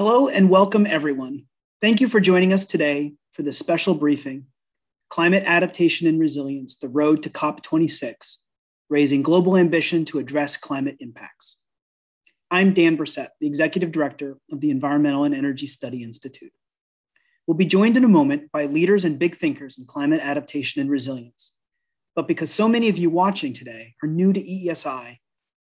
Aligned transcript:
Hello 0.00 0.28
and 0.28 0.48
welcome 0.48 0.86
everyone. 0.86 1.44
Thank 1.82 2.00
you 2.00 2.08
for 2.08 2.20
joining 2.20 2.54
us 2.54 2.64
today 2.64 3.12
for 3.34 3.42
this 3.42 3.58
special 3.58 3.94
briefing, 3.94 4.46
Climate 5.10 5.42
Adaptation 5.44 6.06
and 6.06 6.18
Resilience, 6.18 6.76
the 6.76 6.88
Road 6.88 7.24
to 7.24 7.28
COP26, 7.28 8.36
Raising 8.88 9.20
Global 9.20 9.58
Ambition 9.58 10.06
to 10.06 10.18
Address 10.18 10.56
Climate 10.56 10.96
Impacts. 11.00 11.58
I'm 12.50 12.72
Dan 12.72 12.96
Bresette, 12.96 13.32
the 13.40 13.46
Executive 13.46 13.92
Director 13.92 14.38
of 14.50 14.62
the 14.62 14.70
Environmental 14.70 15.24
and 15.24 15.34
Energy 15.34 15.66
Study 15.66 16.02
Institute. 16.02 16.52
We'll 17.46 17.58
be 17.58 17.66
joined 17.66 17.98
in 17.98 18.04
a 18.04 18.08
moment 18.08 18.50
by 18.52 18.64
leaders 18.64 19.04
and 19.04 19.18
big 19.18 19.36
thinkers 19.36 19.76
in 19.76 19.84
climate 19.84 20.22
adaptation 20.22 20.80
and 20.80 20.90
resilience. 20.90 21.52
But 22.16 22.26
because 22.26 22.50
so 22.50 22.66
many 22.68 22.88
of 22.88 22.96
you 22.96 23.10
watching 23.10 23.52
today 23.52 23.96
are 24.02 24.08
new 24.08 24.32
to 24.32 24.40
EESI, 24.40 25.18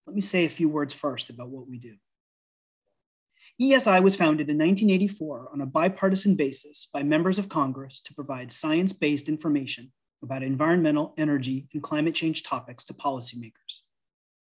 let 0.06 0.14
me 0.14 0.20
say 0.20 0.44
a 0.44 0.48
few 0.48 0.68
words 0.68 0.94
first 0.94 1.28
about 1.28 1.48
what 1.48 1.68
we 1.68 1.80
do. 1.80 1.96
EESI 3.60 4.00
was 4.04 4.14
founded 4.14 4.48
in 4.48 4.56
1984 4.56 5.48
on 5.52 5.60
a 5.60 5.66
bipartisan 5.66 6.36
basis 6.36 6.86
by 6.92 7.02
members 7.02 7.40
of 7.40 7.48
Congress 7.48 8.00
to 8.02 8.14
provide 8.14 8.52
science 8.52 8.92
based 8.92 9.28
information 9.28 9.90
about 10.22 10.44
environmental, 10.44 11.12
energy, 11.18 11.66
and 11.72 11.82
climate 11.82 12.14
change 12.14 12.44
topics 12.44 12.84
to 12.84 12.94
policymakers. 12.94 13.80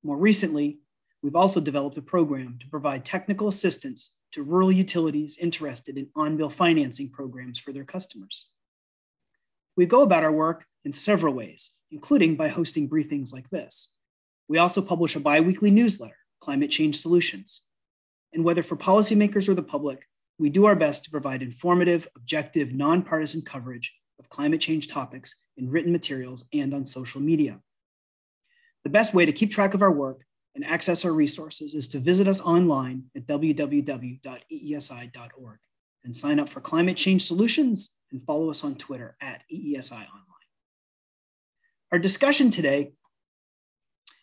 More 0.03 0.17
recently, 0.17 0.81
we've 1.23 1.35
also 1.35 1.59
developed 1.59 1.97
a 1.97 2.01
program 2.03 2.59
to 2.59 2.69
provide 2.69 3.05
technical 3.05 3.47
assistance 3.47 4.11
to 4.33 4.43
rural 4.43 4.71
utilities 4.71 5.39
interested 5.39 5.97
in 5.97 6.09
on 6.15 6.37
bill 6.37 6.51
financing 6.51 7.09
programs 7.09 7.57
for 7.57 7.73
their 7.73 7.85
customers. 7.85 8.45
We 9.75 9.87
go 9.87 10.03
about 10.03 10.25
our 10.25 10.31
work 10.31 10.63
in 10.85 10.91
several 10.91 11.33
ways, 11.33 11.71
including 11.89 12.35
by 12.35 12.49
hosting 12.49 12.87
briefings 12.87 13.33
like 13.33 13.49
this. 13.49 13.89
We 14.47 14.59
also 14.59 14.83
publish 14.83 15.15
a 15.15 15.19
bi 15.19 15.39
weekly 15.39 15.71
newsletter, 15.71 16.17
Climate 16.39 16.69
Change 16.69 16.99
Solutions, 16.99 17.61
and 18.33 18.43
whether 18.43 18.63
for 18.63 18.75
policymakers 18.75 19.47
or 19.49 19.53
the 19.53 19.63
public, 19.63 20.07
we 20.39 20.49
do 20.49 20.65
our 20.65 20.75
best 20.75 21.03
to 21.03 21.11
provide 21.11 21.41
informative, 21.41 22.07
objective, 22.15 22.71
nonpartisan 22.71 23.41
coverage 23.41 23.93
of 24.19 24.29
climate 24.29 24.61
change 24.61 24.87
topics 24.87 25.35
in 25.57 25.69
written 25.69 25.91
materials 25.91 26.45
and 26.53 26.73
on 26.73 26.85
social 26.85 27.21
media. 27.21 27.59
The 28.83 28.89
best 28.89 29.13
way 29.13 29.25
to 29.25 29.31
keep 29.31 29.51
track 29.51 29.73
of 29.73 29.81
our 29.81 29.91
work 29.91 30.21
and 30.55 30.65
access 30.65 31.05
our 31.05 31.11
resources 31.11 31.75
is 31.75 31.87
to 31.89 31.99
visit 31.99 32.27
us 32.27 32.41
online 32.41 33.03
at 33.15 33.27
www.eesi.org 33.27 34.19
and 36.03 36.15
sign 36.15 36.39
up 36.39 36.49
for 36.49 36.61
Climate 36.61 36.97
Change 36.97 37.25
Solutions 37.25 37.91
and 38.11 38.23
follow 38.23 38.49
us 38.49 38.63
on 38.63 38.75
Twitter 38.75 39.15
at 39.21 39.41
EESI 39.53 39.91
Online. 39.91 40.23
Our 41.91 41.99
discussion 41.99 42.49
today, 42.49 42.93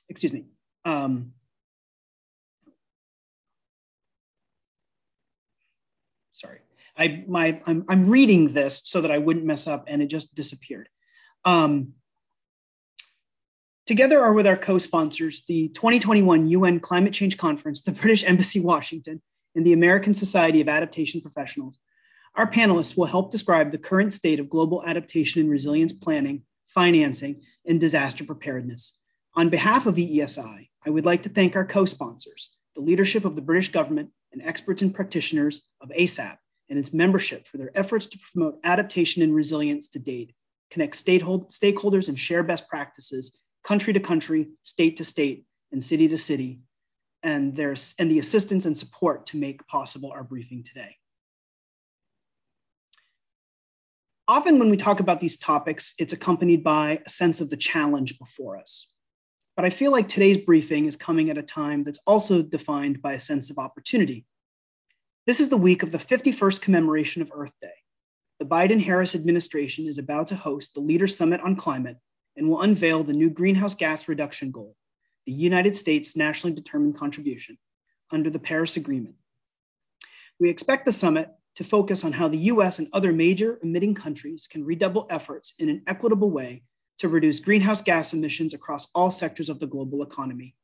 excuse 0.09 0.33
me, 0.33 0.47
um, 0.85 1.33
I 6.97 7.25
my 7.27 7.61
I'm 7.67 7.85
I'm 7.89 8.09
reading 8.09 8.53
this 8.53 8.83
so 8.85 9.01
that 9.01 9.11
I 9.11 9.19
wouldn't 9.19 9.45
mess 9.45 9.67
up, 9.67 9.85
and 9.89 10.03
it 10.03 10.07
just 10.07 10.35
disappeared. 10.35 10.89
Um, 11.45 11.95
together 13.87 14.23
are 14.23 14.33
with 14.33 14.47
our 14.47 14.57
co-sponsors 14.57 15.43
the 15.49 15.69
2021 15.69 16.49
UN 16.49 16.81
Climate 16.81 17.13
Change 17.13 17.37
Conference, 17.37 17.83
the 17.83 17.93
British 17.93 18.25
Embassy 18.25 18.61
Washington, 18.61 19.21
and 19.55 19.67
the 19.67 19.73
American 19.73 20.15
Society 20.15 20.61
of 20.61 20.69
Adaptation 20.69 21.21
Professionals. 21.21 21.79
Our 22.37 22.51
panelists 22.51 22.97
will 22.97 23.07
help 23.07 23.31
describe 23.31 23.71
the 23.71 23.79
current 23.79 24.13
state 24.13 24.41
of 24.41 24.51
global 24.51 24.83
adaptation 24.85 25.41
and 25.41 25.51
resilience 25.51 25.93
planning, 25.93 26.43
financing, 26.69 27.43
and 27.67 27.81
disaster 27.81 28.25
preparedness. 28.25 28.93
On 29.37 29.51
behalf 29.51 29.87
of 29.87 29.97
EESI, 29.97 30.69
I 30.87 30.91
would 30.91 31.05
like 31.05 31.25
to 31.25 31.29
thank 31.29 31.55
our 31.55 31.65
co-sponsors, 31.65 32.51
the 32.75 32.81
leadership 32.81 33.25
of 33.25 33.37
the 33.37 33.43
British 33.43 33.71
government, 33.71 34.11
and 34.33 34.43
experts 34.43 34.83
and 34.83 34.93
practitioners 34.93 35.63
of 35.81 35.91
ASAP 35.91 36.37
and 36.71 36.79
its 36.79 36.93
membership 36.93 37.47
for 37.47 37.59
their 37.59 37.71
efforts 37.75 38.07
to 38.07 38.19
promote 38.33 38.59
adaptation 38.65 39.23
and 39.23 39.35
resilience 39.35 39.89
to 39.89 39.99
date, 39.99 40.35
connect 40.71 40.95
stakeholders 40.97 42.09
and 42.09 42.19
share 42.19 42.43
best 42.43 42.69
practices 42.69 43.37
country 43.65 43.93
to 43.95 44.01
country, 44.01 44.49
state 44.63 44.99
to 44.99 45.05
state, 45.05 45.47
and 45.73 45.83
city 45.83 46.07
to 46.09 46.19
city, 46.19 46.61
and, 47.23 47.59
and 47.59 48.11
the 48.11 48.19
assistance 48.19 48.67
and 48.67 48.77
support 48.77 49.27
to 49.27 49.39
make 49.39 49.67
possible 49.67 50.13
our 50.13 50.23
briefing 50.23 50.63
today. 50.63 50.97
Often 54.29 54.59
when 54.59 54.71
we 54.71 54.77
talk 54.77 55.01
about 55.01 55.21
these 55.21 55.37
topics, 55.37 55.95
it's 55.99 56.13
accompanied 56.13 56.63
by 56.63 57.01
a 57.05 57.11
sense 57.11 57.41
of 57.41 57.51
the 57.51 57.57
challenge 57.57 58.19
before 58.19 58.59
us. 58.59 58.87
But 59.57 59.65
I 59.65 59.71
feel 59.71 59.93
like 59.93 60.09
today's 60.09 60.39
briefing 60.39 60.87
is 60.87 60.97
coming 60.97 61.31
at 61.31 61.39
a 61.39 61.43
time 61.43 61.85
that's 61.85 62.01
also 62.07 62.43
defined 62.43 63.03
by 63.03 63.15
a 63.15 63.21
sense 63.21 63.51
of 63.51 63.59
opportunity. 63.59 64.25
This 65.27 65.41
is 65.41 65.49
the 65.49 65.57
week 65.57 65.83
of 65.83 65.91
the 65.91 65.97
51st 65.97 66.61
commemoration 66.61 67.23
of 67.23 67.31
Earth 67.35 67.55
Day. 67.63 67.73
The 68.41 68.45
Biden 68.45 68.79
Harris 68.79 69.15
administration 69.15 69.87
is 69.87 69.97
about 69.97 70.27
to 70.27 70.37
host 70.37 70.75
the 70.75 70.81
Leaders 70.81 71.17
Summit 71.17 71.41
on 71.41 71.57
Climate 71.57 71.97
and 72.37 72.47
will 72.47 72.61
unveil 72.61 73.03
the 73.03 73.15
new 73.15 73.31
greenhouse 73.31 73.75
gas 73.75 74.07
reduction 74.07 74.51
goal, 74.51 74.77
the 75.25 75.33
United 75.33 75.79
States 75.79 76.15
nationally 76.15 76.55
determined 76.55 76.99
contribution, 76.99 77.57
under 78.11 78.29
the 78.29 78.39
Paris 78.39 78.77
Agreement. 78.77 79.15
We 80.39 80.51
expect 80.51 80.85
the 80.85 80.93
summit 80.93 81.31
to 81.55 81.65
focus 81.65 82.05
on 82.05 82.13
how 82.13 82.29
the 82.29 82.53
US 82.53 82.79
and 82.79 82.89
other 82.93 83.11
major 83.11 83.59
emitting 83.63 83.95
countries 83.95 84.47
can 84.47 84.63
redouble 84.63 85.07
efforts 85.09 85.55
in 85.59 85.71
an 85.71 85.85
equitable 85.87 86.31
way 86.31 86.65
to 86.99 87.09
reduce 87.09 87.41
greenhouse 87.41 87.81
gas 87.81 88.13
emissions 88.13 88.53
across 88.53 88.89
all 88.95 89.11
sectors 89.11 89.49
of 89.49 89.59
the 89.59 89.67
global 89.67 90.03
economy. 90.03 90.55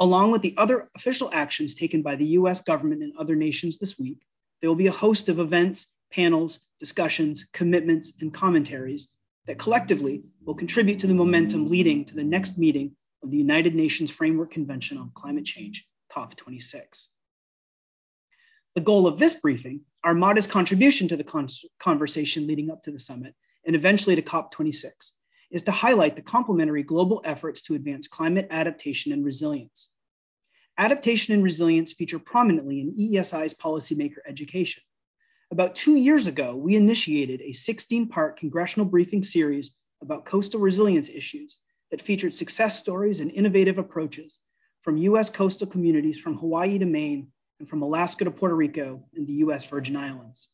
Along 0.00 0.30
with 0.30 0.40
the 0.40 0.54
other 0.56 0.88
official 0.96 1.28
actions 1.30 1.74
taken 1.74 2.00
by 2.00 2.16
the 2.16 2.28
US 2.38 2.62
government 2.62 3.02
and 3.02 3.12
other 3.18 3.36
nations 3.36 3.76
this 3.76 3.98
week, 3.98 4.22
there 4.60 4.70
will 4.70 4.74
be 4.74 4.86
a 4.86 4.92
host 4.92 5.28
of 5.28 5.38
events, 5.38 5.88
panels, 6.10 6.58
discussions, 6.78 7.44
commitments, 7.52 8.10
and 8.20 8.32
commentaries 8.32 9.08
that 9.46 9.58
collectively 9.58 10.22
will 10.42 10.54
contribute 10.54 11.00
to 11.00 11.06
the 11.06 11.14
momentum 11.14 11.68
leading 11.68 12.06
to 12.06 12.14
the 12.14 12.24
next 12.24 12.56
meeting 12.56 12.96
of 13.22 13.30
the 13.30 13.36
United 13.36 13.74
Nations 13.74 14.10
Framework 14.10 14.50
Convention 14.50 14.96
on 14.96 15.12
Climate 15.14 15.44
Change, 15.44 15.86
COP26. 16.10 17.06
The 18.74 18.80
goal 18.80 19.06
of 19.06 19.18
this 19.18 19.34
briefing, 19.34 19.82
our 20.02 20.14
modest 20.14 20.48
contribution 20.48 21.08
to 21.08 21.16
the 21.16 21.24
con- 21.24 21.48
conversation 21.78 22.46
leading 22.46 22.70
up 22.70 22.82
to 22.84 22.90
the 22.90 22.98
summit, 22.98 23.34
and 23.66 23.76
eventually 23.76 24.16
to 24.16 24.22
COP26, 24.22 25.10
is 25.50 25.62
to 25.62 25.72
highlight 25.72 26.16
the 26.16 26.22
complementary 26.22 26.82
global 26.82 27.20
efforts 27.24 27.60
to 27.62 27.74
advance 27.74 28.08
climate 28.08 28.46
adaptation 28.50 29.12
and 29.12 29.24
resilience. 29.24 29.89
Adaptation 30.80 31.34
and 31.34 31.44
resilience 31.44 31.92
feature 31.92 32.18
prominently 32.18 32.80
in 32.80 32.94
EESI's 32.94 33.52
policymaker 33.52 34.20
education. 34.26 34.82
About 35.50 35.76
two 35.76 35.94
years 35.94 36.26
ago, 36.26 36.56
we 36.56 36.74
initiated 36.74 37.42
a 37.42 37.52
16 37.52 38.08
part 38.08 38.38
congressional 38.38 38.86
briefing 38.86 39.22
series 39.22 39.72
about 40.00 40.24
coastal 40.24 40.58
resilience 40.58 41.10
issues 41.10 41.58
that 41.90 42.00
featured 42.00 42.32
success 42.32 42.78
stories 42.78 43.20
and 43.20 43.30
innovative 43.30 43.76
approaches 43.76 44.38
from 44.80 44.96
US 44.96 45.28
coastal 45.28 45.66
communities 45.66 46.18
from 46.18 46.38
Hawaii 46.38 46.78
to 46.78 46.86
Maine 46.86 47.30
and 47.58 47.68
from 47.68 47.82
Alaska 47.82 48.24
to 48.24 48.30
Puerto 48.30 48.56
Rico 48.56 49.04
and 49.14 49.26
the 49.26 49.44
US 49.44 49.66
Virgin 49.66 49.98
Islands. 49.98 50.48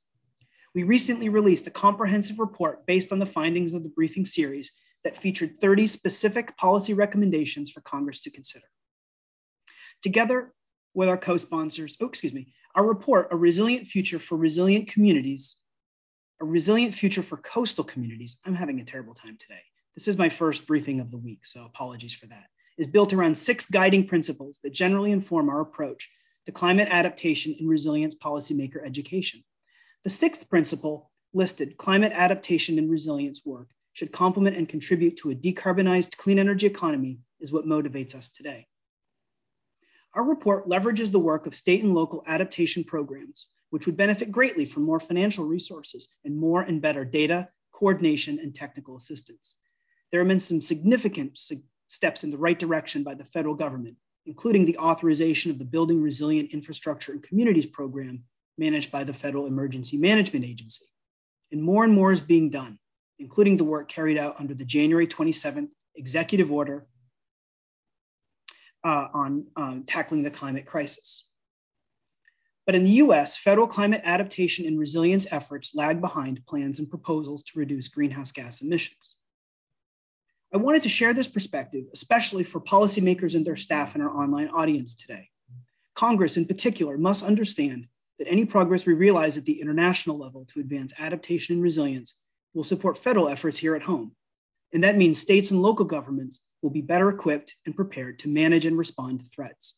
We 0.74 0.82
recently 0.82 1.28
released 1.28 1.68
a 1.68 1.70
comprehensive 1.70 2.40
report 2.40 2.84
based 2.84 3.12
on 3.12 3.20
the 3.20 3.26
findings 3.26 3.74
of 3.74 3.84
the 3.84 3.90
briefing 3.90 4.26
series 4.26 4.72
that 5.04 5.22
featured 5.22 5.60
30 5.60 5.86
specific 5.86 6.56
policy 6.56 6.94
recommendations 6.94 7.70
for 7.70 7.80
Congress 7.82 8.22
to 8.22 8.30
consider. 8.32 8.66
Together 10.06 10.54
with 10.94 11.08
our 11.08 11.18
co-sponsors, 11.18 11.96
oh, 12.00 12.06
excuse 12.06 12.32
me, 12.32 12.46
our 12.76 12.86
report, 12.86 13.26
A 13.32 13.36
Resilient 13.36 13.88
Future 13.88 14.20
for 14.20 14.36
Resilient 14.36 14.86
Communities, 14.86 15.56
A 16.40 16.44
Resilient 16.44 16.94
Future 16.94 17.24
for 17.24 17.38
Coastal 17.38 17.82
Communities, 17.82 18.36
I'm 18.44 18.54
having 18.54 18.78
a 18.78 18.84
terrible 18.84 19.14
time 19.14 19.36
today. 19.36 19.58
This 19.96 20.06
is 20.06 20.16
my 20.16 20.28
first 20.28 20.64
briefing 20.68 21.00
of 21.00 21.10
the 21.10 21.16
week, 21.16 21.44
so 21.44 21.64
apologies 21.64 22.14
for 22.14 22.26
that, 22.26 22.44
is 22.78 22.86
built 22.86 23.14
around 23.14 23.36
six 23.36 23.68
guiding 23.68 24.06
principles 24.06 24.60
that 24.62 24.72
generally 24.72 25.10
inform 25.10 25.48
our 25.48 25.60
approach 25.60 26.08
to 26.44 26.52
climate 26.52 26.86
adaptation 26.88 27.56
and 27.58 27.68
resilience 27.68 28.14
policymaker 28.14 28.86
education. 28.86 29.42
The 30.04 30.10
sixth 30.10 30.48
principle 30.48 31.10
listed 31.34 31.76
climate 31.78 32.12
adaptation 32.14 32.78
and 32.78 32.88
resilience 32.88 33.40
work 33.44 33.70
should 33.94 34.12
complement 34.12 34.56
and 34.56 34.68
contribute 34.68 35.16
to 35.16 35.32
a 35.32 35.34
decarbonized 35.34 36.16
clean 36.16 36.38
energy 36.38 36.68
economy 36.68 37.18
is 37.40 37.50
what 37.50 37.66
motivates 37.66 38.14
us 38.14 38.28
today. 38.28 38.68
Our 40.16 40.24
report 40.24 40.68
leverages 40.68 41.12
the 41.12 41.20
work 41.20 41.46
of 41.46 41.54
state 41.54 41.84
and 41.84 41.94
local 41.94 42.24
adaptation 42.26 42.82
programs, 42.82 43.46
which 43.70 43.86
would 43.86 43.96
benefit 43.96 44.32
greatly 44.32 44.64
from 44.64 44.82
more 44.82 44.98
financial 44.98 45.44
resources 45.44 46.08
and 46.24 46.36
more 46.36 46.62
and 46.62 46.82
better 46.82 47.04
data, 47.04 47.48
coordination, 47.72 48.40
and 48.40 48.54
technical 48.54 48.96
assistance. 48.96 49.54
There 50.10 50.20
have 50.20 50.28
been 50.28 50.40
some 50.40 50.60
significant 50.60 51.38
steps 51.86 52.24
in 52.24 52.30
the 52.30 52.38
right 52.38 52.58
direction 52.58 53.04
by 53.04 53.14
the 53.14 53.26
federal 53.26 53.54
government, 53.54 53.96
including 54.24 54.64
the 54.64 54.78
authorization 54.78 55.52
of 55.52 55.58
the 55.58 55.64
Building 55.64 56.02
Resilient 56.02 56.52
Infrastructure 56.52 57.12
and 57.12 57.22
Communities 57.22 57.66
program 57.66 58.24
managed 58.58 58.90
by 58.90 59.04
the 59.04 59.14
Federal 59.14 59.46
Emergency 59.46 59.98
Management 59.98 60.44
Agency. 60.44 60.86
And 61.52 61.62
more 61.62 61.84
and 61.84 61.92
more 61.92 62.10
is 62.10 62.20
being 62.20 62.50
done 62.50 62.78
including 63.18 63.56
the 63.56 63.64
work 63.64 63.88
carried 63.88 64.18
out 64.18 64.36
under 64.38 64.54
the 64.54 64.64
January 64.64 65.06
27th 65.06 65.68
executive 65.96 66.52
order 66.52 66.86
uh, 68.86 69.08
on 69.12 69.44
um, 69.56 69.82
tackling 69.84 70.22
the 70.22 70.30
climate 70.30 70.64
crisis. 70.64 71.24
But 72.66 72.76
in 72.76 72.84
the 72.84 73.02
US, 73.02 73.36
federal 73.36 73.66
climate 73.66 74.02
adaptation 74.04 74.64
and 74.64 74.78
resilience 74.78 75.26
efforts 75.32 75.74
lag 75.74 76.00
behind 76.00 76.46
plans 76.46 76.78
and 76.78 76.88
proposals 76.88 77.42
to 77.44 77.58
reduce 77.58 77.88
greenhouse 77.88 78.30
gas 78.30 78.62
emissions. 78.62 79.16
I 80.54 80.58
wanted 80.58 80.84
to 80.84 80.88
share 80.88 81.12
this 81.12 81.26
perspective, 81.26 81.86
especially 81.92 82.44
for 82.44 82.60
policymakers 82.60 83.34
and 83.34 83.44
their 83.44 83.56
staff 83.56 83.96
in 83.96 84.00
our 84.00 84.10
online 84.10 84.48
audience 84.50 84.94
today. 84.94 85.30
Congress, 85.96 86.36
in 86.36 86.46
particular, 86.46 86.96
must 86.96 87.24
understand 87.24 87.88
that 88.20 88.28
any 88.28 88.44
progress 88.44 88.86
we 88.86 88.94
realize 88.94 89.36
at 89.36 89.44
the 89.44 89.60
international 89.60 90.16
level 90.16 90.46
to 90.52 90.60
advance 90.60 90.94
adaptation 91.00 91.56
and 91.56 91.62
resilience 91.62 92.14
will 92.54 92.62
support 92.62 92.98
federal 92.98 93.28
efforts 93.28 93.58
here 93.58 93.74
at 93.74 93.82
home. 93.82 94.12
And 94.72 94.84
that 94.84 94.96
means 94.96 95.18
states 95.18 95.50
and 95.50 95.60
local 95.60 95.84
governments 95.84 96.38
will 96.66 96.72
be 96.72 96.82
better 96.82 97.08
equipped 97.10 97.54
and 97.64 97.76
prepared 97.76 98.18
to 98.18 98.28
manage 98.28 98.66
and 98.66 98.76
respond 98.76 99.20
to 99.20 99.26
threats. 99.26 99.76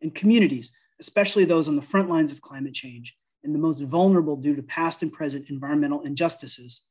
And 0.00 0.14
communities 0.14 0.70
especially 1.00 1.46
those 1.46 1.66
on 1.66 1.76
the 1.76 1.82
front 1.82 2.08
lines 2.08 2.30
of 2.30 2.40
climate 2.40 2.74
change 2.74 3.16
and 3.42 3.54
the 3.54 3.58
most 3.58 3.80
vulnerable 3.80 4.36
due 4.36 4.54
to 4.54 4.62
past 4.62 5.02
and 5.02 5.12
present 5.12 5.48
environmental 5.48 6.02
injustices, 6.02 6.82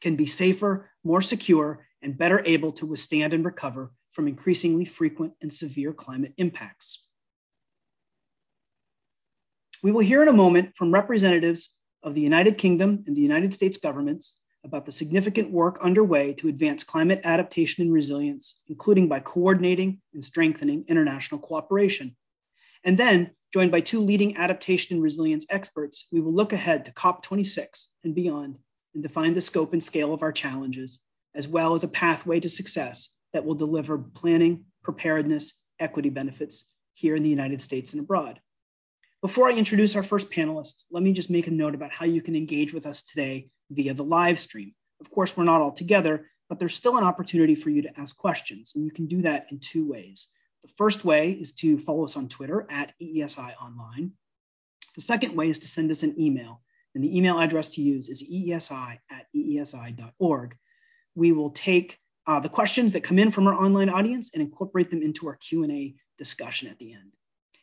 can 0.00 0.14
be 0.16 0.26
safer, 0.26 0.88
more 1.02 1.20
secure, 1.20 1.84
and 2.00 2.16
better 2.16 2.42
able 2.46 2.72
to 2.72 2.86
withstand 2.86 3.32
and 3.32 3.44
recover 3.44 3.90
from 4.12 4.28
increasingly 4.28 4.84
frequent 4.84 5.32
and 5.42 5.52
severe 5.52 5.92
climate 5.92 6.32
impacts. 6.38 7.02
We 9.82 9.90
will 9.90 10.00
hear 10.00 10.22
in 10.22 10.28
a 10.28 10.32
moment 10.32 10.76
from 10.76 10.94
representatives 10.94 11.70
of 12.02 12.14
the 12.14 12.20
United 12.20 12.56
Kingdom 12.56 13.02
and 13.06 13.16
the 13.16 13.20
United 13.20 13.52
States 13.52 13.76
governments 13.76 14.36
about 14.64 14.86
the 14.86 14.92
significant 14.92 15.50
work 15.50 15.78
underway 15.82 16.32
to 16.34 16.48
advance 16.48 16.82
climate 16.82 17.20
adaptation 17.24 17.82
and 17.82 17.92
resilience, 17.92 18.60
including 18.68 19.08
by 19.08 19.20
coordinating 19.20 20.00
and 20.14 20.24
strengthening 20.24 20.84
international 20.88 21.40
cooperation. 21.40 22.16
And 22.84 22.98
then, 22.98 23.30
joined 23.52 23.70
by 23.70 23.80
two 23.80 24.00
leading 24.00 24.36
adaptation 24.36 24.96
and 24.96 25.02
resilience 25.02 25.46
experts, 25.50 26.06
we 26.10 26.20
will 26.20 26.34
look 26.34 26.52
ahead 26.52 26.84
to 26.84 26.92
COP26 26.92 27.86
and 28.04 28.14
beyond 28.14 28.58
and 28.94 29.02
define 29.02 29.34
the 29.34 29.40
scope 29.40 29.72
and 29.72 29.84
scale 29.84 30.12
of 30.14 30.22
our 30.22 30.32
challenges, 30.32 30.98
as 31.34 31.46
well 31.46 31.74
as 31.74 31.84
a 31.84 31.88
pathway 31.88 32.40
to 32.40 32.48
success 32.48 33.10
that 33.32 33.44
will 33.44 33.54
deliver 33.54 33.98
planning, 33.98 34.64
preparedness, 34.82 35.54
equity 35.78 36.08
benefits 36.08 36.64
here 36.94 37.16
in 37.16 37.22
the 37.22 37.28
United 37.28 37.60
States 37.60 37.92
and 37.92 38.00
abroad. 38.00 38.40
Before 39.22 39.48
I 39.48 39.52
introduce 39.52 39.96
our 39.96 40.02
first 40.02 40.30
panelist, 40.30 40.82
let 40.90 41.02
me 41.02 41.12
just 41.12 41.30
make 41.30 41.46
a 41.46 41.50
note 41.50 41.74
about 41.74 41.92
how 41.92 42.06
you 42.06 42.22
can 42.22 42.36
engage 42.36 42.72
with 42.72 42.86
us 42.86 43.02
today 43.02 43.48
via 43.74 43.94
the 43.94 44.04
live 44.04 44.38
stream. 44.38 44.74
Of 45.00 45.10
course, 45.10 45.36
we're 45.36 45.44
not 45.44 45.60
all 45.60 45.72
together, 45.72 46.28
but 46.48 46.58
there's 46.58 46.74
still 46.74 46.96
an 46.96 47.04
opportunity 47.04 47.54
for 47.54 47.70
you 47.70 47.82
to 47.82 48.00
ask 48.00 48.16
questions, 48.16 48.72
and 48.74 48.84
you 48.84 48.90
can 48.90 49.06
do 49.06 49.22
that 49.22 49.46
in 49.50 49.58
two 49.58 49.88
ways. 49.88 50.28
The 50.62 50.72
first 50.76 51.04
way 51.04 51.32
is 51.32 51.52
to 51.54 51.78
follow 51.78 52.04
us 52.04 52.16
on 52.16 52.28
Twitter 52.28 52.66
at 52.70 52.94
EESI 53.00 53.54
Online. 53.60 54.12
The 54.94 55.00
second 55.00 55.36
way 55.36 55.50
is 55.50 55.58
to 55.60 55.68
send 55.68 55.90
us 55.90 56.02
an 56.02 56.18
email, 56.20 56.62
and 56.94 57.02
the 57.02 57.16
email 57.16 57.38
address 57.38 57.68
to 57.70 57.82
use 57.82 58.08
is 58.08 58.22
eesi 58.22 58.98
at 59.10 59.26
eesi.org. 59.34 60.56
We 61.14 61.32
will 61.32 61.50
take 61.50 61.98
uh, 62.26 62.40
the 62.40 62.48
questions 62.48 62.92
that 62.92 63.04
come 63.04 63.18
in 63.18 63.30
from 63.30 63.46
our 63.46 63.54
online 63.54 63.90
audience 63.90 64.30
and 64.32 64.42
incorporate 64.42 64.90
them 64.90 65.02
into 65.02 65.26
our 65.26 65.36
Q&A 65.36 65.94
discussion 66.16 66.68
at 66.68 66.78
the 66.78 66.92
end. 66.92 67.12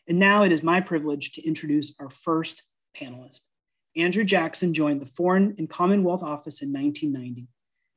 And 0.07 0.19
now 0.19 0.43
it 0.43 0.51
is 0.51 0.61
my 0.61 0.81
privilege 0.81 1.31
to 1.33 1.47
introduce 1.47 1.93
our 1.99 2.09
first 2.09 2.63
panelist. 2.95 3.41
Andrew 3.95 4.23
Jackson 4.23 4.73
joined 4.73 5.01
the 5.01 5.11
Foreign 5.17 5.55
and 5.57 5.69
Commonwealth 5.69 6.23
Office 6.23 6.61
in 6.61 6.71
1990. 6.71 7.47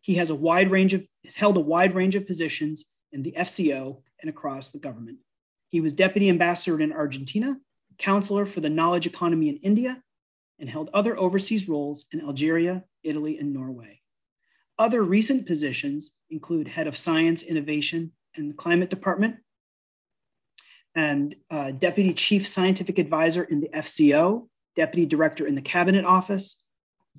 He 0.00 0.14
has 0.16 0.30
a 0.30 0.34
wide 0.34 0.70
range 0.70 0.94
of 0.94 1.06
held 1.34 1.56
a 1.56 1.60
wide 1.60 1.94
range 1.94 2.16
of 2.16 2.26
positions 2.26 2.84
in 3.12 3.22
the 3.22 3.32
FCO 3.32 4.02
and 4.20 4.28
across 4.28 4.70
the 4.70 4.78
government. 4.78 5.18
He 5.68 5.80
was 5.80 5.92
deputy 5.92 6.28
ambassador 6.28 6.80
in 6.80 6.92
Argentina, 6.92 7.56
counselor 7.98 8.44
for 8.44 8.60
the 8.60 8.70
knowledge 8.70 9.06
economy 9.06 9.48
in 9.48 9.56
India, 9.58 10.02
and 10.58 10.68
held 10.68 10.90
other 10.92 11.18
overseas 11.18 11.68
roles 11.68 12.06
in 12.12 12.20
Algeria, 12.20 12.84
Italy, 13.02 13.38
and 13.38 13.52
Norway. 13.52 14.00
Other 14.78 15.02
recent 15.02 15.46
positions 15.46 16.10
include 16.30 16.68
head 16.68 16.86
of 16.86 16.96
science, 16.96 17.42
innovation, 17.42 18.12
and 18.36 18.50
the 18.50 18.54
climate 18.54 18.90
department, 18.90 19.36
and 20.94 21.34
uh, 21.50 21.70
deputy 21.70 22.14
chief 22.14 22.46
scientific 22.46 22.98
advisor 22.98 23.44
in 23.44 23.60
the 23.60 23.68
FCO, 23.68 24.48
deputy 24.76 25.06
director 25.06 25.46
in 25.46 25.54
the 25.54 25.62
cabinet 25.62 26.04
office, 26.04 26.56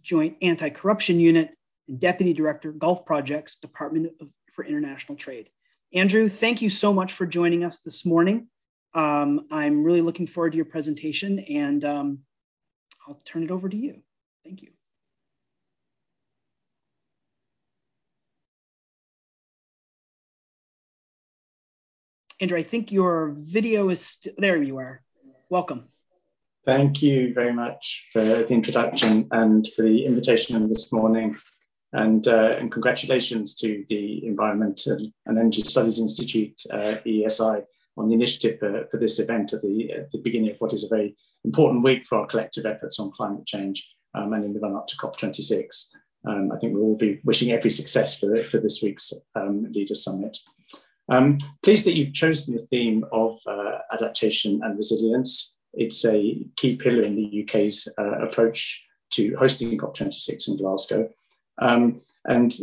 joint 0.01 0.37
anti-corruption 0.41 1.19
unit, 1.19 1.51
and 1.87 1.99
deputy 1.99 2.33
director 2.33 2.71
Gulf 2.71 3.05
Projects, 3.05 3.57
Department 3.57 4.11
of, 4.21 4.29
for 4.53 4.65
International 4.65 5.17
Trade. 5.17 5.49
Andrew, 5.93 6.29
thank 6.29 6.61
you 6.61 6.69
so 6.69 6.93
much 6.93 7.13
for 7.13 7.25
joining 7.25 7.63
us 7.63 7.79
this 7.79 8.05
morning. 8.05 8.47
Um, 8.93 9.47
I'm 9.51 9.83
really 9.83 10.01
looking 10.01 10.27
forward 10.27 10.51
to 10.51 10.55
your 10.55 10.65
presentation 10.65 11.39
and 11.39 11.83
um, 11.85 12.19
I'll 13.07 13.19
turn 13.25 13.43
it 13.43 13.51
over 13.51 13.69
to 13.69 13.75
you. 13.77 14.01
Thank 14.43 14.61
you. 14.61 14.71
Andrew, 22.41 22.57
I 22.57 22.63
think 22.63 22.91
your 22.91 23.33
video 23.37 23.89
is, 23.89 24.17
there 24.37 24.61
you 24.61 24.77
are. 24.77 25.01
Welcome. 25.49 25.85
Thank 26.65 27.03
you 27.03 27.31
very 27.31 27.53
much 27.53 28.07
for 28.11 28.23
the 28.23 28.47
introduction 28.47 29.27
and 29.29 29.67
for 29.75 29.83
the 29.83 30.03
invitation 30.03 30.67
this 30.67 30.91
morning. 30.91 31.35
And, 31.93 32.27
uh, 32.27 32.55
and 32.59 32.71
congratulations 32.71 33.53
to 33.57 33.85
the 33.87 34.25
Environment 34.25 34.81
and 34.87 35.13
Energy 35.27 35.61
Studies 35.61 35.99
Institute, 35.99 36.59
uh, 36.71 36.95
EESI, 37.05 37.63
on 37.97 38.07
the 38.07 38.15
initiative 38.15 38.59
for, 38.59 38.87
for 38.89 38.97
this 38.97 39.19
event 39.19 39.53
at 39.53 39.61
the, 39.61 39.91
at 39.91 40.11
the 40.11 40.17
beginning 40.17 40.49
of 40.49 40.57
what 40.57 40.73
is 40.73 40.83
a 40.83 40.89
very 40.89 41.15
important 41.43 41.83
week 41.83 42.05
for 42.07 42.17
our 42.19 42.25
collective 42.25 42.65
efforts 42.65 42.99
on 42.99 43.11
climate 43.11 43.45
change 43.45 43.87
um, 44.15 44.33
and 44.33 44.43
in 44.43 44.53
the 44.53 44.59
run 44.59 44.75
up 44.75 44.87
to 44.87 44.97
COP26. 44.97 45.89
Um, 46.27 46.51
I 46.51 46.57
think 46.57 46.73
we'll 46.73 46.83
all 46.83 46.97
be 46.97 47.21
wishing 47.23 47.51
every 47.51 47.69
success 47.69 48.19
for, 48.19 48.41
for 48.41 48.57
this 48.57 48.81
week's 48.81 49.13
um, 49.35 49.71
Leaders 49.71 50.03
Summit. 50.03 50.35
Um, 51.09 51.37
pleased 51.61 51.85
that 51.85 51.95
you've 51.95 52.13
chosen 52.13 52.55
the 52.55 52.61
theme 52.61 53.05
of 53.11 53.37
uh, 53.45 53.77
adaptation 53.93 54.61
and 54.63 54.75
resilience. 54.75 55.55
It's 55.75 56.05
a 56.05 56.45
key 56.55 56.77
pillar 56.77 57.03
in 57.03 57.15
the 57.15 57.43
UK's 57.43 57.87
uh, 57.97 58.19
approach 58.19 58.83
to 59.11 59.35
hosting 59.35 59.77
COP26 59.77 60.47
in 60.49 60.57
Glasgow. 60.57 61.09
Um, 61.57 62.01
and 62.25 62.53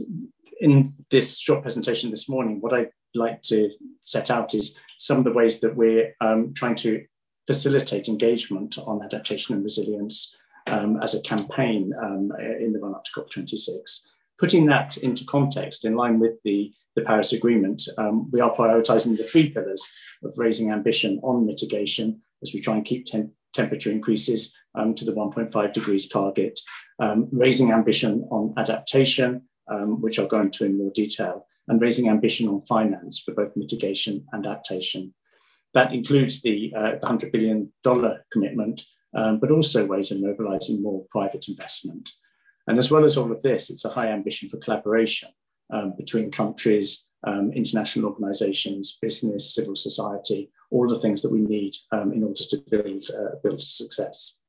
in 0.60 0.94
this 1.10 1.38
short 1.38 1.62
presentation 1.62 2.10
this 2.10 2.28
morning, 2.28 2.60
what 2.60 2.72
I'd 2.72 2.90
like 3.14 3.42
to 3.44 3.70
set 4.04 4.30
out 4.30 4.54
is 4.54 4.78
some 4.98 5.18
of 5.18 5.24
the 5.24 5.32
ways 5.32 5.60
that 5.60 5.76
we're 5.76 6.14
um, 6.20 6.52
trying 6.54 6.76
to 6.76 7.04
facilitate 7.46 8.08
engagement 8.08 8.78
on 8.78 9.02
adaptation 9.02 9.54
and 9.54 9.64
resilience 9.64 10.34
um, 10.68 11.00
as 11.02 11.14
a 11.14 11.22
campaign 11.22 11.92
um, 12.00 12.32
in 12.60 12.72
the 12.72 12.78
run 12.78 12.94
up 12.94 13.04
to 13.04 13.20
COP26. 13.20 14.00
Putting 14.38 14.66
that 14.66 14.96
into 14.98 15.24
context 15.24 15.84
in 15.84 15.94
line 15.94 16.18
with 16.18 16.34
the, 16.44 16.72
the 16.96 17.02
Paris 17.02 17.32
Agreement, 17.32 17.82
um, 17.98 18.30
we 18.30 18.40
are 18.40 18.54
prioritizing 18.54 19.16
the 19.16 19.24
three 19.24 19.50
pillars 19.50 19.82
of 20.22 20.36
raising 20.36 20.70
ambition 20.70 21.20
on 21.22 21.46
mitigation 21.46 22.20
as 22.42 22.52
we 22.52 22.60
try 22.60 22.74
and 22.74 22.84
keep 22.84 23.06
temp 23.06 23.32
temperature 23.52 23.90
increases 23.90 24.56
um, 24.74 24.94
to 24.94 25.04
the 25.04 25.12
1.5 25.12 25.72
degrees 25.74 26.08
target, 26.08 26.58
um, 26.98 27.28
raising 27.32 27.70
ambition 27.70 28.26
on 28.30 28.54
adaptation, 28.56 29.42
um, 29.68 30.00
which 30.00 30.18
I'll 30.18 30.26
go 30.26 30.40
into 30.40 30.64
in 30.64 30.78
more 30.78 30.90
detail, 30.94 31.46
and 31.68 31.78
raising 31.78 32.08
ambition 32.08 32.48
on 32.48 32.62
finance 32.62 33.20
for 33.20 33.34
both 33.34 33.54
mitigation 33.54 34.26
and 34.32 34.46
adaptation. 34.46 35.12
That 35.74 35.92
includes 35.92 36.40
the, 36.40 36.72
uh, 36.74 36.92
the 36.92 37.06
$100 37.06 37.30
billion 37.30 37.70
commitment, 38.32 38.82
um, 39.14 39.38
but 39.38 39.50
also 39.50 39.84
ways 39.84 40.10
of 40.10 40.22
mobilizing 40.22 40.82
more 40.82 41.04
private 41.10 41.48
investment. 41.48 42.10
And 42.66 42.78
as 42.78 42.90
well 42.90 43.04
as 43.04 43.18
all 43.18 43.32
of 43.32 43.42
this, 43.42 43.68
it's 43.68 43.84
a 43.84 43.90
high 43.90 44.08
ambition 44.08 44.48
for 44.48 44.56
collaboration 44.56 45.28
um, 45.70 45.94
between 45.96 46.30
countries, 46.30 47.10
um, 47.24 47.52
international 47.52 48.10
organizations, 48.10 48.98
business, 49.00 49.54
civil 49.54 49.76
society, 49.76 50.50
all 50.70 50.88
the 50.88 50.98
things 50.98 51.22
that 51.22 51.32
we 51.32 51.40
need 51.40 51.74
um, 51.92 52.12
in 52.12 52.22
order 52.24 52.42
to 52.42 52.62
build, 52.70 53.04
uh, 53.10 53.36
build 53.42 53.62
success. 53.62 54.40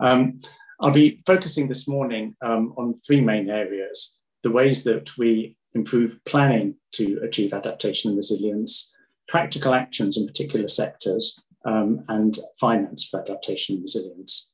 Um, 0.00 0.40
I'll 0.80 0.90
be 0.90 1.22
focusing 1.24 1.68
this 1.68 1.88
morning 1.88 2.36
um, 2.42 2.74
on 2.76 2.94
three 3.06 3.20
main 3.20 3.48
areas, 3.48 4.18
the 4.42 4.50
ways 4.50 4.84
that 4.84 5.16
we 5.16 5.56
improve 5.74 6.18
planning 6.24 6.76
to 6.92 7.20
achieve 7.22 7.52
adaptation 7.52 8.10
and 8.10 8.16
resilience, 8.16 8.94
practical 9.28 9.74
actions 9.74 10.16
in 10.16 10.26
particular 10.26 10.68
sectors, 10.68 11.42
um, 11.64 12.04
and 12.08 12.38
finance 12.60 13.08
for 13.08 13.20
adaptation 13.20 13.76
and 13.76 13.82
resilience. 13.82 14.50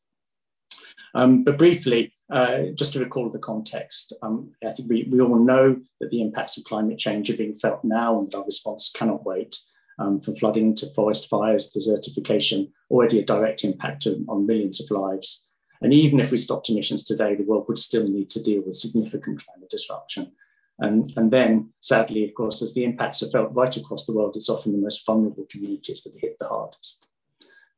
Um, 1.14 1.44
but 1.44 1.58
briefly, 1.58 2.14
uh, 2.32 2.62
just 2.74 2.94
to 2.94 2.98
recall 2.98 3.28
the 3.28 3.38
context, 3.38 4.14
um, 4.22 4.52
I 4.66 4.72
think 4.72 4.88
we, 4.88 5.06
we 5.10 5.20
all 5.20 5.38
know 5.38 5.76
that 6.00 6.10
the 6.10 6.22
impacts 6.22 6.56
of 6.56 6.64
climate 6.64 6.98
change 6.98 7.30
are 7.30 7.36
being 7.36 7.58
felt 7.58 7.84
now 7.84 8.18
and 8.18 8.26
that 8.26 8.36
our 8.36 8.44
response 8.44 8.90
cannot 8.94 9.24
wait. 9.24 9.58
Um, 9.98 10.18
from 10.18 10.36
flooding 10.36 10.74
to 10.76 10.86
forest 10.94 11.28
fires, 11.28 11.70
desertification, 11.70 12.72
already 12.90 13.20
a 13.20 13.24
direct 13.26 13.62
impact 13.62 14.06
on, 14.06 14.24
on 14.26 14.46
millions 14.46 14.82
of 14.82 14.90
lives. 14.90 15.46
And 15.82 15.92
even 15.92 16.18
if 16.18 16.30
we 16.30 16.38
stopped 16.38 16.70
emissions 16.70 17.04
today, 17.04 17.34
the 17.34 17.44
world 17.44 17.66
would 17.68 17.78
still 17.78 18.08
need 18.08 18.30
to 18.30 18.42
deal 18.42 18.62
with 18.62 18.76
significant 18.76 19.44
climate 19.44 19.68
disruption. 19.68 20.32
And, 20.78 21.12
and 21.16 21.30
then, 21.30 21.72
sadly, 21.80 22.24
of 22.24 22.34
course, 22.34 22.62
as 22.62 22.72
the 22.72 22.84
impacts 22.84 23.22
are 23.22 23.30
felt 23.30 23.52
right 23.52 23.76
across 23.76 24.06
the 24.06 24.14
world, 24.14 24.36
it's 24.36 24.48
often 24.48 24.72
the 24.72 24.78
most 24.78 25.04
vulnerable 25.04 25.46
communities 25.50 26.04
that 26.04 26.18
hit 26.18 26.38
the 26.40 26.48
hardest. 26.48 27.06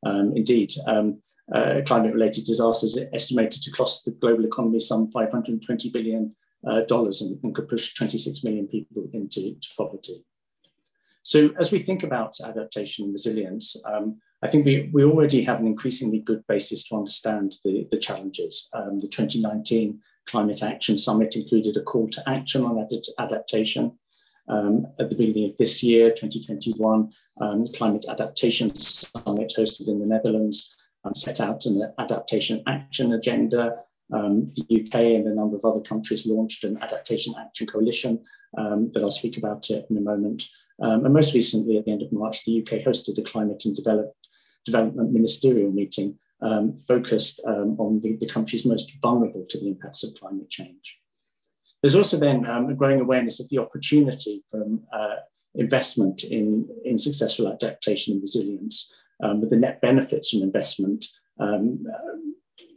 Um, 0.05 0.31
indeed, 0.35 0.71
um, 0.87 1.21
uh, 1.53 1.81
climate-related 1.85 2.45
disasters 2.45 2.97
estimated 3.13 3.61
to 3.63 3.71
cost 3.71 4.05
the 4.05 4.11
global 4.11 4.45
economy 4.45 4.79
some 4.79 5.07
520 5.07 5.91
billion 5.91 6.35
uh, 6.67 6.81
dollars 6.81 7.21
and, 7.21 7.39
and, 7.43 7.53
could 7.53 7.69
push 7.69 7.93
26 7.93 8.43
million 8.43 8.67
people 8.67 9.07
into 9.13 9.55
poverty. 9.77 10.23
So 11.21 11.49
as 11.59 11.71
we 11.71 11.79
think 11.79 12.03
about 12.03 12.39
adaptation 12.43 13.05
and 13.05 13.13
resilience, 13.13 13.75
um, 13.85 14.19
I 14.41 14.47
think 14.47 14.65
we, 14.65 14.89
we 14.93 15.03
already 15.03 15.43
have 15.43 15.59
an 15.59 15.67
increasingly 15.67 16.19
good 16.19 16.43
basis 16.47 16.87
to 16.87 16.95
understand 16.95 17.55
the, 17.63 17.87
the 17.91 17.97
challenges. 17.97 18.69
Um, 18.73 18.99
the 18.99 19.07
2019 19.07 19.99
Climate 20.27 20.63
Action 20.63 20.97
Summit 20.97 21.35
included 21.35 21.77
a 21.77 21.83
call 21.83 22.09
to 22.09 22.29
action 22.29 22.63
on 22.63 22.79
ad 22.79 22.91
adaptation. 23.19 23.97
Um, 24.47 24.87
at 24.99 25.09
the 25.09 25.15
beginning 25.15 25.49
of 25.51 25.57
this 25.57 25.81
year, 25.81 26.09
2021, 26.09 27.11
um, 27.41 27.63
the 27.63 27.71
Climate 27.71 28.05
Adaptation 28.09 28.75
Summit 28.75 29.53
hosted 29.57 29.87
in 29.87 29.99
the 29.99 30.05
Netherlands 30.05 30.75
set 31.13 31.39
out 31.39 31.65
an 31.65 31.93
adaptation 31.99 32.63
action 32.67 33.13
agenda. 33.13 33.77
Um, 34.13 34.51
the 34.55 34.83
UK 34.83 34.95
and 34.95 35.27
a 35.27 35.35
number 35.35 35.57
of 35.57 35.65
other 35.65 35.81
countries 35.81 36.25
launched 36.25 36.63
an 36.63 36.77
adaptation 36.81 37.33
action 37.39 37.67
coalition 37.67 38.23
um, 38.57 38.91
that 38.93 39.03
I'll 39.03 39.11
speak 39.11 39.37
about 39.37 39.69
in 39.69 39.97
a 39.97 40.01
moment. 40.01 40.43
Um, 40.81 41.05
and 41.05 41.13
most 41.13 41.33
recently, 41.33 41.77
at 41.77 41.85
the 41.85 41.91
end 41.91 42.01
of 42.01 42.11
March, 42.11 42.43
the 42.45 42.61
UK 42.61 42.85
hosted 42.85 43.17
a 43.17 43.23
climate 43.23 43.63
and 43.65 43.75
develop, 43.75 44.13
development 44.65 45.11
ministerial 45.11 45.71
meeting 45.71 46.19
um, 46.41 46.77
focused 46.87 47.39
um, 47.47 47.77
on 47.79 48.01
the, 48.01 48.17
the, 48.17 48.27
countries 48.27 48.65
most 48.65 48.91
vulnerable 49.01 49.45
to 49.49 49.59
the 49.59 49.67
impacts 49.67 50.03
of 50.03 50.15
climate 50.15 50.49
change. 50.49 50.97
There's 51.81 51.95
also 51.95 52.17
then 52.17 52.45
um, 52.45 52.69
a 52.69 52.73
growing 52.73 52.99
awareness 52.99 53.39
of 53.39 53.47
the 53.49 53.59
opportunity 53.59 54.43
from 54.51 54.83
uh, 54.91 55.15
investment 55.55 56.23
in, 56.23 56.67
in 56.83 56.97
successful 56.97 57.47
adaptation 57.47 58.13
and 58.13 58.21
resilience, 58.21 58.93
um, 59.23 59.41
with 59.41 59.49
the 59.49 59.57
net 59.57 59.81
benefits 59.81 60.29
from 60.29 60.41
investment 60.41 61.05
um, 61.39 61.85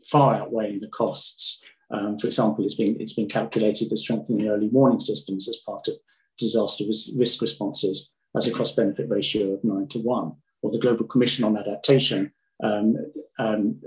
far 0.06 0.34
outweighing 0.34 0.78
the 0.78 0.88
costs. 0.88 1.62
Um, 1.90 2.18
for 2.18 2.26
example, 2.26 2.64
it's 2.64 2.74
been, 2.74 3.00
it's 3.00 3.14
been 3.14 3.28
calculated 3.28 3.90
that 3.90 3.96
strengthening 3.96 4.48
early 4.48 4.68
warning 4.68 5.00
systems 5.00 5.48
as 5.48 5.56
part 5.64 5.88
of 5.88 5.94
disaster 6.38 6.84
risk 6.86 7.42
responses 7.42 8.12
has 8.34 8.46
a 8.46 8.52
cost 8.52 8.76
benefit 8.76 9.08
ratio 9.08 9.54
of 9.54 9.64
9 9.64 9.88
to 9.88 9.98
1. 9.98 10.32
Or 10.62 10.70
the 10.70 10.78
Global 10.78 11.06
Commission 11.06 11.44
on 11.44 11.56
Adaptation 11.56 12.32
um, 12.62 12.96
um, 13.38 13.80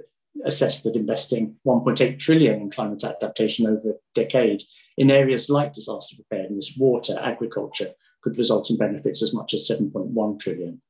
assessed 0.46 0.84
that 0.84 0.96
investing 0.96 1.58
1.8 1.68 2.20
trillion 2.20 2.62
in 2.62 2.72
climate 2.72 3.04
adaptation 3.04 3.68
over 3.68 3.92
a 3.92 3.94
decade 4.16 4.64
in 4.98 5.12
areas 5.12 5.50
like 5.50 5.74
disaster 5.74 6.16
preparedness, 6.16 6.76
water, 6.78 7.18
agriculture 7.20 7.92
could 8.22 8.38
result 8.38 8.70
in 8.70 8.78
benefits 8.78 9.24
as 9.24 9.34
much 9.34 9.54
as 9.54 9.70
7.1 9.70 10.40
trillion. 10.40 10.82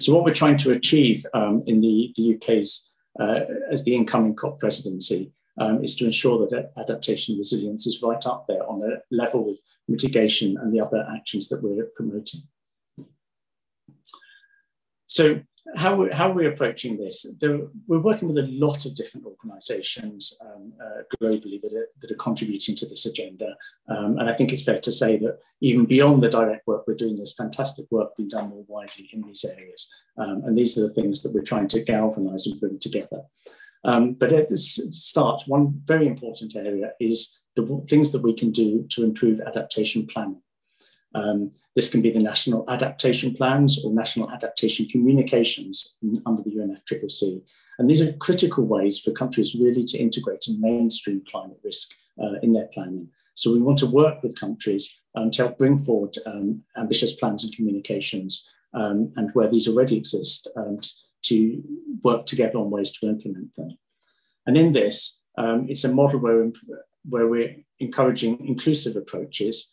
So 0.00 0.14
what 0.14 0.24
we're 0.24 0.34
trying 0.34 0.58
to 0.58 0.72
achieve 0.72 1.24
um, 1.34 1.62
in 1.66 1.80
the, 1.80 2.12
the 2.16 2.36
UK's 2.36 2.90
uh, 3.20 3.40
as 3.70 3.84
the 3.84 3.94
incoming 3.94 4.34
COP 4.36 4.58
presidency 4.58 5.32
um, 5.60 5.82
is 5.82 5.96
to 5.96 6.06
ensure 6.06 6.46
that 6.46 6.72
adaptation 6.76 7.36
resilience 7.36 7.86
is 7.86 8.02
right 8.02 8.24
up 8.26 8.46
there 8.46 8.68
on 8.68 8.82
a 8.82 8.98
level 9.10 9.44
with 9.44 9.60
mitigation 9.88 10.56
and 10.58 10.72
the 10.72 10.80
other 10.80 11.06
actions 11.14 11.48
that 11.48 11.62
we're 11.62 11.86
promoting. 11.96 12.40
So 15.06 15.40
how 15.76 15.96
we're, 15.96 16.10
we're 16.32 16.52
approaching 16.52 16.96
this, 16.96 17.26
there, 17.40 17.60
we're 17.86 17.98
working 17.98 18.28
with 18.28 18.38
a 18.38 18.48
lot 18.48 18.86
of 18.86 18.94
different 18.94 19.26
organisations 19.26 20.36
um, 20.40 20.72
uh, 20.80 21.02
globally 21.20 21.60
that 21.60 21.72
are, 21.72 21.88
that 22.00 22.10
are 22.10 22.16
contributing 22.16 22.76
to 22.76 22.86
this 22.86 23.06
agenda. 23.06 23.54
Um, 23.88 24.18
and 24.18 24.28
I 24.28 24.34
think 24.34 24.52
it's 24.52 24.64
fair 24.64 24.80
to 24.80 24.92
say 24.92 25.18
that 25.18 25.38
even 25.60 25.84
beyond 25.84 26.22
the 26.22 26.30
direct 26.30 26.66
work 26.66 26.84
we're 26.86 26.94
doing, 26.94 27.16
there's 27.16 27.34
fantastic 27.34 27.86
work 27.90 28.16
being 28.16 28.28
done 28.28 28.50
more 28.50 28.64
widely 28.66 29.10
in 29.12 29.22
these 29.22 29.44
areas. 29.44 29.92
Um, 30.16 30.42
and 30.46 30.56
these 30.56 30.78
are 30.78 30.88
the 30.88 30.94
things 30.94 31.22
that 31.22 31.34
we're 31.34 31.42
trying 31.42 31.68
to 31.68 31.82
galvanise 31.82 32.46
and 32.46 32.60
bring 32.60 32.78
together. 32.78 33.22
Um, 33.84 34.14
but 34.14 34.32
at 34.32 34.48
the 34.48 34.56
start, 34.56 35.44
one 35.46 35.80
very 35.84 36.06
important 36.06 36.56
area 36.56 36.92
is 36.98 37.38
the 37.56 37.84
things 37.88 38.12
that 38.12 38.22
we 38.22 38.34
can 38.34 38.52
do 38.52 38.86
to 38.90 39.04
improve 39.04 39.40
adaptation 39.40 40.06
planning. 40.06 40.42
Um, 41.14 41.50
this 41.74 41.90
can 41.90 42.02
be 42.02 42.10
the 42.10 42.18
national 42.18 42.68
adaptation 42.68 43.34
plans 43.34 43.84
or 43.84 43.92
national 43.92 44.30
adaptation 44.30 44.86
communications 44.86 45.96
under 46.26 46.42
the 46.42 46.50
UNFCCC. 46.50 47.42
And 47.78 47.88
these 47.88 48.02
are 48.02 48.12
critical 48.14 48.64
ways 48.64 49.00
for 49.00 49.12
countries 49.12 49.54
really 49.54 49.84
to 49.84 49.98
integrate 49.98 50.48
and 50.48 50.60
mainstream 50.60 51.22
climate 51.30 51.60
risk 51.64 51.92
uh, 52.20 52.34
in 52.42 52.52
their 52.52 52.66
planning. 52.74 53.08
So 53.34 53.52
we 53.52 53.60
want 53.60 53.78
to 53.78 53.86
work 53.86 54.22
with 54.22 54.38
countries 54.38 55.00
um, 55.14 55.30
to 55.30 55.42
help 55.42 55.58
bring 55.58 55.78
forward 55.78 56.16
um, 56.26 56.64
ambitious 56.76 57.14
plans 57.14 57.44
and 57.44 57.54
communications 57.54 58.48
um, 58.74 59.12
and 59.16 59.30
where 59.32 59.48
these 59.48 59.68
already 59.68 59.96
exist 59.96 60.48
um, 60.56 60.80
to 61.22 61.62
work 62.02 62.26
together 62.26 62.58
on 62.58 62.70
ways 62.70 62.92
to 62.98 63.08
implement 63.08 63.54
them. 63.54 63.78
And 64.46 64.56
in 64.56 64.72
this, 64.72 65.22
um, 65.36 65.66
it's 65.68 65.84
a 65.84 65.92
model 65.92 66.18
where, 66.18 66.50
where 67.08 67.28
we're 67.28 67.56
encouraging 67.78 68.46
inclusive 68.46 68.96
approaches 68.96 69.72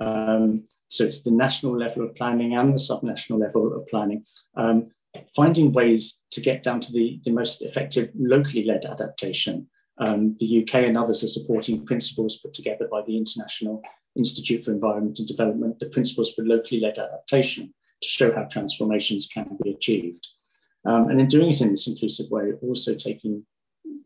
um, 0.00 0.64
so 0.88 1.04
it's 1.04 1.22
the 1.22 1.30
national 1.30 1.76
level 1.76 2.04
of 2.04 2.14
planning 2.14 2.54
and 2.54 2.74
the 2.74 2.78
subnational 2.78 3.40
level 3.40 3.74
of 3.74 3.86
planning. 3.88 4.24
Um, 4.56 4.90
finding 5.34 5.72
ways 5.72 6.22
to 6.32 6.40
get 6.40 6.62
down 6.62 6.80
to 6.80 6.92
the, 6.92 7.20
the 7.24 7.30
most 7.30 7.62
effective 7.62 8.10
locally 8.14 8.64
led 8.64 8.84
adaptation. 8.84 9.68
Um, 9.98 10.36
the 10.38 10.62
UK 10.62 10.74
and 10.86 10.96
others 10.96 11.22
are 11.22 11.28
supporting 11.28 11.84
principles 11.84 12.38
put 12.38 12.54
together 12.54 12.88
by 12.90 13.02
the 13.06 13.16
International 13.16 13.82
Institute 14.16 14.64
for 14.64 14.72
Environment 14.72 15.18
and 15.18 15.28
Development, 15.28 15.78
the 15.78 15.88
principles 15.88 16.32
for 16.32 16.44
locally 16.44 16.80
led 16.80 16.98
adaptation 16.98 17.72
to 18.02 18.08
show 18.08 18.34
how 18.34 18.44
transformations 18.44 19.28
can 19.32 19.56
be 19.62 19.70
achieved. 19.70 20.26
Um, 20.84 21.08
and 21.08 21.20
in 21.20 21.28
doing 21.28 21.50
it 21.50 21.60
in 21.60 21.70
this 21.70 21.86
inclusive 21.86 22.30
way, 22.30 22.52
also 22.62 22.94
taking 22.94 23.46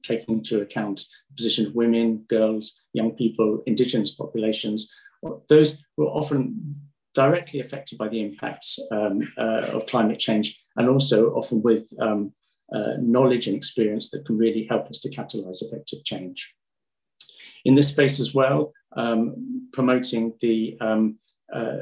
taking 0.02 0.36
into 0.36 0.60
account 0.60 1.04
the 1.28 1.36
position 1.36 1.66
of 1.66 1.74
women, 1.74 2.24
girls, 2.28 2.80
young 2.92 3.12
people, 3.12 3.62
indigenous 3.66 4.14
populations, 4.14 4.92
those 5.48 5.82
were 5.96 6.06
often 6.06 6.76
directly 7.14 7.60
affected 7.60 7.98
by 7.98 8.08
the 8.08 8.20
impacts 8.20 8.78
um, 8.90 9.22
uh, 9.38 9.62
of 9.72 9.86
climate 9.86 10.18
change 10.18 10.62
and 10.76 10.88
also 10.88 11.30
often 11.30 11.62
with 11.62 11.88
um, 12.00 12.32
uh, 12.74 12.94
knowledge 12.98 13.46
and 13.46 13.56
experience 13.56 14.10
that 14.10 14.26
can 14.26 14.36
really 14.36 14.66
help 14.68 14.86
us 14.88 15.00
to 15.00 15.10
catalyze 15.10 15.62
effective 15.62 16.04
change. 16.04 16.52
In 17.64 17.74
this 17.74 17.90
space 17.90 18.20
as 18.20 18.34
well, 18.34 18.72
um, 18.96 19.68
promoting 19.72 20.34
the 20.40 20.76
um, 20.80 21.18
uh, 21.52 21.76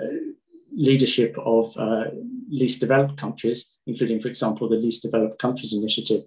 leadership 0.74 1.36
of 1.38 1.76
uh, 1.76 2.04
least 2.48 2.80
developed 2.80 3.18
countries, 3.18 3.72
including, 3.86 4.20
for 4.20 4.28
example, 4.28 4.68
the 4.68 4.76
Least 4.76 5.02
Developed 5.02 5.38
Countries 5.38 5.74
Initiative 5.74 6.22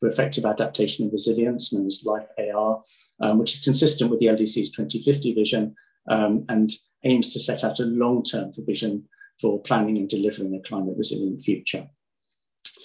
for 0.00 0.08
Effective 0.08 0.44
Adaptation 0.44 1.04
and 1.04 1.12
Resilience, 1.12 1.72
known 1.72 1.86
as 1.86 2.02
LIFE 2.04 2.26
AR, 2.54 2.82
um, 3.20 3.38
which 3.38 3.54
is 3.54 3.64
consistent 3.64 4.10
with 4.10 4.20
the 4.20 4.26
LDC's 4.26 4.72
2050 4.72 5.34
vision 5.34 5.74
um, 6.08 6.44
and 6.48 6.70
aims 7.02 7.32
to 7.32 7.40
set 7.40 7.64
out 7.64 7.80
a 7.80 7.84
long-term 7.84 8.52
vision 8.58 9.08
for 9.40 9.60
planning 9.62 9.98
and 9.98 10.08
delivering 10.08 10.54
a 10.54 10.66
climate 10.66 10.96
resilient 10.96 11.42
future. 11.42 11.86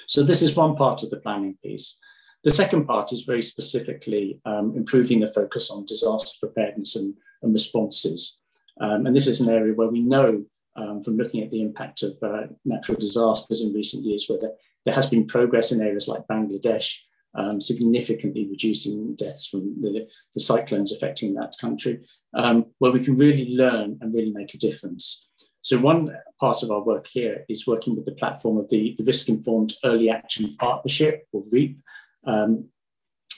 So 0.08 0.24
this 0.24 0.42
is 0.42 0.56
one 0.56 0.76
part 0.76 1.04
of 1.04 1.10
the 1.10 1.20
planning 1.20 1.58
piece. 1.64 1.98
The 2.44 2.52
second 2.52 2.86
part 2.86 3.12
is 3.12 3.24
very 3.24 3.44
specifically 3.44 4.42
um, 4.46 4.74
improving 4.76 5.20
the 5.20 5.34
focus 5.34 5.70
on 5.70 5.86
disaster 5.86 6.38
preparedness 6.40 6.96
and, 6.96 7.14
and 7.42 7.54
responses. 7.54 8.40
Um, 8.80 9.06
and 9.06 9.16
this 9.16 9.28
is 9.28 9.42
an 9.42 9.50
area 9.50 9.74
where 9.74 9.90
we 9.90 10.02
know 10.02 10.46
um, 10.76 11.04
from 11.04 11.18
looking 11.18 11.44
at 11.44 11.52
the 11.52 11.62
impact 11.62 12.04
of 12.04 12.18
uh, 12.24 12.48
natural 12.64 12.98
disasters 12.98 13.62
in 13.62 13.74
recent 13.74 14.06
years 14.06 14.26
where 14.28 14.40
there, 14.40 14.54
there 14.86 14.94
has 14.94 15.10
been 15.10 15.28
progress 15.28 15.72
in 15.72 15.82
areas 15.82 16.08
like 16.08 16.28
Bangladesh 16.28 17.00
um, 17.36 17.62
significantly 17.62 18.48
reducing 18.50 19.15
deaths 19.15 19.48
from 19.48 19.81
the, 19.81 20.07
the 20.33 20.39
cyclones 20.41 20.91
affecting 20.91 21.33
that 21.33 21.53
country, 21.59 22.05
um, 22.33 22.65
where 22.79 22.91
we 22.91 23.03
can 23.03 23.15
really 23.15 23.50
learn 23.50 23.98
and 24.01 24.13
really 24.13 24.31
make 24.31 24.53
a 24.53 24.57
difference. 24.57 25.27
So 25.62 25.77
one 25.77 26.15
part 26.39 26.63
of 26.63 26.71
our 26.71 26.81
work 26.81 27.07
here 27.07 27.45
is 27.50 27.67
working 27.67 27.95
with 27.95 28.05
the 28.05 28.13
platform 28.13 28.57
of 28.57 28.69
the, 28.69 28.95
the 28.98 29.03
Risk 29.03 29.29
Informed 29.29 29.74
Early 29.83 30.09
Action 30.09 30.55
Partnership, 30.57 31.27
or 31.31 31.43
REAP, 31.51 31.79
um, 32.25 32.69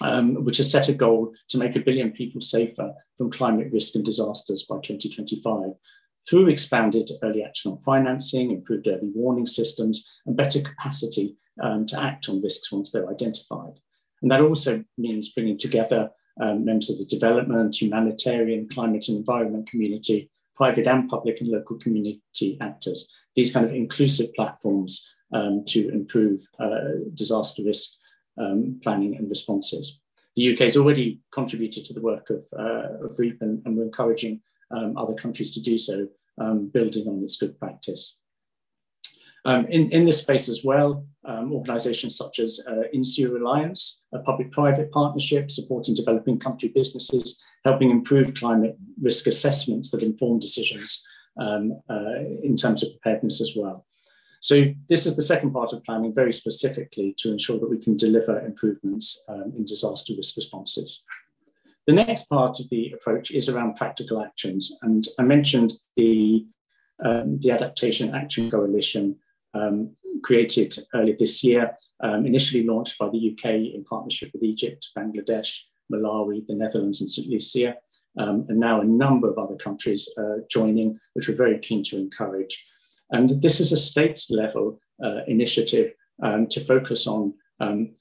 um, 0.02 0.44
which 0.46 0.58
has 0.58 0.72
set 0.72 0.90
a 0.90 0.94
goal 0.94 1.34
to 1.50 1.58
make 1.58 1.76
a 1.76 1.82
billion 1.82 2.12
people 2.12 2.42
safer 2.42 2.94
from 3.18 3.32
climate 3.32 3.72
risk 3.72 3.96
and 3.96 4.06
disasters 4.06 4.64
by 4.64 4.76
2025 4.78 5.74
through 6.30 6.50
expanded 6.50 7.10
early 7.24 7.44
action 7.44 7.72
on 7.72 7.80
financing, 7.80 8.52
improved 8.52 8.88
early 8.88 9.12
warning 9.14 9.48
systems, 9.48 10.08
and 10.26 10.38
better 10.38 10.62
capacity 10.62 11.36
um, 11.62 11.86
to 11.88 12.00
act 12.00 12.30
on 12.30 12.42
risks 12.42 12.72
once 12.72 12.92
they're 12.92 13.10
identified. 13.10 13.80
And 14.22 14.32
that 14.32 14.42
also 14.42 14.84
means 14.98 15.34
bringing 15.34 15.58
together 15.58 16.12
um, 16.40 16.66
members 16.66 16.90
of 16.90 16.98
the 16.98 17.06
development, 17.06 17.82
humanitarian, 17.82 18.70
climate 18.70 19.08
and 19.08 19.18
environment 19.18 19.70
community, 19.70 20.30
private 20.56 20.88
and 20.88 21.10
public 21.10 21.42
and 21.42 21.50
local 21.50 21.78
community 21.78 22.58
actors, 22.62 23.12
these 23.36 23.52
kind 23.52 23.66
of 23.66 23.74
inclusive 23.74 24.34
platforms 24.34 25.10
um, 25.34 25.64
to 25.68 25.90
improve 25.90 26.42
uh, 26.60 27.10
disaster 27.14 27.64
risk 27.64 27.94
um, 28.38 28.80
planning 28.84 29.16
and 29.16 29.30
responses. 29.30 30.00
The 30.36 30.54
UK 30.54 30.60
has 30.60 30.78
already 30.78 31.22
contributed 31.32 31.86
to 31.86 31.94
the 31.94 32.02
work 32.02 32.30
of, 32.30 32.46
uh, 32.58 33.06
of 33.06 33.20
REAP 33.20 33.42
and, 33.42 33.62
and 33.66 33.76
we're 33.76 33.84
encouraging 33.84 34.42
um, 34.72 34.98
other 34.98 35.14
countries 35.14 35.52
to 35.52 35.62
do 35.62 35.78
so, 35.78 36.08
um, 36.40 36.70
building 36.70 37.08
on 37.08 37.24
its 37.24 37.38
good 37.38 37.60
practice. 37.60 38.20
Um, 39.44 39.66
in, 39.68 39.92
in 39.92 40.06
this 40.06 40.22
space 40.22 40.50
as 40.50 40.62
well, 40.64 41.06
um, 41.26 41.52
organizations 41.52 42.16
such 42.16 42.40
as 42.40 42.60
uh, 42.68 42.84
INSEAD 42.94 43.36
Alliance, 43.42 44.04
a 44.14 44.20
public-private 44.20 44.92
partnership 44.92 45.50
supporting 45.50 45.96
developing 45.96 46.40
country 46.40 46.70
businesses, 46.70 47.42
helping 47.66 47.90
improve 47.90 48.36
climate 48.36 48.78
risk 49.02 49.28
assessments 49.28 49.92
that 49.92 50.04
inform 50.04 50.40
decisions 50.40 51.06
um, 51.40 51.80
uh, 51.90 52.20
in 52.44 52.56
terms 52.56 52.84
of 52.84 52.90
preparedness 52.92 53.42
as 53.42 53.54
well. 53.56 53.86
So 54.42 54.74
this 54.90 55.06
is 55.06 55.16
the 55.16 55.22
second 55.22 55.54
part 55.54 55.72
of 55.72 55.84
planning 55.84 56.14
very 56.14 56.34
specifically 56.34 57.14
to 57.20 57.32
ensure 57.32 57.60
that 57.60 57.70
we 57.70 57.80
can 57.80 57.96
deliver 57.96 58.44
improvements 58.44 59.24
um, 59.28 59.54
in 59.56 59.66
disaster 59.66 60.14
risk 60.18 60.36
responses. 60.36 61.04
The 61.88 61.94
next 61.94 62.30
part 62.30 62.60
of 62.60 62.70
the 62.70 62.92
approach 62.92 63.32
is 63.32 63.50
around 63.50 63.76
practical 63.76 64.24
actions. 64.24 64.78
And 64.82 65.08
I 65.20 65.24
mentioned 65.24 65.72
the, 65.96 66.46
um, 67.04 67.40
the 67.40 67.52
Adaptation 67.52 68.16
Action 68.16 68.50
Coalition 68.50 69.18
created 70.24 70.76
earlier 70.94 71.16
this 71.18 71.44
year, 71.44 71.76
um, 72.02 72.26
initially 72.26 72.64
launched 72.64 73.00
by 73.00 73.10
the 73.10 73.32
UK 73.32 73.46
in 73.74 73.84
partnership 73.90 74.30
with 74.34 74.44
Egypt, 74.44 74.90
Bangladesh, 74.98 75.62
Malawi, 75.92 76.46
the 76.46 76.56
Netherlands, 76.56 77.02
and 77.02 77.10
St. 77.10 77.28
Lucia, 77.28 77.76
um, 78.20 78.46
and 78.50 78.60
now 78.60 78.82
a 78.82 78.86
number 78.86 79.30
of 79.30 79.38
other 79.38 79.56
countries 79.56 80.10
joining, 80.50 81.00
which 81.14 81.28
we're 81.28 81.36
very 81.36 81.60
keen 81.60 81.84
to 81.86 81.98
encourage. 81.98 82.64
And 83.12 83.42
this 83.42 83.60
is 83.60 83.72
a 83.72 83.78
state 83.78 84.24
level 84.30 84.80
uh, 85.04 85.22
initiative 85.28 85.94
um, 86.24 86.48
to 86.48 86.64
focus 86.64 87.08
on 87.08 87.34
um, 87.60 87.96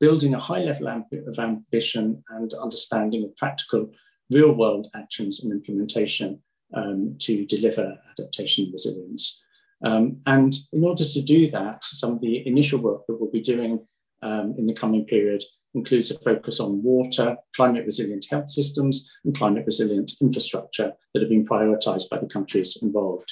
building 0.00 0.34
a 0.34 0.40
high 0.40 0.60
level 0.60 0.88
of 0.88 1.38
ambition 1.38 2.22
and 2.30 2.54
understanding 2.54 3.24
of 3.24 3.36
practical 3.36 3.90
real 4.30 4.52
world 4.52 4.88
actions 4.94 5.44
and 5.44 5.52
implementation 5.52 6.42
um, 6.74 7.16
to 7.20 7.44
deliver 7.46 7.96
adaptation 8.10 8.70
resilience. 8.72 9.43
Um, 9.84 10.20
and 10.26 10.54
in 10.72 10.82
order 10.82 11.04
to 11.04 11.22
do 11.22 11.50
that, 11.50 11.84
some 11.84 12.12
of 12.14 12.20
the 12.20 12.46
initial 12.46 12.80
work 12.80 13.02
that 13.06 13.20
we'll 13.20 13.30
be 13.30 13.42
doing 13.42 13.86
um, 14.22 14.54
in 14.58 14.66
the 14.66 14.74
coming 14.74 15.04
period 15.04 15.42
includes 15.74 16.10
a 16.10 16.18
focus 16.20 16.60
on 16.60 16.82
water, 16.82 17.36
climate 17.54 17.84
resilient 17.84 18.24
health 18.30 18.48
systems, 18.48 19.10
and 19.24 19.36
climate 19.36 19.66
resilient 19.66 20.12
infrastructure 20.20 20.92
that 21.12 21.20
have 21.20 21.28
been 21.28 21.46
prioritized 21.46 22.08
by 22.08 22.18
the 22.18 22.26
countries 22.26 22.78
involved. 22.82 23.30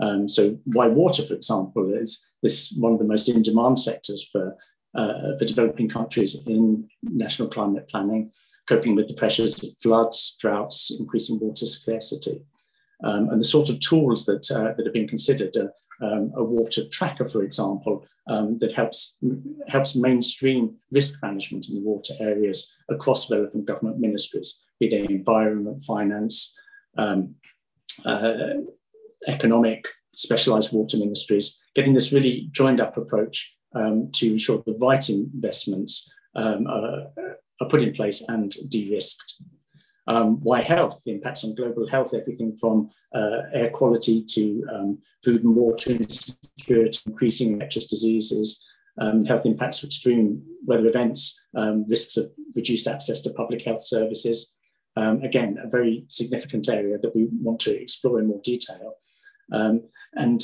Um, 0.00 0.28
so 0.28 0.58
why 0.64 0.88
water, 0.88 1.22
for 1.24 1.34
example, 1.34 1.94
is 1.94 2.26
this 2.42 2.76
one 2.78 2.92
of 2.92 2.98
the 2.98 3.04
most 3.04 3.28
in-demand 3.28 3.78
sectors 3.78 4.28
for, 4.30 4.56
uh, 4.94 5.38
for 5.38 5.44
developing 5.44 5.88
countries 5.88 6.36
in 6.46 6.88
national 7.02 7.48
climate 7.48 7.88
planning, 7.88 8.32
coping 8.68 8.96
with 8.96 9.08
the 9.08 9.14
pressures 9.14 9.62
of 9.62 9.70
floods, 9.80 10.36
droughts, 10.40 10.94
increasing 10.98 11.38
water 11.38 11.66
scarcity. 11.66 12.42
Um, 13.04 13.28
and 13.30 13.40
the 13.40 13.44
sort 13.44 13.68
of 13.70 13.80
tools 13.80 14.26
that, 14.26 14.50
uh, 14.50 14.74
that 14.76 14.86
are 14.86 14.92
being 14.92 15.08
considered 15.08 15.56
are 15.56 15.72
um, 16.00 16.32
a 16.36 16.42
water 16.42 16.88
tracker, 16.88 17.28
for 17.28 17.42
example, 17.42 18.06
um, 18.26 18.58
that 18.58 18.72
helps 18.72 19.18
helps 19.68 19.94
mainstream 19.94 20.76
risk 20.90 21.22
management 21.22 21.68
in 21.68 21.76
the 21.76 21.82
water 21.82 22.14
areas 22.20 22.74
across 22.88 23.30
relevant 23.30 23.66
government 23.66 23.98
ministries, 23.98 24.64
be 24.80 24.88
they 24.88 25.04
environment, 25.04 25.84
finance, 25.84 26.56
um, 26.96 27.34
uh, 28.04 28.54
economic, 29.28 29.88
specialised 30.14 30.72
water 30.72 30.96
ministries, 30.96 31.62
getting 31.74 31.94
this 31.94 32.12
really 32.12 32.48
joined 32.52 32.80
up 32.80 32.96
approach 32.96 33.54
um, 33.74 34.10
to 34.12 34.32
ensure 34.32 34.62
the 34.64 34.78
right 34.80 35.08
investments 35.08 36.10
um, 36.34 36.66
are, 36.66 37.08
are, 37.60 37.68
put 37.68 37.82
in 37.82 37.92
place 37.92 38.22
and 38.28 38.54
de-risked. 38.68 39.42
Um, 40.06 40.40
why 40.42 40.60
health? 40.60 41.02
The 41.04 41.12
impacts 41.12 41.44
on 41.44 41.54
global 41.54 41.88
health, 41.88 42.14
everything 42.14 42.56
from 42.60 42.90
uh, 43.14 43.42
air 43.52 43.70
quality 43.70 44.24
to 44.24 44.66
um, 44.72 44.98
food 45.24 45.44
and 45.44 45.54
water 45.54 45.92
insecurity, 45.92 47.00
increasing 47.06 47.52
infectious 47.52 47.88
diseases, 47.88 48.66
um, 49.00 49.22
health 49.24 49.46
impacts 49.46 49.82
of 49.82 49.88
extreme 49.88 50.42
weather 50.64 50.86
events, 50.86 51.42
um, 51.56 51.86
risks 51.88 52.16
of 52.16 52.30
reduced 52.54 52.86
access 52.86 53.22
to 53.22 53.30
public 53.30 53.62
health 53.62 53.82
services. 53.82 54.54
Um, 54.96 55.22
again, 55.22 55.58
a 55.62 55.68
very 55.68 56.04
significant 56.08 56.68
area 56.68 56.98
that 56.98 57.14
we 57.14 57.28
want 57.30 57.60
to 57.60 57.80
explore 57.80 58.20
in 58.20 58.28
more 58.28 58.40
detail. 58.44 58.94
Um, 59.52 59.88
and 60.14 60.42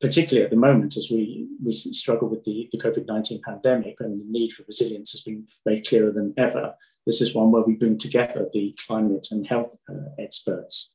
particularly 0.00 0.44
at 0.44 0.50
the 0.50 0.56
moment, 0.56 0.96
as 0.96 1.08
we, 1.10 1.48
we 1.62 1.74
struggle 1.74 2.28
with 2.28 2.42
the, 2.44 2.68
the 2.72 2.78
COVID 2.78 3.06
19 3.06 3.42
pandemic 3.44 3.96
and 4.00 4.16
the 4.16 4.24
need 4.28 4.52
for 4.52 4.64
resilience 4.66 5.12
has 5.12 5.20
been 5.20 5.46
very 5.64 5.82
clearer 5.82 6.10
than 6.10 6.32
ever. 6.38 6.74
This 7.10 7.22
is 7.22 7.34
one 7.34 7.50
where 7.50 7.62
we 7.62 7.74
bring 7.74 7.98
together 7.98 8.48
the 8.52 8.72
climate 8.86 9.26
and 9.32 9.44
health 9.44 9.76
uh, 9.88 10.10
experts. 10.20 10.94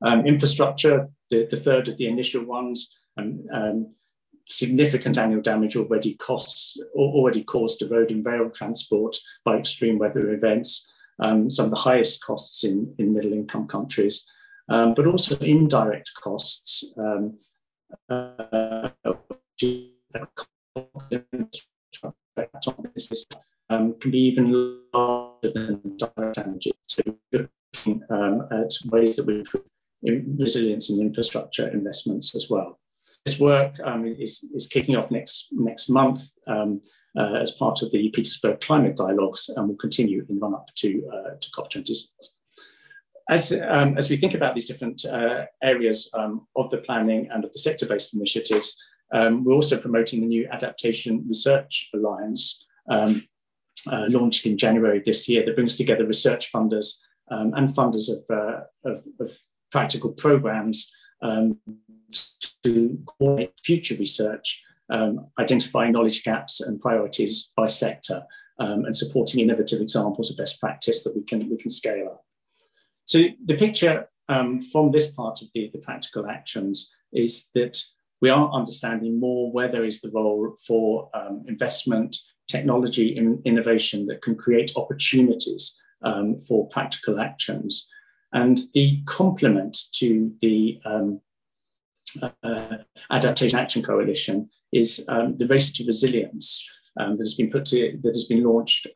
Um, 0.00 0.24
infrastructure, 0.26 1.08
the, 1.28 1.48
the, 1.50 1.56
third 1.56 1.88
of 1.88 1.96
the 1.96 2.06
initial 2.06 2.44
ones, 2.44 2.96
um, 3.18 3.96
significant 4.46 5.18
annual 5.18 5.42
damage 5.42 5.74
already 5.74 6.14
costs 6.14 6.76
already 6.94 7.42
caused 7.42 7.80
to 7.80 7.88
road 7.88 8.12
and 8.12 8.24
rail 8.24 8.48
transport 8.48 9.16
by 9.44 9.56
extreme 9.56 9.98
weather 9.98 10.34
events, 10.34 10.88
um, 11.18 11.50
some 11.50 11.64
of 11.64 11.70
the 11.72 11.76
highest 11.90 12.24
costs 12.24 12.62
in, 12.62 12.94
in 12.98 13.12
middle 13.12 13.32
income 13.32 13.66
countries, 13.66 14.24
um, 14.68 14.94
but 14.94 15.08
also 15.08 15.36
indirect 15.38 16.12
costs. 16.14 16.94
Um, 16.96 17.40
uh, 18.08 18.90
um, 23.72 23.94
can 24.00 24.10
be 24.10 24.18
even 24.18 24.78
larger 24.92 25.52
than 25.52 25.96
direct 25.96 26.36
damage. 26.36 26.68
So 26.86 27.02
we're 27.32 27.48
looking 27.74 28.02
um, 28.10 28.48
at 28.50 28.72
ways 28.86 29.16
that 29.16 29.26
we 29.26 29.38
improve 29.38 29.64
resilience 30.02 30.90
and 30.90 31.00
infrastructure 31.00 31.68
investments 31.68 32.34
as 32.34 32.48
well. 32.50 32.78
This 33.24 33.38
work 33.38 33.78
um, 33.84 34.04
is, 34.06 34.44
is 34.52 34.66
kicking 34.66 34.96
off 34.96 35.10
next 35.10 35.48
next 35.52 35.88
month 35.88 36.22
um, 36.46 36.80
uh, 37.16 37.34
as 37.34 37.52
part 37.52 37.82
of 37.82 37.92
the 37.92 38.08
Petersburg 38.10 38.60
Climate 38.60 38.96
Dialogues 38.96 39.48
and 39.48 39.68
will 39.68 39.76
continue 39.76 40.26
in 40.28 40.40
run 40.40 40.54
up 40.54 40.66
to, 40.76 41.08
uh, 41.12 41.30
to 41.40 41.50
COP26 41.50 42.08
as, 43.28 43.52
um, 43.52 43.96
as 43.96 44.10
we 44.10 44.16
think 44.16 44.34
about 44.34 44.54
these 44.54 44.66
different 44.66 45.04
uh, 45.04 45.46
areas 45.62 46.10
um, 46.14 46.46
of 46.56 46.70
the 46.70 46.78
planning 46.78 47.28
and 47.30 47.44
of 47.44 47.52
the 47.52 47.58
sector-based 47.58 48.14
initiatives, 48.14 48.82
um, 49.12 49.44
we're 49.44 49.54
also 49.54 49.78
promoting 49.78 50.20
the 50.20 50.26
new 50.26 50.48
Adaptation 50.50 51.24
Research 51.26 51.90
Alliance, 51.94 52.66
um, 52.88 53.26
uh, 53.90 54.06
launched 54.08 54.46
in 54.46 54.58
January 54.58 55.00
this 55.04 55.28
year, 55.28 55.44
that 55.44 55.54
brings 55.54 55.76
together 55.76 56.06
research 56.06 56.52
funders 56.52 57.00
um, 57.30 57.52
and 57.54 57.70
funders 57.70 58.10
of, 58.10 58.24
uh, 58.30 58.60
of, 58.84 59.02
of, 59.20 59.36
practical 59.70 60.12
programs 60.12 60.92
um, 61.22 61.58
to 62.62 62.98
coordinate 63.06 63.54
future 63.64 63.94
research, 63.94 64.62
identifying 65.38 65.92
knowledge 65.92 66.24
gaps 66.24 66.60
and 66.60 66.78
priorities 66.78 67.52
by 67.56 67.66
sector, 67.66 68.22
and 68.58 68.94
supporting 68.94 69.40
innovative 69.40 69.80
examples 69.80 70.30
of 70.30 70.36
best 70.36 70.60
practice 70.60 71.04
that 71.04 71.16
we 71.16 71.22
can, 71.22 71.48
we 71.48 71.56
can 71.56 71.70
scale 71.70 72.08
up. 72.08 72.22
So 73.06 73.24
the 73.46 73.56
picture 73.56 74.10
um, 74.28 74.60
from 74.60 74.90
this 74.90 75.10
part 75.10 75.42
of 75.42 75.48
the, 75.54 75.70
the 75.72 75.78
practical 75.78 76.28
actions 76.28 76.94
is 77.12 77.48
that 77.54 77.82
we 78.20 78.30
are 78.30 78.52
understanding 78.52 79.18
more 79.18 79.50
where 79.50 79.68
there 79.68 79.84
is 79.84 80.00
the 80.00 80.10
role 80.10 80.56
for 80.66 81.10
um, 81.12 81.44
investment, 81.48 82.16
technology, 82.52 83.18
and 83.18 83.44
innovation 83.44 84.06
that 84.06 84.22
can 84.22 84.36
create 84.36 84.72
opportunities 84.76 85.80
um, 86.02 86.42
for 86.46 86.68
practical 86.68 87.18
actions. 87.18 87.88
And 88.32 88.58
the 88.74 89.02
complement 89.06 89.76
to 89.94 90.32
the 90.40 90.80
um, 90.84 91.20
uh, 92.22 92.78
Adaptation 93.10 93.58
Action 93.58 93.82
Coalition 93.82 94.50
is 94.70 95.04
um, 95.08 95.36
the 95.36 95.46
Race 95.46 95.72
to 95.74 95.86
Resilience 95.86 96.64
um, 96.98 97.14
that 97.16 97.24
has 97.24 97.34
been 97.34 97.50
put 97.50 97.64
to, 97.66 97.98
that 98.02 98.14
has 98.14 98.26
been 98.26 98.44
launched 98.44 98.86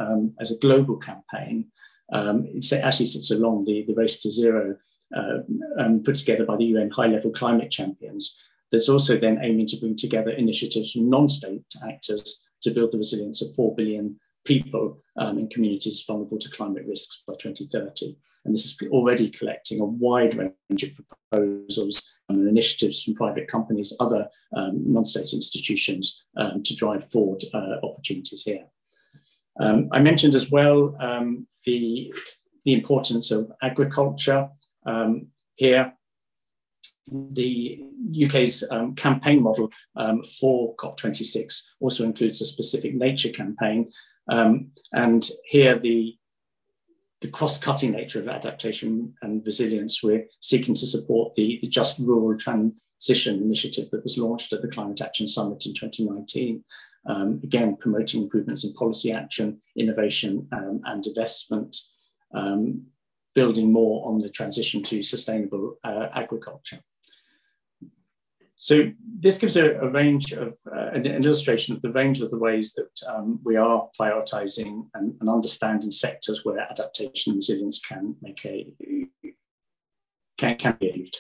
as 0.40 0.52
a 0.52 0.58
global 0.58 0.96
campaign 0.96 1.70
um, 2.12 2.46
it 2.46 2.72
actually 2.72 3.06
sits 3.06 3.30
along 3.30 3.64
the, 3.64 3.84
the 3.86 3.94
Race 3.94 4.20
to 4.22 4.30
Zero 4.30 4.76
uh, 5.16 5.38
um, 5.78 6.02
put 6.04 6.16
together 6.16 6.44
by 6.44 6.56
the 6.56 6.64
UN 6.66 6.90
High 6.90 7.06
Level 7.06 7.30
Climate 7.30 7.70
Champions. 7.70 8.38
That's 8.72 8.88
also 8.88 9.16
then 9.16 9.38
aiming 9.42 9.66
to 9.68 9.76
bring 9.76 9.96
together 9.96 10.30
initiatives 10.30 10.92
from 10.92 11.08
non 11.08 11.28
state 11.28 11.64
actors 11.88 12.48
to 12.62 12.70
build 12.70 12.92
the 12.92 12.98
resilience 12.98 13.42
of 13.42 13.54
4 13.54 13.74
billion 13.76 14.18
people 14.46 15.02
um, 15.18 15.38
in 15.38 15.48
communities 15.48 16.04
vulnerable 16.06 16.38
to 16.38 16.50
climate 16.50 16.84
risks 16.86 17.22
by 17.26 17.34
2030. 17.34 18.16
And 18.44 18.54
this 18.54 18.64
is 18.64 18.88
already 18.90 19.28
collecting 19.28 19.80
a 19.80 19.84
wide 19.84 20.34
range 20.34 20.82
of 20.82 20.90
proposals 21.30 22.08
and 22.28 22.48
initiatives 22.48 23.02
from 23.02 23.14
private 23.14 23.48
companies, 23.48 23.92
other 24.00 24.28
um, 24.56 24.92
non 24.92 25.04
state 25.04 25.32
institutions 25.32 26.24
um, 26.36 26.62
to 26.62 26.74
drive 26.74 27.08
forward 27.10 27.44
uh, 27.52 27.76
opportunities 27.82 28.44
here. 28.44 28.64
Um, 29.60 29.88
I 29.92 30.00
mentioned 30.00 30.34
as 30.34 30.50
well 30.50 30.94
um, 31.00 31.46
the, 31.64 32.12
the 32.64 32.72
importance 32.72 33.30
of 33.30 33.50
agriculture 33.62 34.48
um, 34.86 35.28
here. 35.56 35.92
The 37.08 37.84
UK's 38.24 38.64
um, 38.70 38.94
campaign 38.94 39.42
model 39.42 39.70
um, 39.94 40.22
for 40.24 40.74
COP26 40.76 41.62
also 41.80 42.04
includes 42.04 42.40
a 42.40 42.46
specific 42.46 42.94
nature 42.94 43.30
campaign. 43.30 43.92
Um, 44.28 44.72
and 44.92 45.28
here 45.44 45.78
the 45.78 46.16
the 47.20 47.28
cross-cutting 47.28 47.92
nature 47.92 48.20
of 48.20 48.28
adaptation 48.28 49.14
and 49.22 49.44
resilience, 49.46 50.02
we're 50.02 50.26
seeking 50.40 50.74
to 50.74 50.86
support 50.86 51.34
the, 51.34 51.58
the 51.62 51.68
just 51.68 51.98
rural 51.98 52.38
transition 52.38 53.42
initiative 53.42 53.88
that 53.90 54.02
was 54.02 54.18
launched 54.18 54.52
at 54.52 54.60
the 54.60 54.68
Climate 54.68 55.00
Action 55.00 55.26
Summit 55.26 55.64
in 55.64 55.72
2019. 55.72 56.62
Um, 57.08 57.40
again, 57.42 57.76
promoting 57.76 58.22
improvements 58.22 58.64
in 58.64 58.74
policy 58.74 59.12
action, 59.12 59.62
innovation, 59.76 60.48
um, 60.52 60.82
and 60.84 61.06
investment, 61.06 61.76
um, 62.34 62.86
building 63.34 63.72
more 63.72 64.08
on 64.08 64.18
the 64.18 64.28
transition 64.28 64.82
to 64.82 65.02
sustainable 65.02 65.78
uh, 65.84 66.08
agriculture. 66.12 66.80
So 68.56 68.90
this 69.18 69.38
gives 69.38 69.56
a, 69.56 69.74
a 69.74 69.90
range 69.90 70.32
of 70.32 70.56
uh, 70.74 70.88
an, 70.92 71.06
illustration 71.06 71.76
of 71.76 71.82
the 71.82 71.92
range 71.92 72.22
of 72.22 72.30
the 72.30 72.38
ways 72.38 72.72
that 72.74 73.02
um, 73.06 73.38
we 73.44 73.56
are 73.56 73.88
prioritizing 74.00 74.88
and, 74.94 75.14
and, 75.20 75.28
understanding 75.28 75.90
sectors 75.90 76.42
where 76.42 76.58
adaptation 76.60 77.32
and 77.32 77.38
resilience 77.38 77.80
can 77.80 78.16
make 78.22 78.44
a 78.46 78.72
can, 80.38 80.56
can 80.56 80.76
be 80.80 80.88
achieved. 80.88 81.18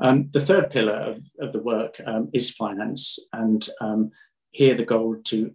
Um, 0.00 0.28
the 0.30 0.40
third 0.40 0.70
pillar 0.70 0.96
of, 0.96 1.26
of 1.40 1.54
the 1.54 1.62
work 1.62 1.98
um, 2.04 2.28
is 2.34 2.50
finance, 2.50 3.18
and 3.32 3.66
um, 3.80 4.10
here 4.50 4.76
the 4.76 4.84
goal 4.84 5.16
to 5.24 5.52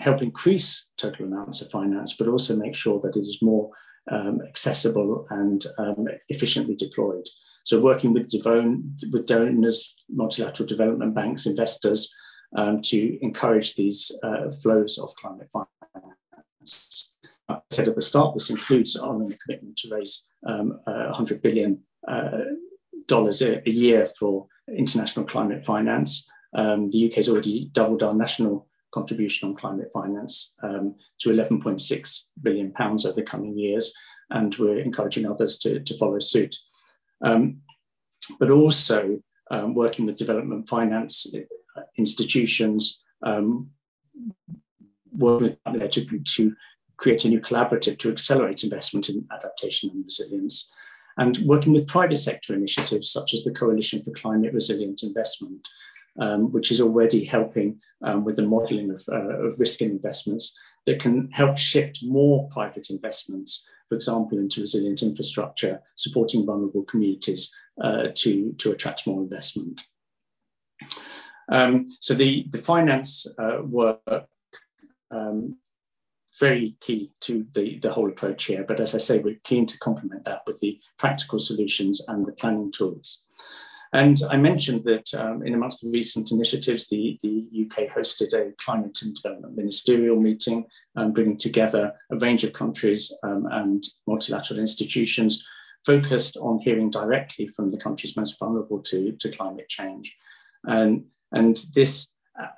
help 0.00 0.22
increase 0.22 0.90
total 0.96 1.26
amounts 1.26 1.62
of 1.62 1.70
finance, 1.70 2.16
but 2.16 2.26
also 2.26 2.56
make 2.56 2.74
sure 2.74 3.00
that 3.00 3.16
it 3.16 3.20
is 3.20 3.38
more 3.42 3.70
um, 4.10 4.40
accessible 4.46 5.26
and 5.30 5.64
um, 5.78 6.08
efficiently 6.28 6.74
deployed. 6.74 7.26
So 7.64 7.80
working 7.80 8.12
with, 8.12 8.30
with 9.12 9.26
donors, 9.26 9.94
multilateral 10.10 10.68
development 10.68 11.14
banks, 11.14 11.46
investors, 11.46 12.14
um, 12.56 12.82
to 12.82 13.18
encourage 13.24 13.74
these 13.74 14.12
uh, 14.22 14.50
flows 14.62 14.98
of 14.98 15.14
climate 15.16 15.48
finance. 15.52 17.14
I 17.48 17.58
said 17.70 17.88
at 17.88 17.94
the 17.94 18.02
start, 18.02 18.34
this 18.34 18.50
includes 18.50 18.94
the 18.94 19.38
commitment 19.44 19.76
to 19.78 19.94
raise 19.94 20.28
um, 20.46 20.80
uh, 20.86 21.06
100 21.06 21.42
billion 21.42 21.82
uh, 22.06 22.38
a, 23.42 23.62
a, 23.66 23.70
year 23.70 24.10
for 24.18 24.46
international 24.68 25.26
climate 25.26 25.64
finance. 25.64 26.30
Um, 26.54 26.90
the 26.90 27.06
UK 27.06 27.14
has 27.16 27.28
already 27.28 27.70
doubled 27.72 28.02
our 28.02 28.14
national 28.14 28.68
contribution 28.92 29.48
on 29.48 29.56
climate 29.56 29.90
finance 29.92 30.54
um, 30.62 30.94
to 31.20 31.30
11.6 31.30 32.28
billion 32.42 32.72
pounds 32.72 33.06
over 33.06 33.16
the 33.16 33.22
coming 33.22 33.58
years, 33.58 33.94
and 34.30 34.54
we're 34.56 34.78
encouraging 34.78 35.26
others 35.26 35.58
to, 35.58 35.80
to 35.80 35.96
follow 35.96 36.18
suit. 36.18 36.56
Um, 37.22 37.62
but 38.38 38.50
also 38.50 39.20
um, 39.50 39.74
working 39.74 40.06
with 40.06 40.16
development 40.16 40.68
finance 40.68 41.32
institutions, 41.98 43.04
um, 43.22 43.70
working 45.12 45.56
with 45.66 45.90
to, 45.90 46.20
to 46.20 46.56
create 46.96 47.24
a 47.24 47.28
new 47.28 47.40
collaborative 47.40 47.98
to 47.98 48.10
accelerate 48.10 48.64
investment 48.64 49.08
in 49.08 49.26
adaptation 49.32 49.90
and 49.90 50.04
resilience, 50.04 50.72
and 51.18 51.38
working 51.38 51.72
with 51.72 51.88
private 51.88 52.16
sector 52.16 52.54
initiatives 52.54 53.10
such 53.10 53.34
as 53.34 53.44
the 53.44 53.52
Coalition 53.52 54.02
for 54.02 54.12
Climate 54.12 54.54
Resilient 54.54 55.02
Investment, 55.02 55.66
um, 56.18 56.52
which 56.52 56.70
is 56.70 56.80
already 56.80 57.24
helping 57.24 57.80
um, 58.02 58.24
with 58.24 58.36
the 58.36 58.46
modelling 58.46 58.90
of, 58.90 59.04
uh, 59.10 59.46
of 59.46 59.58
risk 59.58 59.80
and 59.80 59.92
investments 59.92 60.58
that 60.86 61.00
can 61.00 61.30
help 61.30 61.56
shift 61.56 62.00
more 62.02 62.48
private 62.50 62.90
investments, 62.90 63.66
for 63.88 63.94
example, 63.94 64.38
into 64.38 64.60
resilient 64.60 65.02
infrastructure, 65.02 65.80
supporting 65.94 66.44
vulnerable 66.44 66.82
communities 66.84 67.54
uh, 67.80 68.08
to, 68.14 68.52
to 68.58 68.72
attract 68.72 69.06
more 69.06 69.22
investment. 69.22 69.80
Um, 71.48 71.86
so 72.00 72.14
the, 72.14 72.46
the 72.50 72.58
finance 72.58 73.26
uh, 73.38 73.58
work 73.62 74.00
um, 75.10 75.56
very 76.40 76.76
key 76.80 77.12
to 77.20 77.46
the, 77.52 77.78
the 77.78 77.92
whole 77.92 78.08
approach 78.08 78.44
here. 78.44 78.64
But 78.66 78.80
as 78.80 78.94
I 78.94 78.98
say, 78.98 79.18
we're 79.18 79.38
keen 79.44 79.66
to 79.66 79.78
complement 79.78 80.24
that 80.24 80.42
with 80.46 80.58
the 80.60 80.80
practical 80.98 81.38
solutions 81.38 82.02
and 82.08 82.26
the 82.26 82.32
planning 82.32 82.72
tools. 82.72 83.22
And 83.94 84.18
I 84.30 84.38
mentioned 84.38 84.84
that 84.84 85.12
um, 85.14 85.42
in 85.46 85.52
amongst 85.52 85.82
the 85.82 85.90
recent 85.90 86.32
initiatives, 86.32 86.88
the, 86.88 87.18
the 87.22 87.66
UK 87.66 87.88
hosted 87.94 88.32
a 88.32 88.52
climate 88.56 88.98
and 89.02 89.14
development 89.14 89.54
ministerial 89.54 90.18
meeting, 90.18 90.66
um, 90.96 91.12
bringing 91.12 91.36
together 91.36 91.92
a 92.10 92.16
range 92.16 92.42
of 92.42 92.54
countries 92.54 93.12
um, 93.22 93.46
and 93.50 93.84
multilateral 94.06 94.60
institutions 94.60 95.46
focused 95.84 96.38
on 96.38 96.60
hearing 96.60 96.90
directly 96.90 97.48
from 97.48 97.70
the 97.70 97.76
countries 97.76 98.16
most 98.16 98.38
vulnerable 98.38 98.80
to, 98.84 99.12
to 99.12 99.30
climate 99.30 99.68
change. 99.68 100.14
And, 100.64 101.06
and 101.32 101.62
this, 101.74 102.08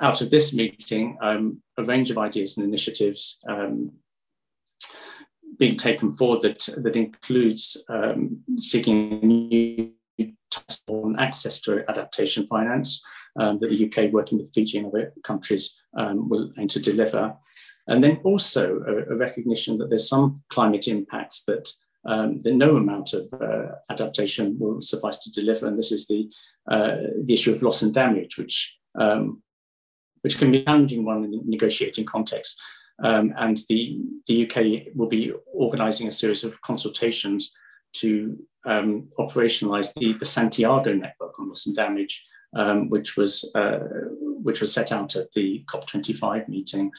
out 0.01 0.20
of 0.20 0.31
this 0.31 0.53
meeting, 0.53 1.18
um, 1.20 1.61
a 1.77 1.83
range 1.83 2.11
of 2.11 2.18
ideas 2.18 2.57
and 2.57 2.66
initiatives 2.66 3.40
um, 3.49 3.90
being 5.59 5.77
taken 5.77 6.12
forward 6.14 6.42
that, 6.42 6.68
that 6.77 6.94
includes 6.94 7.83
um, 7.88 8.44
seeking 8.61 9.20
new 9.20 9.90
on 10.88 11.19
access 11.19 11.61
to 11.62 11.88
adaptation 11.88 12.47
finance 12.47 13.05
um, 13.38 13.59
that 13.61 13.71
the 13.71 13.87
UK, 13.87 14.12
working 14.12 14.38
with 14.38 14.53
Fiji 14.55 14.79
and 14.79 14.87
other 14.87 15.12
countries, 15.23 15.81
um, 15.97 16.29
will 16.29 16.53
aim 16.59 16.69
to 16.69 16.81
deliver. 16.81 17.35
And 17.88 18.03
then 18.03 18.21
also 18.25 18.81
a, 18.87 19.12
a, 19.12 19.17
recognition 19.17 19.77
that 19.79 19.88
there's 19.90 20.09
some 20.09 20.43
climate 20.49 20.88
impacts 20.88 21.45
that, 21.45 21.69
um, 22.07 22.40
that 22.40 22.55
no 22.55 22.77
amount 22.77 23.12
of 23.12 23.29
uh, 23.35 23.73
adaptation 23.90 24.57
will 24.59 24.81
suffice 24.81 25.19
to 25.25 25.33
deliver. 25.33 25.67
And 25.67 25.77
this 25.77 25.93
is 25.93 26.07
the, 26.07 26.29
uh, 26.71 26.97
the 27.25 27.35
issue 27.35 27.53
of 27.53 27.62
loss 27.62 27.83
and 27.83 27.93
damage, 27.93 28.38
which, 28.38 28.79
um, 28.99 29.43
which 30.23 30.38
can 30.38 30.51
be 30.51 30.62
a 30.62 30.64
challenging 30.64 31.05
one 31.05 31.25
in 31.25 31.31
the 31.31 31.40
negotiating 31.45 32.07
context. 32.07 32.59
Um, 33.03 33.35
and 33.37 33.59
the, 33.69 34.01
the 34.29 34.49
UK 34.49 34.95
will 34.95 35.09
be 35.09 35.33
organising 35.53 36.07
a 36.07 36.12
series 36.12 36.45
of 36.45 36.61
consultations 36.62 37.53
to 37.94 38.38
um, 38.64 39.09
operationalize 39.18 39.92
the, 39.94 40.14
the, 40.18 40.24
Santiago 40.24 40.92
network 40.92 41.38
on 41.38 41.48
loss 41.48 41.66
and 41.66 41.76
damage, 41.76 42.24
um, 42.57 42.88
which 42.88 43.16
was 43.16 43.50
uh, 43.54 43.78
which 44.20 44.61
was 44.61 44.72
set 44.72 44.92
out 44.92 45.16
at 45.16 45.33
the 45.33 45.64
COP25 45.70 46.48
meeting. 46.48 46.90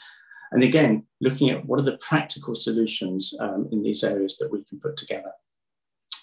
And 0.51 0.63
again, 0.63 1.05
looking 1.21 1.49
at 1.49 1.65
what 1.65 1.79
are 1.79 1.83
the 1.83 1.97
practical 1.97 2.55
solutions 2.55 3.33
um, 3.39 3.69
in 3.71 3.81
these 3.81 4.03
areas 4.03 4.37
that 4.37 4.51
we 4.51 4.63
can 4.63 4.79
put 4.79 4.97
together. 4.97 5.31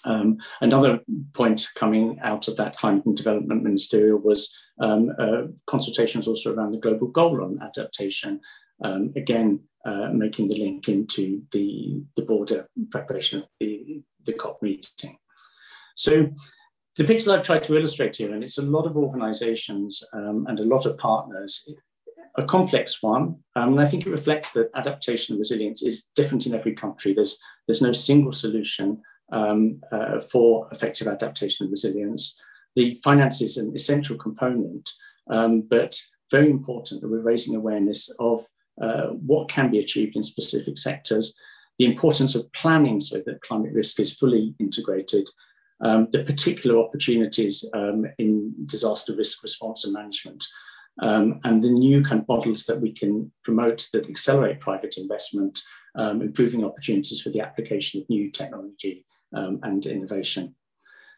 Um, 0.05 0.37
another 0.61 0.99
point 1.33 1.67
coming 1.75 2.19
out 2.21 2.47
of 2.47 2.57
that 2.57 2.77
climate 2.77 3.05
and 3.05 3.15
development 3.15 3.63
ministerial 3.63 4.19
was 4.19 4.55
um, 4.79 5.11
uh, 5.17 5.43
consultations 5.67 6.27
also 6.27 6.53
around 6.53 6.71
the 6.71 6.79
global 6.79 7.07
goal 7.07 7.43
on 7.43 7.61
adaptation. 7.61 8.41
Um, 8.83 9.13
again, 9.15 9.61
uh, 9.85 10.09
making 10.13 10.47
the 10.47 10.59
link 10.59 10.89
into 10.89 11.41
the, 11.51 12.03
the 12.15 12.21
broader 12.21 12.67
preparation 12.91 13.39
of 13.39 13.45
the, 13.59 14.01
the 14.25 14.33
COP 14.33 14.61
meeting. 14.61 15.17
So 15.95 16.27
the 16.97 17.03
picture 17.03 17.31
I've 17.31 17.43
tried 17.43 17.63
to 17.63 17.77
illustrate 17.77 18.15
here, 18.15 18.33
and 18.33 18.43
it's 18.43 18.59
a 18.59 18.63
lot 18.63 18.85
of 18.85 18.97
organizations 18.97 20.03
um, 20.13 20.45
and 20.47 20.59
a 20.59 20.63
lot 20.63 20.85
of 20.85 20.97
partners, 20.97 21.67
a 22.35 22.43
complex 22.43 23.01
one. 23.01 23.37
Um, 23.55 23.73
and 23.73 23.81
I 23.81 23.85
think 23.85 24.05
it 24.05 24.11
reflects 24.11 24.51
that 24.53 24.69
adaptation 24.75 25.33
and 25.33 25.39
resilience 25.39 25.83
is 25.83 26.05
different 26.15 26.45
in 26.45 26.53
every 26.53 26.73
country. 26.73 27.13
There's, 27.13 27.37
there's 27.67 27.81
no 27.81 27.91
single 27.91 28.33
solution 28.33 29.01
um, 29.31 29.81
uh, 29.91 30.19
for 30.19 30.67
effective 30.71 31.07
adaptation 31.07 31.65
and 31.65 31.71
resilience. 31.71 32.39
The 32.75 32.99
finance 33.03 33.41
is 33.41 33.57
an 33.57 33.73
essential 33.75 34.17
component, 34.17 34.89
um, 35.29 35.61
but 35.61 35.99
very 36.31 36.49
important 36.49 37.01
that 37.01 37.09
we're 37.09 37.19
raising 37.21 37.55
awareness 37.55 38.09
of 38.19 38.45
uh, 38.81 39.07
what 39.07 39.49
can 39.49 39.71
be 39.71 39.79
achieved 39.79 40.15
in 40.15 40.23
specific 40.23 40.77
sectors, 40.77 41.35
the 41.79 41.85
importance 41.85 42.35
of 42.35 42.51
planning 42.53 42.99
so 42.99 43.21
that 43.25 43.41
climate 43.41 43.73
risk 43.73 43.99
is 43.99 44.13
fully 44.13 44.55
integrated, 44.59 45.27
um, 45.81 46.07
the 46.11 46.23
particular 46.23 46.79
opportunities 46.79 47.65
um, 47.73 48.05
in 48.17 48.53
disaster 48.65 49.15
risk 49.15 49.43
response 49.43 49.83
and 49.83 49.93
management, 49.93 50.45
um, 51.01 51.39
and 51.43 51.63
the 51.63 51.69
new 51.69 52.03
kind 52.03 52.21
of 52.21 52.27
models 52.27 52.65
that 52.65 52.79
we 52.79 52.91
can 52.93 53.31
promote 53.43 53.89
that 53.93 54.09
accelerate 54.09 54.59
private 54.59 54.97
investment, 54.97 55.59
um, 55.95 56.21
improving 56.21 56.63
opportunities 56.63 57.21
for 57.21 57.29
the 57.29 57.41
application 57.41 58.01
of 58.01 58.09
new 58.09 58.29
technology 58.31 59.05
um, 59.33 59.59
and 59.63 59.85
innovation. 59.85 60.55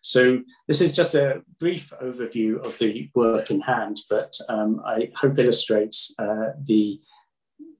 So 0.01 0.39
this 0.67 0.81
is 0.81 0.93
just 0.93 1.15
a 1.15 1.41
brief 1.59 1.91
overview 2.01 2.63
of 2.63 2.77
the 2.77 3.09
work 3.15 3.49
in 3.49 3.59
hand, 3.59 4.01
but 4.07 4.37
um, 4.49 4.79
I 4.85 5.11
hope 5.15 5.39
illustrates 5.39 6.13
uh, 6.19 6.51
the 6.61 7.01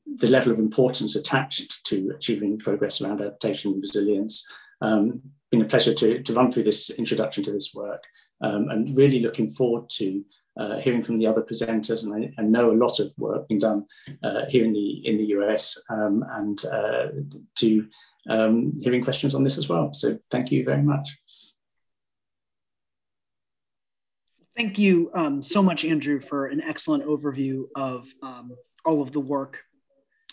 the 0.05 0.27
level 0.27 0.51
of 0.51 0.59
importance 0.59 1.15
attached 1.15 1.83
to 1.85 2.11
achieving 2.15 2.59
progress 2.59 3.01
around 3.01 3.21
adaptation 3.21 3.73
and 3.73 3.81
resilience. 3.81 4.47
Um, 4.81 5.21
been 5.51 5.61
a 5.61 5.65
pleasure 5.65 5.93
to, 5.93 6.21
to 6.21 6.33
run 6.33 6.51
through 6.51 6.63
this 6.63 6.89
introduction 6.89 7.43
to 7.45 7.51
this 7.51 7.73
work 7.73 8.03
um, 8.41 8.69
and 8.69 8.97
really 8.97 9.19
looking 9.19 9.49
forward 9.49 9.89
to 9.89 10.23
uh, 10.57 10.77
hearing 10.77 11.03
from 11.03 11.17
the 11.17 11.27
other 11.27 11.41
presenters. 11.41 12.03
And 12.03 12.13
I, 12.13 12.41
I, 12.41 12.45
know 12.45 12.71
a 12.71 12.73
lot 12.73 12.99
of 12.99 13.11
work 13.17 13.47
being 13.47 13.59
done 13.59 13.85
uh, 14.23 14.45
here 14.47 14.63
in 14.63 14.73
the 14.73 15.05
in 15.05 15.17
the 15.17 15.25
US 15.37 15.81
um, 15.89 16.23
and 16.29 16.63
uh, 16.65 17.07
to 17.55 17.87
um, 18.29 18.73
hearing 18.79 19.03
questions 19.03 19.35
on 19.35 19.43
this 19.43 19.57
as 19.57 19.67
well. 19.67 19.93
So 19.93 20.17
thank 20.31 20.51
you 20.51 20.63
very 20.63 20.81
much. 20.81 21.09
Thank 24.55 24.79
you 24.79 25.11
um, 25.13 25.41
so 25.41 25.61
much, 25.61 25.83
Andrew, 25.83 26.21
for 26.21 26.45
an 26.45 26.61
excellent 26.61 27.03
overview 27.05 27.65
of 27.75 28.07
um, 28.23 28.55
all 28.85 29.01
of 29.01 29.11
the 29.11 29.19
work 29.19 29.57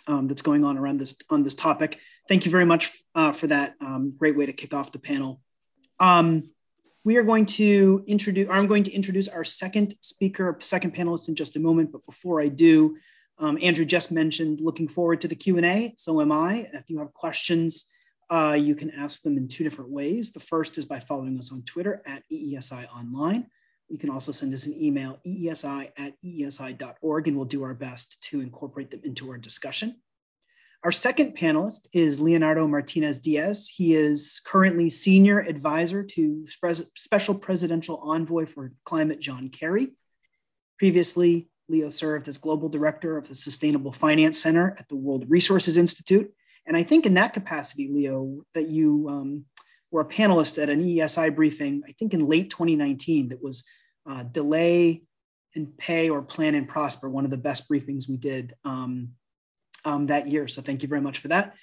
um, 0.07 0.29
that's 0.29 0.43
going 0.43 0.65
on 0.65 0.79
around 0.79 0.99
this 0.99 1.15
on 1.31 1.43
this 1.43 1.55
topic. 1.55 1.99
Thank 2.29 2.45
you 2.45 2.51
very 2.51 2.65
much 2.65 2.93
uh, 3.15 3.33
for 3.33 3.47
that. 3.49 3.75
Um, 3.81 4.15
great 4.17 4.37
way 4.37 4.47
to 4.47 4.53
kick 4.53 4.75
off 4.75 4.93
the 4.93 4.99
panel. 4.99 5.41
Um, 6.01 6.51
We 7.05 7.17
are 7.17 7.25
going 7.25 7.47
to 7.47 8.05
introduce, 8.07 8.49
I'm 8.49 8.69
going 8.69 8.85
to 8.85 8.93
introduce 8.93 9.29
our 9.29 9.45
second 9.45 9.97
speaker, 10.03 10.57
second 10.63 10.95
panelist 10.95 11.29
in 11.29 11.35
just 11.35 11.57
a 11.57 11.61
moment. 11.61 11.91
But 11.91 12.07
before 12.07 12.41
I 12.41 12.49
do, 12.49 12.97
um, 13.39 13.59
Andrew 13.61 13.85
just 13.85 14.13
mentioned 14.13 14.61
looking 14.61 14.89
forward 14.89 15.21
to 15.23 15.29
the 15.29 15.35
Q&A. 15.35 15.95
So 15.97 16.21
am 16.21 16.31
I. 16.31 16.69
If 16.73 16.89
you 16.89 16.99
have 17.01 17.13
questions, 17.13 17.87
uh, 18.31 18.57
you 18.59 18.77
can 18.77 18.91
ask 18.93 19.23
them 19.23 19.37
in 19.37 19.49
two 19.49 19.65
different 19.65 19.91
ways. 19.91 20.31
The 20.31 20.41
first 20.41 20.79
is 20.79 20.85
by 20.85 21.01
following 21.01 21.37
us 21.39 21.51
on 21.51 21.63
Twitter 21.63 22.03
at 22.07 22.23
EESI 22.31 22.87
Online. 22.97 23.47
You 23.93 23.99
can 23.99 24.09
also 24.09 24.33
send 24.33 24.55
us 24.55 24.65
an 24.65 24.83
email, 24.83 25.21
eesi 25.27 25.91
at 25.99 26.15
eesi.org, 26.25 27.29
and 27.29 27.37
we'll 27.37 27.45
do 27.45 27.63
our 27.63 27.75
best 27.75 28.23
to 28.31 28.41
incorporate 28.41 28.91
them 28.91 29.03
into 29.05 29.29
our 29.29 29.37
discussion. 29.37 29.97
Our 30.83 30.91
second 30.91 31.37
panelist 31.37 31.89
is 31.93 32.19
Leonardo 32.19 32.67
Martinez 32.67 33.21
Diaz. 33.21 33.69
He 33.69 33.95
is 33.95 34.41
currently 34.47 34.89
Senior 34.89 35.41
Advisor 35.41 36.05
to 36.05 36.47
Special 36.97 37.35
Presidential 37.35 37.99
Envoy 37.99 38.47
for 38.47 38.73
Climate 38.87 39.21
John 39.21 39.51
Kerry. 39.51 39.93
Previously, 40.79 41.51
Leo 41.69 41.91
served 41.91 42.29
as 42.29 42.39
Global 42.39 42.71
Director 42.71 43.19
of 43.19 43.29
the 43.29 43.35
Sustainable 43.35 43.93
Finance 43.93 44.41
Center 44.41 44.75
at 44.79 44.89
the 44.89 44.97
World 44.97 45.27
Resources 45.29 45.77
Institute. 45.77 46.33
And 46.65 46.79
I 46.79 46.83
think 46.83 47.05
in 47.05 47.15
that 47.15 47.35
capacity, 47.35 47.89
Leo, 47.93 48.47
that 48.55 48.69
you 48.69 49.07
um, 49.11 49.45
were 49.91 50.01
a 50.01 50.09
panelist 50.09 50.61
at 50.61 50.71
an 50.71 50.83
EESI 50.83 51.37
briefing, 51.37 51.83
I 51.87 51.93
think 51.93 52.15
in 52.15 52.27
late 52.27 52.49
2019, 52.49 53.29
that 53.29 53.43
was 53.43 53.65
uh, 54.09 54.23
Delay 54.25 55.03
and 55.55 55.77
Pay 55.77 56.11
or 56.11 56.23
Plan 56.23 56.55
and 56.55 56.69
Prosper, 56.69 57.09
one 57.09 57.25
of 57.25 57.31
the 57.31 57.37
best 57.37 57.69
briefings 57.69 58.09
we 58.09 58.17
did 58.17 58.55
um, 58.65 59.11
um, 59.85 60.07
that 60.07 60.29
year. 60.29 60.49
So 60.49 60.63
thank 60.63 60.83
you 60.83 60.89
very 60.89 61.01
much 61.01 61.19
for 61.19 61.29
that. 61.29 61.55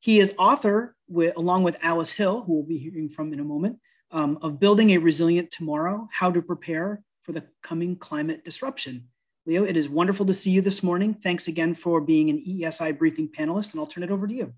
He 0.00 0.20
is 0.20 0.34
author, 0.38 0.94
with, 1.08 1.36
along 1.36 1.64
with 1.64 1.76
Alice 1.82 2.10
Hill, 2.10 2.42
who 2.42 2.54
we'll 2.54 2.62
be 2.62 2.78
hearing 2.78 3.08
from 3.08 3.32
in 3.32 3.40
a 3.40 3.44
moment, 3.44 3.78
um, 4.10 4.38
of 4.42 4.60
Building 4.60 4.90
a 4.90 4.98
Resilient 4.98 5.50
Tomorrow 5.50 6.08
How 6.12 6.30
to 6.30 6.40
Prepare 6.40 7.02
for 7.22 7.32
the 7.32 7.44
Coming 7.62 7.96
Climate 7.96 8.44
Disruption. 8.44 9.08
Leo, 9.46 9.64
it 9.64 9.76
is 9.76 9.88
wonderful 9.88 10.26
to 10.26 10.34
see 10.34 10.50
you 10.50 10.60
this 10.60 10.82
morning. 10.82 11.14
Thanks 11.14 11.48
again 11.48 11.74
for 11.74 12.00
being 12.00 12.30
an 12.30 12.44
EESI 12.46 12.98
briefing 12.98 13.28
panelist, 13.28 13.72
and 13.72 13.80
I'll 13.80 13.86
turn 13.86 14.04
it 14.04 14.10
over 14.10 14.26
to 14.26 14.34
you. 14.34 14.52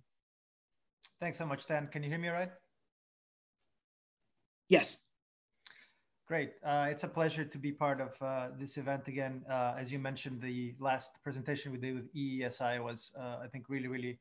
Thanks 1.20 1.38
so 1.38 1.46
much, 1.46 1.66
Dan. 1.66 1.87
Can 1.87 2.03
you 2.03 2.11
hear 2.11 2.18
me 2.18 2.29
all 2.29 2.35
right? 2.35 2.50
Yes. 4.68 4.96
Great. 6.30 6.52
Uh, 6.64 6.86
it's 6.88 7.02
a 7.02 7.08
pleasure 7.08 7.44
to 7.44 7.58
be 7.58 7.72
part 7.72 8.00
of 8.00 8.10
uh, 8.22 8.50
this 8.56 8.76
event 8.76 9.08
again. 9.08 9.42
Uh, 9.50 9.74
as 9.76 9.90
you 9.90 9.98
mentioned, 9.98 10.40
the 10.40 10.72
last 10.78 11.18
presentation 11.24 11.72
we 11.72 11.78
did 11.78 11.92
with 11.96 12.14
EESI 12.14 12.80
was, 12.80 13.10
I 13.18 13.48
think, 13.48 13.68
really, 13.68 13.88
really 13.88 14.16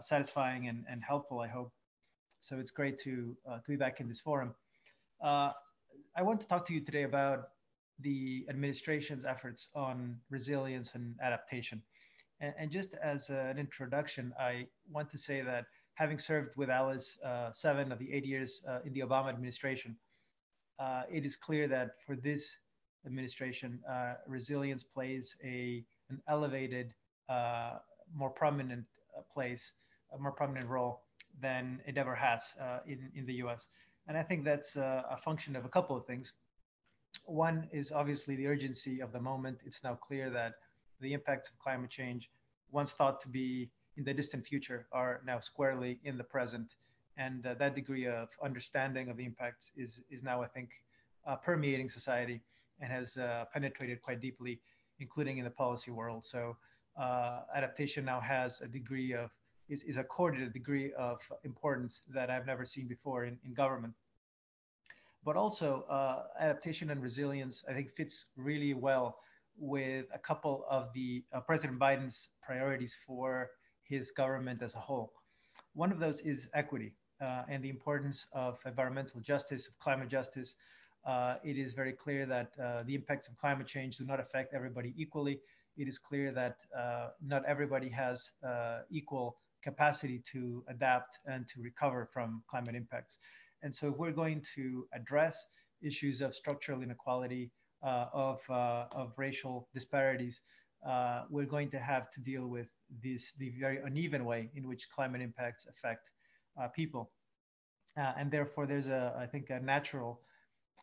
satisfying 0.00 0.66
and, 0.66 1.04
helpful, 1.04 1.38
I 1.38 1.46
hope. 1.46 1.72
So 2.40 2.58
it's 2.58 2.72
great 2.72 2.98
to, 3.04 3.36
be 3.68 3.76
back 3.76 4.00
in 4.00 4.08
this 4.08 4.18
forum. 4.20 4.56
I 5.22 5.52
want 6.18 6.40
to 6.40 6.48
talk 6.48 6.66
to 6.66 6.74
you 6.74 6.80
today 6.80 7.04
about 7.04 7.50
the 8.00 8.44
administration's 8.48 9.24
efforts 9.24 9.68
on 9.76 10.16
resilience 10.30 10.96
and 10.96 11.14
adaptation. 11.22 11.80
And, 12.40 12.72
just 12.72 12.96
as 13.04 13.30
an 13.30 13.56
introduction, 13.56 14.32
I 14.36 14.66
want 14.90 15.08
to 15.10 15.18
say 15.18 15.42
that 15.42 15.66
having 15.94 16.18
served 16.18 16.56
with 16.56 16.70
Alice 16.70 17.18
seven 17.52 17.92
of 17.92 18.00
the 18.00 18.12
eight 18.12 18.26
years 18.26 18.62
in 18.84 18.92
the 18.94 19.02
Obama 19.02 19.28
administration, 19.28 19.96
it 21.10 21.26
is 21.26 21.36
clear 21.36 21.68
that 21.68 22.00
for 22.06 22.16
this 22.16 22.56
administration, 23.06 23.80
uh, 23.88 24.14
resilience 24.26 24.82
plays 24.82 25.36
a 25.44 25.84
an 26.08 26.20
elevated, 26.28 26.94
uh, 27.28 27.78
more 28.12 28.30
prominent 28.30 28.84
uh, 29.16 29.22
place, 29.32 29.72
a 30.12 30.18
more 30.18 30.32
prominent 30.32 30.68
role 30.68 31.02
than 31.40 31.80
it 31.86 31.96
ever 31.96 32.14
has 32.14 32.54
uh, 32.60 32.78
in 32.86 33.10
in 33.14 33.26
the 33.26 33.34
U.S. 33.34 33.68
And 34.08 34.16
I 34.18 34.22
think 34.22 34.44
that's 34.44 34.76
a 34.76 35.18
function 35.22 35.54
of 35.54 35.64
a 35.64 35.68
couple 35.68 35.96
of 35.96 36.04
things. 36.04 36.32
One 37.26 37.68
is 37.70 37.92
obviously 37.92 38.34
the 38.34 38.48
urgency 38.48 39.00
of 39.00 39.12
the 39.12 39.20
moment. 39.20 39.58
It's 39.64 39.84
now 39.84 39.94
clear 39.94 40.30
that 40.30 40.54
the 41.00 41.12
impacts 41.12 41.48
of 41.48 41.58
climate 41.58 41.90
change, 41.90 42.30
once 42.72 42.92
thought 42.92 43.20
to 43.20 43.28
be 43.28 43.70
in 43.96 44.04
the 44.04 44.14
distant 44.14 44.44
future, 44.44 44.88
are 44.90 45.20
now 45.24 45.38
squarely 45.38 46.00
in 46.02 46.16
the 46.18 46.24
present 46.24 46.74
and 47.20 47.46
uh, 47.46 47.54
that 47.54 47.74
degree 47.74 48.06
of 48.06 48.28
understanding 48.42 49.10
of 49.10 49.16
the 49.16 49.24
impacts 49.24 49.70
is 49.76 50.00
is 50.10 50.22
now 50.22 50.42
I 50.42 50.48
think 50.48 50.70
uh, 51.26 51.36
permeating 51.36 51.88
society 51.88 52.40
and 52.80 52.90
has 52.90 53.16
uh, 53.16 53.44
penetrated 53.52 54.00
quite 54.00 54.20
deeply, 54.20 54.60
including 54.98 55.36
in 55.38 55.44
the 55.44 55.50
policy 55.64 55.90
world. 55.90 56.24
So 56.24 56.56
uh, 56.98 57.40
adaptation 57.54 58.04
now 58.04 58.20
has 58.20 58.60
a 58.62 58.68
degree 58.78 59.12
of 59.12 59.30
is, 59.68 59.82
is 59.84 59.98
accorded 59.98 60.42
a 60.42 60.50
degree 60.60 60.92
of 60.94 61.18
importance 61.44 62.00
that 62.16 62.28
I've 62.30 62.46
never 62.46 62.64
seen 62.64 62.86
before 62.88 63.24
in, 63.24 63.38
in 63.44 63.52
government. 63.52 63.94
But 65.22 65.36
also 65.36 65.84
uh, 65.90 66.22
adaptation 66.40 66.90
and 66.90 67.02
resilience 67.02 67.64
I 67.68 67.72
think 67.74 67.90
fits 67.90 68.16
really 68.36 68.74
well 68.74 69.18
with 69.58 70.06
a 70.14 70.18
couple 70.18 70.64
of 70.70 70.88
the 70.94 71.22
uh, 71.34 71.40
President 71.40 71.78
Biden's 71.78 72.30
priorities 72.42 72.96
for 73.06 73.50
his 73.82 74.10
government 74.10 74.62
as 74.62 74.74
a 74.74 74.82
whole. 74.88 75.12
One 75.74 75.92
of 75.92 75.98
those 76.00 76.20
is 76.20 76.48
equity 76.54 76.92
and 77.20 77.62
the 77.62 77.68
importance 77.68 78.26
of 78.32 78.58
environmental 78.66 79.20
justice, 79.20 79.68
of 79.68 79.78
climate 79.78 80.08
justice. 80.08 80.54
Uh, 81.04 81.36
it 81.42 81.56
is 81.56 81.72
very 81.72 81.92
clear 81.92 82.26
that 82.26 82.52
uh, 82.62 82.82
the 82.82 82.94
impacts 82.94 83.28
of 83.28 83.36
climate 83.38 83.66
change 83.66 83.96
do 83.96 84.04
not 84.04 84.20
affect 84.20 84.52
everybody 84.54 84.92
equally. 84.96 85.40
It 85.76 85.88
is 85.88 85.98
clear 85.98 86.30
that 86.32 86.56
uh, 86.76 87.08
not 87.24 87.44
everybody 87.46 87.88
has 87.88 88.32
uh, 88.46 88.80
equal 88.90 89.36
capacity 89.62 90.20
to 90.32 90.64
adapt 90.68 91.18
and 91.26 91.46
to 91.48 91.62
recover 91.62 92.08
from 92.12 92.42
climate 92.48 92.74
impacts. 92.74 93.18
And 93.62 93.74
so, 93.74 93.88
if 93.88 93.96
we're 93.96 94.12
going 94.12 94.42
to 94.56 94.86
address 94.92 95.46
issues 95.82 96.20
of 96.20 96.34
structural 96.34 96.82
inequality, 96.82 97.50
uh, 97.82 98.06
of, 98.12 98.40
of 98.50 99.14
racial 99.16 99.66
disparities, 99.72 100.42
we're 101.30 101.46
going 101.46 101.70
to 101.70 101.78
have 101.78 102.10
to 102.10 102.20
deal 102.20 102.46
with 102.46 102.70
this 103.02 103.32
the 103.38 103.50
very 103.58 103.78
uneven 103.78 104.26
way 104.26 104.50
in 104.54 104.68
which 104.68 104.90
climate 104.90 105.22
impacts 105.22 105.66
affect 105.66 106.10
uh, 106.10 106.19
people. 106.68 107.10
Uh, 107.98 108.12
and 108.16 108.30
therefore, 108.30 108.66
there's 108.66 108.88
a, 108.88 109.14
I 109.18 109.26
think, 109.26 109.50
a 109.50 109.60
natural 109.60 110.20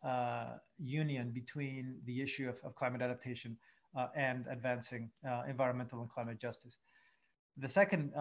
uh, 0.03 0.57
union 0.77 1.31
between 1.31 1.95
the 2.05 2.21
issue 2.21 2.49
of, 2.49 2.59
of 2.63 2.75
climate 2.75 3.01
adaptation 3.01 3.57
and 4.15 4.45
advancing 4.51 5.09
environmental 5.49 6.01
and 6.01 6.09
climate 6.09 6.39
justice. 6.39 6.77
The 7.57 7.69
second 7.69 8.11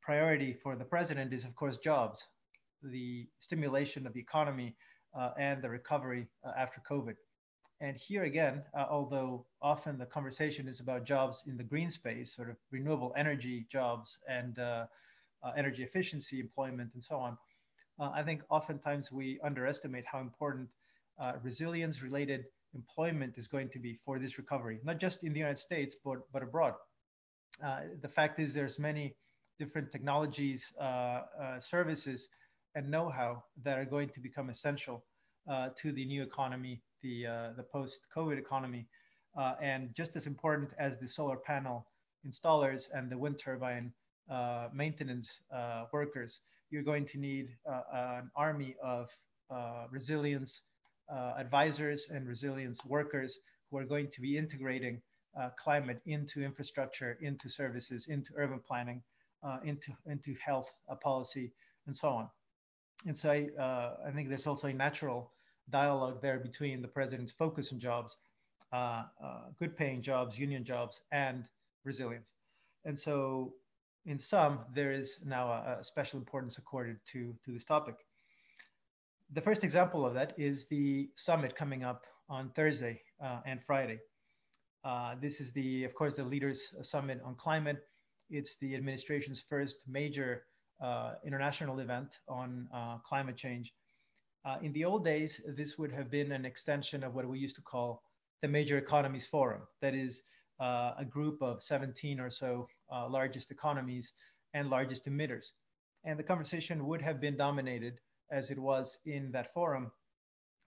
priority 0.00 0.54
for 0.54 0.76
the 0.76 0.84
president 0.84 1.34
is, 1.34 1.44
of 1.44 1.54
course, 1.54 1.76
jobs, 1.76 2.28
the 2.82 3.26
stimulation 3.40 4.06
of 4.06 4.14
the 4.14 4.20
economy 4.20 4.74
uh, 5.14 5.30
and 5.38 5.62
the 5.62 5.68
recovery 5.68 6.26
uh, 6.44 6.52
after 6.56 6.80
COVID. 6.90 7.16
And 7.80 7.96
here 7.96 8.24
again, 8.24 8.62
uh, 8.76 8.86
although 8.90 9.44
often 9.62 9.98
the 9.98 10.06
conversation 10.06 10.66
is 10.66 10.80
about 10.80 11.04
jobs 11.04 11.44
in 11.46 11.56
the 11.56 11.62
green 11.62 11.90
space, 11.90 12.34
sort 12.34 12.50
of 12.50 12.56
renewable 12.70 13.12
energy 13.16 13.66
jobs 13.70 14.18
and 14.28 14.58
uh, 14.58 14.86
energy 15.56 15.82
efficiency, 15.82 16.40
employment, 16.40 16.90
and 16.94 17.02
so 17.02 17.16
on. 17.16 17.36
Uh, 18.00 18.10
I 18.14 18.22
think 18.22 18.42
oftentimes 18.50 19.10
we 19.10 19.40
underestimate 19.42 20.04
how 20.04 20.20
important 20.20 20.68
uh, 21.20 21.32
resilience 21.42 22.02
related 22.02 22.44
employment 22.74 23.34
is 23.36 23.46
going 23.46 23.68
to 23.70 23.78
be 23.78 23.98
for 24.04 24.18
this 24.18 24.38
recovery, 24.38 24.78
not 24.84 24.98
just 24.98 25.24
in 25.24 25.32
the 25.32 25.38
United 25.38 25.58
States, 25.58 25.96
but, 26.04 26.18
but 26.32 26.42
abroad. 26.42 26.74
the 27.60 28.08
fact 28.08 28.38
is 28.38 28.54
there's 28.54 28.78
many 28.78 29.16
different 29.58 29.90
technologies, 29.90 30.72
services, 31.58 32.28
and 32.74 32.88
know-how 32.88 33.42
that 33.64 33.78
are 33.78 33.84
going 33.84 34.08
to 34.10 34.20
become 34.20 34.50
essential 34.50 35.04
uh, 35.48 35.70
to 35.76 35.92
the 35.92 36.04
new 36.04 36.22
economy, 36.22 36.82
the 37.02 37.26
uh, 37.26 37.50
the 37.56 37.62
post-COVID 37.62 38.38
economy, 38.38 38.86
uh, 39.36 39.54
and 39.62 39.94
just 39.94 40.14
as 40.16 40.26
important 40.26 40.70
as 40.78 40.98
the 40.98 41.08
solar 41.08 41.36
panel 41.36 41.86
installers 42.26 42.88
and 42.92 43.10
the 43.10 43.16
wind 43.16 43.38
turbine 43.38 43.92
uh, 44.30 44.68
maintenance 44.72 45.40
uh, 45.54 45.84
workers, 45.92 46.40
you're 46.70 46.82
going 46.82 47.06
to 47.06 47.18
need 47.18 47.48
uh, 47.70 47.82
an 47.92 48.30
army 48.36 48.76
of 48.82 49.08
resilience 49.90 50.60
advisors 51.38 52.06
and 52.10 52.28
resilience 52.28 52.84
workers 52.84 53.38
who 53.70 53.78
are 53.78 53.84
going 53.84 54.08
to 54.10 54.20
be 54.20 54.36
integrating 54.36 55.00
climate 55.56 56.00
into 56.06 56.42
infrastructure, 56.42 57.16
into 57.22 57.48
services, 57.48 58.08
into 58.08 58.32
urban 58.36 58.60
planning, 58.66 59.02
into, 59.64 59.92
into 60.06 60.34
health 60.44 60.70
policy, 61.02 61.52
and 61.86 61.96
so 61.96 62.08
on. 62.10 62.28
And 63.06 63.16
so 63.16 63.30
I, 63.30 63.48
I 64.06 64.10
think 64.10 64.28
there's 64.28 64.46
also 64.46 64.68
a 64.68 64.72
natural 64.72 65.32
dialogue 65.70 66.20
there 66.20 66.38
between 66.38 66.82
the 66.82 66.88
president's 66.88 67.32
focus 67.32 67.72
on 67.72 67.78
jobs, 67.78 68.16
uh, 68.72 69.04
uh, 69.22 69.40
good 69.58 69.76
paying 69.76 70.02
jobs, 70.02 70.38
union 70.38 70.64
jobs, 70.64 71.00
and 71.12 71.44
resilience. 71.84 72.32
And 72.84 72.98
so 72.98 73.54
in 74.08 74.18
sum, 74.18 74.60
there 74.74 74.90
is 74.90 75.20
now 75.24 75.52
a, 75.52 75.76
a, 75.80 75.84
special 75.84 76.18
importance 76.18 76.56
accorded 76.56 76.96
to, 77.12 77.34
to 77.44 77.52
this 77.52 77.66
topic. 77.66 77.94
The 79.34 79.42
first 79.42 79.62
example 79.62 80.06
of 80.06 80.14
that 80.14 80.32
is 80.38 80.64
the 80.64 81.10
summit 81.16 81.54
coming 81.54 81.84
up 81.84 82.04
on 82.30 82.50
Thursday 82.56 83.02
uh, 83.22 83.40
and 83.44 83.62
Friday. 83.62 83.98
Uh, 84.82 85.14
this 85.20 85.40
is 85.42 85.52
the, 85.52 85.84
of 85.84 85.92
course, 85.92 86.16
the 86.16 86.24
Leaders 86.24 86.72
Summit 86.80 87.20
on 87.22 87.34
Climate. 87.34 87.80
It's 88.30 88.56
the 88.56 88.74
administration's 88.74 89.42
first 89.42 89.84
major 89.86 90.44
uh, 90.82 91.14
international 91.26 91.80
event 91.80 92.20
on 92.28 92.66
uh, 92.74 92.96
climate 93.04 93.36
change. 93.36 93.74
Uh, 94.46 94.56
in 94.62 94.72
the 94.72 94.86
old 94.86 95.04
days, 95.04 95.38
this 95.54 95.76
would 95.76 95.92
have 95.92 96.10
been 96.10 96.32
an 96.32 96.46
extension 96.46 97.04
of 97.04 97.14
what 97.14 97.28
we 97.28 97.38
used 97.38 97.56
to 97.56 97.62
call 97.62 98.02
the 98.40 98.48
Major 98.48 98.78
Economies 98.78 99.26
Forum. 99.26 99.62
That 99.82 99.94
is 99.94 100.22
a 100.60 101.04
group 101.08 101.40
of 101.42 101.62
17 101.62 102.20
or 102.20 102.30
so 102.30 102.68
uh, 102.92 103.08
largest 103.08 103.50
economies 103.50 104.12
and 104.54 104.70
largest 104.70 105.06
emitters. 105.06 105.52
And 106.04 106.18
the 106.18 106.22
conversation 106.22 106.86
would 106.86 107.02
have 107.02 107.20
been 107.20 107.36
dominated, 107.36 107.98
as 108.30 108.50
it 108.50 108.58
was 108.58 108.98
in 109.06 109.30
that 109.32 109.52
forum 109.52 109.90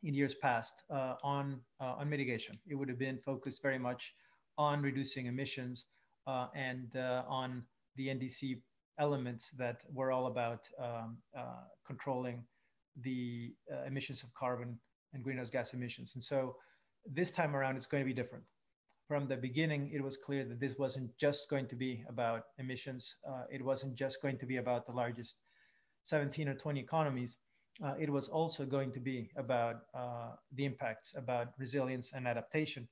in 0.04 0.14
years 0.14 0.34
past, 0.34 0.84
uh, 0.90 1.16
on, 1.24 1.60
uh, 1.80 1.96
on 2.00 2.10
mitigation. 2.10 2.56
It 2.68 2.76
would 2.76 2.90
have 2.90 3.00
been 3.00 3.20
focused 3.20 3.62
very 3.62 3.80
much 3.80 4.14
on 4.58 4.82
reducing 4.82 5.28
emissions 5.28 5.86
uh, 6.28 6.48
and 6.56 6.96
uh, 6.96 7.24
on 7.28 7.64
the 7.96 8.08
NDC 8.08 8.62
elements 9.00 9.52
that 9.58 9.82
were 9.94 10.12
all 10.12 10.28
about 10.28 10.68
um, 10.80 11.18
controlling 11.86 12.44
the 13.02 13.54
emissions 13.88 14.22
of 14.22 14.34
carbon 14.34 14.78
and 15.14 15.24
greenhouse 15.24 15.50
gas 15.50 15.74
emissions. 15.74 16.12
And 16.16 16.24
so 16.24 16.56
this 17.06 17.32
time 17.32 17.56
around, 17.56 17.78
it's 17.78 17.88
going 17.88 18.04
to 18.04 18.06
be 18.06 18.14
different. 18.14 18.44
From 19.12 19.28
the 19.28 19.36
beginning, 19.36 19.92
it 19.92 20.02
was 20.02 20.16
clear 20.16 20.46
that 20.46 20.62
this 20.62 20.78
wasn't 20.78 21.18
just 21.18 21.50
going 21.50 21.68
to 21.68 21.76
be 21.76 22.02
about 22.08 22.44
emissions. 22.60 23.18
Uh, 23.28 23.44
it 23.52 23.62
wasn't 23.62 23.94
just 23.94 24.22
going 24.22 24.38
to 24.38 24.46
be 24.46 24.56
about 24.56 24.86
the 24.86 24.94
largest 24.94 25.36
17 26.04 26.48
or 26.48 26.54
20 26.54 26.80
economies. 26.80 27.36
Uh, 27.84 27.94
it 28.00 28.10
was 28.10 28.30
also 28.30 28.66
going 28.66 28.90
to 28.94 29.02
be 29.02 29.30
about 29.36 29.82
uh, 29.94 30.30
the 30.54 30.64
impacts, 30.64 31.14
about 31.18 31.50
resilience 31.60 32.14
and 32.14 32.26
adaptation. 32.26 32.88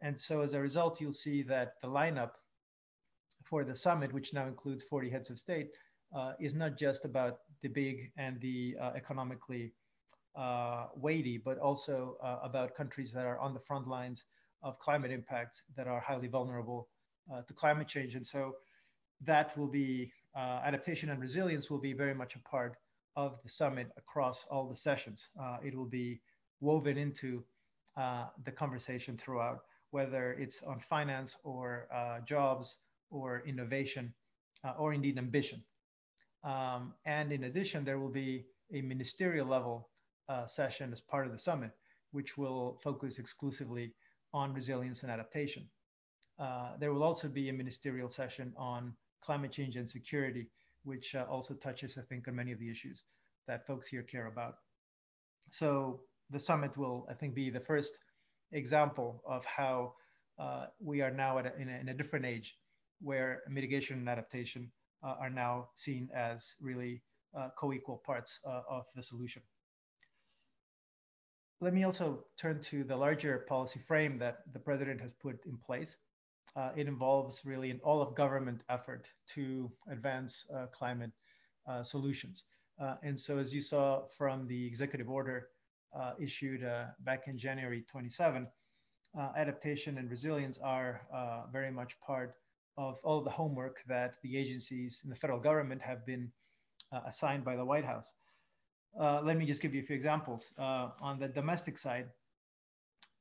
And 0.00 0.16
so 0.16 0.40
as 0.40 0.52
a 0.52 0.60
result, 0.60 1.00
you'll 1.00 1.12
see 1.12 1.42
that 1.42 1.72
the 1.82 1.88
lineup 1.88 2.30
for 3.42 3.64
the 3.64 3.74
summit, 3.74 4.12
which 4.12 4.32
now 4.32 4.46
includes 4.46 4.84
40 4.84 5.10
heads 5.10 5.30
of 5.30 5.38
state, 5.40 5.70
uh, 6.14 6.34
is 6.38 6.54
not 6.54 6.78
just 6.78 7.04
about 7.04 7.38
the 7.62 7.68
big 7.70 8.12
and 8.16 8.40
the 8.40 8.76
uh, 8.80 8.92
economically 8.94 9.72
uh, 10.36 10.86
weighty, 10.94 11.38
but 11.38 11.58
also 11.58 12.18
uh, 12.22 12.38
about 12.44 12.76
countries 12.76 13.10
that 13.10 13.26
are 13.26 13.40
on 13.40 13.52
the 13.52 13.66
front 13.66 13.88
lines 13.88 14.26
of 14.66 14.78
climate 14.86 15.12
impacts 15.20 15.62
that 15.76 15.86
are 15.86 16.00
highly 16.00 16.28
vulnerable 16.28 16.88
uh, 17.32 17.42
to 17.48 17.52
climate 17.54 17.88
change. 17.88 18.14
And 18.16 18.26
so 18.26 18.42
that 19.30 19.56
will 19.56 19.72
be 19.82 20.12
uh, 20.36 20.60
adaptation 20.68 21.08
and 21.10 21.20
resilience 21.20 21.70
will 21.70 21.84
be 21.90 21.94
very 22.04 22.14
much 22.14 22.34
a 22.34 22.40
part 22.40 22.74
of 23.24 23.30
the 23.42 23.48
summit 23.48 23.88
across 23.96 24.44
all 24.50 24.68
the 24.68 24.76
sessions. 24.76 25.28
Uh, 25.40 25.56
it 25.64 25.74
will 25.74 25.90
be 26.02 26.20
woven 26.60 26.98
into 26.98 27.42
the 28.44 28.52
conversation 28.52 29.16
throughout, 29.16 29.60
whether 29.90 30.32
it's 30.32 30.62
on 30.62 30.78
finance 30.78 31.36
or 31.44 31.88
jobs 32.26 32.76
or 33.10 33.42
innovation 33.46 34.12
or 34.78 34.92
indeed 34.92 35.16
ambition. 35.16 35.62
Um, 36.44 36.92
and 37.06 37.32
in 37.32 37.44
addition, 37.44 37.84
there 37.84 37.98
will 37.98 38.14
be 38.24 38.44
a 38.72 38.82
ministerial 38.82 39.46
level 39.46 39.88
uh, 40.28 40.46
session 40.46 40.92
as 40.92 41.00
part 41.00 41.26
of 41.26 41.32
the 41.32 41.38
summit, 41.38 41.70
which 42.12 42.36
will 42.36 42.78
focus 42.82 43.18
exclusively 43.18 43.94
on 44.32 44.52
resilience 44.52 45.02
and 45.02 45.10
adaptation. 45.10 45.68
Uh, 46.38 46.72
there 46.78 46.92
will 46.92 47.02
also 47.02 47.28
be 47.28 47.48
a 47.48 47.52
ministerial 47.52 48.08
session 48.08 48.52
on 48.56 48.92
climate 49.22 49.52
change 49.52 49.76
and 49.76 49.88
security, 49.88 50.48
which 50.84 51.14
uh, 51.14 51.24
also 51.30 51.54
touches, 51.54 51.96
I 51.98 52.02
think, 52.02 52.28
on 52.28 52.36
many 52.36 52.52
of 52.52 52.58
the 52.58 52.70
issues 52.70 53.02
that 53.46 53.66
folks 53.66 53.88
here 53.88 54.02
care 54.02 54.26
about. 54.26 54.56
So 55.50 56.00
the 56.30 56.40
summit 56.40 56.76
will, 56.76 57.06
I 57.10 57.14
think, 57.14 57.34
be 57.34 57.50
the 57.50 57.60
first 57.60 57.98
example 58.52 59.22
of 59.26 59.44
how 59.44 59.94
uh, 60.38 60.66
we 60.80 61.00
are 61.00 61.10
now 61.10 61.38
a, 61.38 61.44
in, 61.58 61.68
a, 61.68 61.78
in, 61.80 61.88
a, 61.88 61.94
different 61.94 62.26
age 62.26 62.56
where 63.00 63.42
mitigation 63.48 63.98
and 63.98 64.08
adaptation 64.08 64.70
uh, 65.02 65.14
are 65.18 65.30
now 65.30 65.68
seen 65.76 66.08
as 66.14 66.54
really 66.60 67.02
uh, 67.36 67.48
co-equal 67.58 68.02
parts 68.04 68.38
uh, 68.46 68.60
of 68.68 68.84
the 68.94 69.02
solution 69.02 69.42
let 71.60 71.72
me 71.72 71.84
also 71.84 72.24
turn 72.36 72.60
to 72.60 72.84
the 72.84 72.96
larger 72.96 73.38
policy 73.48 73.78
frame 73.78 74.18
that 74.18 74.40
the 74.52 74.58
president 74.58 75.00
has 75.00 75.12
put 75.12 75.44
in 75.46 75.56
place. 75.56 75.96
Uh, 76.54 76.70
it 76.76 76.86
involves 76.86 77.44
really 77.44 77.70
an 77.70 77.80
all 77.82 78.02
of 78.02 78.14
government 78.14 78.62
effort 78.68 79.08
to 79.26 79.70
advance 79.90 80.44
uh, 80.54 80.66
climate 80.66 81.12
uh, 81.68 81.82
solutions. 81.82 82.44
Uh, 82.80 82.96
and 83.02 83.18
so, 83.18 83.38
as 83.38 83.54
you 83.54 83.60
saw 83.60 84.02
from 84.16 84.46
the 84.46 84.66
executive 84.66 85.08
order 85.08 85.48
uh, 85.98 86.12
issued 86.20 86.62
uh, 86.62 86.84
back 87.00 87.26
in 87.26 87.38
January 87.38 87.84
27, 87.90 88.46
adaptation 89.34 89.96
and 89.96 90.10
resilience 90.10 90.58
are 90.58 91.00
very 91.50 91.70
much 91.70 91.98
part 92.00 92.34
of 92.76 93.00
all 93.02 93.22
the 93.22 93.30
homework 93.30 93.82
that 93.88 94.16
the 94.22 94.36
agencies 94.36 95.00
in 95.04 95.08
the 95.08 95.16
federal 95.16 95.40
government 95.40 95.80
have 95.80 96.04
been 96.04 96.30
assigned 97.06 97.42
by 97.42 97.56
the 97.56 97.64
White 97.64 97.84
House. 97.84 98.12
Uh, 98.98 99.20
let 99.22 99.36
me 99.36 99.44
just 99.44 99.60
give 99.60 99.74
you 99.74 99.82
a 99.82 99.84
few 99.84 99.96
examples. 99.96 100.52
Uh, 100.58 100.88
on 101.00 101.18
the 101.18 101.28
domestic 101.28 101.76
side, 101.76 102.06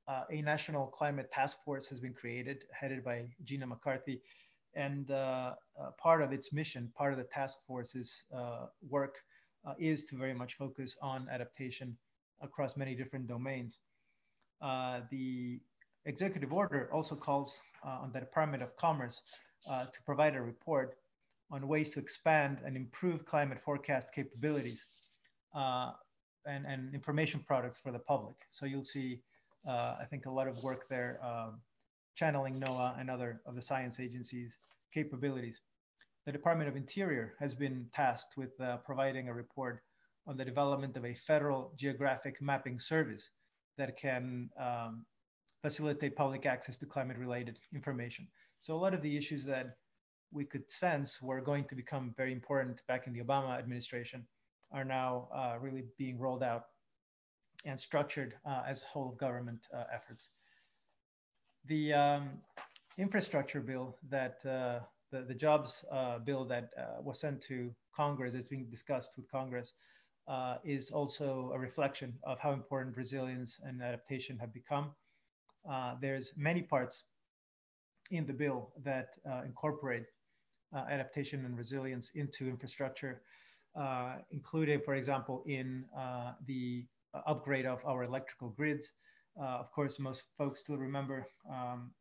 uh, 0.07 0.23
a 0.31 0.41
national 0.41 0.87
climate 0.87 1.31
task 1.31 1.57
force 1.65 1.85
has 1.87 1.99
been 1.99 2.13
created, 2.13 2.63
headed 2.71 3.03
by 3.03 3.25
Gina 3.43 3.67
McCarthy. 3.67 4.21
And 4.75 5.09
uh, 5.11 5.55
uh, 5.79 5.91
part 5.97 6.21
of 6.21 6.31
its 6.31 6.53
mission, 6.53 6.91
part 6.95 7.11
of 7.11 7.17
the 7.17 7.25
task 7.25 7.57
force's 7.65 8.23
work, 8.89 9.15
is 9.79 10.05
to 10.05 10.15
very 10.15 10.33
much 10.33 10.53
focus 10.55 10.95
on 11.01 11.27
adaptation 11.31 11.97
across 12.41 12.77
many 12.77 12.93
different 12.93 13.27
domains. 13.27 13.79
the 15.09 15.59
executive 16.05 16.53
order 16.53 16.89
also 16.93 17.15
calls 17.15 17.59
on 17.83 18.11
the 18.13 18.19
Department 18.19 18.61
of 18.61 18.75
Commerce 18.75 19.21
to 19.65 20.03
provide 20.05 20.35
a 20.35 20.41
report 20.41 20.97
on 21.51 21.67
ways 21.67 21.89
to 21.93 21.99
expand 21.99 22.59
and 22.65 22.75
improve 22.75 23.25
climate 23.25 23.59
forecast 23.59 24.13
capabilities 24.13 24.85
uh, 24.85 25.04
and, 25.55 26.65
and 26.65 26.93
information 26.93 27.43
products 27.45 27.79
for 27.79 27.91
the 27.91 27.99
public. 27.99 28.35
So 28.51 28.65
you'll 28.65 28.83
see, 28.83 29.21
uh, 29.67 29.95
I 29.99 30.05
think, 30.09 30.25
a 30.25 30.31
lot 30.31 30.47
of 30.47 30.61
work 30.63 30.87
there 30.89 31.19
um, 31.23 31.61
channeling 32.15 32.59
NOAA 32.59 32.99
and 32.99 33.09
other 33.09 33.41
of 33.45 33.55
the 33.55 33.61
science 33.61 33.99
agencies' 33.99 34.57
capabilities. 34.93 35.59
The 36.25 36.31
Department 36.31 36.69
of 36.69 36.75
Interior 36.75 37.35
has 37.39 37.53
been 37.53 37.87
tasked 37.93 38.37
with 38.37 38.59
uh, 38.59 38.77
providing 38.77 39.29
a 39.29 39.33
report 39.33 39.81
on 40.27 40.37
the 40.37 40.45
development 40.45 40.97
of 40.97 41.05
a 41.05 41.13
federal 41.13 41.73
geographic 41.77 42.41
mapping 42.41 42.79
service 42.79 43.29
that 43.77 43.97
can 43.97 44.49
um, 44.59 45.05
facilitate 45.61 46.15
public 46.15 46.45
access 46.45 46.77
to 46.77 46.85
climate 46.85 47.17
related 47.17 47.59
information. 47.73 48.27
So 48.59 48.75
a 48.75 48.77
lot 48.77 48.93
of 48.93 49.01
the 49.01 49.17
issues 49.17 49.43
that 49.45 49.75
we 50.31 50.45
could 50.45 50.69
sense 50.69 51.21
were 51.21 51.41
going 51.41 51.65
to 51.65 51.75
become 51.75 52.13
very 52.17 52.31
important 52.31 52.81
back 52.87 53.05
in 53.07 53.13
the 53.13 53.21
Obama 53.21 53.59
administration 53.59 54.25
are 54.75 54.83
now 54.83 55.27
uh, 55.33 55.55
really 55.59 55.85
being 55.97 56.19
rolled 56.19 56.43
out 56.43 56.65
and 57.63 57.79
structured 57.79 58.35
uh, 58.45 58.61
as 58.67 58.83
whole 58.83 59.09
of 59.09 59.17
government 59.17 59.59
uh, 59.73 59.85
efforts. 59.91 60.29
The 61.65 61.93
um, 61.93 62.29
infrastructure 62.97 63.61
bill 63.61 63.97
that 64.09 64.43
the, 64.43 64.81
the 65.11 65.33
jobs 65.33 65.83
bill 66.25 66.45
that 66.45 66.69
was 67.01 67.19
sent 67.19 67.41
to 67.43 67.73
Congress 67.95 68.33
is 68.35 68.47
being 68.49 68.65
discussed 68.69 69.13
with 69.15 69.31
Congress 69.31 69.73
uh, 70.27 70.57
is 70.63 70.91
also 70.91 71.51
a 71.53 71.59
reflection 71.59 72.13
of 72.23 72.39
how 72.39 72.51
important 72.51 72.97
resilience 72.97 73.59
and 73.63 73.81
adaptation 73.81 74.37
have 74.37 74.53
become. 74.53 74.91
Uh, 75.69 75.95
there's 76.01 76.33
many 76.35 76.61
parts 76.61 77.03
in 78.11 78.25
the 78.25 78.33
bill 78.33 78.71
that 78.83 79.15
uh, 79.29 79.41
incorporate 79.45 80.05
adaptation 80.89 81.45
and 81.45 81.57
resilience 81.57 82.11
into 82.15 82.49
infrastructure 82.49 83.21
uh, 83.75 84.15
included, 84.31 84.83
for 84.83 84.95
example, 84.95 85.43
in 85.45 85.85
uh, 85.97 86.33
the 86.45 86.85
upgrade 87.27 87.65
of 87.65 87.79
our 87.85 88.03
electrical 88.03 88.49
grids. 88.49 88.91
Uh, 89.39 89.57
of 89.57 89.71
course, 89.71 89.99
most 89.99 90.23
folks 90.37 90.59
still 90.59 90.77
remember 90.77 91.27
um, 91.51 91.91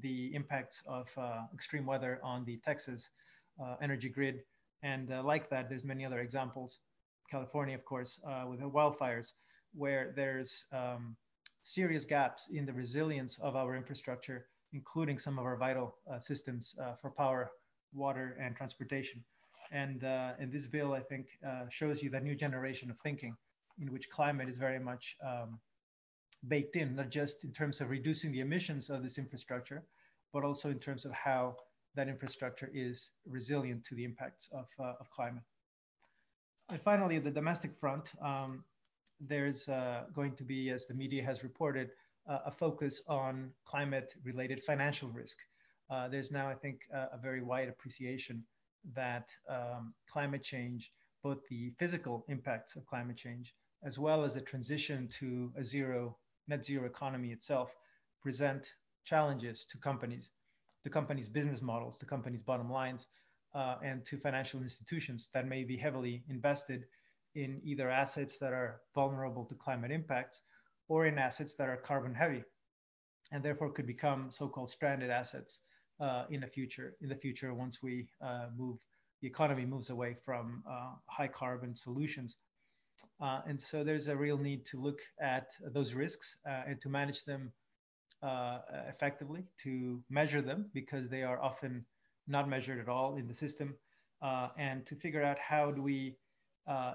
the 0.00 0.34
impacts 0.34 0.82
of 0.86 1.08
extreme 1.54 1.86
weather 1.86 2.18
on 2.22 2.44
the 2.44 2.58
Texas 2.64 3.10
energy 3.80 4.08
grid. 4.08 4.42
And 4.82 5.08
like 5.24 5.48
that, 5.50 5.68
there's 5.68 5.84
many 5.84 6.04
other 6.04 6.20
examples. 6.20 6.78
California, 7.30 7.74
of 7.74 7.84
course, 7.84 8.20
with 8.48 8.60
the 8.60 8.68
wildfires, 8.68 9.32
where 9.74 10.12
there's 10.16 10.64
um, 10.72 11.16
serious 11.62 12.04
gaps 12.04 12.48
in 12.52 12.66
the 12.66 12.72
resilience 12.72 13.38
of 13.38 13.56
our 13.56 13.76
infrastructure, 13.76 14.46
including 14.72 15.18
some 15.18 15.38
of 15.38 15.44
our 15.44 15.56
vital 15.56 15.96
uh, 16.10 16.18
systems 16.18 16.74
uh, 16.82 16.94
for 16.94 17.10
power, 17.10 17.50
water, 17.92 18.36
and 18.40 18.56
transportation. 18.56 19.22
And, 19.72 20.04
uh, 20.04 20.32
and 20.38 20.52
this 20.52 20.66
bill, 20.66 20.92
I 20.92 21.00
think, 21.00 21.38
uh, 21.46 21.64
shows 21.70 22.02
you 22.02 22.10
that 22.10 22.22
new 22.22 22.34
generation 22.34 22.90
of 22.90 22.98
thinking 22.98 23.34
in 23.80 23.90
which 23.90 24.10
climate 24.10 24.48
is 24.48 24.58
very 24.58 24.78
much 24.78 25.16
um, 25.26 25.58
baked 26.46 26.76
in, 26.76 26.94
not 26.94 27.08
just 27.10 27.42
in 27.42 27.52
terms 27.52 27.80
of 27.80 27.88
reducing 27.88 28.32
the 28.32 28.40
emissions 28.40 28.90
of 28.90 29.02
this 29.02 29.16
infrastructure, 29.16 29.82
but 30.32 30.44
also 30.44 30.68
in 30.68 30.78
terms 30.78 31.06
of 31.06 31.12
how 31.12 31.56
that 31.94 32.06
infrastructure 32.06 32.70
is 32.74 33.10
resilient 33.26 33.82
to 33.84 33.94
the 33.94 34.04
impacts 34.04 34.48
of, 34.52 34.66
uh, 34.78 34.92
of 35.00 35.08
climate. 35.10 35.42
And 36.68 36.80
finally, 36.80 37.18
the 37.18 37.30
domestic 37.30 37.74
front, 37.80 38.12
um, 38.22 38.64
there's 39.20 39.68
uh, 39.68 40.04
going 40.14 40.34
to 40.36 40.44
be, 40.44 40.70
as 40.70 40.86
the 40.86 40.94
media 40.94 41.24
has 41.24 41.42
reported, 41.42 41.90
uh, 42.28 42.38
a 42.46 42.50
focus 42.50 43.00
on 43.08 43.50
climate 43.64 44.14
related 44.22 44.62
financial 44.64 45.08
risk. 45.08 45.38
Uh, 45.90 46.08
there's 46.08 46.30
now, 46.30 46.48
I 46.48 46.54
think, 46.54 46.82
a 46.92 47.18
very 47.18 47.42
wide 47.42 47.68
appreciation 47.68 48.44
that 48.94 49.28
um, 49.48 49.94
climate 50.10 50.42
change, 50.42 50.92
both 51.22 51.38
the 51.48 51.72
physical 51.78 52.24
impacts 52.28 52.76
of 52.76 52.86
climate 52.86 53.16
change 53.16 53.54
as 53.84 53.98
well 53.98 54.24
as 54.24 54.34
the 54.34 54.40
transition 54.40 55.08
to 55.08 55.52
a 55.56 55.64
zero 55.64 56.16
net 56.48 56.64
zero 56.64 56.86
economy 56.86 57.32
itself, 57.32 57.70
present 58.20 58.72
challenges 59.04 59.64
to 59.64 59.78
companies, 59.78 60.30
to 60.84 60.90
companies' 60.90 61.28
business 61.28 61.62
models, 61.62 61.96
to 61.98 62.06
companies' 62.06 62.42
bottom 62.42 62.70
lines, 62.70 63.06
uh, 63.54 63.76
and 63.82 64.04
to 64.04 64.16
financial 64.16 64.62
institutions 64.62 65.28
that 65.34 65.46
may 65.46 65.64
be 65.64 65.76
heavily 65.76 66.24
invested 66.28 66.84
in 67.34 67.60
either 67.64 67.90
assets 67.90 68.38
that 68.38 68.52
are 68.52 68.80
vulnerable 68.94 69.44
to 69.44 69.54
climate 69.54 69.90
impacts 69.90 70.42
or 70.88 71.06
in 71.06 71.18
assets 71.18 71.54
that 71.54 71.68
are 71.68 71.76
carbon 71.76 72.14
heavy 72.14 72.42
and 73.30 73.42
therefore 73.42 73.72
could 73.72 73.86
become 73.86 74.30
so-called 74.30 74.68
stranded 74.68 75.10
assets 75.10 75.60
uh, 76.00 76.24
in 76.30 76.40
the 76.40 76.46
future 76.46 76.94
in 77.00 77.08
the 77.08 77.14
future 77.14 77.54
once 77.54 77.82
we 77.82 78.08
uh, 78.24 78.46
move 78.56 78.78
the 79.20 79.28
economy 79.28 79.64
moves 79.64 79.90
away 79.90 80.16
from 80.24 80.62
uh, 80.68 80.92
high 81.06 81.28
carbon 81.28 81.74
solutions. 81.76 82.38
Uh, 83.20 83.40
and 83.46 83.60
so 83.60 83.84
there's 83.84 84.08
a 84.08 84.16
real 84.16 84.36
need 84.36 84.64
to 84.66 84.80
look 84.80 84.98
at 85.20 85.50
those 85.72 85.94
risks 85.94 86.36
uh, 86.48 86.62
and 86.66 86.80
to 86.80 86.88
manage 86.88 87.24
them 87.24 87.52
effectively 88.88 89.44
to 89.58 90.02
measure 90.10 90.42
them 90.42 90.70
because 90.74 91.08
they 91.08 91.22
are 91.22 91.40
often 91.40 91.84
not 92.28 92.48
measured 92.48 92.78
at 92.80 92.88
all 92.88 93.16
in 93.16 93.26
the 93.26 93.34
system. 93.34 93.74
And 94.58 94.84
to 94.86 94.96
figure 94.96 95.22
out 95.22 95.38
how 95.38 95.70
do 95.70 95.82
we 95.82 96.16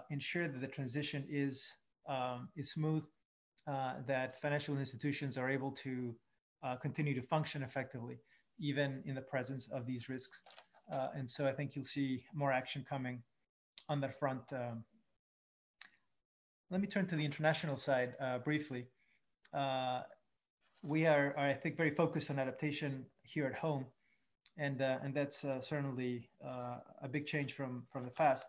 ensure 0.09 0.47
that 0.49 0.59
the 0.59 0.67
transition 0.67 1.25
is 1.29 1.65
um, 2.09 2.49
is 2.55 2.71
smooth 2.71 3.05
that 3.65 4.41
financial 4.41 4.77
institutions 4.77 5.37
are 5.37 5.49
able 5.49 5.71
to 5.71 6.15
uh, 6.63 6.75
continue 6.75 7.13
to 7.13 7.21
function 7.21 7.63
effectively, 7.63 8.19
even 8.59 9.01
in 9.05 9.15
the 9.15 9.21
presence 9.21 9.67
of 9.71 9.85
these 9.85 10.09
risks. 10.09 10.41
Uh, 10.91 11.09
and 11.15 11.29
so 11.29 11.47
I 11.47 11.51
think 11.51 11.75
you'll 11.75 11.85
see 11.85 12.23
more 12.33 12.51
action 12.51 12.85
coming 12.87 13.21
on 13.89 14.01
that 14.01 14.19
front. 14.19 14.41
Um, 14.51 14.83
let 16.69 16.81
me 16.81 16.87
turn 16.87 17.07
to 17.07 17.15
the 17.15 17.23
international 17.25 17.77
side 17.77 18.13
uh, 18.19 18.39
briefly. 18.39 18.87
Uh, 19.53 20.01
we 20.83 21.05
are, 21.05 21.33
are, 21.37 21.47
I 21.49 21.53
think, 21.53 21.77
very 21.77 21.91
focused 21.91 22.29
on 22.29 22.39
adaptation 22.39 23.05
here 23.23 23.45
at 23.45 23.55
home, 23.55 23.85
and 24.57 24.81
uh, 24.81 24.97
and 25.03 25.13
that's 25.13 25.43
uh, 25.43 25.61
certainly 25.61 26.29
a 27.01 27.07
big 27.09 27.25
change 27.25 27.53
from 27.53 27.83
from 27.91 28.03
the 28.03 28.11
past. 28.11 28.45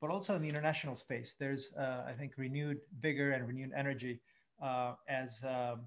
But 0.00 0.10
also 0.10 0.34
in 0.34 0.42
the 0.42 0.48
international 0.48 0.96
space, 0.96 1.36
there's, 1.38 1.72
I 1.76 2.14
think, 2.16 2.32
renewed 2.36 2.78
vigor 3.00 3.32
and 3.32 3.46
renewed 3.46 3.72
energy 3.76 4.20
as 5.08 5.42
um, 5.44 5.80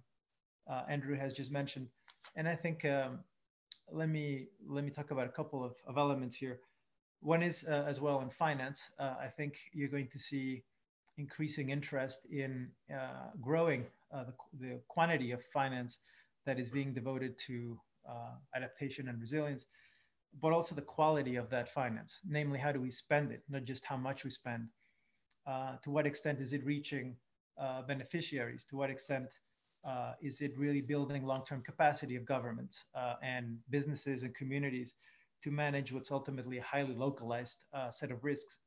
uh, 0.70 0.84
Andrew 0.90 1.16
has 1.16 1.34
just 1.34 1.52
mentioned. 1.52 1.88
And 2.36 2.48
I 2.48 2.56
think 2.56 2.86
um, 2.86 3.20
let 3.94 4.10
me 4.10 4.48
let 4.68 4.84
me 4.84 4.92
talk 4.92 5.12
about 5.12 5.28
a 5.28 5.32
couple 5.32 5.64
of, 5.64 5.74
of 5.88 5.98
elements 5.98 6.36
here. 6.36 6.60
One 7.22 7.44
is 7.44 7.66
uh, 7.68 7.86
as 7.88 8.00
well 8.00 8.22
in 8.22 8.30
finance. 8.30 8.90
Uh, 9.00 9.16
I 9.22 9.28
think 9.28 9.58
you're 9.74 9.90
going 9.90 10.08
to 10.08 10.20
see 10.20 10.64
increasing 11.18 11.70
interest 11.70 12.26
in 12.32 12.70
uh, 12.92 13.30
growing 13.42 13.86
uh, 14.14 14.24
the, 14.24 14.68
the, 14.68 14.80
quantity 14.88 15.32
of 15.32 15.44
finance 15.54 15.98
that 16.46 16.58
is 16.60 16.70
being 16.70 16.94
devoted 16.94 17.38
to 17.38 17.78
uh, 18.10 18.34
adaptation 18.56 19.08
and 19.08 19.20
resilience, 19.20 19.66
but 20.42 20.52
also 20.52 20.74
the 20.74 20.82
quality 20.82 21.36
of 21.36 21.50
that 21.50 21.72
finance. 21.72 22.18
Namely, 22.28 22.58
how 22.58 22.72
do 22.72 22.82
we 22.82 22.90
spend 22.90 23.32
it, 23.32 23.44
not 23.50 23.66
just 23.66 23.86
how 23.86 23.98
much 23.98 24.24
we 24.24 24.32
spend. 24.32 24.68
to 25.84 25.92
what 25.92 26.08
extent 26.08 26.40
is 26.40 26.54
it 26.54 26.66
reaching 26.66 27.16
beneficiaries? 27.88 28.66
To 28.66 28.78
what 28.78 28.90
extent 28.90 29.30
uh, 29.84 30.14
is 30.22 30.42
it 30.42 30.58
really 30.58 30.82
building 30.82 31.26
long-term 31.26 31.62
capacity 31.64 32.16
of 32.16 32.26
governments 32.26 32.84
uh, 32.96 33.16
and 33.24 33.58
businesses 33.70 34.24
and 34.24 34.36
communities 34.36 34.94
to 35.44 35.50
manage 35.52 35.92
what's 35.92 36.12
ultimately 36.12 36.60
a 36.60 36.64
highly 36.64 36.94
localized 36.94 37.66
uh, 37.74 37.90
set 37.90 38.12
of 38.12 38.24
risks? 38.24 38.60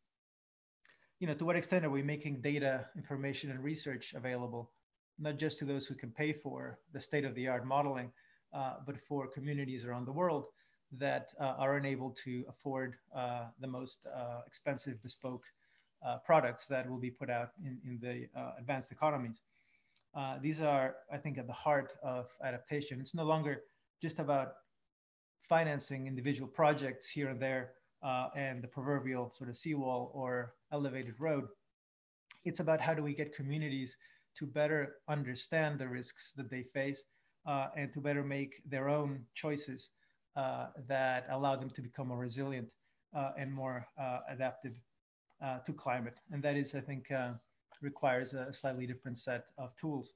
You 1.21 1.29
know, 1.29 1.35
to 1.35 1.45
what 1.45 1.57
extent 1.57 1.85
are 1.85 1.91
we 1.91 2.03
making 2.03 2.41
data, 2.41 2.87
information, 2.97 3.51
and 3.51 3.62
research 3.62 4.15
available, 4.15 4.73
not 5.19 5.39
just 5.39 5.59
to 5.59 5.65
those 5.65 5.87
who 5.87 5.95
can 5.95 6.11
pay 6.11 6.33
for 6.33 6.81
the 6.93 7.01
state-of-the-art 7.01 7.65
modeling, 7.65 8.11
uh, 8.53 8.75
but 8.87 9.01
for 9.01 9.29
communities 9.29 9.85
around 9.85 10.07
the 10.07 10.12
world 10.12 10.47
that 10.93 11.29
uh, 11.41 11.55
are 11.59 11.77
unable 11.77 12.11
to 12.11 12.45
afford 12.49 12.95
uh, 13.17 13.47
the 13.61 13.67
most 13.67 14.07
expensive 14.47 15.03
bespoke 15.03 15.45
products 16.27 16.67
that 16.67 16.89
will 16.89 16.99
be 16.99 17.11
put 17.11 17.31
out 17.31 17.51
in, 17.65 17.79
in 17.87 17.99
the 17.99 18.29
advanced 18.59 18.93
economies. 18.93 19.41
Uh, 20.17 20.39
these 20.41 20.61
are, 20.61 20.97
I 21.12 21.19
think, 21.19 21.39
at 21.39 21.47
the 21.47 21.53
heart 21.53 21.93
of 22.03 22.27
adaptation. 22.43 23.01
It's 23.01 23.15
no 23.15 23.25
longer 23.25 23.62
just 24.01 24.19
about 24.19 24.53
financing 25.49 26.07
individual 26.07 26.49
projects 26.49 27.09
here 27.09 27.29
and 27.29 27.41
there 27.41 27.73
uh, 28.03 28.29
and 28.37 28.62
the 28.62 28.69
proverbial 28.69 29.31
sort 29.31 29.51
of 29.51 29.57
seawall 29.57 30.11
or 30.15 30.55
elevated 30.73 31.15
road. 31.19 31.45
It's 32.45 32.61
about 32.61 32.81
how 32.81 32.95
do 32.95 33.03
we 33.03 33.15
get 33.15 33.35
communities 33.35 33.97
to 34.37 34.47
better 34.47 34.97
understand 35.09 35.79
the 35.79 35.89
risks 35.89 36.33
that 36.37 36.51
they 36.51 36.62
face 36.62 37.03
uh, 37.47 37.69
and 37.77 37.93
to 37.93 38.01
better 38.01 38.23
make 38.23 38.62
their 38.69 38.89
own 38.89 39.25
choices 39.35 39.91
uh, 40.37 40.67
that 40.89 41.27
allow 41.31 41.57
them 41.57 41.71
to 41.71 41.81
become 41.81 42.09
more 42.09 42.19
resilient 42.19 42.69
uh, 43.17 43.31
and 43.39 43.53
more 43.53 43.87
uh, 44.01 44.21
adaptive 44.29 44.75
to 45.67 45.75
climate. 45.75 46.19
And 46.33 46.43
that 46.43 46.57
is, 46.57 46.75
I 46.75 46.81
think, 46.81 47.05
requires 47.83 48.35
a 48.35 48.53
slightly 48.53 48.87
different 48.87 49.18
set 49.18 49.45
of 49.59 49.75
tools. 49.77 50.12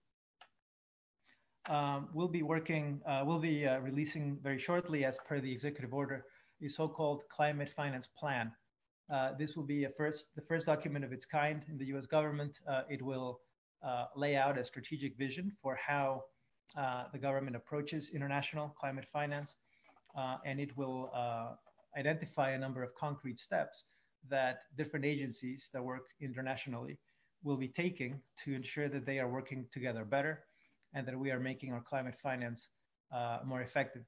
Um, 1.69 2.09
we'll 2.15 2.29
be 2.29 2.43
working, 2.43 3.01
uh, 3.07 3.23
we'll 3.27 3.39
be 3.39 3.67
uh, 3.67 3.79
releasing 3.81 4.39
very 4.43 4.59
shortly, 4.59 5.05
as 5.05 5.19
per 5.29 5.39
the 5.41 5.53
executive 5.53 5.93
order, 5.93 6.25
a 6.65 6.69
so-called 6.69 7.23
climate 7.29 7.71
finance 7.77 8.07
plan. 8.07 8.51
Uh, 9.13 9.33
this 9.39 9.55
will 9.57 9.65
be 9.65 9.87
first, 9.97 10.35
the 10.35 10.43
first 10.43 10.67
document 10.67 11.05
of 11.05 11.13
its 11.13 11.27
kind 11.27 11.65
in 11.69 11.77
the 11.77 11.85
U.S. 11.87 12.07
government. 12.07 12.59
Uh, 12.67 12.83
it 12.89 13.03
will 13.03 13.41
uh, 13.83 14.07
lay 14.17 14.37
out 14.37 14.59
a 14.59 14.65
strategic 14.65 15.17
vision 15.19 15.53
for 15.63 15.77
how 15.77 16.23
uh, 16.77 17.05
the 17.13 17.19
government 17.19 17.55
approaches 17.55 18.11
international 18.15 18.75
climate 18.81 19.07
finance, 19.13 19.55
and 20.45 20.61
it 20.61 20.77
will 20.77 21.11
identify 21.97 22.51
a 22.51 22.59
number 22.59 22.83
of 22.83 22.95
concrete 22.95 23.39
steps 23.39 23.85
that 24.29 24.63
different 24.77 25.05
agencies 25.05 25.71
that 25.73 25.83
work 25.83 26.09
internationally 26.21 26.99
will 27.43 27.57
be 27.57 27.68
taking 27.68 28.20
to 28.45 28.55
ensure 28.55 28.89
that 28.89 29.07
they 29.07 29.18
are 29.18 29.28
working 29.28 29.66
together 29.72 30.05
better 30.05 30.45
and 30.95 31.07
that 31.07 31.18
we 31.18 31.30
are 31.30 31.41
making 31.41 31.72
our 31.72 31.80
climate 31.80 32.14
finance 32.20 32.68
uh, 33.12 33.39
more 33.45 33.62
effective. 33.62 34.03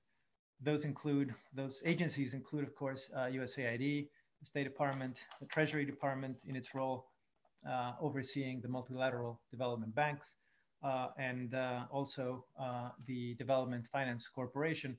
Those 0.61 0.85
include, 0.85 1.35
those 1.55 1.83
agencies 1.85 2.35
include, 2.35 2.65
of 2.65 2.75
course, 2.75 3.09
uh, 3.15 3.27
USAID, 3.27 4.09
the 4.41 4.47
State 4.47 4.65
Department, 4.65 5.23
the 5.41 5.47
Treasury 5.47 5.85
Department 5.85 6.37
in 6.47 6.57
its 6.57 6.75
role 6.75 7.07
uh, 7.69 7.93
overseeing 8.01 8.61
the 8.61 8.69
multilateral 8.69 9.41
development 9.51 9.95
banks, 9.95 10.37
uh, 10.83 11.09
and 11.19 11.55
uh, 11.55 11.85
also 11.91 12.45
uh, 12.59 12.89
the 13.07 13.35
Development 13.35 13.87
Finance 13.93 14.29
Corporation, 14.29 14.97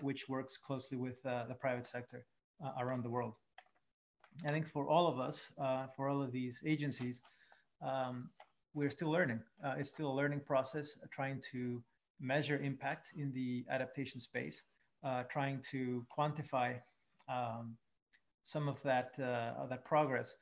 which 0.00 0.28
works 0.28 0.56
closely 0.56 0.96
with 0.96 1.20
the 1.24 1.56
private 1.60 1.86
sector 1.86 2.24
around 2.80 3.02
the 3.02 3.10
world. 3.10 3.34
I 4.44 4.50
think 4.50 4.68
for 4.68 4.88
all 4.88 5.06
of 5.06 5.18
us, 5.18 5.50
uh, 5.58 5.86
for 5.96 6.08
all 6.08 6.22
of 6.22 6.32
these 6.32 6.62
agencies, 6.66 7.22
um, 7.82 8.28
we're 8.74 8.90
still 8.90 9.10
learning. 9.10 9.40
Uh, 9.64 9.74
it's 9.78 9.88
still 9.88 10.10
a 10.10 10.16
learning 10.16 10.40
process, 10.40 10.96
uh, 11.02 11.06
trying 11.10 11.40
to 11.52 11.82
measure 12.20 12.58
impact 12.58 13.12
in 13.16 13.32
the 13.32 13.64
adaptation 13.70 14.20
space, 14.20 14.62
uh, 15.04 15.22
trying 15.24 15.62
to 15.70 16.04
quantify 16.16 16.74
um, 17.28 17.76
some 18.42 18.68
of 18.68 18.82
that 18.82 19.12
uh, 19.18 19.60
of 19.60 19.68
that 19.70 19.84
progress. 19.84 20.36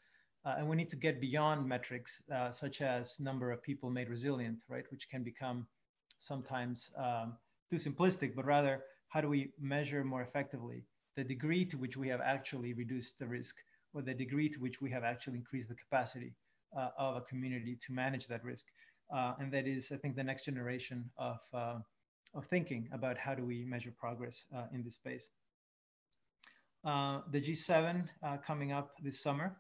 And 0.47 0.69
we 0.69 0.77
need 0.77 0.91
to 0.91 0.97
get 0.97 1.23
beyond 1.23 1.67
metrics 1.67 2.21
such 2.51 2.83
as 2.83 3.19
number 3.19 3.51
of 3.51 3.63
people 3.63 3.89
made 3.89 4.11
resilient, 4.11 4.59
right, 4.69 4.85
which 4.91 5.09
can 5.09 5.23
become 5.23 5.67
sometimes 6.19 6.91
um, 6.99 7.39
too 7.71 7.77
simplistic, 7.77 8.35
but 8.35 8.45
rather 8.45 8.83
how 9.09 9.23
do 9.23 9.29
we 9.29 9.53
measure 9.59 10.05
more 10.05 10.21
effectively 10.21 10.85
the 11.17 11.25
degree 11.25 11.65
to 11.65 11.79
which 11.79 11.97
we 11.97 12.09
have 12.09 12.21
actually 12.21 12.75
reduced 12.75 13.19
the 13.19 13.27
risk 13.27 13.57
or 13.95 14.03
the 14.03 14.13
degree 14.13 14.49
to 14.49 14.61
which 14.61 14.83
we 14.83 14.91
have 14.91 15.05
actually 15.05 15.39
increased 15.39 15.69
the 15.69 15.75
capacity 15.75 16.35
uh, 16.77 16.89
of 16.99 17.17
a 17.17 17.21
community 17.21 17.79
to 17.87 17.93
manage 17.93 18.27
that 18.27 18.45
risk. 18.45 18.67
Uh, 19.15 19.35
and 19.39 19.53
that 19.53 19.67
is, 19.67 19.93
I 19.93 19.97
think, 19.97 20.17
the 20.17 20.25
next 20.25 20.45
generation 20.45 21.09
of, 21.17 21.39
uh, 21.53 21.79
of 22.35 22.47
thinking 22.47 22.89
about 22.93 23.17
how 23.17 23.35
do 23.35 23.45
we 23.45 23.65
measure 23.65 23.93
progress 23.97 24.45
uh, 24.55 24.65
in 24.73 24.83
this 24.83 24.95
space. 24.95 25.29
Uh, 26.85 27.21
the 27.31 27.41
G7 27.41 28.09
uh, 28.23 28.37
coming 28.39 28.73
up 28.73 28.93
this 29.03 29.23
summer 29.23 29.57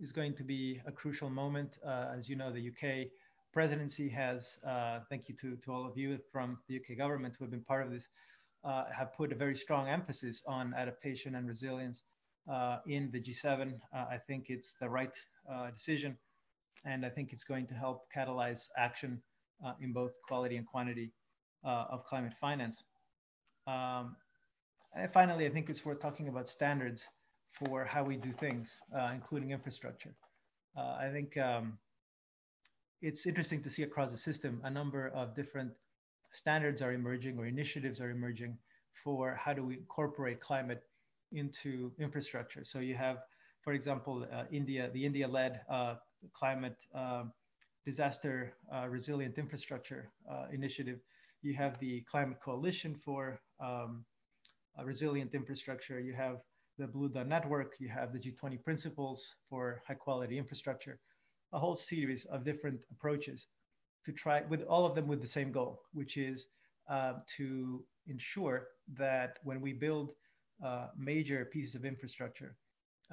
is 0.00 0.10
going 0.10 0.34
to 0.34 0.42
be 0.42 0.80
a 0.86 0.92
crucial 0.92 1.30
moment. 1.30 1.78
as 1.84 2.28
you 2.28 2.34
know, 2.34 2.50
the 2.50 2.68
UK 2.68 3.08
presidency 3.52 4.08
has, 4.08 4.56
thank 5.08 5.28
you 5.28 5.36
to, 5.36 5.56
to 5.56 5.72
all 5.72 5.86
of 5.86 5.96
you 5.96 6.18
from 6.32 6.58
the 6.68 6.76
UK 6.76 6.96
government 6.98 7.36
who 7.38 7.44
have 7.44 7.52
been 7.52 7.62
part 7.62 7.86
of 7.86 7.92
this, 7.92 8.08
have 8.64 9.12
put 9.14 9.30
a 9.30 9.36
very 9.36 9.54
strong 9.54 9.88
emphasis 9.88 10.42
on 10.48 10.74
adaptation 10.74 11.36
and 11.36 11.46
resilience 11.46 12.02
in 12.86 13.10
the 13.10 13.20
G7. 13.20 13.74
Uh, 13.94 14.04
I 14.10 14.18
think 14.26 14.46
it's 14.48 14.74
the 14.80 14.88
right 14.88 15.14
uh, 15.50 15.70
decision, 15.70 16.16
and 16.84 17.04
I 17.04 17.10
think 17.10 17.32
it's 17.32 17.44
going 17.44 17.66
to 17.68 17.74
help 17.74 18.06
catalyze 18.14 18.68
action 18.76 19.22
uh, 19.64 19.72
in 19.80 19.92
both 19.92 20.12
quality 20.26 20.56
and 20.56 20.66
quantity 20.66 21.12
uh, 21.64 21.86
of 21.90 22.04
climate 22.04 22.34
finance. 22.40 22.82
Um, 23.66 24.16
and 24.94 25.12
finally, 25.12 25.46
I 25.46 25.50
think 25.50 25.70
it's 25.70 25.84
worth 25.84 26.00
talking 26.00 26.28
about 26.28 26.46
standards 26.46 27.04
for 27.50 27.84
how 27.84 28.04
we 28.04 28.16
do 28.16 28.32
things, 28.32 28.76
including 29.12 29.50
infrastructure. 29.52 30.14
I 30.76 31.08
think 31.12 31.36
um, 31.36 31.78
it's 33.00 33.26
interesting 33.26 33.62
to 33.62 33.70
see 33.70 33.82
across 33.82 34.10
the 34.10 34.18
system 34.18 34.60
a 34.64 34.70
number 34.70 35.08
of 35.08 35.34
different 35.34 35.72
standards 36.32 36.82
are 36.82 36.92
emerging 36.92 37.38
or 37.38 37.46
initiatives 37.46 38.00
are 38.00 38.10
emerging 38.10 38.58
for 38.92 39.34
how 39.34 39.52
do 39.52 39.64
we 39.64 39.74
incorporate 39.74 40.40
climate 40.40 40.82
into 41.34 41.92
infrastructure. 41.98 42.64
So 42.64 42.78
you 42.78 42.94
have, 42.94 43.18
for 43.62 43.72
example, 43.72 44.26
uh, 44.32 44.44
India, 44.50 44.90
the 44.92 45.04
India-led 45.04 45.60
uh, 45.70 45.94
climate 46.32 46.76
uh, 46.94 47.24
disaster 47.84 48.54
resilient 48.88 49.38
infrastructure 49.38 50.10
uh, 50.30 50.46
initiative. 50.52 51.00
You 51.42 51.54
have 51.54 51.78
the 51.78 52.00
Climate 52.10 52.40
Coalition 52.42 52.94
for 52.94 53.38
um, 53.60 54.04
resilient 54.82 55.34
infrastructure. 55.34 56.00
You 56.00 56.14
have 56.14 56.38
the 56.78 56.86
Blue 56.86 57.08
Dot 57.08 57.28
Network. 57.28 57.74
You 57.78 57.88
have 57.88 58.12
the 58.12 58.18
G20 58.18 58.62
Principles 58.64 59.34
for 59.48 59.82
High 59.86 59.94
Quality 59.94 60.38
Infrastructure. 60.38 60.98
A 61.52 61.58
whole 61.58 61.76
series 61.76 62.24
of 62.26 62.44
different 62.44 62.80
approaches 62.90 63.46
to 64.04 64.12
try 64.12 64.42
with 64.48 64.62
all 64.62 64.84
of 64.86 64.94
them 64.94 65.06
with 65.06 65.20
the 65.20 65.28
same 65.28 65.52
goal, 65.52 65.82
which 65.92 66.16
is 66.16 66.46
uh, 66.88 67.14
to 67.36 67.84
ensure 68.06 68.68
that 68.94 69.38
when 69.44 69.60
we 69.60 69.72
build 69.72 70.10
uh, 70.64 70.88
major 70.96 71.44
pieces 71.44 71.74
of 71.74 71.84
infrastructure 71.84 72.56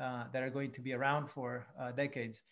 uh, 0.02 0.26
that 0.32 0.42
are 0.42 0.50
going 0.50 0.72
to 0.72 0.82
be 0.82 0.94
around 0.94 1.30
for 1.30 1.68
uh, 1.80 1.92
decades, 1.92 2.44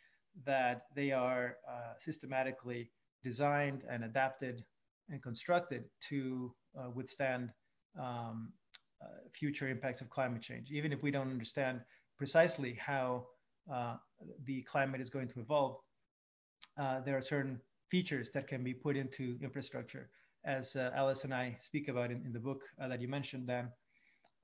that 0.46 0.84
they 0.96 1.12
are 1.12 1.58
uh, 1.68 1.94
systematically 2.00 2.92
designed 3.24 3.84
and 3.90 4.04
adapted 4.04 4.64
and 5.10 5.22
constructed 5.24 5.86
to 6.02 6.54
uh, 6.78 6.90
withstand 6.94 7.50
um, 8.00 8.52
future 9.34 9.70
impacts 9.70 10.02
of 10.02 10.10
climate 10.10 10.42
change, 10.42 10.72
even 10.72 10.92
if 10.92 11.02
we 11.02 11.10
don't 11.10 11.30
understand 11.30 11.80
precisely 12.18 12.74
how 12.74 13.26
the 14.46 14.62
climate 14.64 15.00
is 15.00 15.10
going 15.10 15.28
to 15.28 15.40
evolve. 15.40 15.78
there 17.06 17.16
are 17.16 17.22
certain 17.22 17.60
features 17.90 18.30
that 18.32 18.48
can 18.48 18.64
be 18.64 18.74
put 18.74 18.96
into 18.96 19.38
infrastructure, 19.42 20.10
as 20.46 20.76
uh, 20.76 20.92
Alice 20.96 21.24
and 21.24 21.34
I 21.34 21.58
speak 21.60 21.88
about 21.88 22.12
in, 22.12 22.24
in 22.26 22.32
the 22.32 22.40
book 22.40 22.64
uh, 22.82 22.88
that 22.88 23.02
you 23.02 23.08
mentioned, 23.08 23.48
Dan, 23.48 23.70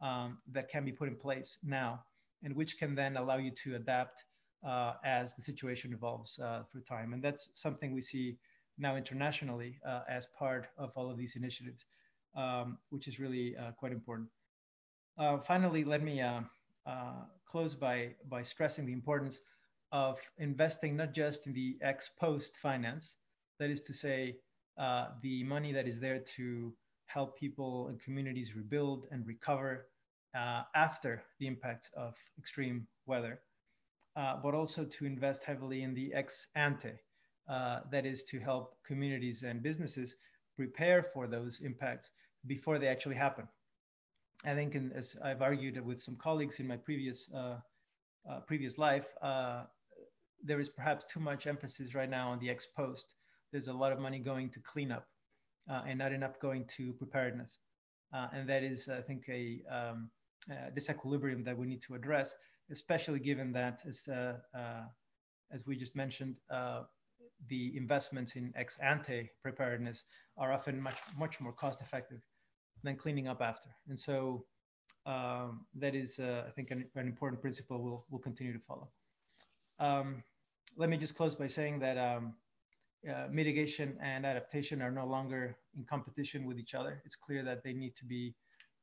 um, 0.02 0.38
that 0.52 0.70
can 0.70 0.86
be 0.86 0.92
put 0.92 1.08
in 1.08 1.16
place 1.16 1.58
now, 1.64 2.04
and 2.44 2.56
which 2.56 2.78
can 2.78 2.96
then 2.96 3.18
allow 3.18 3.38
you 3.38 3.52
to 3.64 3.76
adapt 3.76 4.24
uh, 4.66 4.94
as 5.04 5.36
the 5.36 5.42
situation 5.42 5.94
evolves 5.94 6.40
uh, 6.40 6.64
through 6.72 6.82
time. 6.82 7.14
And 7.14 7.24
that's 7.24 7.50
something 7.54 7.94
we 7.94 8.02
see 8.02 8.38
now 8.78 8.96
internationally 8.96 9.80
uh, 9.88 10.02
as 10.10 10.28
part 10.38 10.68
of 10.78 10.92
all 10.96 11.10
of 11.10 11.18
these 11.18 11.36
initiatives, 11.36 11.86
um, 12.36 12.78
which 12.90 13.08
is 13.08 13.20
really 13.20 13.56
uh, 13.58 13.72
quite 13.72 13.92
important. 13.92 14.30
finally, 15.44 15.84
let 15.84 16.04
me 16.04 16.22
close 17.46 17.76
by, 17.76 18.16
by 18.30 18.44
stressing 18.44 18.86
the 18.86 18.94
importance 18.94 19.40
of 19.92 20.20
investing 20.40 20.98
not 20.98 21.14
just 21.14 21.48
in 21.48 21.54
the 21.54 21.78
ex 21.82 22.10
post 22.20 22.58
finance, 22.58 23.18
that 23.60 23.70
is 23.70 23.82
to 23.82 23.94
say, 23.94 24.36
uh, 24.78 25.08
the 25.22 25.44
money 25.44 25.72
that 25.72 25.88
is 25.88 26.00
there 26.00 26.20
to 26.20 26.74
help 27.06 27.38
people 27.38 27.88
and 27.88 28.00
communities 28.00 28.56
rebuild 28.56 29.08
and 29.12 29.26
recover 29.26 29.88
uh, 30.36 30.64
after 30.76 31.24
the 31.40 31.48
impacts 31.48 31.90
of 31.96 32.16
extreme 32.38 32.88
weather, 33.06 33.40
uh, 34.16 34.36
but 34.42 34.54
also 34.54 34.84
to 34.86 35.06
invest 35.06 35.44
heavily 35.44 35.84
in 35.84 35.94
the 35.94 36.14
ex 36.14 36.48
ante, 36.56 36.92
uh, 37.50 37.80
that 37.92 38.06
is 38.06 38.24
to 38.24 38.40
help 38.40 38.78
communities 38.84 39.44
and 39.44 39.64
businesses 39.64 40.16
prepare 40.56 41.04
for 41.04 41.28
those 41.28 41.60
impacts 41.62 42.12
before 42.48 42.80
they 42.80 42.88
actually 42.88 43.16
happen. 43.16 43.48
I 44.46 44.54
think, 44.54 44.76
in, 44.76 44.92
as 44.92 45.16
I've 45.24 45.42
argued 45.42 45.84
with 45.84 46.02
some 46.02 46.16
colleagues 46.18 46.60
in 46.60 46.68
my 46.68 46.78
previous 46.78 47.30
uh, 47.34 47.58
uh, 48.30 48.40
previous 48.42 48.78
life, 48.78 49.06
there 50.44 50.60
is 50.60 50.70
perhaps 50.70 51.06
too 51.06 51.20
much 51.20 51.48
emphasis 51.48 51.96
right 51.96 52.10
now 52.10 52.30
on 52.30 52.40
the 52.40 52.50
ex 52.50 52.68
post 52.68 53.16
there's 53.56 53.70
a 53.70 53.74
lot 53.74 53.94
of 53.94 54.00
money 54.00 54.20
going 54.20 54.50
to 54.50 54.60
cleanup 54.60 55.08
uh, 55.70 55.82
and 55.88 56.00
not 56.00 56.12
enough 56.12 56.40
going 56.40 56.66
to 56.78 56.94
preparedness. 56.94 57.58
Uh, 58.14 58.28
and 58.34 58.48
that 58.48 58.64
is, 58.64 58.88
I 58.88 59.02
think, 59.02 59.26
a, 59.30 59.62
um, 59.70 60.10
a, 60.50 60.72
disequilibrium 60.72 61.44
that 61.46 61.58
we 61.58 61.66
need 61.66 61.82
to 61.84 61.96
address, 61.96 62.36
especially 62.72 63.20
given 63.20 63.52
that, 63.54 63.82
as, 63.88 64.08
uh, 64.08 64.38
uh 64.58 64.84
as 65.52 65.66
we 65.66 65.76
just 65.76 65.96
mentioned, 65.96 66.36
uh, 66.50 66.84
the 67.50 67.76
investments 67.78 68.36
in 68.36 68.54
ex 68.56 68.78
ante 68.82 69.30
preparedness 69.44 70.06
are 70.38 70.52
often 70.54 70.82
much, 70.82 70.98
much 71.18 71.40
more 71.40 71.54
cost 71.54 71.82
effective 71.82 72.22
than 72.84 72.96
cleaning 72.96 73.28
up 73.28 73.42
after. 73.42 73.70
And 73.88 74.00
so 74.00 74.46
um, 75.06 75.66
that 75.76 75.96
is, 75.96 76.20
uh, 76.20 76.44
I 76.48 76.52
think, 76.52 76.72
an, 76.72 76.86
an, 76.96 77.08
important 77.08 77.42
principle 77.42 77.82
we'll, 77.82 78.06
we'll 78.10 78.22
continue 78.22 78.54
to 78.54 78.60
follow. 78.60 78.90
Um, 79.80 80.24
let 80.78 80.90
me 80.90 80.98
just 80.98 81.16
close 81.16 81.36
by 81.36 81.48
saying 81.48 81.80
that 81.80 81.98
um, 81.98 82.34
uh, 83.10 83.28
mitigation 83.32 83.98
and 84.02 84.26
adaptation 84.26 84.82
are 84.82 84.92
no 84.92 85.06
longer 85.06 85.58
in 85.78 85.84
competition 85.84 86.46
with 86.46 86.58
each 86.58 86.76
other. 86.76 87.02
It's 87.06 87.16
clear 87.16 87.44
that 87.44 87.64
they 87.64 87.74
need 87.74 87.96
to 87.98 88.06
be 88.06 88.36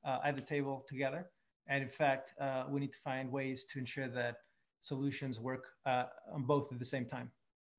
uh, 0.04 0.18
at 0.24 0.36
the 0.36 0.42
table 0.42 0.84
together. 0.88 1.26
And 1.68 1.82
in 1.82 1.88
fact, 1.88 2.32
uh, 2.40 2.64
we 2.68 2.80
need 2.80 2.92
to 2.92 2.98
find 3.04 3.30
ways 3.30 3.64
to 3.66 3.78
ensure 3.78 4.08
that 4.08 4.36
solutions 4.80 5.38
work 5.38 5.64
uh, 5.86 6.04
on 6.32 6.42
both 6.42 6.72
at 6.72 6.78
the 6.78 6.84
same 6.84 7.04
time. 7.04 7.30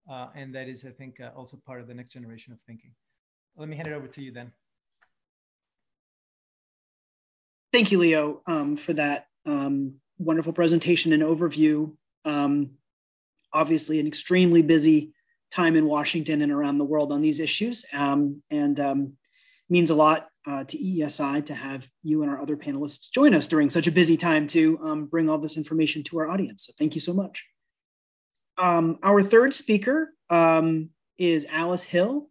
Uh, 0.09 0.27
and 0.35 0.53
that 0.55 0.67
is, 0.67 0.85
I 0.85 0.89
think, 0.89 1.19
also 1.35 1.57
part 1.65 1.79
of 1.81 1.87
the 1.87 1.93
next 1.93 2.11
generation 2.11 2.53
of 2.53 2.59
thinking. 2.67 2.91
Let 3.55 3.69
me 3.69 3.75
hand 3.75 3.87
it 3.87 3.93
over 3.93 4.07
to 4.07 4.21
you 4.21 4.31
then. 4.31 4.51
Thank 7.71 7.91
you, 7.91 7.99
Leo, 7.99 8.41
um, 8.45 8.77
for 8.77 8.93
that 8.93 9.27
um, 9.45 9.95
wonderful 10.17 10.53
presentation 10.53 11.13
and 11.13 11.23
overview. 11.23 11.91
Um, 12.25 12.71
obviously, 13.51 13.99
an 13.99 14.07
extremely 14.07 14.61
busy 14.61 15.13
time 15.53 15.75
in 15.75 15.85
Washington 15.85 16.41
and 16.41 16.51
around 16.51 16.77
the 16.77 16.85
world 16.85 17.11
on 17.11 17.21
these 17.21 17.39
issues. 17.39 17.85
Um, 17.93 18.41
and 18.49 18.79
um, 18.79 19.13
means 19.69 19.89
a 19.89 19.95
lot 19.95 20.27
uh, 20.45 20.63
to 20.65 20.77
EESI 20.77 21.45
to 21.45 21.53
have 21.53 21.83
you 22.03 22.21
and 22.21 22.31
our 22.31 22.41
other 22.41 22.57
panelists 22.57 23.09
join 23.11 23.33
us 23.33 23.47
during 23.47 23.69
such 23.69 23.87
a 23.87 23.91
busy 23.91 24.17
time 24.17 24.47
to 24.47 24.79
um, 24.83 25.05
bring 25.05 25.29
all 25.29 25.37
this 25.37 25.57
information 25.57 26.03
to 26.03 26.19
our 26.19 26.29
audience. 26.29 26.65
So 26.65 26.73
thank 26.77 26.95
you 26.95 27.01
so 27.01 27.13
much. 27.13 27.45
Um, 28.57 28.99
our 29.03 29.23
third 29.23 29.53
speaker 29.53 30.13
um, 30.29 30.89
is 31.17 31.45
Alice 31.49 31.83
Hill. 31.83 32.29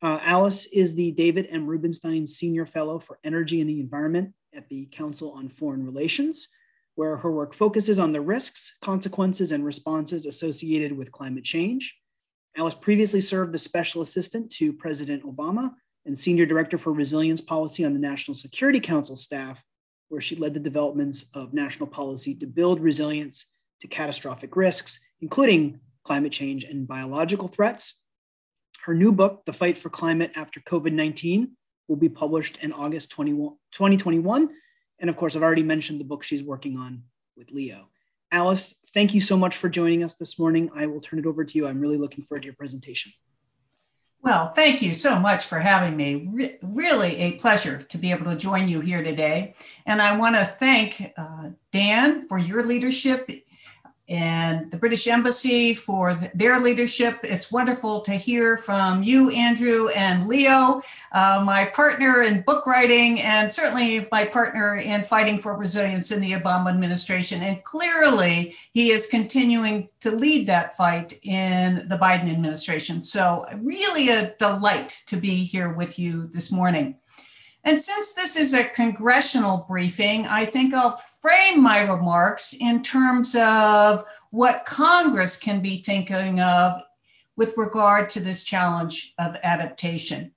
Uh, 0.00 0.18
Alice 0.22 0.66
is 0.66 0.94
the 0.94 1.12
David 1.12 1.46
M. 1.50 1.66
Rubenstein 1.66 2.26
Senior 2.26 2.66
Fellow 2.66 2.98
for 2.98 3.18
Energy 3.22 3.60
and 3.60 3.68
the 3.68 3.80
Environment 3.80 4.32
at 4.54 4.68
the 4.68 4.86
Council 4.86 5.32
on 5.32 5.48
Foreign 5.48 5.84
Relations, 5.84 6.48
where 6.94 7.16
her 7.16 7.30
work 7.30 7.54
focuses 7.54 7.98
on 7.98 8.12
the 8.12 8.20
risks, 8.20 8.76
consequences, 8.82 9.52
and 9.52 9.64
responses 9.64 10.26
associated 10.26 10.96
with 10.96 11.12
climate 11.12 11.44
change. 11.44 11.96
Alice 12.56 12.74
previously 12.74 13.20
served 13.20 13.54
as 13.54 13.62
special 13.62 14.02
assistant 14.02 14.50
to 14.52 14.72
President 14.72 15.24
Obama 15.24 15.72
and 16.04 16.18
senior 16.18 16.44
director 16.44 16.76
for 16.76 16.92
resilience 16.92 17.40
policy 17.40 17.84
on 17.84 17.94
the 17.94 17.98
National 17.98 18.34
Security 18.34 18.80
Council 18.80 19.16
staff, 19.16 19.62
where 20.08 20.20
she 20.20 20.36
led 20.36 20.52
the 20.52 20.60
developments 20.60 21.24
of 21.34 21.54
national 21.54 21.86
policy 21.86 22.34
to 22.34 22.46
build 22.46 22.80
resilience 22.80 23.46
to 23.80 23.88
catastrophic 23.88 24.54
risks, 24.54 25.00
including 25.22 25.80
climate 26.04 26.32
change 26.32 26.64
and 26.64 26.86
biological 26.86 27.48
threats. 27.48 27.94
Her 28.84 28.94
new 28.94 29.12
book, 29.12 29.42
The 29.46 29.52
Fight 29.52 29.78
for 29.78 29.88
Climate 29.88 30.32
After 30.34 30.60
COVID 30.60 30.92
19, 30.92 31.56
will 31.88 31.96
be 31.96 32.08
published 32.08 32.58
in 32.62 32.72
August 32.72 33.12
2021. 33.12 34.48
And 34.98 35.10
of 35.10 35.16
course, 35.16 35.36
I've 35.36 35.42
already 35.42 35.62
mentioned 35.62 36.00
the 36.00 36.04
book 36.04 36.22
she's 36.22 36.42
working 36.42 36.76
on 36.76 37.02
with 37.36 37.50
Leo. 37.50 37.88
Alice, 38.32 38.74
thank 38.94 39.12
you 39.12 39.20
so 39.20 39.36
much 39.36 39.58
for 39.58 39.68
joining 39.68 40.02
us 40.02 40.14
this 40.14 40.38
morning. 40.38 40.70
I 40.74 40.86
will 40.86 41.02
turn 41.02 41.18
it 41.18 41.26
over 41.26 41.44
to 41.44 41.58
you. 41.58 41.66
I'm 41.66 41.80
really 41.80 41.98
looking 41.98 42.24
forward 42.24 42.40
to 42.40 42.46
your 42.46 42.54
presentation. 42.54 43.12
Well, 44.22 44.46
thank 44.46 44.82
you 44.82 44.94
so 44.94 45.18
much 45.18 45.44
for 45.44 45.58
having 45.58 45.96
me. 45.96 46.28
Re- 46.32 46.58
really 46.62 47.16
a 47.16 47.32
pleasure 47.32 47.82
to 47.90 47.98
be 47.98 48.12
able 48.12 48.26
to 48.26 48.36
join 48.36 48.68
you 48.68 48.80
here 48.80 49.02
today. 49.02 49.54
And 49.84 50.00
I 50.00 50.16
want 50.16 50.36
to 50.36 50.44
thank 50.46 51.12
uh, 51.16 51.50
Dan 51.72 52.28
for 52.28 52.38
your 52.38 52.64
leadership 52.64 53.28
and 54.12 54.70
the 54.70 54.76
British 54.76 55.08
Embassy 55.08 55.72
for 55.72 56.14
their 56.34 56.60
leadership. 56.60 57.20
It's 57.22 57.50
wonderful 57.50 58.02
to 58.02 58.12
hear 58.12 58.58
from 58.58 59.02
you, 59.02 59.30
Andrew, 59.30 59.88
and 59.88 60.28
Leo, 60.28 60.82
uh, 61.10 61.42
my 61.42 61.64
partner 61.64 62.20
in 62.20 62.42
book 62.42 62.66
writing, 62.66 63.22
and 63.22 63.50
certainly 63.50 64.06
my 64.12 64.26
partner 64.26 64.76
in 64.76 65.04
fighting 65.04 65.40
for 65.40 65.56
resilience 65.56 66.12
in 66.12 66.20
the 66.20 66.32
Obama 66.32 66.68
administration. 66.68 67.42
And 67.42 67.64
clearly, 67.64 68.54
he 68.74 68.90
is 68.90 69.06
continuing 69.06 69.88
to 70.00 70.10
lead 70.10 70.48
that 70.48 70.76
fight 70.76 71.18
in 71.22 71.88
the 71.88 71.96
Biden 71.96 72.30
administration. 72.30 73.00
So, 73.00 73.46
really 73.54 74.10
a 74.10 74.34
delight 74.36 75.02
to 75.06 75.16
be 75.16 75.44
here 75.44 75.72
with 75.72 75.98
you 75.98 76.26
this 76.26 76.52
morning. 76.52 76.96
And 77.64 77.80
since 77.80 78.12
this 78.12 78.36
is 78.36 78.52
a 78.52 78.64
congressional 78.64 79.64
briefing, 79.68 80.26
I 80.26 80.44
think 80.44 80.74
I'll 80.74 81.00
frame 81.22 81.62
my 81.62 81.82
remarks 81.82 82.52
in 82.52 82.82
terms 82.82 83.36
of 83.36 84.04
what 84.30 84.64
Congress 84.64 85.38
can 85.38 85.62
be 85.62 85.76
thinking 85.76 86.40
of 86.40 86.82
with 87.36 87.56
regard 87.56 88.10
to 88.10 88.20
this 88.20 88.42
challenge 88.42 89.14
of 89.18 89.36
adaptation. 89.42 90.32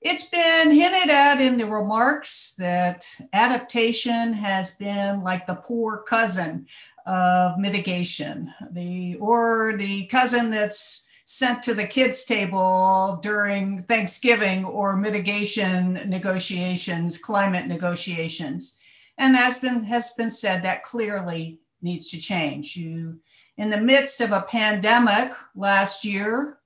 It's 0.00 0.28
been 0.28 0.70
hinted 0.70 1.10
at 1.10 1.40
in 1.40 1.58
the 1.58 1.66
remarks 1.66 2.54
that 2.58 3.06
adaptation 3.32 4.32
has 4.32 4.72
been 4.72 5.22
like 5.22 5.46
the 5.46 5.54
poor 5.54 6.02
cousin 6.02 6.66
of 7.06 7.58
mitigation, 7.58 8.52
the 8.70 9.16
or 9.16 9.74
the 9.76 10.06
cousin 10.06 10.50
that's 10.50 11.06
sent 11.24 11.64
to 11.64 11.74
the 11.74 11.86
kids' 11.86 12.24
table 12.24 13.18
during 13.22 13.82
Thanksgiving 13.82 14.64
or 14.64 14.96
mitigation 14.96 15.94
negotiations, 16.06 17.18
climate 17.18 17.66
negotiations. 17.66 18.78
And 19.16 19.36
as 19.36 19.58
been 19.58 19.84
has 19.84 20.10
been 20.10 20.30
said, 20.30 20.62
that 20.62 20.82
clearly 20.82 21.60
needs 21.80 22.10
to 22.10 22.18
change. 22.18 22.76
You 22.76 23.20
in 23.56 23.70
the 23.70 23.76
midst 23.76 24.20
of 24.20 24.32
a 24.32 24.42
pandemic 24.42 25.32
last 25.54 26.04
year, 26.04 26.58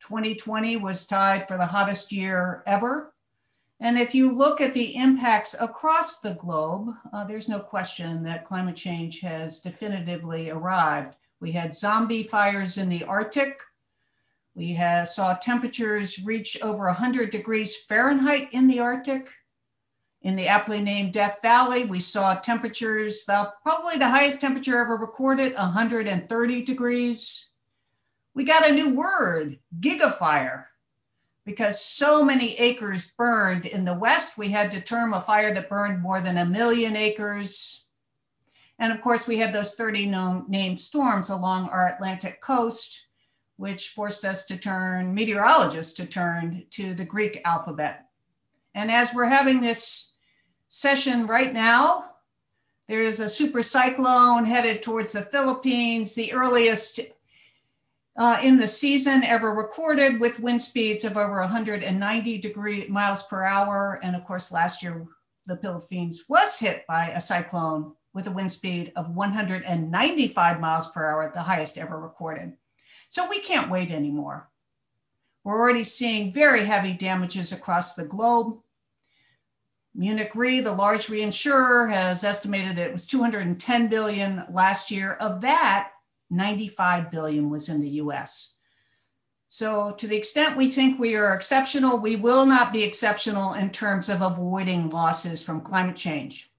2020 0.00 0.78
was 0.78 1.06
tied 1.06 1.48
for 1.48 1.56
the 1.56 1.66
hottest 1.66 2.12
year 2.12 2.62
ever. 2.66 3.12
And 3.80 3.98
if 3.98 4.14
you 4.14 4.32
look 4.32 4.62
at 4.62 4.72
the 4.72 4.96
impacts 4.96 5.54
across 5.58 6.20
the 6.20 6.32
globe, 6.32 6.94
uh, 7.12 7.24
there's 7.24 7.48
no 7.48 7.60
question 7.60 8.22
that 8.22 8.44
climate 8.44 8.76
change 8.76 9.20
has 9.20 9.60
definitively 9.60 10.48
arrived. 10.48 11.14
We 11.40 11.52
had 11.52 11.74
zombie 11.74 12.22
fires 12.22 12.78
in 12.78 12.88
the 12.88 13.04
Arctic. 13.04 13.60
We 14.54 14.72
have, 14.72 15.08
saw 15.08 15.34
temperatures 15.34 16.24
reach 16.24 16.62
over 16.62 16.86
100 16.86 17.28
degrees 17.28 17.76
Fahrenheit 17.76 18.54
in 18.54 18.68
the 18.68 18.80
Arctic. 18.80 19.30
In 20.26 20.34
the 20.34 20.48
aptly 20.48 20.82
named 20.82 21.12
Death 21.12 21.38
Valley, 21.40 21.84
we 21.84 22.00
saw 22.00 22.34
temperatures, 22.34 23.26
the, 23.26 23.52
probably 23.62 23.96
the 23.96 24.08
highest 24.08 24.40
temperature 24.40 24.80
ever 24.80 24.96
recorded, 24.96 25.54
130 25.54 26.62
degrees. 26.64 27.48
We 28.34 28.42
got 28.42 28.68
a 28.68 28.72
new 28.72 28.96
word, 28.96 29.60
gigafire 29.78 30.64
because 31.44 31.80
so 31.80 32.24
many 32.24 32.58
acres 32.58 33.12
burned. 33.12 33.66
In 33.66 33.84
the 33.84 33.94
West, 33.94 34.36
we 34.36 34.48
had 34.48 34.72
to 34.72 34.80
term 34.80 35.14
a 35.14 35.20
fire 35.20 35.54
that 35.54 35.68
burned 35.68 36.02
more 36.02 36.20
than 36.20 36.38
a 36.38 36.44
million 36.44 36.96
acres. 36.96 37.84
And 38.80 38.92
of 38.92 39.00
course, 39.02 39.28
we 39.28 39.36
had 39.36 39.52
those 39.52 39.76
30 39.76 40.06
known 40.06 40.46
named 40.48 40.80
storms 40.80 41.30
along 41.30 41.68
our 41.68 41.86
Atlantic 41.86 42.40
coast, 42.40 43.06
which 43.58 43.90
forced 43.90 44.24
us 44.24 44.46
to 44.46 44.56
turn, 44.56 45.14
meteorologists 45.14 45.92
to 45.98 46.06
turn 46.06 46.64
to 46.70 46.94
the 46.94 47.04
Greek 47.04 47.42
alphabet. 47.44 48.08
And 48.74 48.90
as 48.90 49.14
we're 49.14 49.24
having 49.24 49.60
this 49.60 50.05
session 50.76 51.24
right 51.24 51.54
now, 51.54 52.04
there 52.86 53.02
is 53.02 53.20
a 53.20 53.30
super 53.30 53.62
cyclone 53.62 54.44
headed 54.44 54.82
towards 54.82 55.12
the 55.12 55.22
Philippines, 55.22 56.14
the 56.14 56.34
earliest 56.34 57.00
uh, 58.14 58.38
in 58.42 58.58
the 58.58 58.66
season 58.66 59.24
ever 59.24 59.52
recorded 59.54 60.20
with 60.20 60.38
wind 60.38 60.60
speeds 60.60 61.04
of 61.04 61.16
over 61.16 61.40
190 61.40 62.38
degree 62.38 62.86
miles 62.88 63.22
per 63.24 63.42
hour. 63.42 63.98
And 64.02 64.14
of 64.14 64.24
course, 64.24 64.52
last 64.52 64.82
year, 64.82 65.06
the 65.46 65.56
Philippines 65.56 66.24
was 66.28 66.58
hit 66.58 66.86
by 66.86 67.08
a 67.08 67.20
cyclone 67.20 67.94
with 68.12 68.26
a 68.26 68.32
wind 68.32 68.52
speed 68.52 68.92
of 68.96 69.14
195 69.14 70.60
miles 70.60 70.88
per 70.88 71.10
hour, 71.10 71.30
the 71.32 71.42
highest 71.42 71.78
ever 71.78 71.98
recorded. 71.98 72.52
So 73.08 73.28
we 73.28 73.40
can't 73.40 73.70
wait 73.70 73.90
anymore. 73.90 74.48
We're 75.42 75.58
already 75.58 75.84
seeing 75.84 76.32
very 76.32 76.64
heavy 76.64 76.92
damages 76.92 77.52
across 77.52 77.94
the 77.94 78.04
globe. 78.04 78.58
Munich 79.96 80.32
Re, 80.34 80.60
the 80.60 80.72
large 80.72 81.06
reinsurer, 81.06 81.90
has 81.90 82.22
estimated 82.22 82.76
that 82.76 82.86
it 82.86 82.92
was 82.92 83.06
210 83.06 83.88
billion 83.88 84.44
last 84.50 84.90
year. 84.90 85.12
Of 85.12 85.40
that, 85.40 85.90
95 86.30 87.10
billion 87.10 87.50
was 87.50 87.68
in 87.68 87.80
the 87.80 87.88
US. 88.02 88.54
So 89.48 89.92
to 89.92 90.06
the 90.06 90.16
extent 90.16 90.56
we 90.56 90.68
think 90.68 90.98
we 90.98 91.14
are 91.14 91.34
exceptional, 91.34 91.98
we 91.98 92.16
will 92.16 92.44
not 92.44 92.72
be 92.72 92.82
exceptional 92.82 93.54
in 93.54 93.70
terms 93.70 94.08
of 94.08 94.20
avoiding 94.20 94.90
losses 94.90 95.42
from 95.42 95.62
climate 95.62 95.96
change. 95.96 96.50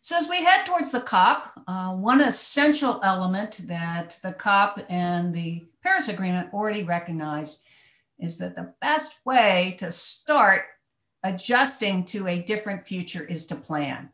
So 0.00 0.16
as 0.16 0.28
we 0.28 0.44
head 0.44 0.66
towards 0.66 0.92
the 0.92 1.00
COP, 1.00 1.50
uh, 1.66 1.94
one 1.94 2.20
essential 2.20 3.00
element 3.02 3.58
that 3.68 4.20
the 4.22 4.32
COP 4.32 4.84
and 4.90 5.34
the 5.34 5.66
Paris 5.82 6.08
Agreement 6.08 6.52
already 6.52 6.84
recognized 6.84 7.58
is 8.18 8.38
that 8.38 8.54
the 8.54 8.74
best 8.80 9.18
way 9.24 9.76
to 9.78 9.90
start 9.90 10.66
adjusting 11.24 12.04
to 12.04 12.28
a 12.28 12.38
different 12.38 12.86
future 12.86 13.24
is 13.24 13.46
to 13.46 13.56
plan. 13.56 14.10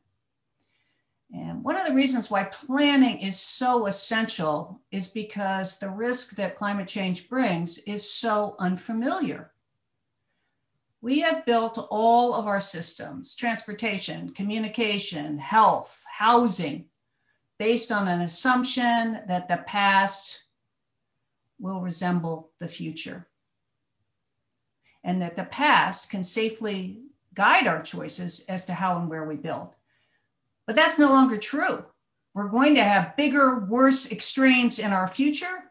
And 1.33 1.63
one 1.63 1.77
of 1.77 1.87
the 1.87 1.95
reasons 1.95 2.31
why 2.31 2.45
planning 2.45 3.21
is 3.21 3.39
so 3.39 3.87
essential 3.87 4.81
is 4.91 5.09
because 5.09 5.79
the 5.79 5.91
risk 5.91 6.37
that 6.37 6.57
climate 6.57 6.89
change 6.89 7.29
brings 7.29 7.79
is 7.79 8.11
so 8.11 8.57
unfamiliar. 8.59 9.53
We 11.03 11.21
have 11.21 11.47
built 11.47 11.79
all 11.91 12.35
of 12.35 12.47
our 12.47 12.61
systems, 12.61 13.35
transportation, 13.35 14.31
communication, 14.31 15.39
health, 15.39 16.05
housing, 16.11 16.87
based 17.59 17.91
on 17.91 18.07
an 18.07 18.21
assumption 18.21 19.21
that 19.29 19.49
the 19.49 19.57
past 19.57 20.43
will 21.59 21.81
resemble 21.81 22.51
the 22.59 22.69
future. 22.69 23.27
And 25.03 25.23
that 25.23 25.37
the 25.37 25.45
past 25.45 26.11
can 26.11 26.23
safely 26.23 27.01
guide 27.35 27.67
our 27.67 27.83
choices 27.83 28.45
as 28.49 28.67
to 28.67 28.75
how 28.75 28.99
and 28.99 29.09
where 29.09 29.25
we 29.25 29.37
build. 29.37 29.75
But 30.67 30.77
that's 30.77 30.99
no 30.99 31.09
longer 31.09 31.39
true. 31.39 31.85
We're 32.35 32.49
going 32.49 32.77
to 32.77 32.85
have 32.85 33.17
bigger, 33.17 33.61
worse 33.61 34.13
extremes 34.13 34.79
in 34.79 34.93
our 34.93 35.09
future, 35.09 35.65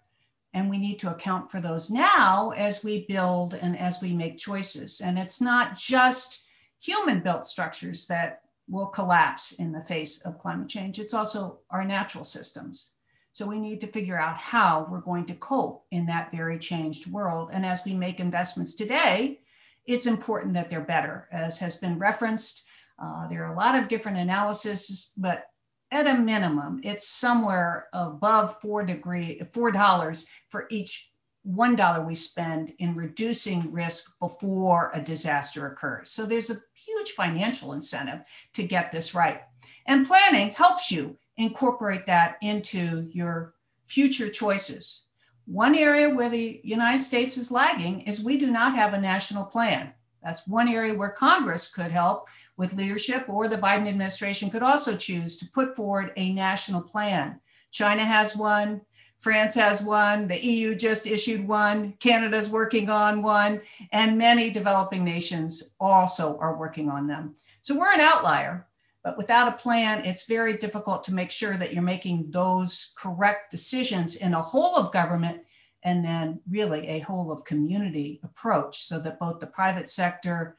and 0.53 0.69
we 0.69 0.77
need 0.77 0.99
to 0.99 1.11
account 1.11 1.51
for 1.51 1.61
those 1.61 1.89
now 1.89 2.51
as 2.51 2.83
we 2.83 3.05
build 3.05 3.53
and 3.53 3.77
as 3.77 4.01
we 4.01 4.13
make 4.13 4.37
choices. 4.37 4.99
And 4.99 5.17
it's 5.17 5.41
not 5.41 5.77
just 5.77 6.43
human 6.81 7.21
built 7.21 7.45
structures 7.45 8.07
that 8.07 8.41
will 8.67 8.87
collapse 8.87 9.53
in 9.53 9.71
the 9.71 9.81
face 9.81 10.21
of 10.21 10.37
climate 10.39 10.69
change, 10.69 10.99
it's 10.99 11.13
also 11.13 11.59
our 11.69 11.85
natural 11.85 12.23
systems. 12.23 12.91
So 13.39 13.47
we 13.47 13.61
need 13.61 13.79
to 13.79 13.87
figure 13.87 14.19
out 14.19 14.35
how 14.35 14.85
we're 14.91 14.99
going 14.99 15.27
to 15.27 15.33
cope 15.33 15.85
in 15.91 16.07
that 16.07 16.29
very 16.29 16.59
changed 16.59 17.09
world. 17.09 17.51
And 17.53 17.65
as 17.65 17.85
we 17.85 17.93
make 17.93 18.19
investments 18.19 18.75
today, 18.75 19.39
it's 19.85 20.07
important 20.07 20.55
that 20.55 20.69
they're 20.69 20.81
better. 20.81 21.25
As 21.31 21.59
has 21.59 21.77
been 21.77 21.99
referenced, 21.99 22.65
uh, 23.01 23.29
there 23.29 23.45
are 23.45 23.53
a 23.53 23.55
lot 23.55 23.75
of 23.75 23.87
different 23.87 24.17
analyses, 24.17 25.13
but 25.15 25.45
at 25.89 26.05
a 26.05 26.15
minimum, 26.15 26.81
it's 26.83 27.07
somewhere 27.07 27.87
above 27.93 28.59
four 28.59 28.83
degree, 28.83 29.41
four 29.53 29.71
dollars 29.71 30.27
for 30.49 30.67
each 30.69 31.09
one 31.43 31.77
dollar 31.77 32.05
we 32.05 32.15
spend 32.15 32.73
in 32.77 32.93
reducing 32.95 33.71
risk 33.71 34.11
before 34.19 34.91
a 34.93 35.01
disaster 35.01 35.65
occurs. 35.65 36.11
So 36.11 36.25
there's 36.25 36.49
a 36.49 36.61
huge 36.85 37.11
financial 37.11 37.71
incentive 37.71 38.19
to 38.55 38.63
get 38.63 38.91
this 38.91 39.15
right. 39.15 39.39
And 39.85 40.07
planning 40.07 40.49
helps 40.49 40.91
you 40.91 41.17
incorporate 41.39 42.05
that 42.07 42.37
into 42.41 43.09
your 43.11 43.53
future 43.85 44.29
choices. 44.29 45.03
One 45.45 45.73
area 45.73 46.13
where 46.13 46.29
the 46.29 46.61
United 46.63 47.01
States 47.01 47.37
is 47.37 47.51
lagging 47.51 48.01
is 48.01 48.23
we 48.23 48.37
do 48.37 48.51
not 48.51 48.75
have 48.75 48.93
a 48.93 49.01
national 49.01 49.45
plan. 49.45 49.93
That's 50.21 50.47
one 50.47 50.67
area 50.67 50.93
where 50.93 51.09
Congress 51.09 51.73
could 51.73 51.91
help 51.91 52.27
with 52.57 52.73
leadership, 52.73 53.29
or 53.29 53.47
the 53.47 53.57
Biden 53.57 53.87
administration 53.87 54.49
could 54.49 54.61
also 54.61 54.97
choose 54.97 55.37
to 55.37 55.49
put 55.49 55.75
forward 55.75 56.11
a 56.17 56.33
national 56.33 56.81
plan. 56.81 57.39
China 57.71 58.05
has 58.05 58.35
one, 58.35 58.81
France 59.19 59.55
has 59.55 59.81
one, 59.81 60.27
the 60.27 60.45
EU 60.45 60.75
just 60.75 61.07
issued 61.07 61.47
one, 61.47 61.93
Canada's 61.99 62.49
working 62.49 62.89
on 62.89 63.21
one, 63.21 63.61
and 63.91 64.17
many 64.17 64.49
developing 64.49 65.03
nations 65.03 65.73
also 65.79 66.37
are 66.37 66.57
working 66.57 66.89
on 66.89 67.07
them. 67.07 67.33
So 67.61 67.77
we're 67.77 67.93
an 67.93 68.01
outlier, 68.01 68.67
but 69.03 69.17
without 69.17 69.47
a 69.47 69.57
plan, 69.57 70.05
it's 70.05 70.27
very 70.27 70.57
difficult 70.57 71.05
to 71.05 71.13
make 71.13 71.31
sure 71.31 71.55
that 71.55 71.73
you're 71.73 71.81
making 71.81 72.31
those 72.31 72.93
correct 72.97 73.51
decisions 73.51 74.15
in 74.15 74.33
a 74.33 74.41
whole 74.41 74.75
of 74.75 74.91
government 74.91 75.41
and 75.83 76.03
then 76.03 76.41
really 76.49 76.87
a 76.87 76.99
whole 76.99 77.31
of 77.31 77.45
community 77.45 78.19
approach 78.23 78.83
so 78.83 78.99
that 78.99 79.19
both 79.19 79.39
the 79.39 79.47
private 79.47 79.87
sector, 79.87 80.57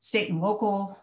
state 0.00 0.30
and 0.30 0.40
local 0.40 0.98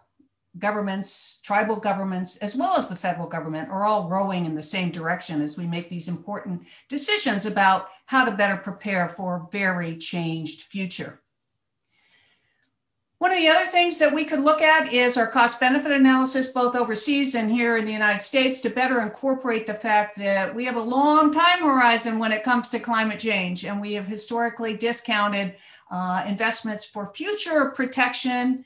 governments, 0.57 1.39
tribal 1.43 1.75
governments, 1.75 2.37
as 2.37 2.55
well 2.55 2.75
as 2.75 2.89
the 2.89 2.95
federal 2.95 3.27
government 3.27 3.69
are 3.69 3.85
all 3.85 4.09
rowing 4.09 4.45
in 4.45 4.55
the 4.55 4.61
same 4.61 4.91
direction 4.91 5.41
as 5.41 5.57
we 5.57 5.67
make 5.67 5.89
these 5.89 6.07
important 6.07 6.63
decisions 6.89 7.45
about 7.45 7.87
how 8.07 8.25
to 8.25 8.31
better 8.31 8.57
prepare 8.57 9.07
for 9.07 9.35
a 9.35 9.47
very 9.51 9.97
changed 9.97 10.63
future. 10.63 11.21
One 13.20 13.34
of 13.34 13.38
the 13.38 13.49
other 13.49 13.65
things 13.65 13.99
that 13.99 14.13
we 14.13 14.24
could 14.24 14.39
look 14.39 14.61
at 14.61 14.93
is 14.93 15.17
our 15.17 15.28
cost 15.28 15.59
benefit 15.59 15.91
analysis, 15.91 16.47
both 16.47 16.74
overseas 16.74 17.36
and 17.36 17.51
here 17.51 17.76
in 17.76 17.84
the 17.84 17.91
United 17.91 18.22
States, 18.22 18.61
to 18.61 18.70
better 18.70 19.01
incorporate 19.01 19.67
the 19.67 19.74
fact 19.74 20.15
that 20.20 20.55
we 20.55 20.63
have 20.65 20.78
a 20.78 20.82
long 20.82 21.34
time 21.34 21.59
horizon 21.59 22.20
when 22.20 22.32
it 22.32 22.45
comes 22.45 22.70
to 22.70 22.80
climate 22.80 23.20
change, 23.20 23.65
and 23.65 23.82
we 23.82 23.95
have 23.95 24.07
historically 24.07 24.78
discounted 24.78 25.55
uh, 25.91 26.24
investments 26.30 26.86
for 26.86 27.13
future 27.13 27.72
protection 27.76 28.63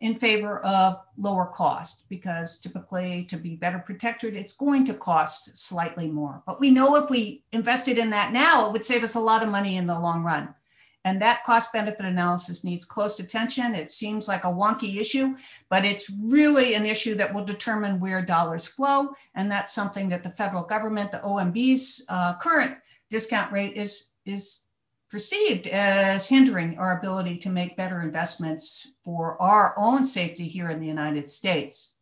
in 0.00 0.16
favor 0.16 0.58
of 0.58 1.00
lower 1.16 1.46
cost 1.46 2.08
because 2.08 2.58
typically 2.58 3.26
to 3.26 3.36
be 3.36 3.54
better 3.54 3.78
protected 3.78 4.34
it's 4.34 4.54
going 4.54 4.86
to 4.86 4.94
cost 4.94 5.56
slightly 5.56 6.08
more. 6.08 6.42
But 6.44 6.58
we 6.58 6.70
know 6.70 6.96
if 6.96 7.08
we 7.08 7.44
invested 7.52 7.98
in 7.98 8.10
that 8.10 8.32
now 8.32 8.66
it 8.66 8.72
would 8.72 8.84
save 8.84 9.04
us 9.04 9.14
a 9.14 9.20
lot 9.20 9.44
of 9.44 9.48
money 9.48 9.76
in 9.76 9.86
the 9.86 9.98
long 9.98 10.24
run 10.24 10.52
and 11.06 11.22
that 11.22 11.44
cost 11.44 11.72
benefit 11.72 12.04
analysis 12.04 12.64
needs 12.64 12.84
close 12.84 13.20
attention. 13.20 13.76
It 13.76 13.88
seems 13.88 14.26
like 14.26 14.42
a 14.42 14.48
wonky 14.48 14.98
issue, 14.98 15.36
but 15.68 15.84
it's 15.84 16.10
really 16.10 16.74
an 16.74 16.84
issue 16.84 17.14
that 17.14 17.32
will 17.32 17.44
determine 17.44 18.00
where 18.00 18.22
dollars 18.22 18.66
flow. 18.66 19.14
And 19.32 19.48
that's 19.48 19.72
something 19.72 20.08
that 20.08 20.24
the 20.24 20.30
federal 20.30 20.64
government, 20.64 21.12
the 21.12 21.18
OMB's 21.18 22.04
uh, 22.08 22.34
current 22.38 22.76
discount 23.08 23.52
rate 23.52 23.76
is, 23.76 24.10
is 24.24 24.66
perceived 25.08 25.68
as 25.68 26.28
hindering 26.28 26.78
our 26.78 26.98
ability 26.98 27.38
to 27.38 27.50
make 27.50 27.76
better 27.76 28.02
investments 28.02 28.90
for 29.04 29.40
our 29.40 29.74
own 29.78 30.04
safety 30.04 30.48
here 30.48 30.68
in 30.68 30.80
the 30.80 30.88
United 30.88 31.28
States. 31.28 31.94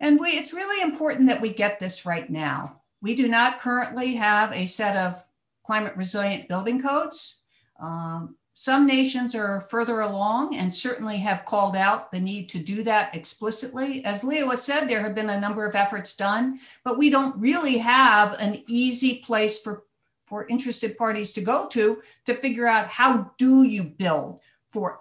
And 0.00 0.18
we, 0.18 0.30
it's 0.30 0.54
really 0.54 0.82
important 0.82 1.26
that 1.26 1.42
we 1.42 1.50
get 1.50 1.80
this 1.80 2.06
right 2.06 2.30
now. 2.30 2.80
We 3.02 3.14
do 3.14 3.28
not 3.28 3.60
currently 3.60 4.14
have 4.14 4.52
a 4.52 4.64
set 4.64 4.96
of 4.96 5.22
climate 5.66 5.96
resilient 5.96 6.48
building 6.48 6.80
codes. 6.80 7.40
Um, 7.80 8.36
some 8.54 8.86
nations 8.86 9.34
are 9.34 9.60
further 9.60 10.00
along 10.00 10.56
and 10.56 10.72
certainly 10.72 11.18
have 11.18 11.44
called 11.44 11.76
out 11.76 12.10
the 12.10 12.20
need 12.20 12.50
to 12.50 12.58
do 12.58 12.84
that 12.84 13.14
explicitly. 13.14 14.04
As 14.04 14.24
Leo 14.24 14.48
has 14.48 14.62
said, 14.62 14.86
there 14.88 15.02
have 15.02 15.14
been 15.14 15.28
a 15.28 15.40
number 15.40 15.66
of 15.66 15.74
efforts 15.74 16.16
done, 16.16 16.60
but 16.82 16.96
we 16.96 17.10
don't 17.10 17.36
really 17.36 17.78
have 17.78 18.32
an 18.32 18.62
easy 18.66 19.18
place 19.18 19.60
for, 19.60 19.82
for 20.24 20.46
interested 20.46 20.96
parties 20.96 21.34
to 21.34 21.42
go 21.42 21.66
to 21.68 22.00
to 22.24 22.34
figure 22.34 22.66
out 22.66 22.88
how 22.88 23.32
do 23.36 23.62
you 23.62 23.82
build 23.82 24.40
for 24.70 25.00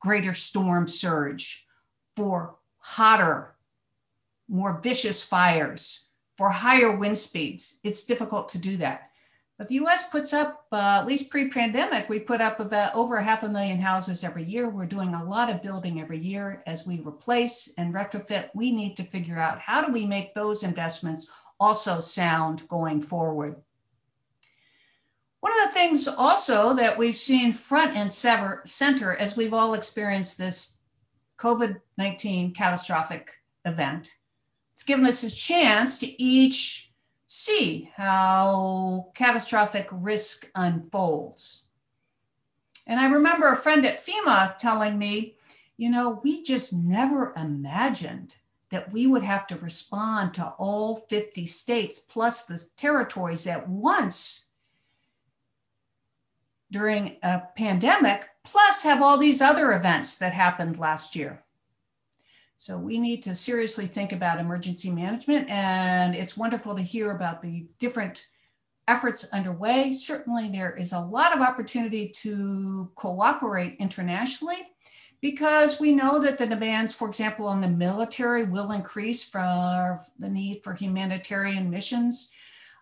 greater 0.00 0.34
storm 0.34 0.88
surge, 0.88 1.66
for 2.16 2.56
hotter, 2.78 3.54
more 4.48 4.80
vicious 4.80 5.22
fires, 5.22 6.04
for 6.36 6.50
higher 6.50 6.96
wind 6.96 7.18
speeds. 7.18 7.76
It's 7.84 8.04
difficult 8.04 8.50
to 8.50 8.58
do 8.58 8.78
that. 8.78 9.10
But 9.58 9.68
the 9.68 9.76
US 9.76 10.08
puts 10.10 10.34
up, 10.34 10.66
uh, 10.70 11.00
at 11.00 11.06
least 11.06 11.30
pre 11.30 11.48
pandemic, 11.48 12.08
we 12.08 12.18
put 12.18 12.42
up 12.42 12.60
about 12.60 12.94
over 12.94 13.18
half 13.20 13.42
a 13.42 13.48
million 13.48 13.80
houses 13.80 14.22
every 14.22 14.44
year. 14.44 14.68
We're 14.68 14.84
doing 14.86 15.14
a 15.14 15.24
lot 15.24 15.48
of 15.48 15.62
building 15.62 16.00
every 16.00 16.18
year. 16.18 16.62
As 16.66 16.86
we 16.86 17.00
replace 17.00 17.72
and 17.78 17.94
retrofit, 17.94 18.50
we 18.54 18.72
need 18.72 18.96
to 18.96 19.04
figure 19.04 19.38
out 19.38 19.60
how 19.60 19.84
do 19.84 19.92
we 19.92 20.04
make 20.04 20.34
those 20.34 20.62
investments 20.62 21.30
also 21.58 22.00
sound 22.00 22.68
going 22.68 23.00
forward. 23.00 23.56
One 25.40 25.52
of 25.52 25.68
the 25.68 25.74
things 25.74 26.08
also 26.08 26.74
that 26.74 26.98
we've 26.98 27.16
seen 27.16 27.52
front 27.52 27.96
and 27.96 28.12
center 28.12 29.16
as 29.16 29.36
we've 29.36 29.54
all 29.54 29.74
experienced 29.74 30.36
this 30.36 30.78
COVID 31.38 31.80
19 31.96 32.52
catastrophic 32.52 33.32
event, 33.64 34.12
it's 34.74 34.84
given 34.84 35.06
us 35.06 35.22
a 35.22 35.30
chance 35.30 36.00
to 36.00 36.22
each 36.22 36.85
see 37.36 37.90
how 37.94 39.10
catastrophic 39.14 39.88
risk 39.92 40.50
unfolds. 40.54 41.64
And 42.86 42.98
I 42.98 43.06
remember 43.06 43.48
a 43.48 43.56
friend 43.56 43.84
at 43.84 43.98
FEMA 43.98 44.56
telling 44.56 44.98
me, 44.98 45.36
you 45.76 45.90
know, 45.90 46.20
we 46.22 46.42
just 46.42 46.72
never 46.72 47.34
imagined 47.36 48.34
that 48.70 48.92
we 48.92 49.06
would 49.06 49.22
have 49.22 49.46
to 49.48 49.56
respond 49.56 50.34
to 50.34 50.46
all 50.46 50.96
50 50.96 51.46
states 51.46 51.98
plus 51.98 52.46
the 52.46 52.64
territories 52.76 53.46
at 53.46 53.68
once 53.68 54.46
during 56.70 57.16
a 57.22 57.42
pandemic, 57.56 58.28
plus 58.44 58.82
have 58.82 59.02
all 59.02 59.18
these 59.18 59.40
other 59.40 59.72
events 59.72 60.18
that 60.18 60.32
happened 60.32 60.78
last 60.78 61.14
year. 61.14 61.42
So 62.58 62.78
we 62.78 62.98
need 62.98 63.24
to 63.24 63.34
seriously 63.34 63.86
think 63.86 64.12
about 64.12 64.40
emergency 64.40 64.90
management, 64.90 65.50
and 65.50 66.14
it's 66.14 66.38
wonderful 66.38 66.74
to 66.76 66.82
hear 66.82 67.10
about 67.10 67.42
the 67.42 67.66
different 67.78 68.26
efforts 68.88 69.30
underway. 69.30 69.92
Certainly, 69.92 70.48
there 70.48 70.74
is 70.74 70.94
a 70.94 71.00
lot 71.00 71.34
of 71.34 71.42
opportunity 71.42 72.12
to 72.22 72.90
cooperate 72.94 73.76
internationally 73.78 74.56
because 75.20 75.80
we 75.80 75.92
know 75.92 76.20
that 76.22 76.38
the 76.38 76.46
demands, 76.46 76.94
for 76.94 77.08
example, 77.08 77.46
on 77.46 77.60
the 77.60 77.68
military 77.68 78.44
will 78.44 78.72
increase 78.72 79.22
for 79.22 79.98
the 80.18 80.30
need 80.30 80.62
for 80.62 80.72
humanitarian 80.72 81.68
missions. 81.70 82.30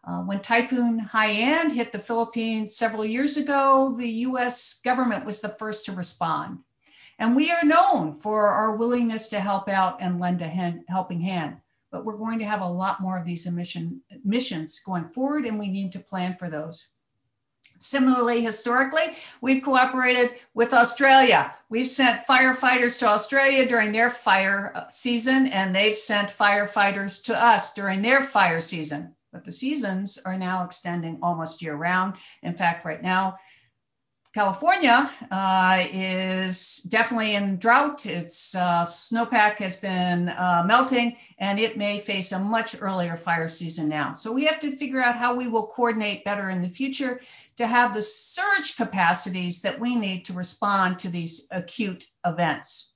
Uh, 0.07 0.21
when 0.21 0.41
Typhoon 0.41 1.01
Haiyan 1.01 1.73
hit 1.73 1.91
the 1.91 1.99
Philippines 1.99 2.77
several 2.77 3.05
years 3.05 3.39
ago, 3.39 3.95
the 3.97 4.09
US 4.29 4.75
government 4.85 5.25
was 5.25 5.41
the 5.41 5.49
first 5.49 5.87
to 5.87 5.93
respond. 5.93 6.59
And 7.19 7.37
we 7.37 7.51
are 7.51 7.65
known 7.65 8.15
for 8.15 8.49
our 8.49 8.77
willingness 8.77 9.29
to 9.29 9.41
help 9.41 9.69
out 9.69 9.99
and 10.01 10.21
lend 10.21 10.43
a 10.43 10.49
hand, 10.49 10.85
helping 10.89 11.21
hand. 11.21 11.59
But 11.91 12.05
we're 12.05 12.17
going 12.17 12.41
to 12.41 12.47
have 12.47 12.61
a 12.61 12.69
lot 12.69 13.01
more 13.01 13.17
of 13.19 13.25
these 13.25 13.47
emission, 13.47 14.03
missions 14.25 14.81
going 14.81 15.09
forward, 15.11 15.47
and 15.47 15.59
we 15.59 15.69
need 15.69 15.93
to 15.93 16.01
plan 16.01 16.37
for 16.37 16.51
those. 16.51 16.89
Similarly, 17.79 18.43
historically, 18.43 19.03
we've 19.41 19.63
cooperated 19.63 20.31
with 20.55 20.73
Australia. 20.73 21.55
We've 21.69 21.89
sent 21.89 22.27
firefighters 22.27 23.01
to 23.01 23.09
Australia 23.09 23.67
during 23.69 23.93
their 23.93 24.11
fire 24.11 24.73
uh, 24.75 24.89
season, 24.89 25.49
and 25.49 25.75
they've 25.75 25.97
sent 25.97 26.31
firefighters 26.31 27.25
to 27.25 27.41
us 27.41 27.75
during 27.75 28.01
their 28.01 28.23
fire 28.23 28.61
season. 28.61 29.15
But 29.33 29.45
the 29.45 29.53
seasons 29.53 30.19
are 30.25 30.39
now 30.39 30.65
extending 30.65 31.19
almost 31.23 31.61
year 31.63 31.75
round. 31.75 32.15
In 32.43 32.55
fact, 32.55 32.85
right 32.85 33.03
now, 33.03 33.35
California 34.35 35.09
uh, 35.31 35.87
is 35.93 36.79
definitely 36.79 37.37
in 37.37 37.57
drought. 37.57 38.05
Its 38.05 38.53
uh, 38.57 38.83
snowpack 38.83 39.59
has 39.59 39.77
been 39.77 40.29
uh, 40.29 40.65
melting 40.67 41.17
and 41.39 41.61
it 41.61 41.77
may 41.77 42.01
face 42.01 42.33
a 42.33 42.41
much 42.41 42.75
earlier 42.81 43.15
fire 43.15 43.47
season 43.47 43.89
now. 43.89 44.11
So 44.13 44.33
we 44.33 44.47
have 44.47 44.59
to 44.61 44.75
figure 44.75 45.01
out 45.01 45.15
how 45.15 45.37
we 45.37 45.47
will 45.47 45.69
coordinate 45.69 46.25
better 46.25 46.51
in 46.51 46.63
the 46.63 46.69
future 46.69 47.21
to 47.59 47.67
have 47.67 47.95
the 47.95 48.03
surge 48.03 48.77
capacities 48.77 49.63
that 49.63 49.79
we 49.79 49.95
need 49.95 50.25
to 50.25 50.33
respond 50.33 50.99
to 51.01 51.11
these 51.11 51.47
acute 51.53 52.05
events. 52.27 52.93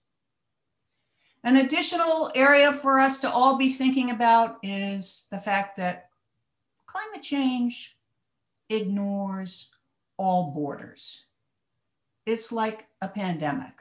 An 1.44 1.54
additional 1.54 2.32
area 2.34 2.72
for 2.72 2.98
us 2.98 3.20
to 3.20 3.30
all 3.30 3.58
be 3.58 3.68
thinking 3.68 4.10
about 4.10 4.58
is 4.64 5.28
the 5.30 5.38
fact 5.38 5.76
that 5.76 6.10
climate 6.86 7.22
change 7.22 7.96
ignores 8.68 9.70
all 10.16 10.50
borders. 10.50 11.24
It's 12.28 12.52
like 12.52 12.86
a 13.00 13.08
pandemic. 13.08 13.80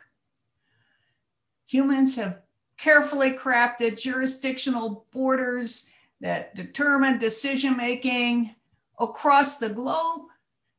Humans 1.66 2.16
have 2.16 2.42
carefully 2.78 3.32
crafted 3.32 4.02
jurisdictional 4.02 5.06
borders 5.12 5.92
that 6.22 6.56
determine 6.56 7.18
decision 7.18 7.76
making 7.76 8.56
across 8.98 9.60
the 9.60 9.68
globe. 9.68 10.28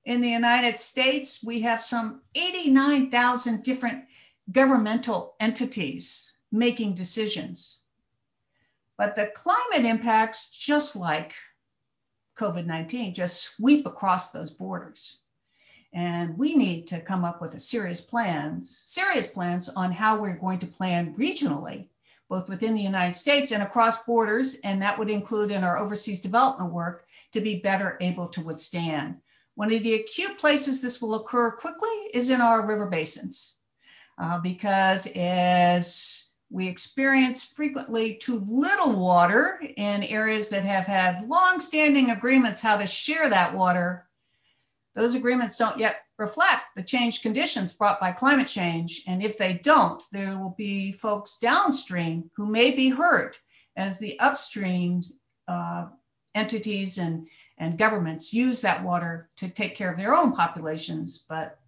In 0.07 0.23
the 0.23 0.31
United 0.31 0.79
States, 0.79 1.45
we 1.45 1.61
have 1.61 1.83
some 1.83 2.23
89,000 2.35 3.63
different 3.63 4.05
governmental 4.51 5.35
entities 5.39 6.35
making 6.51 6.95
decisions. 6.95 7.81
But 8.97 9.15
the 9.15 9.27
climate 9.27 9.85
impacts, 9.85 10.49
just 10.49 10.97
like 10.97 11.35
COVID 12.39 12.65
19, 12.65 13.13
just 13.13 13.43
sweep 13.43 13.85
across 13.85 14.33
those 14.33 14.53
borders. 14.53 15.21
And 15.93 16.37
we 16.37 16.55
need 16.55 16.89
to 16.89 17.01
come 17.01 17.25
up 17.25 17.41
with 17.41 17.55
a 17.55 17.61
serious 17.61 18.01
plans, 18.01 18.79
serious 18.79 19.27
plans 19.27 19.69
on 19.69 19.91
how 19.93 20.21
we're 20.21 20.37
going 20.37 20.59
to 20.61 20.67
plan 20.67 21.15
regionally, 21.15 21.89
both 22.29 22.49
within 22.49 22.75
the 22.75 22.83
United 22.83 23.17
States 23.17 23.53
and 23.53 23.63
across 23.63 24.05
borders. 24.05 24.61
And 24.63 24.83
that 24.83 24.99
would 24.99 25.11
include 25.11 25.51
in 25.51 25.65
our 25.65 25.79
overseas 25.79 26.21
development 26.21 26.73
work 26.73 27.07
to 27.33 27.41
be 27.41 27.61
better 27.61 27.97
able 28.01 28.29
to 28.29 28.43
withstand. 28.43 29.17
One 29.55 29.73
of 29.73 29.83
the 29.83 29.95
acute 29.95 30.39
places 30.39 30.81
this 30.81 31.03
will 31.03 31.15
occur 31.15 31.51
quickly 31.53 31.89
is 32.15 32.31
in 32.31 32.41
our 32.41 32.67
river 32.67 32.87
basins, 32.87 33.57
uh, 34.17 34.39
because 34.39 35.09
as 35.17 36.31
we 36.51 36.69
experience 36.69 37.45
frequently 37.45 38.15
too 38.15 38.43
little 38.49 38.93
water 38.93 39.61
in 39.77 40.03
areas 40.03 40.51
that 40.51 40.65
have 40.65 40.87
had 40.87 41.29
long-standing 41.29 42.11
agreements 42.11 42.63
how 42.63 42.77
to 42.77 42.87
share 42.87 43.29
that 43.29 43.55
water 43.55 44.08
those 44.99 45.15
agreements 45.15 45.57
don't 45.57 45.79
yet 45.79 46.01
reflect 46.19 46.75
the 46.75 46.83
changed 46.83 47.23
conditions 47.23 47.73
brought 47.73 48.01
by 48.01 48.11
climate 48.11 48.49
change. 48.49 49.05
And 49.07 49.23
if 49.23 49.39
they 49.39 49.55
don't, 49.55 50.03
there 50.11 50.37
will 50.37 50.57
be 50.59 50.91
folks 50.91 51.39
downstream 51.39 52.33
who 52.35 52.47
may 52.47 52.73
be 52.73 52.89
hurt 52.89 53.39
as 53.77 54.01
the 54.01 54.19
upstream 54.19 55.03
uh, 55.47 55.87
entities 56.35 56.99
and, 56.99 57.29
and 57.57 57.79
governments 57.79 58.35
use 58.35 58.63
that 58.63 58.83
water 58.83 59.31
to 59.37 59.49
take 59.49 59.77
care 59.77 59.89
of 59.89 59.97
their 59.97 60.17
own 60.17 60.33
populations, 60.33 61.25
but 61.29 61.61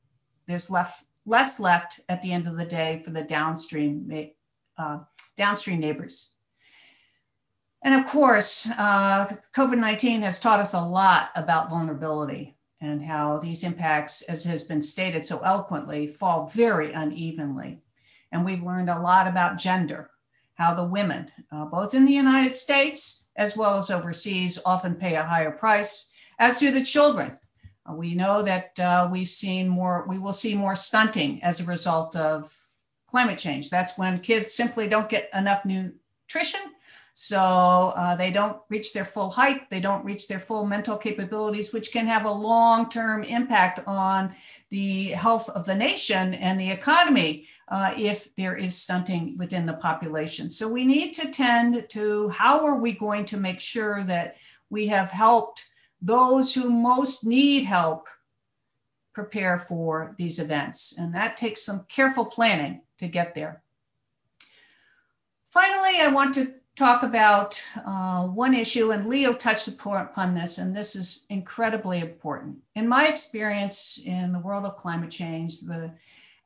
there's 0.49 0.69
left, 0.69 1.05
less 1.25 1.61
left 1.61 2.01
at 2.09 2.23
the 2.23 2.33
end 2.33 2.49
of 2.49 2.57
the 2.57 2.65
day 2.65 3.01
for 3.05 3.11
the 3.11 3.23
downstream, 3.23 4.11
uh, 4.77 4.99
downstream 5.37 5.79
neighbors. 5.79 6.33
And 7.81 7.95
of 7.95 8.11
course, 8.11 8.67
uh, 8.67 9.27
COVID 9.57 9.79
19 9.79 10.23
has 10.23 10.41
taught 10.41 10.59
us 10.59 10.75
a 10.75 10.85
lot 10.85 11.31
about 11.37 11.71
vulnerability 11.71 12.57
and 12.81 13.03
how 13.05 13.39
these 13.39 13.65
impacts, 13.65 14.23
as 14.23 14.45
has 14.45 14.63
been 14.63 14.83
stated 14.83 15.25
so 15.25 15.41
eloquently, 15.41 16.07
fall 16.07 16.47
very 16.47 16.93
unevenly. 16.93 17.83
And 18.33 18.45
we've 18.45 18.63
learned 18.63 18.89
a 18.89 19.01
lot 19.01 19.27
about 19.27 19.59
gender, 19.59 20.11
how 20.55 20.75
the 20.75 20.85
women, 20.85 21.31
uh, 21.53 21.67
both 21.67 21.95
in 21.95 22.05
the 22.05 22.13
United 22.13 22.55
States 22.55 23.23
as 23.37 23.57
well 23.57 23.77
as 23.77 23.91
overseas, 23.91 24.59
often 24.65 24.97
pay 24.97 25.15
a 25.15 25.23
higher 25.23 25.51
price, 25.51 26.11
as 26.39 26.59
do 26.59 26.71
the 26.71 26.83
children. 26.83 27.39
Uh, 27.89 27.95
we 27.95 28.15
know 28.15 28.43
that 28.43 28.79
uh, 28.79 29.09
we've 29.11 29.29
seen 29.29 29.69
more, 29.69 30.05
we 30.09 30.19
will 30.19 30.33
see 30.33 30.55
more 30.55 30.77
stunting 30.77 31.43
as 31.43 31.61
a 31.61 31.65
result 31.65 32.17
of 32.17 32.55
climate 33.09 33.39
change. 33.39 33.71
That's 33.71 33.99
when 33.99 34.21
kids 34.21 34.53
simply 34.53 34.89
don't 34.89 35.09
get 35.09 35.31
enough 35.35 35.65
nutrition 35.65 36.61
So 37.15 37.39
uh, 37.39 38.17
they 38.17 38.31
don't 38.31 38.59
reach 38.69 38.93
their 38.93 39.05
full 39.05 39.31
height, 39.31 39.69
they 39.69 39.81
don't 39.81 40.05
reach 40.05 40.29
their 40.29 40.39
full 40.39 40.65
mental 40.67 40.97
capabilities, 40.97 41.73
which 41.73 41.93
can 41.93 42.07
have 42.07 42.25
a 42.25 42.31
long 42.31 42.89
term 42.89 43.25
impact 43.25 43.81
on 43.87 44.35
the 44.71 45.09
health 45.09 45.51
of 45.51 45.67
the 45.67 45.75
nation 45.75 46.35
and 46.35 46.59
the 46.59 46.71
economy 46.71 47.47
uh, 47.69 47.95
if 47.97 48.35
there 48.37 48.57
is 48.57 48.77
stunting 48.77 49.37
within 49.39 49.67
the 49.67 49.75
population. 49.75 50.51
So 50.51 50.69
we 50.69 50.85
need 50.85 51.15
to 51.15 51.31
tend 51.31 51.89
to 51.91 52.29
how 52.29 52.67
are 52.67 52.79
we 52.79 52.93
going 52.93 53.27
to 53.27 53.37
make 53.37 53.61
sure 53.61 54.03
that 54.05 54.37
we 54.71 54.87
have 54.87 55.11
helped 55.11 55.69
those 56.01 56.55
who 56.55 56.71
most 56.71 57.27
need 57.27 57.65
help 57.65 58.09
prepare 59.13 59.59
for 59.59 60.15
these 60.17 60.39
events. 60.39 60.95
And 60.97 61.15
that 61.15 61.37
takes 61.37 61.63
some 61.63 61.85
careful 61.89 62.25
planning 62.25 62.83
to 62.99 63.09
get 63.09 63.35
there. 63.35 63.63
Finally, 65.49 66.01
I 66.01 66.09
want 66.09 66.35
to 66.35 66.55
talk 66.81 67.03
about 67.03 67.63
uh, 67.85 68.27
one 68.27 68.55
issue, 68.55 68.91
and 68.91 69.07
Leo 69.07 69.35
touched 69.35 69.69
upon 69.69 70.35
this, 70.35 70.57
and 70.57 70.75
this 70.75 70.97
is 70.97 71.27
incredibly 71.29 72.01
important. 72.01 72.57
In 72.75 72.89
my 72.89 73.07
experience 73.07 74.01
in 74.03 74.33
the 74.33 74.39
world 74.39 74.65
of 74.65 74.77
climate 74.77 75.11
change, 75.11 75.61
the 75.61 75.93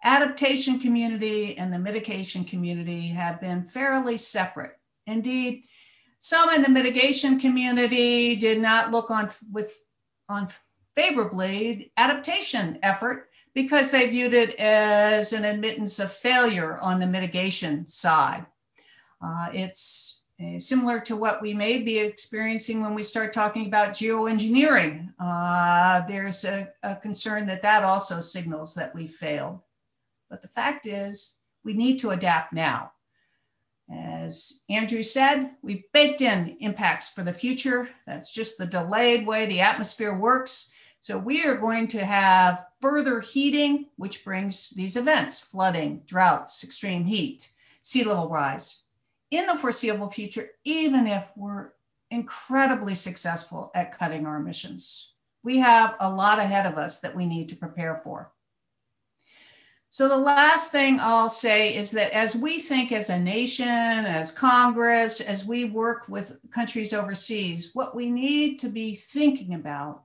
adaptation 0.03 0.80
community 0.80 1.57
and 1.57 1.72
the 1.72 1.78
mitigation 1.78 2.45
community 2.45 3.09
have 3.09 3.41
been 3.41 3.62
fairly 3.62 4.16
separate. 4.16 4.76
Indeed, 5.07 5.64
some 6.18 6.51
in 6.51 6.62
the 6.62 6.68
mitigation 6.68 7.39
community 7.39 8.35
did 8.35 8.61
not 8.61 8.91
look 8.91 9.12
on 9.12 9.30
with 9.53 9.72
on 10.28 10.49
favorably 10.97 11.93
adaptation 11.97 12.80
effort 12.82 13.28
because 13.55 13.93
they 13.93 14.11
viewed 14.11 14.35
it 14.35 14.57
as 14.57 15.32
an 15.32 15.45
admittance 15.45 16.01
of 16.01 16.12
failure 16.12 16.76
on 16.76 16.99
the 16.99 17.07
mitigation 17.07 17.87
side. 17.87 18.47
Uh, 19.22 19.49
it's 19.53 20.14
uh, 20.43 20.59
similar 20.59 20.99
to 20.99 21.16
what 21.16 21.41
we 21.41 21.55
may 21.55 21.78
be 21.78 21.99
experiencing 21.99 22.80
when 22.80 22.95
we 22.95 23.05
start 23.05 23.32
talking 23.32 23.66
about 23.66 23.91
geoengineering. 23.91 25.12
Uh, 25.18 26.05
there's 26.07 26.45
a, 26.45 26.68
a 26.82 26.97
concern 26.97 27.47
that 27.47 27.62
that 27.62 27.85
also 27.85 28.20
signals 28.20 28.74
that 28.74 28.95
we 28.95 29.07
failed. 29.07 29.61
But 30.28 30.43
the 30.43 30.49
fact 30.49 30.87
is, 30.87 31.39
we 31.64 31.74
need 31.74 31.99
to 31.99 32.11
adapt 32.11 32.53
now. 32.53 32.91
As 33.89 34.64
Andrew 34.68 35.03
said, 35.03 35.51
we've 35.62 35.85
baked 35.93 36.20
in 36.20 36.57
impacts 36.61 37.09
for 37.09 37.22
the 37.22 37.32
future. 37.32 37.89
That's 38.07 38.32
just 38.32 38.59
the 38.59 38.66
delayed 38.66 39.26
way 39.26 39.47
the 39.47 39.61
atmosphere 39.61 40.16
works. 40.16 40.72
So 41.01 41.16
we 41.16 41.45
are 41.45 41.59
going 41.59 41.89
to 41.89 42.05
have 42.05 42.64
further 42.80 43.20
heating, 43.20 43.87
which 43.97 44.24
brings 44.24 44.70
these 44.70 44.97
events, 44.97 45.39
flooding, 45.39 46.03
droughts, 46.07 46.64
extreme 46.64 47.05
heat, 47.05 47.49
sea 47.82 48.05
level 48.05 48.28
rise 48.28 48.84
in 49.37 49.47
the 49.47 49.57
foreseeable 49.57 50.11
future, 50.11 50.49
even 50.64 51.07
if 51.07 51.30
we're 51.37 51.70
incredibly 52.11 52.95
successful 52.95 53.70
at 53.74 53.99
cutting 53.99 54.26
our 54.26 54.37
emissions. 54.37 55.12
We 55.43 55.59
have 55.59 55.97
a 56.01 56.11
lot 56.11 56.39
ahead 56.39 56.66
of 56.66 56.78
us 56.78 57.01
that 57.01 57.16
we 57.16 57.26
need 57.26 57.51
to 57.51 57.57
prepare 57.57 58.01
for. 58.05 58.32
So 59.91 60.09
the 60.09 60.16
last 60.16 60.72
thing 60.72 60.99
I'll 60.99 61.28
say 61.28 61.76
is 61.76 61.93
that 61.93 62.12
as 62.12 62.35
we 62.35 62.59
think 62.59 62.91
as 62.91 63.11
a 63.11 63.18
nation, 63.18 63.68
as 63.68 64.32
Congress, 64.32 65.20
as 65.20 65.45
we 65.45 65.66
work 65.66 66.09
with 66.09 66.37
countries 66.51 66.93
overseas, 66.93 67.70
what 67.74 67.95
we 67.95 68.11
need 68.11 68.61
to 68.61 68.68
be 68.68 68.97
thinking 68.97 69.55
about 69.55 70.03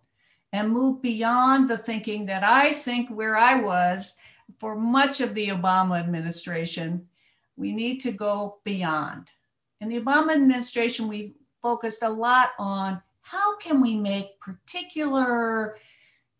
and 0.54 0.72
move 0.72 1.02
beyond 1.02 1.70
the 1.70 1.78
thinking 1.78 2.28
that 2.28 2.44
I 2.44 2.74
think 2.74 3.10
where 3.10 3.36
I 3.36 3.62
was 3.62 4.16
for 4.60 4.76
much 4.76 5.22
of 5.22 5.34
the 5.34 5.48
Obama 5.48 6.00
administration, 6.00 7.08
we 7.60 7.74
need 7.74 8.00
to 8.02 8.12
go 8.12 8.60
beyond. 8.64 9.30
In 9.82 9.90
the 9.90 10.00
Obama 10.00 10.34
administration, 10.34 11.10
we 11.10 11.36
focused 11.62 12.04
a 12.04 12.10
lot 12.10 12.52
on 12.58 13.02
how 13.22 13.58
can 13.58 13.82
we 13.82 13.98
make 13.98 14.40
particular 14.40 15.76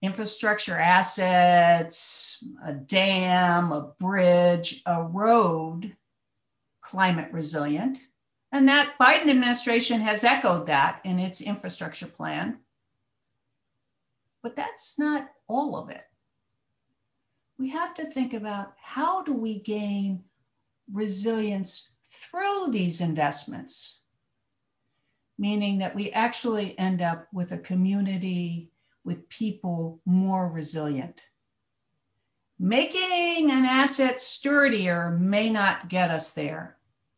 infrastructure 0.02 0.80
assets, 0.80 2.42
a 2.66 2.74
dam, 2.74 3.74
a 3.74 3.94
bridge, 4.00 4.82
a 4.86 5.04
road, 5.04 5.96
climate 6.82 7.34
resilient. 7.34 8.00
And 8.52 8.70
that 8.70 8.96
Biden 9.00 9.30
administration 9.30 10.00
has 10.02 10.24
echoed 10.24 10.68
that 10.68 11.02
in 11.04 11.20
its 11.20 11.42
infrastructure 11.42 12.08
plan. 12.08 12.60
But 14.42 14.56
that's 14.56 14.98
not 14.98 15.30
all 15.48 15.76
of 15.76 15.90
it. 15.90 16.04
We 17.60 17.72
have 17.72 17.94
to 17.96 18.06
think 18.06 18.34
about 18.34 18.74
how 18.82 19.24
do 19.24 19.34
we 19.34 19.60
gain 19.60 20.24
resilience 20.92 21.90
through 22.10 22.70
these 22.72 23.02
investments, 23.02 24.02
meaning 25.38 25.80
that 25.80 25.96
we 25.96 26.12
actually 26.12 26.78
end 26.78 27.02
up 27.02 27.28
with 27.34 27.52
a 27.52 27.58
community 27.58 28.72
with 29.04 29.30
people 29.30 30.02
more 30.06 30.48
resilient. 30.48 31.28
Making 32.60 33.52
an 33.52 33.66
asset 33.66 34.20
sturdier 34.20 35.12
may 35.12 35.50
not 35.50 35.88
get 35.88 36.12
us 36.12 36.34
there. 36.34 36.76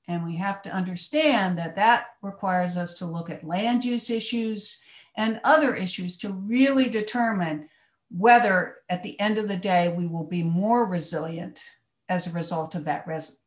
And 0.08 0.26
we 0.26 0.36
have 0.38 0.62
to 0.64 0.72
understand 0.72 1.58
that 1.58 1.76
that 1.76 2.08
requires 2.22 2.78
us 2.78 2.96
to 2.96 3.06
look 3.06 3.30
at 3.30 3.44
land 3.44 3.84
use 3.84 4.10
issues 4.10 4.80
and 5.16 5.42
other 5.44 5.76
issues 5.76 6.18
to 6.18 6.34
really 6.34 6.90
determine 6.90 7.70
whether 8.10 8.76
at 8.90 9.04
the 9.04 9.20
end 9.20 9.38
of 9.38 9.48
the 9.48 9.58
day 9.58 9.90
we 9.90 10.06
will 10.06 10.26
be 10.26 10.44
more 10.44 10.86
resilient 10.86 11.64
as 12.10 12.28
a 12.28 12.34
result 12.34 12.76
of 12.76 12.86
that 12.86 13.08
res- 13.08 13.41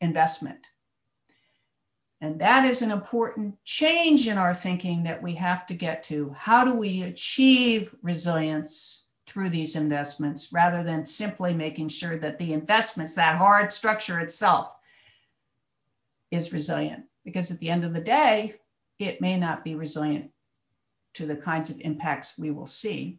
investment. 0.00 0.66
And 2.20 2.40
that 2.40 2.64
is 2.64 2.80
an 2.80 2.90
important 2.90 3.62
change 3.64 4.28
in 4.28 4.38
our 4.38 4.54
thinking 4.54 5.02
that 5.02 5.22
we 5.22 5.34
have 5.34 5.66
to 5.66 5.74
get 5.74 6.04
to. 6.04 6.34
How 6.36 6.64
do 6.64 6.74
we 6.74 7.02
achieve 7.02 7.94
resilience 8.02 9.04
through 9.26 9.50
these 9.50 9.76
investments 9.76 10.52
rather 10.52 10.82
than 10.82 11.04
simply 11.04 11.52
making 11.52 11.88
sure 11.88 12.16
that 12.16 12.38
the 12.38 12.54
investments, 12.54 13.16
that 13.16 13.36
hard 13.36 13.70
structure 13.70 14.20
itself, 14.20 14.74
is 16.30 16.52
resilient? 16.52 17.04
Because 17.24 17.50
at 17.50 17.58
the 17.58 17.68
end 17.68 17.84
of 17.84 17.92
the 17.92 18.00
day, 18.00 18.54
it 18.98 19.20
may 19.20 19.36
not 19.36 19.64
be 19.64 19.74
resilient 19.74 20.30
to 21.14 21.26
the 21.26 21.36
kinds 21.36 21.70
of 21.70 21.80
impacts 21.80 22.38
we 22.38 22.50
will 22.50 22.66
see. 22.66 23.18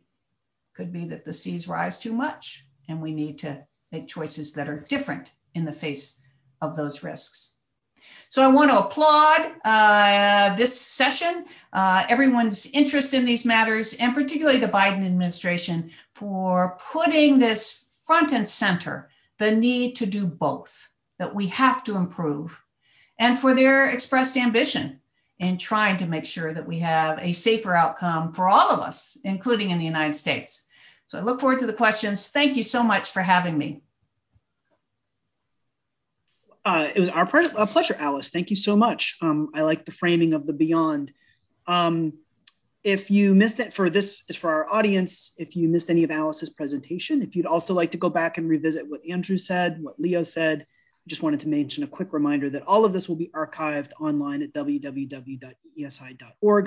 Could 0.75 0.91
be 0.91 1.09
that 1.09 1.25
the 1.25 1.33
seas 1.33 1.67
rise 1.67 1.99
too 1.99 2.13
much 2.13 2.65
and 2.87 3.01
we 3.01 3.13
need 3.13 3.39
to 3.39 3.65
make 3.91 4.07
choices 4.07 4.53
that 4.53 4.67
are 4.67 4.79
different 4.79 5.31
in 5.53 5.65
the 5.65 5.71
face 5.71 6.21
of 6.61 6.75
those 6.75 7.03
risks. 7.03 7.51
So 8.29 8.43
I 8.43 8.47
want 8.47 8.71
to 8.71 8.79
applaud 8.79 9.51
uh, 9.63 10.55
this 10.55 10.79
session, 10.79 11.45
uh, 11.71 12.03
everyone's 12.09 12.65
interest 12.65 13.13
in 13.13 13.23
these 13.23 13.45
matters, 13.45 13.93
and 13.93 14.13
particularly 14.13 14.59
the 14.59 14.67
Biden 14.67 15.05
administration 15.05 15.91
for 16.13 16.77
putting 16.91 17.39
this 17.39 17.85
front 18.03 18.33
and 18.33 18.47
center, 18.47 19.09
the 19.37 19.51
need 19.51 19.97
to 19.97 20.05
do 20.05 20.27
both, 20.27 20.89
that 21.17 21.33
we 21.33 21.47
have 21.47 21.83
to 21.85 21.95
improve, 21.95 22.61
and 23.17 23.39
for 23.39 23.53
their 23.53 23.89
expressed 23.89 24.37
ambition 24.37 24.99
in 25.39 25.57
trying 25.57 25.97
to 25.97 26.05
make 26.05 26.25
sure 26.25 26.53
that 26.53 26.67
we 26.67 26.79
have 26.79 27.19
a 27.19 27.31
safer 27.31 27.75
outcome 27.75 28.33
for 28.33 28.47
all 28.47 28.71
of 28.71 28.79
us, 28.79 29.17
including 29.23 29.69
in 29.69 29.79
the 29.79 29.85
United 29.85 30.15
States. 30.15 30.65
So 31.07 31.19
I 31.19 31.21
look 31.21 31.39
forward 31.39 31.59
to 31.59 31.67
the 31.67 31.73
questions. 31.73 32.29
Thank 32.29 32.55
you 32.55 32.63
so 32.63 32.83
much 32.83 33.11
for 33.11 33.21
having 33.21 33.57
me. 33.57 33.81
Uh, 36.65 36.89
it 36.95 36.99
was 36.99 37.09
our 37.09 37.27
pleasure, 37.27 37.95
Alice. 37.99 38.29
Thank 38.29 38.49
you 38.49 38.55
so 38.55 38.75
much. 38.75 39.17
Um, 39.21 39.49
I 39.53 39.61
like 39.61 39.85
the 39.85 39.91
framing 39.91 40.33
of 40.33 40.47
the 40.47 40.53
beyond. 40.53 41.13
Um, 41.67 42.13
if 42.83 43.09
you 43.11 43.35
missed 43.35 43.59
it 43.59 43.71
for 43.73 43.89
this 43.89 44.23
is 44.29 44.35
for 44.35 44.51
our 44.51 44.71
audience, 44.73 45.31
if 45.37 45.55
you 45.55 45.67
missed 45.67 45.89
any 45.89 46.03
of 46.03 46.11
Alice's 46.11 46.49
presentation, 46.49 47.21
if 47.21 47.35
you'd 47.35 47.45
also 47.45 47.73
like 47.73 47.91
to 47.91 47.97
go 47.97 48.09
back 48.09 48.37
and 48.37 48.49
revisit 48.49 48.87
what 48.87 49.01
Andrew 49.09 49.37
said, 49.37 49.81
what 49.81 49.99
Leo 49.99 50.23
said, 50.23 50.61
I 50.61 51.07
just 51.07 51.21
wanted 51.21 51.39
to 51.41 51.47
mention 51.47 51.83
a 51.83 51.87
quick 51.87 52.13
reminder 52.13 52.49
that 52.49 52.63
all 52.63 52.83
of 52.83 52.93
this 52.93 53.07
will 53.07 53.15
be 53.15 53.29
archived 53.35 53.91
online 53.99 54.41
at 54.41 54.53
www.eesi.org 54.53 55.51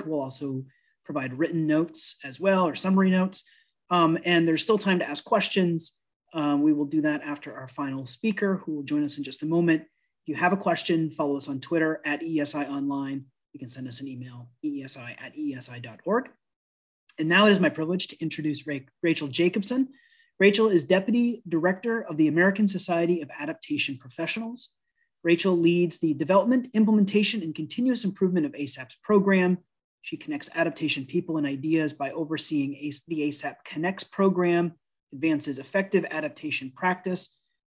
We'll 0.05 0.21
also 0.21 0.63
provide 1.03 1.37
written 1.37 1.67
notes 1.67 2.15
as 2.23 2.39
well 2.39 2.67
or 2.67 2.75
summary 2.75 3.11
notes. 3.11 3.43
Um, 3.89 4.17
and 4.23 4.47
there's 4.47 4.63
still 4.63 4.77
time 4.77 4.99
to 4.99 5.09
ask 5.09 5.25
questions. 5.25 5.93
Um, 6.33 6.61
we 6.61 6.73
will 6.73 6.85
do 6.85 7.01
that 7.01 7.21
after 7.23 7.55
our 7.55 7.67
final 7.69 8.05
speaker, 8.05 8.57
who 8.57 8.73
will 8.75 8.83
join 8.83 9.03
us 9.03 9.17
in 9.17 9.23
just 9.23 9.43
a 9.43 9.45
moment. 9.45 9.81
If 9.81 10.27
you 10.27 10.35
have 10.35 10.53
a 10.53 10.57
question, 10.57 11.11
follow 11.11 11.37
us 11.37 11.47
on 11.47 11.59
Twitter 11.59 12.01
at 12.05 12.21
EESI 12.21 12.69
Online. 12.69 13.25
You 13.53 13.59
can 13.59 13.69
send 13.69 13.87
us 13.87 13.99
an 13.99 14.07
email, 14.07 14.47
eesi 14.63 15.15
at 15.19 15.35
eesi.org. 15.35 16.29
And 17.17 17.27
now 17.27 17.47
it 17.47 17.51
is 17.51 17.59
my 17.59 17.69
privilege 17.69 18.07
to 18.07 18.21
introduce 18.21 18.63
Rachel 19.01 19.27
Jacobson. 19.27 19.89
Rachel 20.39 20.69
is 20.69 20.85
Deputy 20.85 21.41
Director 21.49 22.01
of 22.01 22.15
the 22.15 22.27
American 22.27 22.67
Society 22.67 23.21
of 23.21 23.29
Adaptation 23.37 23.97
Professionals. 23.97 24.69
Rachel 25.23 25.57
leads 25.57 25.97
the 25.97 26.13
development, 26.13 26.69
implementation, 26.73 27.43
and 27.43 27.53
continuous 27.53 28.05
improvement 28.05 28.45
of 28.45 28.53
ASAP's 28.53 28.95
program. 29.03 29.57
She 30.01 30.15
connects 30.15 30.49
adaptation 30.55 31.05
people 31.05 31.37
and 31.37 31.45
ideas 31.45 31.91
by 31.91 32.11
overseeing 32.11 32.71
the 33.07 33.21
ASAP 33.23 33.55
Connects 33.65 34.05
program 34.05 34.75
advances 35.13 35.59
effective 35.59 36.05
adaptation 36.09 36.71
practice 36.75 37.29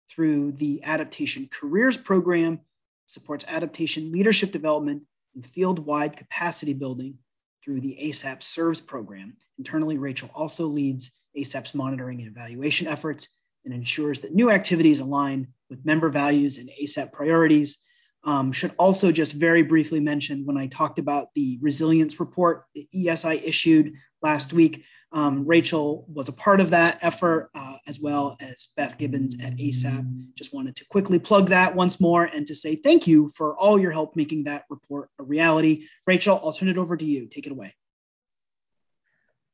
through 0.09 0.51
the 0.53 0.83
Adaptation 0.83 1.49
Careers 1.51 1.97
Program, 1.97 2.59
supports 3.07 3.45
adaptation 3.47 4.11
leadership 4.11 4.51
development, 4.51 5.03
and 5.35 5.45
field-wide 5.47 6.17
capacity 6.17 6.73
building 6.73 7.17
through 7.63 7.81
the 7.81 7.97
ASAP 8.01 8.41
SERVES 8.41 8.81
program. 8.81 9.35
Internally, 9.57 9.97
Rachel 9.97 10.29
also 10.33 10.67
leads 10.67 11.11
ASAP's 11.37 11.73
monitoring 11.73 12.19
and 12.19 12.27
evaluation 12.27 12.87
efforts 12.87 13.27
and 13.65 13.73
ensures 13.73 14.19
that 14.21 14.33
new 14.33 14.51
activities 14.51 14.99
align 14.99 15.47
with 15.69 15.85
member 15.85 16.09
values 16.09 16.57
and 16.57 16.69
ASAP 16.81 17.11
priorities. 17.11 17.77
Um, 18.23 18.51
should 18.51 18.73
also 18.77 19.11
just 19.11 19.33
very 19.33 19.61
briefly 19.61 19.99
mention 19.99 20.45
when 20.45 20.57
I 20.57 20.67
talked 20.67 20.97
about 20.97 21.27
the 21.35 21.59
resilience 21.61 22.19
report 22.19 22.65
the 22.73 22.87
EESI 22.95 23.43
issued 23.43 23.93
last 24.21 24.51
week, 24.51 24.83
um, 25.15 25.47
Rachel 25.47 26.05
was 26.13 26.27
a 26.27 26.33
part 26.33 26.59
of 26.59 26.69
that 26.71 26.99
effort, 27.01 27.49
uh, 27.55 27.77
as 27.87 28.01
well 28.01 28.35
as 28.41 28.67
Beth 28.75 28.97
Gibbons 28.97 29.35
at 29.41 29.55
ASAP. 29.55 30.35
Just 30.35 30.53
wanted 30.53 30.75
to 30.75 30.85
quickly 30.87 31.19
plug 31.19 31.47
that 31.49 31.73
once 31.73 32.01
more 32.01 32.25
and 32.25 32.45
to 32.47 32.53
say 32.53 32.75
thank 32.75 33.07
you 33.07 33.31
for 33.33 33.57
all 33.57 33.79
your 33.79 33.91
help 33.91 34.17
making 34.17 34.43
that 34.43 34.65
report 34.69 35.09
a 35.17 35.23
reality. 35.23 35.87
Rachel, 36.05 36.41
I'll 36.43 36.51
turn 36.51 36.67
it 36.67 36.77
over 36.77 36.97
to 36.97 37.05
you. 37.05 37.27
Take 37.27 37.47
it 37.47 37.53
away. 37.53 37.73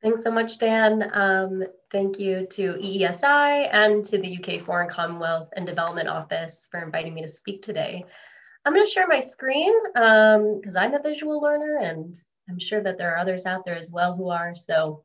Thanks 0.02 0.24
so 0.24 0.32
much, 0.32 0.58
Dan. 0.58 1.08
Um, 1.14 1.62
thank 1.92 2.18
you 2.18 2.44
to 2.50 2.72
EESI 2.72 3.68
and 3.72 4.04
to 4.06 4.18
the 4.18 4.38
UK 4.38 4.60
Foreign 4.62 4.88
Commonwealth 4.88 5.50
and 5.54 5.64
Development 5.64 6.08
Office 6.08 6.66
for 6.72 6.82
inviting 6.82 7.14
me 7.14 7.22
to 7.22 7.28
speak 7.28 7.62
today. 7.62 8.04
I'm 8.64 8.74
going 8.74 8.84
to 8.84 8.90
share 8.90 9.06
my 9.06 9.20
screen 9.20 9.72
because 9.94 10.76
um, 10.76 10.82
I'm 10.82 10.94
a 10.94 11.02
visual 11.02 11.40
learner 11.40 11.78
and 11.78 12.18
I'm 12.48 12.58
sure 12.58 12.82
that 12.82 12.98
there 12.98 13.14
are 13.14 13.18
others 13.18 13.46
out 13.46 13.64
there 13.64 13.76
as 13.76 13.92
well 13.92 14.16
who 14.16 14.28
are. 14.28 14.56
So 14.56 15.04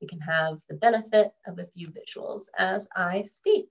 we 0.00 0.06
can 0.06 0.20
have 0.20 0.58
the 0.68 0.74
benefit 0.74 1.32
of 1.46 1.58
a 1.58 1.66
few 1.66 1.88
visuals 1.88 2.44
as 2.58 2.88
I 2.96 3.22
speak. 3.22 3.68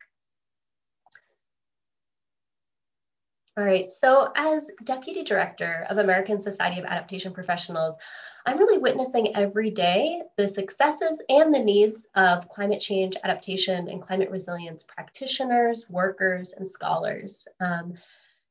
All 3.57 3.63
right, 3.65 3.89
so 3.89 4.32
as 4.36 4.69
Deputy 4.84 5.23
Director 5.23 5.88
of 5.89 5.97
American 5.97 6.38
Society 6.38 6.80
of 6.80 6.86
Adaptation 6.86 7.34
Professionals, 7.34 7.97
I'm 8.45 8.59
really 8.59 8.78
witnessing 8.78 9.36
every 9.36 9.71
day 9.71 10.21
the 10.38 10.47
successes 10.47 11.21
and 11.28 11.51
the 11.51 11.59
needs 11.59 12.07
of 12.15 12.47
climate 12.49 12.80
change 12.80 13.17
adaptation 13.23 13.89
and 13.89 14.01
climate 14.01 14.30
resilience 14.30 14.84
practitioners, 14.84 15.89
workers, 15.89 16.53
and 16.53 16.69
scholars. 16.69 17.47
Um, 17.59 17.95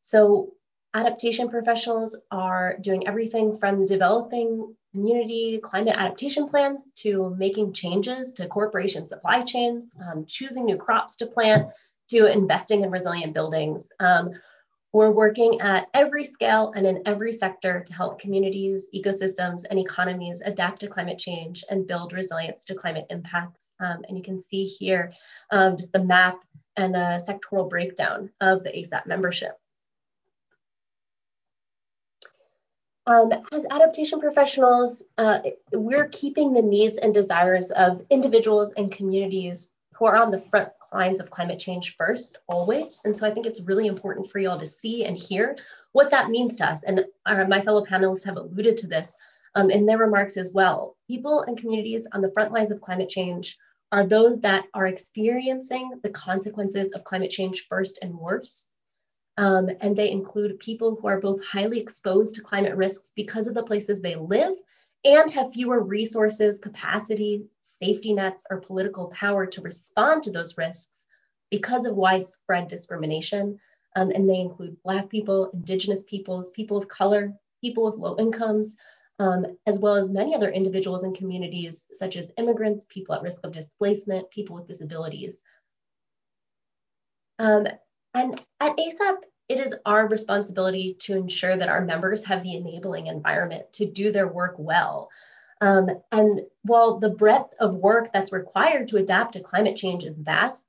so 0.01 0.55
adaptation 0.93 1.49
professionals 1.49 2.17
are 2.31 2.77
doing 2.81 3.07
everything 3.07 3.59
from 3.59 3.87
developing 3.87 4.75
community 4.97 5.61
climate 5.63 5.95
adaptation 5.95 6.49
plans 6.49 6.91
to 6.95 7.35
making 7.39 7.71
changes 7.75 8.33
to 8.33 8.49
corporation 8.49 9.05
supply 9.05 9.43
chains, 9.43 9.91
um, 10.01 10.25
choosing 10.27 10.65
new 10.65 10.79
crops 10.79 11.17
to 11.17 11.27
plant, 11.27 11.69
to 12.09 12.33
investing 12.33 12.83
in 12.83 12.91
resilient 12.91 13.35
buildings. 13.35 13.87
Um, 14.01 14.31
we're 14.95 15.11
working 15.11 15.61
at 15.61 15.89
every 15.93 16.25
scale 16.25 16.73
and 16.75 16.87
in 16.87 17.03
every 17.05 17.35
sector 17.35 17.85
to 17.87 17.93
help 17.93 18.19
communities, 18.19 18.87
ecosystems, 18.95 19.65
and 19.69 19.79
economies 19.79 20.41
adapt 20.43 20.81
to 20.81 20.89
climate 20.89 21.19
change 21.19 21.63
and 21.69 21.87
build 21.87 22.15
resilience 22.15 22.65
to 22.65 22.75
climate 22.75 23.05
impacts. 23.11 23.61
Um, 23.79 23.99
and 24.09 24.17
you 24.17 24.23
can 24.23 24.41
see 24.41 24.65
here 24.65 25.13
um, 25.51 25.77
just 25.77 25.93
the 25.93 26.03
map 26.03 26.39
and 26.79 26.97
a 26.97 27.21
sectoral 27.29 27.69
breakdown 27.69 28.31
of 28.41 28.65
the 28.65 28.71
ASAP 28.71 29.07
membership. 29.07 29.59
Um, 33.07 33.31
as 33.53 33.65
adaptation 33.71 34.21
professionals, 34.21 35.05
uh, 35.17 35.39
we're 35.73 36.09
keeping 36.09 36.53
the 36.53 36.63
needs 36.63 36.99
and 36.99 37.15
desires 37.15 37.71
of 37.71 38.03
individuals 38.11 38.73
and 38.77 38.91
communities 38.91 39.71
who 39.95 40.07
are 40.07 40.17
on 40.17 40.33
the 40.33 40.43
front 40.51 40.71
lines 40.93 41.21
of 41.21 41.31
climate 41.31 41.61
change 41.61 41.95
first, 41.97 42.39
always. 42.49 43.01
And 43.05 43.17
so 43.17 43.27
I 43.27 43.31
think 43.31 43.47
it's 43.47 43.61
really 43.61 43.87
important 43.87 44.31
for 44.31 44.41
you 44.41 44.51
all 44.51 44.59
to 44.59 44.67
see 44.67 45.05
and 45.05 45.17
hear 45.17 45.57
what 45.93 46.11
that 46.11 46.31
means 46.31 46.57
to 46.57 46.69
us. 46.69 46.83
And 46.83 47.05
our, 47.27 47.43
uh, 47.43 47.49
my 47.49 47.61
fellow 47.61 47.85
panelists 47.85 48.25
have 48.25 48.37
alluded 48.37 48.77
to 48.79 48.89
this 48.89 49.17
um, 49.55 49.71
in 49.71 49.87
their 49.87 49.99
remarks 49.99 50.37
as 50.37 50.53
well. 50.53 50.97
People 51.07 51.43
and 51.43 51.57
communities 51.57 52.07
on 52.13 52.21
the 52.21 52.33
front 52.33 52.53
lines 52.53 52.71
of 52.71 52.81
climate 52.81 53.09
change 53.09 53.57
are 53.93 54.05
those 54.05 54.41
that 54.41 54.65
are 54.75 54.87
experiencing 54.87 55.93
the 56.03 56.11
consequences 56.11 56.93
of 56.93 57.05
climate 57.05 57.31
change 57.31 57.67
first 57.69 58.01
and 58.03 58.15
worse. 58.19 58.69
Um, 59.39 59.69
and 59.81 59.95
they 59.95 60.11
include 60.11 60.59
people 60.61 60.97
who 60.97 61.09
are 61.09 61.21
both 61.21 61.45
highly 61.45 61.79
exposed 61.79 62.35
to 62.35 62.43
climate 62.43 62.77
risks 62.77 63.11
because 63.15 63.47
of 63.47 63.55
the 63.55 63.63
places 63.63 64.01
they 64.01 64.15
live 64.17 64.55
and 65.05 65.31
have 65.31 65.53
fewer 65.53 65.83
resources, 65.83 66.59
capacity, 66.59 67.45
safety 67.61 68.13
nets, 68.13 68.45
or 68.51 68.61
political 68.61 69.09
power 69.09 69.47
to 69.47 69.61
respond 69.61 70.23
to 70.23 70.33
those 70.33 70.57
risks 70.57 71.05
because 71.51 71.85
of 71.85 71.95
widespread 71.95 72.69
discrimination. 72.69 73.61
Um, 73.95 74.11
and 74.11 74.29
they 74.29 74.41
include 74.41 74.83
Black 74.83 75.09
people, 75.09 75.51
Indigenous 75.53 76.03
peoples, 76.03 76.51
people 76.51 76.77
of 76.77 76.89
color, 76.89 77.33
people 77.61 77.85
with 77.85 77.97
low 77.97 78.17
incomes, 78.19 78.77
um, 79.19 79.47
as 79.67 79.79
well 79.79 79.95
as 79.97 80.11
many 80.11 80.35
other 80.35 80.51
individuals 80.51 81.03
and 81.03 81.17
communities, 81.17 81.89
such 81.93 82.17
as 82.17 82.33
immigrants, 82.37 82.87
people 82.89 83.15
at 83.15 83.23
risk 83.23 83.41
of 83.45 83.53
displacement, 83.53 84.31
people 84.31 84.57
with 84.57 84.67
disabilities. 84.67 85.43
Um, 87.39 87.67
and 88.17 88.41
at 88.61 88.77
ASAP, 88.77 89.17
it 89.49 89.61
is 89.61 89.75
our 89.85 90.09
responsibility 90.09 90.97
to 91.01 91.17
ensure 91.17 91.57
that 91.57 91.69
our 91.69 91.85
members 91.85 92.25
have 92.25 92.43
the 92.43 92.57
enabling 92.57 93.09
environment 93.09 93.71
to 93.75 93.87
do 93.87 94.11
their 94.11 94.27
work 94.27 94.55
well. 94.59 95.11
Um, 95.61 95.91
and 96.11 96.41
while 96.63 96.99
the 96.99 97.11
breadth 97.11 97.53
of 97.61 97.75
work 97.75 98.13
that's 98.13 98.33
required 98.33 98.89
to 98.89 98.97
adapt 98.97 99.35
to 99.35 99.41
climate 99.41 99.77
change 99.77 100.03
is 100.05 100.17
vast, 100.17 100.63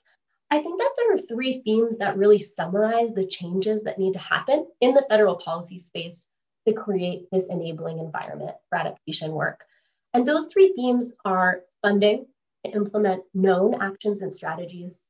I 0.52 0.60
think 0.60 0.78
that 0.78 0.94
there 0.98 1.14
are 1.14 1.28
three 1.28 1.62
themes 1.62 1.98
that 1.98 2.18
really 2.18 2.40
summarize 2.40 3.14
the 3.14 3.26
changes 3.26 3.84
that 3.84 4.00
need 4.00 4.14
to 4.14 4.20
happen 4.20 4.68
in 4.82 4.94
the 4.94 5.06
federal 5.10 5.36
policy 5.36 5.80
space 5.80 6.26
to 6.68 6.74
create 6.74 7.28
this 7.32 7.48
enabling 7.48 8.00
environment 8.00 8.56
for 8.70 8.78
adaptation 8.78 9.32
work. 9.32 9.64
And 10.14 10.28
those 10.28 10.48
three 10.48 10.74
themes 10.76 11.14
are 11.24 11.62
funding 11.82 12.28
to 12.66 12.72
implement 12.72 13.24
known 13.34 13.82
actions 13.82 14.22
and 14.22 14.34
strategies, 14.34 15.02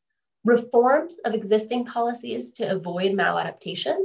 reforms 0.48 1.20
of 1.26 1.34
existing 1.34 1.86
policies 1.86 2.54
to 2.54 2.64
avoid 2.64 3.12
maladaptation, 3.12 3.98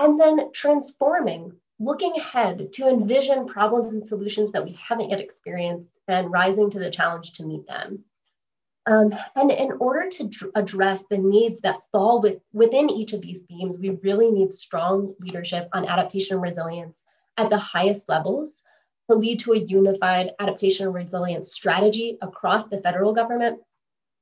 and 0.00 0.20
then 0.20 0.52
transforming 0.52 1.52
looking 1.78 2.12
ahead 2.16 2.72
to 2.72 2.88
envision 2.88 3.46
problems 3.46 3.92
and 3.92 4.06
solutions 4.06 4.52
that 4.52 4.64
we 4.64 4.72
haven't 4.72 5.10
yet 5.10 5.20
experienced 5.20 5.92
and 6.08 6.32
rising 6.32 6.70
to 6.70 6.78
the 6.78 6.90
challenge 6.90 7.32
to 7.32 7.44
meet 7.44 7.66
them. 7.66 8.04
Um, 8.86 9.14
and 9.36 9.52
in 9.52 9.72
order 9.78 10.10
to 10.10 10.24
dr- 10.24 10.52
address 10.56 11.06
the 11.06 11.18
needs 11.18 11.60
that 11.60 11.78
fall 11.92 12.20
with, 12.20 12.38
within 12.52 12.90
each 12.90 13.12
of 13.12 13.20
these 13.20 13.42
themes, 13.42 13.78
we 13.78 13.90
really 14.02 14.30
need 14.30 14.52
strong 14.52 15.14
leadership 15.20 15.68
on 15.72 15.88
adaptation 15.88 16.34
and 16.34 16.42
resilience 16.42 17.04
at 17.36 17.50
the 17.50 17.58
highest 17.58 18.08
levels 18.08 18.62
to 19.08 19.16
lead 19.16 19.38
to 19.40 19.52
a 19.52 19.58
unified 19.58 20.32
adaptation 20.40 20.86
and 20.86 20.94
resilience 20.94 21.52
strategy 21.52 22.18
across 22.20 22.66
the 22.68 22.80
federal 22.80 23.12
government 23.12 23.60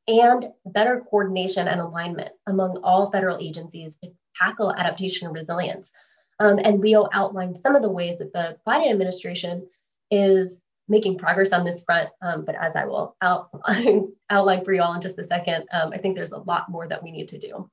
and 0.09 0.49
better 0.67 1.05
coordination 1.11 1.69
and 1.69 1.81
alignment 1.81 2.31
among 2.47 2.79
all 2.83 3.11
federal 3.11 3.39
agencies 3.41 3.97
to 3.97 4.11
tackle 4.37 4.75
adaptation 4.75 5.27
and 5.27 5.35
resilience 5.35 5.93
um, 6.41 6.59
and 6.59 6.81
Leo 6.81 7.09
outlined 7.13 7.59
some 7.59 7.77
of 7.77 7.83
the 7.83 7.91
ways 7.91 8.19
that 8.19 8.33
the 8.33 8.57
Biden 8.67 8.91
administration 8.91 9.69
is 10.11 10.59
making 10.89 11.19
progress 11.19 11.53
on 11.53 11.65
this 11.65 11.85
front. 11.85 12.09
Um, 12.23 12.45
but 12.45 12.57
as 12.57 12.75
I 12.75 12.87
will 12.87 13.15
out, 13.23 13.51
outline 14.31 14.65
for 14.65 14.73
you 14.73 14.83
all 14.83 14.95
in 14.95 15.03
just 15.03 15.19
a 15.19 15.25
second, 15.25 15.67
um, 15.71 15.93
I 15.93 15.99
think 15.99 16.17
there's 16.17 16.33
a 16.33 16.39
lot 16.39 16.71
more 16.71 16.89
that 16.89 17.03
we 17.03 17.13
need 17.13 17.29
to 17.29 17.39
do. 17.39 17.71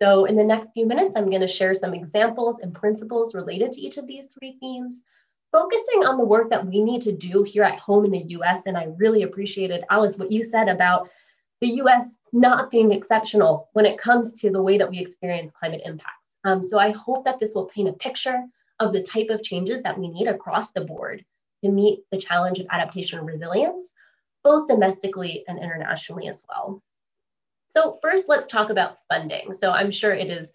So 0.00 0.26
in 0.26 0.36
the 0.36 0.44
next 0.44 0.70
few 0.74 0.86
minutes, 0.86 1.14
I'm 1.16 1.30
going 1.30 1.40
to 1.40 1.48
share 1.48 1.74
some 1.74 1.94
examples 1.94 2.60
and 2.60 2.74
principles 2.74 3.34
related 3.34 3.72
to 3.72 3.80
each 3.80 3.96
of 3.96 4.06
these 4.06 4.26
three 4.26 4.58
themes, 4.60 5.02
focusing 5.50 6.04
on 6.04 6.18
the 6.18 6.24
work 6.24 6.50
that 6.50 6.66
we 6.66 6.82
need 6.82 7.02
to 7.02 7.12
do 7.12 7.42
here 7.42 7.62
at 7.62 7.78
home 7.78 8.04
in 8.04 8.10
the 8.10 8.24
US. 8.36 8.66
And 8.66 8.76
I 8.76 8.88
really 8.96 9.22
appreciated, 9.22 9.84
Alice, 9.90 10.18
what 10.18 10.30
you 10.30 10.42
said 10.42 10.68
about 10.68 11.08
the 11.62 11.80
US 11.82 12.16
not 12.32 12.70
being 12.70 12.90
exceptional 12.90 13.70
when 13.72 13.86
it 13.86 13.98
comes 13.98 14.34
to 14.34 14.50
the 14.50 14.60
way 14.60 14.76
that 14.78 14.90
we 14.90 14.98
experience 14.98 15.52
climate 15.52 15.82
impacts. 15.84 16.26
Um, 16.44 16.60
so 16.60 16.78
I 16.78 16.90
hope 16.90 17.24
that 17.24 17.38
this 17.38 17.54
will 17.54 17.66
paint 17.66 17.88
a 17.88 17.92
picture 17.94 18.42
of 18.80 18.92
the 18.92 19.04
type 19.04 19.28
of 19.30 19.44
changes 19.44 19.80
that 19.82 19.96
we 19.96 20.08
need 20.08 20.26
across 20.26 20.72
the 20.72 20.80
board 20.80 21.24
to 21.62 21.70
meet 21.70 22.00
the 22.10 22.18
challenge 22.18 22.58
of 22.58 22.66
adaptation 22.70 23.20
and 23.20 23.28
resilience, 23.28 23.88
both 24.42 24.66
domestically 24.66 25.44
and 25.46 25.56
internationally 25.58 26.26
as 26.26 26.42
well. 26.48 26.82
So 27.68 27.96
first, 28.02 28.28
let's 28.28 28.48
talk 28.48 28.70
about 28.70 28.98
funding. 29.08 29.54
So 29.54 29.70
I'm 29.70 29.92
sure 29.92 30.12
it 30.12 30.30
is 30.30 30.50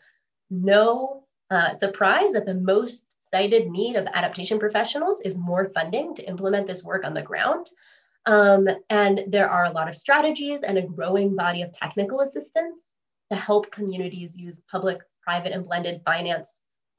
no 0.49 1.23
uh, 1.49 1.71
surprise 1.71 2.33
that 2.33 2.45
the 2.45 2.53
most 2.53 3.15
cited 3.31 3.69
need 3.69 3.95
of 3.95 4.07
adaptation 4.07 4.59
professionals 4.59 5.21
is 5.21 5.37
more 5.37 5.71
funding 5.73 6.15
to 6.15 6.27
implement 6.27 6.67
this 6.67 6.83
work 6.83 7.05
on 7.05 7.13
the 7.13 7.21
ground. 7.21 7.69
Um, 8.27 8.67
and 8.89 9.21
there 9.27 9.49
are 9.49 9.65
a 9.65 9.71
lot 9.71 9.87
of 9.87 9.95
strategies 9.95 10.61
and 10.61 10.77
a 10.77 10.81
growing 10.81 11.35
body 11.35 11.61
of 11.61 11.73
technical 11.73 12.19
assistance 12.19 12.75
to 13.31 13.37
help 13.37 13.71
communities 13.71 14.35
use 14.35 14.61
public 14.69 14.99
private 15.23 15.53
and 15.53 15.65
blended 15.65 16.01
finance 16.03 16.47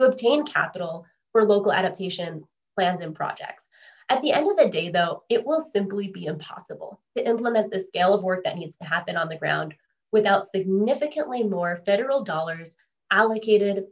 to 0.00 0.06
obtain 0.06 0.46
capital 0.46 1.04
for 1.32 1.44
local 1.44 1.72
adaptation 1.72 2.42
plans 2.74 3.02
and 3.02 3.14
projects. 3.14 3.62
At 4.08 4.22
the 4.22 4.32
end 4.32 4.50
of 4.50 4.56
the 4.56 4.70
day, 4.70 4.90
though, 4.90 5.22
it 5.28 5.44
will 5.44 5.68
simply 5.74 6.08
be 6.08 6.24
impossible 6.24 6.98
to 7.14 7.28
implement 7.28 7.70
the 7.70 7.80
scale 7.80 8.14
of 8.14 8.22
work 8.22 8.42
that 8.44 8.56
needs 8.56 8.78
to 8.78 8.88
happen 8.88 9.16
on 9.16 9.28
the 9.28 9.36
ground 9.36 9.74
without 10.12 10.50
significantly 10.50 11.42
more 11.42 11.82
federal 11.84 12.24
dollars 12.24 12.74
allocated 13.10 13.84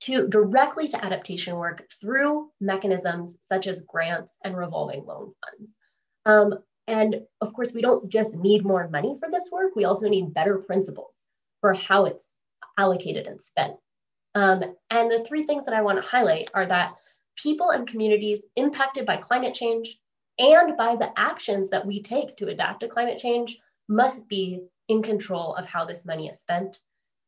to 0.00 0.26
directly 0.26 0.88
to 0.88 1.04
adaptation 1.04 1.56
work 1.56 1.88
through 2.00 2.50
mechanisms 2.60 3.36
such 3.40 3.68
as 3.68 3.82
grants 3.82 4.34
and 4.42 4.56
revolving 4.56 5.04
loan 5.04 5.32
funds. 5.44 5.76
Um, 6.28 6.58
and 6.86 7.22
of 7.40 7.52
course, 7.52 7.72
we 7.72 7.82
don't 7.82 8.08
just 8.08 8.34
need 8.34 8.64
more 8.64 8.88
money 8.88 9.16
for 9.18 9.28
this 9.30 9.48
work, 9.50 9.74
we 9.74 9.84
also 9.84 10.08
need 10.08 10.34
better 10.34 10.58
principles 10.58 11.14
for 11.60 11.74
how 11.74 12.04
it's 12.04 12.34
allocated 12.78 13.26
and 13.26 13.40
spent. 13.40 13.74
Um, 14.34 14.62
and 14.90 15.10
the 15.10 15.24
three 15.26 15.44
things 15.44 15.64
that 15.64 15.74
I 15.74 15.82
want 15.82 16.00
to 16.00 16.08
highlight 16.08 16.50
are 16.54 16.66
that 16.66 16.94
people 17.36 17.70
and 17.70 17.88
communities 17.88 18.42
impacted 18.56 19.04
by 19.06 19.16
climate 19.16 19.54
change 19.54 19.98
and 20.38 20.76
by 20.76 20.94
the 20.94 21.10
actions 21.16 21.70
that 21.70 21.84
we 21.84 22.02
take 22.02 22.36
to 22.36 22.48
adapt 22.48 22.80
to 22.80 22.88
climate 22.88 23.18
change 23.18 23.58
must 23.88 24.28
be 24.28 24.60
in 24.88 25.02
control 25.02 25.54
of 25.56 25.66
how 25.66 25.84
this 25.84 26.04
money 26.04 26.28
is 26.28 26.40
spent. 26.40 26.78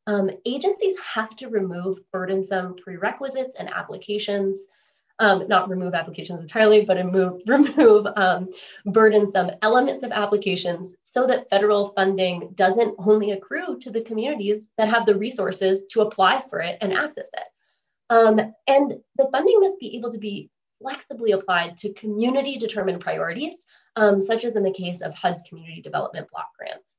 Um, 0.07 0.31
agencies 0.47 0.95
have 0.99 1.37
to 1.37 1.49
remove 1.49 1.99
burdensome 2.13 2.77
prerequisites 2.77 3.57
and 3.59 3.69
applications, 3.71 4.67
um, 5.21 5.47
not 5.49 5.69
remove 5.69 5.95
applications 5.95 6.41
entirely, 6.41 6.85
but 6.85 6.97
remove, 6.97 7.43
remove 7.47 8.07
um, 8.17 8.49
burdensome 8.87 9.51
elements 9.63 10.03
of 10.03 10.11
applications 10.11 10.95
so 11.03 11.27
that 11.27 11.49
federal 11.51 11.93
funding 11.95 12.51
doesn't 12.55 12.95
only 12.99 13.33
accrue 13.33 13.79
to 13.81 13.91
the 13.91 14.01
communities 14.01 14.67
that 14.79 14.89
have 14.89 15.07
the 15.07 15.15
resources 15.15 15.85
to 15.91 16.01
apply 16.01 16.43
for 16.49 16.61
it 16.61 16.79
and 16.81 16.93
access 16.93 17.27
it. 17.33 17.45
Um, 18.09 18.41
and 18.67 18.95
the 19.17 19.29
funding 19.31 19.61
must 19.61 19.79
be 19.79 19.97
able 19.97 20.11
to 20.11 20.19
be 20.19 20.51
flexibly 20.81 21.33
applied 21.33 21.77
to 21.77 21.93
community 21.93 22.57
determined 22.59 23.01
priorities, 23.01 23.65
um, 23.97 24.21
such 24.21 24.45
as 24.45 24.57
in 24.57 24.63
the 24.63 24.73
case 24.73 25.03
of 25.03 25.15
HUD's 25.15 25.43
community 25.49 25.81
development 25.81 26.27
block 26.33 26.49
grants. 26.59 26.97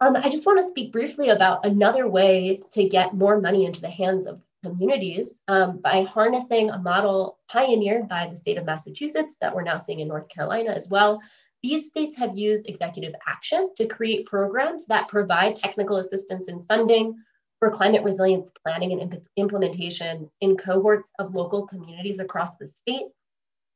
Um, 0.00 0.16
I 0.16 0.28
just 0.28 0.46
want 0.46 0.60
to 0.60 0.68
speak 0.68 0.92
briefly 0.92 1.30
about 1.30 1.66
another 1.66 2.08
way 2.08 2.62
to 2.72 2.88
get 2.88 3.14
more 3.14 3.40
money 3.40 3.64
into 3.64 3.80
the 3.80 3.90
hands 3.90 4.26
of 4.26 4.40
communities 4.64 5.38
um, 5.48 5.78
by 5.78 6.02
harnessing 6.02 6.70
a 6.70 6.78
model 6.78 7.38
pioneered 7.48 8.08
by 8.08 8.26
the 8.28 8.36
state 8.36 8.58
of 8.58 8.64
Massachusetts 8.64 9.36
that 9.40 9.54
we're 9.54 9.62
now 9.62 9.76
seeing 9.76 10.00
in 10.00 10.08
North 10.08 10.28
Carolina 10.28 10.70
as 10.70 10.88
well. 10.88 11.20
These 11.62 11.86
states 11.86 12.16
have 12.16 12.36
used 12.36 12.68
executive 12.68 13.14
action 13.26 13.70
to 13.76 13.86
create 13.86 14.26
programs 14.26 14.86
that 14.86 15.08
provide 15.08 15.56
technical 15.56 15.96
assistance 15.96 16.48
and 16.48 16.66
funding 16.68 17.16
for 17.58 17.70
climate 17.70 18.04
resilience 18.04 18.50
planning 18.62 18.92
and 18.92 19.02
imp- 19.02 19.28
implementation 19.36 20.30
in 20.40 20.56
cohorts 20.56 21.10
of 21.18 21.34
local 21.34 21.66
communities 21.66 22.20
across 22.20 22.56
the 22.56 22.68
state. 22.68 23.06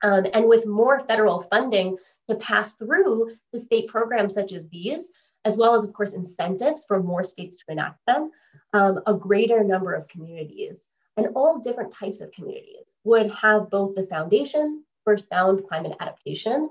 Um, 0.05 0.27
and 0.33 0.49
with 0.49 0.67
more 0.67 1.01
federal 1.07 1.43
funding 1.43 1.97
to 2.29 2.37
pass 2.37 2.75
through 2.75 3.33
the 3.53 3.59
state 3.59 3.89
programs 3.89 4.35
such 4.35 4.53
as 4.53 4.69
these, 4.69 5.11
as 5.45 5.57
well 5.57 5.75
as, 5.75 5.85
of 5.85 5.93
course, 5.93 6.13
incentives 6.13 6.85
for 6.85 7.03
more 7.03 7.25
states 7.25 7.59
to 7.59 7.65
enact 7.69 7.99
them, 8.07 8.31
um, 8.73 9.01
a 9.07 9.15
greater 9.15 9.65
number 9.65 9.93
of 9.93 10.09
communities 10.09 10.87
and 11.17 11.29
all 11.35 11.61
different 11.61 11.93
types 11.93 12.21
of 12.21 12.33
communities 12.33 12.93
would 13.05 13.31
have 13.31 13.71
both 13.71 13.95
the 13.95 14.07
foundation 14.07 14.85
for 15.05 15.19
sound 15.19 15.67
climate 15.69 15.97
adaptation, 16.01 16.71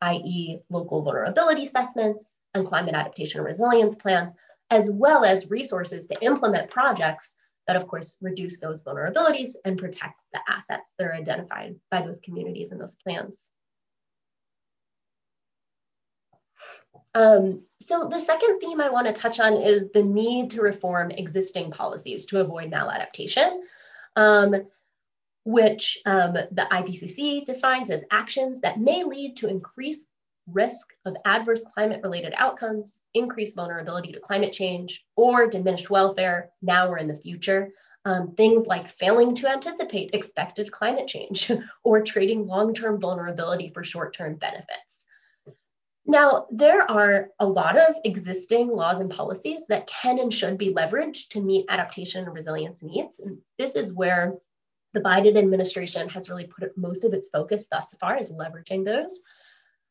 i.e., 0.00 0.60
local 0.70 1.02
vulnerability 1.02 1.64
assessments 1.64 2.36
and 2.54 2.66
climate 2.66 2.94
adaptation 2.94 3.42
resilience 3.42 3.94
plans, 3.94 4.34
as 4.70 4.90
well 4.90 5.24
as 5.24 5.50
resources 5.50 6.06
to 6.08 6.24
implement 6.24 6.70
projects 6.70 7.34
that, 7.66 7.76
of 7.76 7.86
course, 7.86 8.16
reduce 8.22 8.58
those 8.58 8.82
vulnerabilities 8.82 9.50
and 9.64 9.78
protect 9.78 10.14
the 10.32 10.40
assets 10.48 10.92
that 10.98 11.06
are 11.06 11.14
identified 11.14 11.76
by 11.90 12.00
those 12.00 12.20
communities 12.20 12.72
and 12.72 12.80
those 12.80 12.96
plans. 12.96 13.44
Um, 17.14 17.62
so 17.80 18.08
the 18.10 18.20
second 18.20 18.60
theme 18.60 18.80
I 18.80 18.90
want 18.90 19.06
to 19.06 19.12
touch 19.12 19.40
on 19.40 19.54
is 19.54 19.90
the 19.90 20.02
need 20.02 20.50
to 20.50 20.62
reform 20.62 21.10
existing 21.10 21.70
policies 21.70 22.26
to 22.26 22.40
avoid 22.40 22.70
maladaptation, 22.70 23.60
um, 24.16 24.66
which 25.44 25.98
um, 26.04 26.34
the 26.34 26.66
IPCC 26.70 27.46
defines 27.46 27.90
as 27.90 28.04
actions 28.10 28.60
that 28.60 28.80
may 28.80 29.04
lead 29.04 29.36
to 29.38 29.48
increased 29.48 30.06
risk 30.50 30.88
of 31.04 31.16
adverse 31.24 31.62
climate 31.74 32.00
related 32.02 32.32
outcomes, 32.36 32.98
increased 33.14 33.54
vulnerability 33.54 34.12
to 34.12 34.20
climate 34.20 34.52
change, 34.52 35.04
or 35.16 35.46
diminished 35.46 35.90
welfare 35.90 36.50
now 36.62 36.88
or 36.88 36.98
in 36.98 37.08
the 37.08 37.16
future. 37.16 37.70
Um, 38.04 38.34
things 38.36 38.66
like 38.66 38.88
failing 38.88 39.34
to 39.36 39.50
anticipate 39.50 40.14
expected 40.14 40.72
climate 40.72 41.08
change 41.08 41.50
or 41.84 42.02
trading 42.02 42.46
long 42.46 42.72
term 42.72 43.00
vulnerability 43.00 43.70
for 43.74 43.84
short 43.84 44.14
term 44.14 44.36
benefits. 44.36 44.97
Now, 46.10 46.46
there 46.50 46.90
are 46.90 47.28
a 47.38 47.46
lot 47.46 47.76
of 47.76 47.96
existing 48.02 48.68
laws 48.68 48.98
and 48.98 49.10
policies 49.10 49.66
that 49.68 49.86
can 49.86 50.18
and 50.18 50.32
should 50.32 50.56
be 50.56 50.72
leveraged 50.72 51.28
to 51.28 51.42
meet 51.42 51.66
adaptation 51.68 52.24
and 52.24 52.34
resilience 52.34 52.82
needs. 52.82 53.20
And 53.20 53.36
this 53.58 53.76
is 53.76 53.94
where 53.94 54.38
the 54.94 55.00
Biden 55.00 55.36
administration 55.36 56.08
has 56.08 56.30
really 56.30 56.46
put 56.46 56.78
most 56.78 57.04
of 57.04 57.12
its 57.12 57.28
focus 57.28 57.66
thus 57.70 57.94
far 58.00 58.16
is 58.16 58.32
leveraging 58.32 58.86
those. 58.86 59.20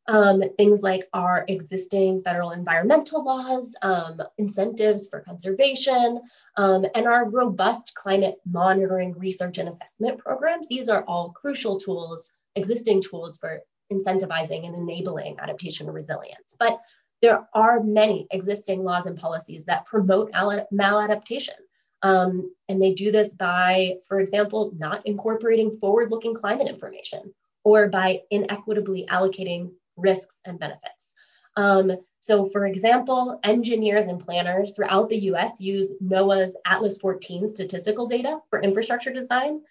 Um, 0.08 0.42
things 0.58 0.82
like 0.82 1.08
our 1.14 1.46
existing 1.50 2.24
federal 2.24 2.50
environmental 2.50 3.24
laws, 3.24 3.76
um, 3.84 4.20
incentives 4.40 5.08
for 5.08 5.20
conservation, 5.20 6.22
um, 6.56 6.86
and 6.96 7.06
our 7.06 7.30
robust 7.30 7.94
climate 7.94 8.38
monitoring, 8.50 9.14
research, 9.20 9.60
and 9.60 9.70
assessment 9.70 10.18
programs. 10.18 10.68
These 10.68 10.90
are 10.90 11.04
all 11.04 11.30
crucial 11.32 11.80
tools, 11.80 12.32
existing 12.56 13.04
tools 13.04 13.38
for 13.38 13.62
incentivizing 13.92 14.66
and 14.66 14.76
enabling 14.76 15.38
adaptation 15.40 15.88
and 15.88 15.96
resilience. 15.96 16.56
But 16.60 16.80
there 17.22 17.48
are 17.54 17.82
many 17.82 18.28
existing 18.32 18.84
laws 18.84 19.06
and 19.06 19.18
policies 19.18 19.66
that 19.66 19.86
promote 19.86 20.32
maladaptation. 20.32 21.56
Um, 22.04 22.54
and 22.70 22.82
they 22.82 22.94
do 22.94 23.12
this 23.12 23.30
by, 23.30 23.96
for 24.08 24.20
example, 24.20 24.72
not 24.78 25.06
incorporating 25.08 25.78
forward 25.80 26.12
looking 26.12 26.36
climate 26.36 26.68
information 26.68 27.34
or 27.64 27.88
by 27.88 28.22
inequitably 28.32 29.08
allocating 29.08 29.72
risks 29.96 30.40
and 30.46 30.60
benefits. 30.60 31.14
Um, 31.56 31.94
so, 32.20 32.50
for 32.50 32.66
example, 32.66 33.40
engineers 33.44 34.06
and 34.06 34.20
planners 34.20 34.74
throughout 34.74 35.10
the 35.10 35.18
US 35.32 35.60
use 35.60 35.92
NOAA's 36.04 36.56
Atlas 36.66 36.98
14 36.98 37.52
statistical 37.52 38.08
data 38.08 38.40
for 38.50 38.62
infrastructure 38.62 39.12
design. 39.12 39.62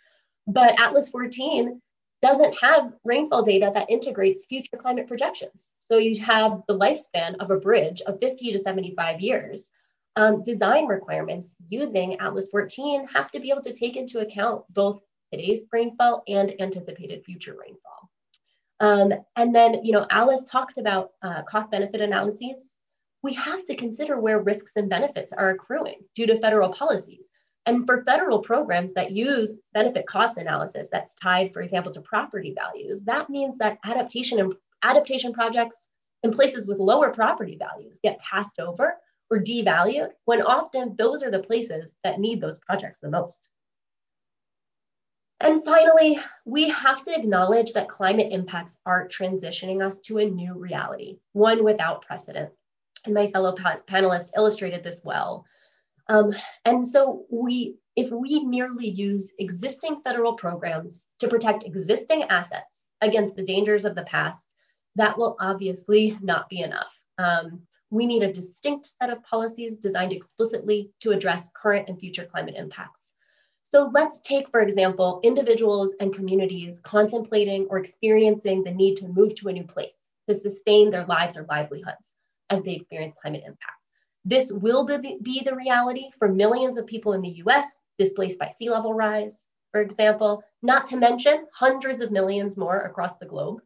But 0.48 0.78
Atlas 0.80 1.08
14 1.08 1.80
doesn't 2.22 2.56
have 2.60 2.92
rainfall 3.04 3.42
data 3.42 3.70
that 3.74 3.90
integrates 3.90 4.44
future 4.44 4.76
climate 4.76 5.06
projections. 5.06 5.68
So 5.82 5.98
you 5.98 6.20
have 6.24 6.62
the 6.66 6.78
lifespan 6.78 7.36
of 7.40 7.50
a 7.50 7.56
bridge 7.56 8.00
of 8.02 8.18
50 8.20 8.52
to 8.52 8.58
75 8.58 9.20
years. 9.20 9.66
Um, 10.16 10.42
design 10.42 10.86
requirements 10.86 11.54
using 11.68 12.18
Atlas 12.20 12.48
14 12.50 13.06
have 13.08 13.30
to 13.32 13.40
be 13.40 13.50
able 13.50 13.62
to 13.62 13.74
take 13.74 13.96
into 13.96 14.20
account 14.20 14.64
both 14.70 15.02
today's 15.30 15.64
rainfall 15.70 16.22
and 16.26 16.58
anticipated 16.60 17.22
future 17.24 17.54
rainfall. 17.60 18.10
Um, 18.80 19.12
and 19.36 19.54
then, 19.54 19.84
you 19.84 19.92
know, 19.92 20.06
Alice 20.10 20.44
talked 20.44 20.78
about 20.78 21.10
uh, 21.22 21.42
cost 21.42 21.70
benefit 21.70 22.00
analyses. 22.00 22.70
We 23.22 23.34
have 23.34 23.64
to 23.66 23.76
consider 23.76 24.20
where 24.20 24.40
risks 24.40 24.72
and 24.76 24.88
benefits 24.88 25.32
are 25.32 25.50
accruing 25.50 26.00
due 26.14 26.26
to 26.26 26.40
federal 26.40 26.72
policies. 26.72 27.26
And 27.66 27.84
for 27.84 28.04
federal 28.04 28.38
programs 28.38 28.94
that 28.94 29.10
use 29.10 29.58
benefit 29.74 30.06
cost 30.06 30.38
analysis 30.38 30.88
that's 30.90 31.14
tied, 31.14 31.52
for 31.52 31.62
example, 31.62 31.92
to 31.92 32.00
property 32.00 32.54
values, 32.56 33.00
that 33.02 33.28
means 33.28 33.58
that 33.58 33.78
adaptation 33.84 34.38
and 34.38 34.54
adaptation 34.84 35.32
projects 35.32 35.86
in 36.22 36.30
places 36.30 36.68
with 36.68 36.78
lower 36.78 37.10
property 37.10 37.58
values 37.58 37.98
get 38.02 38.20
passed 38.20 38.60
over 38.60 38.96
or 39.30 39.38
devalued 39.38 40.10
when 40.24 40.42
often 40.42 40.94
those 40.96 41.22
are 41.24 41.30
the 41.30 41.40
places 41.40 41.94
that 42.04 42.20
need 42.20 42.40
those 42.40 42.58
projects 42.58 43.00
the 43.00 43.10
most. 43.10 43.48
And 45.40 45.64
finally, 45.64 46.18
we 46.44 46.70
have 46.70 47.04
to 47.04 47.14
acknowledge 47.14 47.72
that 47.72 47.88
climate 47.88 48.32
impacts 48.32 48.78
are 48.86 49.08
transitioning 49.08 49.84
us 49.84 49.98
to 50.00 50.18
a 50.18 50.24
new 50.24 50.54
reality, 50.54 51.18
one 51.32 51.62
without 51.62 52.02
precedent. 52.02 52.50
And 53.04 53.12
my 53.12 53.30
fellow 53.30 53.52
pa- 53.54 53.80
panelists 53.86 54.30
illustrated 54.34 54.82
this 54.82 55.02
well 55.04 55.44
um, 56.08 56.34
and 56.64 56.86
so 56.86 57.24
we, 57.30 57.76
if 57.96 58.10
we 58.10 58.44
merely 58.44 58.88
use 58.88 59.32
existing 59.38 60.00
federal 60.04 60.34
programs 60.34 61.06
to 61.20 61.28
protect 61.28 61.64
existing 61.64 62.24
assets 62.24 62.86
against 63.00 63.36
the 63.36 63.44
dangers 63.44 63.84
of 63.84 63.94
the 63.94 64.04
past, 64.04 64.46
that 64.96 65.18
will 65.18 65.36
obviously 65.40 66.16
not 66.22 66.48
be 66.48 66.60
enough. 66.60 66.92
Um, 67.18 67.62
we 67.90 68.06
need 68.06 68.22
a 68.22 68.32
distinct 68.32 68.86
set 68.86 69.10
of 69.10 69.22
policies 69.22 69.76
designed 69.76 70.12
explicitly 70.12 70.90
to 71.00 71.12
address 71.12 71.50
current 71.54 71.88
and 71.88 71.98
future 71.98 72.24
climate 72.24 72.54
impacts. 72.56 73.12
So 73.62 73.90
let's 73.92 74.20
take, 74.20 74.48
for 74.50 74.60
example, 74.60 75.20
individuals 75.24 75.92
and 76.00 76.14
communities 76.14 76.78
contemplating 76.82 77.66
or 77.68 77.78
experiencing 77.78 78.62
the 78.62 78.70
need 78.70 78.96
to 78.96 79.08
move 79.08 79.34
to 79.36 79.48
a 79.48 79.52
new 79.52 79.64
place 79.64 79.98
to 80.28 80.36
sustain 80.36 80.90
their 80.90 81.04
lives 81.06 81.36
or 81.36 81.46
livelihoods 81.48 82.14
as 82.50 82.62
they 82.62 82.72
experience 82.72 83.14
climate 83.20 83.42
impacts. 83.44 83.75
This 84.28 84.50
will 84.50 84.84
be 84.84 85.42
the 85.44 85.54
reality 85.54 86.10
for 86.18 86.26
millions 86.26 86.76
of 86.76 86.86
people 86.88 87.12
in 87.12 87.20
the 87.20 87.40
US 87.44 87.78
displaced 87.96 88.40
by 88.40 88.48
sea 88.48 88.68
level 88.68 88.92
rise, 88.92 89.46
for 89.70 89.80
example, 89.80 90.42
not 90.62 90.88
to 90.88 90.96
mention 90.96 91.46
hundreds 91.54 92.00
of 92.00 92.10
millions 92.10 92.56
more 92.56 92.80
across 92.80 93.16
the 93.18 93.26
globe. 93.26 93.60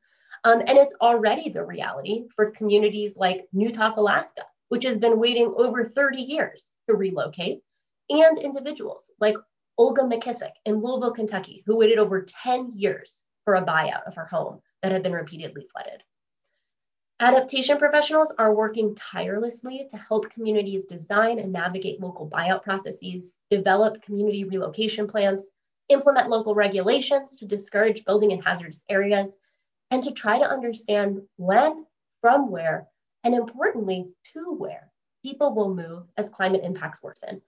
Um, 0.45 0.61
and 0.61 0.77
it's 0.77 0.93
already 1.01 1.49
the 1.49 1.65
reality 1.65 2.27
for 2.37 2.51
communities 2.51 3.15
like 3.17 3.49
Newtok, 3.55 3.97
Alaska, 3.97 4.43
which 4.69 4.85
has 4.85 4.99
been 4.99 5.19
waiting 5.19 5.51
over 5.57 5.89
30 5.89 6.19
years 6.19 6.61
to 6.87 6.95
relocate, 6.95 7.63
and 8.11 8.39
individuals 8.39 9.11
like 9.19 9.37
Olga 9.79 10.03
McKissick 10.03 10.53
in 10.67 10.83
Louisville, 10.83 11.13
Kentucky, 11.13 11.63
who 11.65 11.79
waited 11.79 11.99
over 11.99 12.27
10 12.43 12.73
years 12.75 13.23
for 13.47 13.55
a 13.55 13.65
buyout 13.65 14.07
of 14.07 14.15
her 14.15 14.27
home 14.27 14.61
that 14.83 14.93
had 14.93 15.03
been 15.03 15.13
repeatedly 15.13 15.67
flooded. 15.73 16.03
Adaptation 17.23 17.77
professionals 17.77 18.33
are 18.39 18.55
working 18.55 18.95
tirelessly 18.95 19.87
to 19.91 19.99
help 19.99 20.31
communities 20.31 20.85
design 20.85 21.39
and 21.39 21.53
navigate 21.53 22.01
local 22.01 22.27
buyout 22.27 22.63
processes, 22.63 23.35
develop 23.51 24.01
community 24.01 24.45
relocation 24.45 25.07
plans, 25.07 25.45
implement 25.91 26.31
local 26.31 26.55
regulations 26.55 27.37
to 27.37 27.45
discourage 27.45 28.07
building 28.07 28.31
in 28.31 28.41
hazardous 28.41 28.83
areas, 28.89 29.37
and 29.91 30.03
to 30.03 30.13
try 30.13 30.39
to 30.39 30.49
understand 30.49 31.21
when, 31.37 31.85
from 32.23 32.51
where, 32.51 32.89
and 33.23 33.35
importantly, 33.35 34.09
to 34.33 34.55
where 34.55 34.91
people 35.23 35.55
will 35.55 35.75
move 35.75 36.05
as 36.17 36.31
climate 36.31 36.63
impacts 36.65 37.03
worsen. 37.03 37.43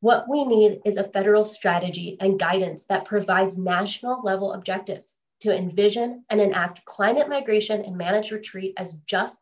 What 0.00 0.28
we 0.28 0.44
need 0.44 0.80
is 0.84 0.96
a 0.96 1.04
federal 1.04 1.44
strategy 1.44 2.16
and 2.18 2.36
guidance 2.36 2.84
that 2.86 3.04
provides 3.04 3.56
national 3.56 4.22
level 4.24 4.54
objectives 4.54 5.14
to 5.40 5.56
envision 5.56 6.24
and 6.30 6.40
enact 6.40 6.84
climate 6.84 7.28
migration 7.28 7.82
and 7.84 7.96
managed 7.96 8.32
retreat 8.32 8.74
as 8.76 8.96
just, 9.06 9.40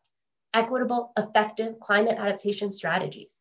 equitable, 0.53 1.11
effective 1.17 1.79
climate 1.79 2.17
adaptation 2.17 2.71
strategies. 2.71 3.35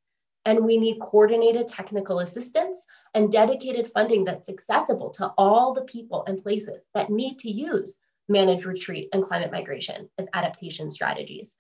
And 0.45 0.65
we 0.65 0.79
need 0.79 1.01
coordinated 1.01 1.67
technical 1.67 2.21
assistance 2.21 2.87
and 3.15 3.33
dedicated 3.33 3.91
funding 3.93 4.25
that's 4.25 4.49
accessible 4.49 5.11
to 5.11 5.33
all 5.37 5.75
the 5.75 5.83
people 5.83 6.25
and 6.27 6.43
places 6.43 6.83
that 6.95 7.11
need 7.11 7.39
to 7.41 7.51
use 7.51 7.99
managed 8.29 8.65
retreat 8.65 9.09
and 9.13 9.25
climate 9.25 9.51
migration 9.51 10.09
as 10.19 10.29
adaptation 10.35 10.91
strategies. 10.91 11.55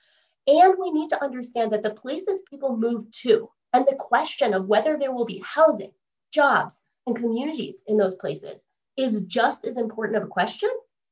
And 0.47 0.74
we 0.81 0.93
need 0.93 1.09
to 1.09 1.23
understand 1.23 1.73
that 1.73 1.82
the 1.82 1.90
places 1.90 2.43
people 2.48 2.77
move 2.77 3.10
to 3.23 3.51
and 3.73 3.85
the 3.86 3.97
question 3.97 4.55
of 4.55 4.66
whether 4.66 4.97
there 4.97 5.12
will 5.12 5.24
be 5.24 5.43
housing, 5.44 5.90
jobs, 6.32 6.81
and 7.06 7.16
communities 7.16 7.82
in 7.86 7.97
those 7.97 8.14
places 8.14 8.64
is 8.97 9.23
just 9.23 9.64
as 9.64 9.77
important 9.77 10.16
of 10.16 10.24
a 10.24 10.28
question 10.28 10.70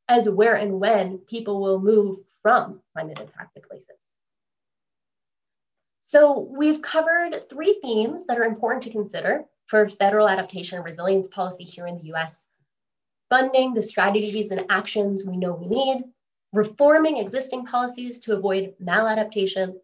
as 0.09 0.29
where 0.29 0.55
and 0.55 0.81
when 0.81 1.19
people 1.19 1.61
will 1.61 1.81
move 1.81 2.19
from 2.43 2.81
climate 2.93 3.19
impacted 3.21 3.63
places. 3.63 3.97
So 6.03 6.39
we've 6.39 6.83
covered 6.83 7.49
three 7.49 7.79
themes 7.83 8.27
that 8.27 8.39
are 8.39 8.45
important 8.45 8.83
to 8.85 8.91
consider 8.91 9.45
for 9.67 9.89
federal 9.89 10.29
adaptation 10.29 10.77
and 10.77 10.85
resilience 10.85 11.29
policy 11.29 11.65
here 11.65 11.87
in 11.87 11.99
the 11.99 12.13
US. 12.15 12.45
Funding 13.31 13.73
the 13.73 13.83
strategies 13.83 14.51
and 14.51 14.67
actions 14.69 15.25
we 15.25 15.37
know 15.37 15.55
we 15.55 15.67
need, 15.67 16.05
reforming 16.53 17.17
existing 17.17 17.65
policies 17.65 18.21
to 18.21 18.35
avoid 18.35 18.75
maladaptation, 18.81 19.75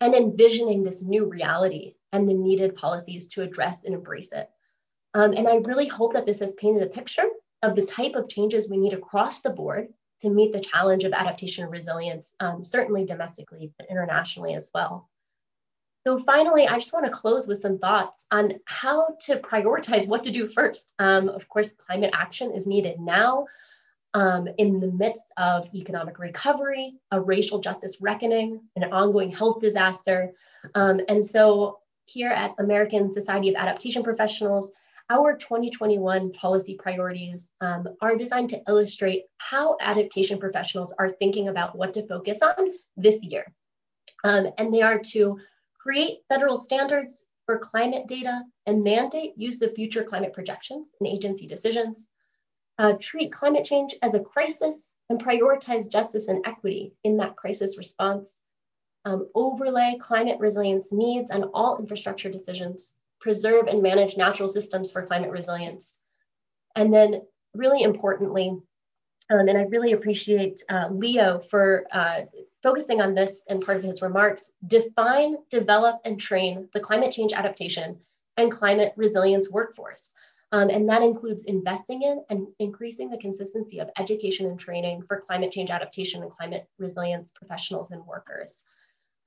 and 0.00 0.14
envisioning 0.14 0.82
this 0.82 1.02
new 1.02 1.24
reality 1.24 1.94
and 2.12 2.28
the 2.28 2.34
needed 2.34 2.74
policies 2.74 3.26
to 3.28 3.42
address 3.42 3.84
and 3.84 3.94
embrace 3.94 4.32
it. 4.32 4.48
Um, 5.14 5.32
and 5.32 5.46
I 5.46 5.56
really 5.56 5.86
hope 5.86 6.12
that 6.14 6.26
this 6.26 6.40
has 6.40 6.54
painted 6.54 6.82
a 6.82 6.86
picture 6.86 7.28
of 7.62 7.74
the 7.74 7.84
type 7.84 8.14
of 8.14 8.28
changes 8.28 8.68
we 8.68 8.76
need 8.76 8.92
across 8.92 9.40
the 9.40 9.50
board 9.50 9.88
to 10.20 10.30
meet 10.30 10.52
the 10.52 10.60
challenge 10.60 11.04
of 11.04 11.12
adaptation 11.12 11.64
and 11.64 11.72
resilience, 11.72 12.34
um, 12.40 12.62
certainly 12.62 13.04
domestically, 13.04 13.72
but 13.78 13.88
internationally 13.90 14.54
as 14.54 14.68
well. 14.74 15.08
So 16.06 16.18
finally, 16.20 16.66
I 16.66 16.78
just 16.78 16.92
want 16.92 17.06
to 17.06 17.12
close 17.12 17.46
with 17.46 17.60
some 17.60 17.78
thoughts 17.78 18.24
on 18.30 18.54
how 18.64 19.16
to 19.22 19.36
prioritize 19.36 20.06
what 20.06 20.24
to 20.24 20.30
do 20.30 20.48
first. 20.48 20.88
Um, 20.98 21.28
of 21.28 21.48
course, 21.48 21.72
climate 21.72 22.10
action 22.14 22.52
is 22.52 22.66
needed 22.66 22.98
now 22.98 23.46
um, 24.14 24.48
in 24.58 24.80
the 24.80 24.90
midst 24.90 25.26
of 25.36 25.68
economic 25.74 26.18
recovery, 26.18 26.94
a 27.10 27.20
racial 27.20 27.60
justice 27.60 28.00
reckoning, 28.00 28.60
an 28.76 28.84
ongoing 28.84 29.30
health 29.30 29.60
disaster. 29.60 30.32
Um, 30.74 31.00
and 31.08 31.24
so 31.24 31.80
here 32.06 32.30
at 32.30 32.54
American 32.58 33.12
Society 33.12 33.50
of 33.50 33.56
Adaptation 33.56 34.02
Professionals, 34.02 34.72
our 35.10 35.36
2021 35.36 36.32
policy 36.32 36.74
priorities 36.74 37.50
um, 37.60 37.88
are 38.00 38.16
designed 38.16 38.50
to 38.50 38.62
illustrate 38.68 39.24
how 39.38 39.76
adaptation 39.80 40.38
professionals 40.38 40.92
are 40.98 41.12
thinking 41.12 41.48
about 41.48 41.76
what 41.76 41.94
to 41.94 42.06
focus 42.06 42.40
on 42.42 42.72
this 42.96 43.22
year. 43.22 43.52
Um, 44.24 44.48
and 44.58 44.72
they 44.72 44.82
are 44.82 44.98
to 44.98 45.38
create 45.78 46.18
federal 46.28 46.56
standards 46.56 47.24
for 47.46 47.58
climate 47.58 48.06
data 48.06 48.42
and 48.66 48.84
mandate 48.84 49.32
use 49.36 49.62
of 49.62 49.74
future 49.74 50.04
climate 50.04 50.34
projections 50.34 50.92
in 51.00 51.06
agency 51.06 51.46
decisions, 51.46 52.06
uh, 52.78 52.92
treat 53.00 53.32
climate 53.32 53.64
change 53.64 53.94
as 54.02 54.14
a 54.14 54.20
crisis 54.20 54.90
and 55.08 55.22
prioritize 55.22 55.90
justice 55.90 56.28
and 56.28 56.46
equity 56.46 56.92
in 57.04 57.16
that 57.16 57.36
crisis 57.36 57.78
response, 57.78 58.38
um, 59.06 59.28
overlay 59.34 59.96
climate 59.98 60.38
resilience 60.38 60.92
needs 60.92 61.30
on 61.30 61.44
all 61.54 61.78
infrastructure 61.78 62.30
decisions, 62.30 62.92
preserve 63.20 63.66
and 63.66 63.82
manage 63.82 64.16
natural 64.16 64.48
systems 64.48 64.90
for 64.90 65.06
climate 65.06 65.30
resilience. 65.30 65.98
And 66.76 66.92
then 66.92 67.22
really 67.54 67.82
importantly, 67.82 68.56
um, 69.30 69.48
and 69.48 69.58
I 69.58 69.62
really 69.62 69.92
appreciate 69.92 70.62
uh, 70.70 70.88
Leo 70.90 71.38
for 71.50 71.86
uh, 71.92 72.22
focusing 72.62 73.00
on 73.00 73.14
this 73.14 73.42
in 73.48 73.60
part 73.60 73.76
of 73.76 73.82
his 73.82 74.00
remarks, 74.00 74.50
define, 74.66 75.36
develop, 75.50 76.00
and 76.04 76.18
train 76.18 76.68
the 76.72 76.80
climate 76.80 77.12
change 77.12 77.32
adaptation 77.32 77.98
and 78.36 78.50
climate 78.50 78.94
resilience 78.96 79.50
workforce. 79.50 80.14
Um, 80.50 80.70
and 80.70 80.88
that 80.88 81.02
includes 81.02 81.42
investing 81.42 82.02
in 82.02 82.24
and 82.30 82.46
increasing 82.58 83.10
the 83.10 83.18
consistency 83.18 83.80
of 83.80 83.90
education 83.98 84.46
and 84.46 84.58
training 84.58 85.02
for 85.02 85.20
climate 85.20 85.52
change 85.52 85.70
adaptation 85.70 86.22
and 86.22 86.32
climate 86.32 86.66
resilience 86.78 87.30
professionals 87.30 87.90
and 87.90 88.06
workers. 88.06 88.64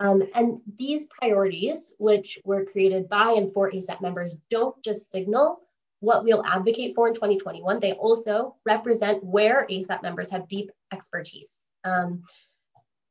Um, 0.01 0.23
and 0.33 0.59
these 0.79 1.05
priorities, 1.05 1.93
which 1.99 2.39
were 2.43 2.65
created 2.65 3.07
by 3.07 3.33
and 3.37 3.53
for 3.53 3.71
ASAP 3.71 4.01
members, 4.01 4.37
don't 4.49 4.75
just 4.83 5.11
signal 5.11 5.59
what 5.99 6.23
we'll 6.23 6.43
advocate 6.43 6.95
for 6.95 7.07
in 7.07 7.13
2021, 7.13 7.79
they 7.79 7.93
also 7.93 8.55
represent 8.65 9.23
where 9.23 9.67
ASAP 9.69 10.01
members 10.01 10.31
have 10.31 10.47
deep 10.47 10.71
expertise. 10.91 11.53
Um, 11.83 12.23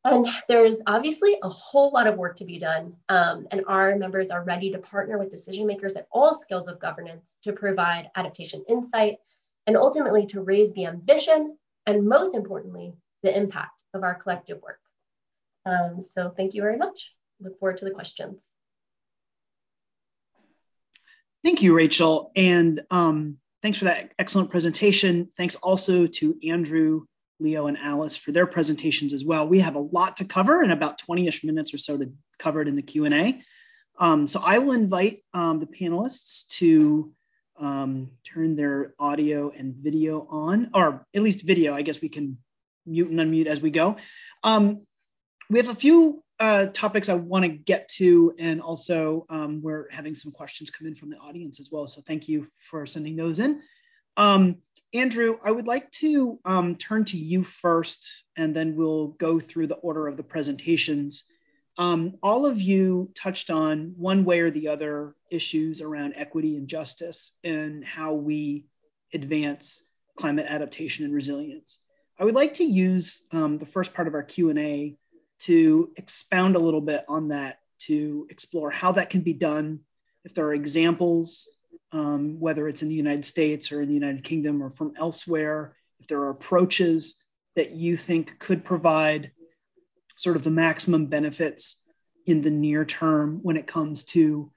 and 0.04 0.26
there's 0.48 0.78
obviously 0.88 1.36
a 1.44 1.48
whole 1.48 1.92
lot 1.92 2.08
of 2.08 2.16
work 2.16 2.36
to 2.38 2.44
be 2.44 2.58
done, 2.58 2.94
um, 3.08 3.46
and 3.52 3.62
our 3.68 3.94
members 3.94 4.30
are 4.30 4.42
ready 4.42 4.72
to 4.72 4.78
partner 4.78 5.16
with 5.16 5.30
decision 5.30 5.68
makers 5.68 5.94
at 5.94 6.08
all 6.10 6.34
skills 6.34 6.66
of 6.66 6.80
governance 6.80 7.36
to 7.44 7.52
provide 7.52 8.10
adaptation 8.16 8.64
insight 8.68 9.18
and 9.68 9.76
ultimately 9.76 10.26
to 10.26 10.42
raise 10.42 10.72
the 10.72 10.86
ambition 10.86 11.56
and 11.86 12.04
most 12.04 12.34
importantly, 12.34 12.92
the 13.22 13.36
impact 13.36 13.82
of 13.94 14.02
our 14.02 14.16
collective 14.16 14.60
work. 14.62 14.79
Um, 15.66 16.04
so 16.08 16.32
thank 16.36 16.54
you 16.54 16.62
very 16.62 16.76
much. 16.76 17.12
Look 17.40 17.58
forward 17.58 17.78
to 17.78 17.84
the 17.84 17.90
questions. 17.90 18.38
Thank 21.42 21.62
you, 21.62 21.74
Rachel. 21.74 22.32
And 22.36 22.82
um, 22.90 23.38
thanks 23.62 23.78
for 23.78 23.86
that 23.86 24.12
excellent 24.18 24.50
presentation. 24.50 25.28
Thanks 25.36 25.56
also 25.56 26.06
to 26.06 26.36
Andrew, 26.46 27.06
Leo, 27.38 27.66
and 27.66 27.78
Alice 27.78 28.16
for 28.16 28.32
their 28.32 28.46
presentations 28.46 29.12
as 29.12 29.24
well. 29.24 29.48
We 29.48 29.60
have 29.60 29.74
a 29.74 29.80
lot 29.80 30.18
to 30.18 30.26
cover 30.26 30.62
in 30.62 30.70
about 30.70 31.00
20-ish 31.00 31.42
minutes 31.44 31.72
or 31.72 31.78
so 31.78 31.96
to 31.96 32.12
cover 32.38 32.60
it 32.60 32.68
in 32.68 32.76
the 32.76 32.82
Q&A. 32.82 33.42
Um, 33.98 34.26
so 34.26 34.40
I 34.40 34.58
will 34.58 34.72
invite 34.72 35.22
um, 35.32 35.60
the 35.60 35.66
panelists 35.66 36.46
to 36.58 37.12
um, 37.58 38.10
turn 38.24 38.56
their 38.56 38.94
audio 38.98 39.50
and 39.50 39.74
video 39.74 40.26
on, 40.30 40.70
or 40.74 41.06
at 41.14 41.22
least 41.22 41.42
video. 41.42 41.74
I 41.74 41.82
guess 41.82 42.00
we 42.00 42.08
can 42.08 42.38
mute 42.86 43.10
and 43.10 43.20
unmute 43.20 43.46
as 43.46 43.60
we 43.60 43.70
go. 43.70 43.96
Um, 44.42 44.86
we 45.50 45.58
have 45.58 45.68
a 45.68 45.74
few 45.74 46.22
uh, 46.38 46.66
topics 46.66 47.08
I 47.08 47.14
want 47.14 47.44
to 47.44 47.48
get 47.48 47.88
to, 47.96 48.32
and 48.38 48.62
also 48.62 49.26
um, 49.28 49.60
we're 49.60 49.90
having 49.90 50.14
some 50.14 50.30
questions 50.30 50.70
come 50.70 50.86
in 50.86 50.94
from 50.94 51.10
the 51.10 51.16
audience 51.16 51.58
as 51.58 51.70
well. 51.70 51.86
So 51.88 52.00
thank 52.06 52.28
you 52.28 52.46
for 52.70 52.86
sending 52.86 53.16
those 53.16 53.40
in. 53.40 53.60
Um, 54.16 54.56
Andrew, 54.94 55.38
I 55.44 55.50
would 55.50 55.66
like 55.66 55.90
to 55.92 56.38
um, 56.44 56.76
turn 56.76 57.04
to 57.06 57.18
you 57.18 57.42
first, 57.44 58.08
and 58.36 58.54
then 58.54 58.76
we'll 58.76 59.08
go 59.08 59.40
through 59.40 59.66
the 59.66 59.74
order 59.76 60.06
of 60.06 60.16
the 60.16 60.22
presentations. 60.22 61.24
Um, 61.76 62.14
all 62.22 62.46
of 62.46 62.60
you 62.60 63.10
touched 63.14 63.50
on 63.50 63.94
one 63.96 64.24
way 64.24 64.40
or 64.40 64.50
the 64.50 64.68
other 64.68 65.14
issues 65.30 65.80
around 65.80 66.14
equity 66.16 66.56
and 66.56 66.68
justice 66.68 67.32
and 67.42 67.84
how 67.84 68.14
we 68.14 68.66
advance 69.12 69.82
climate 70.16 70.46
adaptation 70.48 71.04
and 71.04 71.14
resilience. 71.14 71.78
I 72.18 72.24
would 72.24 72.34
like 72.34 72.54
to 72.54 72.64
use 72.64 73.26
um, 73.32 73.58
the 73.58 73.66
first 73.66 73.94
part 73.94 74.06
of 74.06 74.14
our 74.14 74.22
Q&A 74.22 74.96
to 75.40 75.90
expound 75.96 76.56
a 76.56 76.60
little 76.60 76.80
bit 76.80 77.04
on 77.08 77.28
that 77.28 77.58
to 77.80 78.26
explore 78.30 78.70
how 78.70 78.92
that 78.92 79.10
can 79.10 79.22
be 79.22 79.32
done, 79.32 79.80
if 80.24 80.34
there 80.34 80.46
are 80.46 80.54
examples, 80.54 81.48
um, 81.92 82.38
whether 82.38 82.68
it's 82.68 82.82
in 82.82 82.88
the 82.88 82.94
United 82.94 83.24
States 83.24 83.72
or 83.72 83.80
in 83.80 83.88
the 83.88 83.94
United 83.94 84.22
Kingdom 84.22 84.62
or 84.62 84.70
from 84.70 84.92
elsewhere, 84.98 85.74
if 85.98 86.06
there 86.06 86.20
are 86.20 86.30
approaches 86.30 87.16
that 87.56 87.72
you 87.72 87.96
think 87.96 88.38
could 88.38 88.64
provide 88.64 89.32
sort 90.16 90.36
of 90.36 90.44
the 90.44 90.50
maximum 90.50 91.06
benefits 91.06 91.76
in 92.26 92.42
the 92.42 92.50
near 92.50 92.84
term 92.84 93.40
when 93.42 93.56
it 93.56 93.66
comes 93.66 94.04
to 94.04 94.50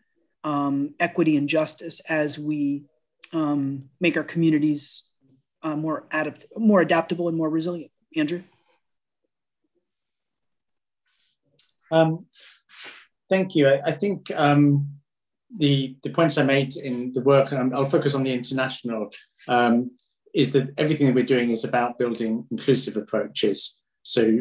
um, 0.44 0.94
equity 1.00 1.38
and 1.38 1.48
justice 1.48 2.02
as 2.02 2.38
we 2.38 2.84
um, 3.32 3.86
make 4.00 4.18
our 4.18 4.24
communities 4.24 5.04
uh, 5.64 5.76
more, 5.76 6.06
adapt- 6.12 6.46
more 6.58 6.82
adaptable 6.82 7.30
and 7.30 7.38
more 7.38 7.50
resilient. 7.50 7.92
Andrew? 8.16 8.44
Um, 11.94 12.26
thank 13.30 13.56
you. 13.56 13.70
I, 13.70 13.82
I 13.86 13.92
think 13.92 14.32
um, 14.36 14.90
the, 15.58 15.96
the 16.04 16.10
points 16.10 16.38
I 16.38 16.44
made 16.44 16.76
in 16.76 17.14
the 17.14 17.22
work, 17.22 17.52
and 17.52 17.74
I'll 17.74 17.86
focus 17.86 18.16
on 18.16 18.24
the 18.24 18.34
international, 18.34 19.12
um, 19.48 19.92
is 20.34 20.52
that 20.54 20.74
everything 20.78 21.08
that 21.08 21.16
we're 21.16 21.24
doing 21.24 21.52
is 21.52 21.64
about 21.64 22.00
building 22.00 22.48
inclusive 22.50 22.98
approaches. 22.98 23.80
So 24.02 24.40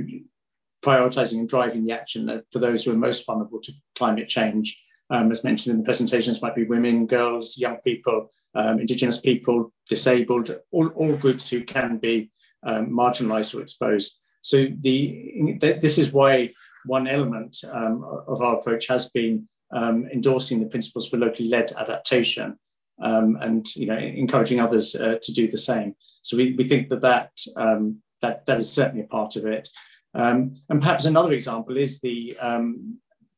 prioritizing 0.82 1.38
and 1.38 1.48
driving 1.48 1.84
the 1.84 1.92
action 1.92 2.42
for 2.50 2.58
those 2.58 2.84
who 2.84 2.92
are 2.92 2.96
most 2.96 3.26
vulnerable 3.26 3.60
to 3.60 3.72
climate 3.94 4.28
change. 4.28 4.80
Um, 5.10 5.30
as 5.30 5.44
mentioned 5.44 5.72
in 5.72 5.78
the 5.80 5.84
presentations, 5.84 6.40
might 6.40 6.54
be 6.54 6.64
women, 6.64 7.06
girls, 7.06 7.58
young 7.58 7.76
people, 7.84 8.30
um, 8.54 8.80
indigenous 8.80 9.20
people, 9.20 9.72
disabled, 9.88 10.56
all, 10.70 10.88
all 10.88 11.14
groups 11.16 11.50
who 11.50 11.64
can 11.64 11.98
be 11.98 12.30
um, 12.62 12.90
marginalized 12.90 13.54
or 13.54 13.60
exposed. 13.60 14.16
So 14.40 14.66
the, 14.80 15.58
this 15.60 15.98
is 15.98 16.12
why 16.12 16.50
one 16.86 17.06
element 17.06 17.58
um, 17.70 18.04
of 18.26 18.42
our 18.42 18.58
approach 18.58 18.86
has 18.88 19.10
been 19.10 19.48
um, 19.72 20.06
endorsing 20.12 20.60
the 20.60 20.66
principles 20.66 21.08
for 21.08 21.16
locally 21.16 21.48
led 21.48 21.72
adaptation 21.72 22.58
um, 23.00 23.36
and 23.40 23.74
you 23.74 23.86
know 23.86 23.96
encouraging 23.96 24.60
others 24.60 24.94
uh, 24.94 25.16
to 25.22 25.32
do 25.32 25.50
the 25.50 25.58
same. 25.58 25.94
So 26.22 26.36
we, 26.36 26.54
we 26.56 26.64
think 26.64 26.88
that 26.90 27.02
that, 27.02 27.32
um, 27.56 28.02
that 28.20 28.46
that 28.46 28.60
is 28.60 28.70
certainly 28.70 29.04
a 29.04 29.08
part 29.08 29.36
of 29.36 29.46
it. 29.46 29.68
Um, 30.14 30.56
and 30.68 30.80
perhaps 30.80 31.06
another 31.06 31.32
example 31.32 31.76
is 31.78 32.00
the 32.00 32.36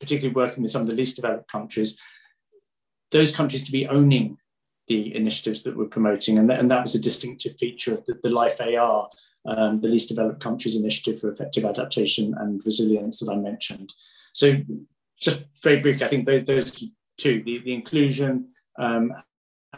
particularly 0.00 0.34
working 0.34 0.62
with 0.62 0.72
some 0.72 0.82
of 0.82 0.88
the 0.88 0.94
least 0.94 1.16
developed 1.16 1.50
countries, 1.50 1.98
those 3.10 3.34
countries 3.34 3.64
to 3.64 3.72
be 3.72 3.86
owning 3.86 4.36
the 4.86 5.14
initiatives 5.16 5.62
that 5.62 5.76
we're 5.76 5.86
promoting, 5.86 6.38
and, 6.38 6.48
th- 6.48 6.60
and 6.60 6.70
that 6.70 6.82
was 6.82 6.94
a 6.94 7.00
distinctive 7.00 7.56
feature 7.58 7.94
of 7.94 8.04
the, 8.04 8.18
the 8.22 8.28
Life 8.28 8.60
AR, 8.60 9.08
um, 9.46 9.80
the 9.80 9.88
least 9.88 10.08
developed 10.08 10.40
countries 10.40 10.76
initiative 10.76 11.20
for 11.20 11.30
effective 11.30 11.64
adaptation 11.64 12.34
and 12.38 12.64
resilience 12.64 13.20
that 13.20 13.30
I 13.30 13.36
mentioned. 13.36 13.92
So 14.32 14.56
just 15.20 15.44
very 15.62 15.80
briefly, 15.80 16.06
I 16.06 16.08
think 16.08 16.26
those, 16.26 16.44
those 16.46 16.84
two, 17.18 17.42
the, 17.44 17.58
the 17.58 17.74
inclusion 17.74 18.48
um, 18.78 19.12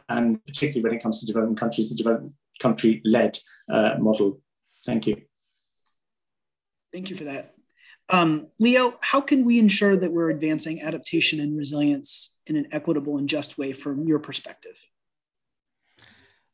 and 0.08 0.44
particularly 0.44 0.82
when 0.82 0.98
it 0.98 1.02
comes 1.02 1.20
to 1.20 1.26
developing 1.26 1.56
countries, 1.56 1.90
the 1.90 1.96
development 1.96 2.34
country-led 2.60 3.38
uh, 3.70 3.96
model. 3.98 4.40
Thank 4.84 5.06
you. 5.06 5.22
Thank 6.92 7.10
you 7.10 7.16
for 7.16 7.24
that. 7.24 7.54
Um, 8.08 8.46
Leo, 8.58 8.96
how 9.00 9.20
can 9.20 9.44
we 9.44 9.58
ensure 9.58 9.96
that 9.96 10.12
we're 10.12 10.30
advancing 10.30 10.82
adaptation 10.82 11.40
and 11.40 11.58
resilience 11.58 12.34
in 12.46 12.56
an 12.56 12.68
equitable 12.72 13.18
and 13.18 13.28
just 13.28 13.58
way 13.58 13.72
from 13.72 14.06
your 14.06 14.20
perspective? 14.20 14.76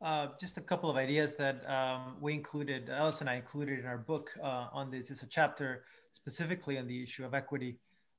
Uh, 0.03 0.27
just 0.41 0.57
a 0.57 0.61
couple 0.61 0.91
of 0.91 0.97
ideas 0.97 1.37
that 1.37 1.65
um, 1.71 2.17
we 2.21 2.33
included, 2.33 2.91
Alice 2.91 3.21
and 3.21 3.31
I 3.31 3.37
included 3.37 3.79
in 3.79 3.87
our 3.87 3.99
book 3.99 4.33
uh, 4.43 4.67
on 4.73 4.91
this. 4.91 5.13
It's 5.13 5.23
a 5.23 5.29
chapter 5.29 5.85
specifically 6.11 6.77
on 6.77 6.89
the 6.89 7.03
issue 7.05 7.25
of 7.25 7.35
equity 7.35 7.77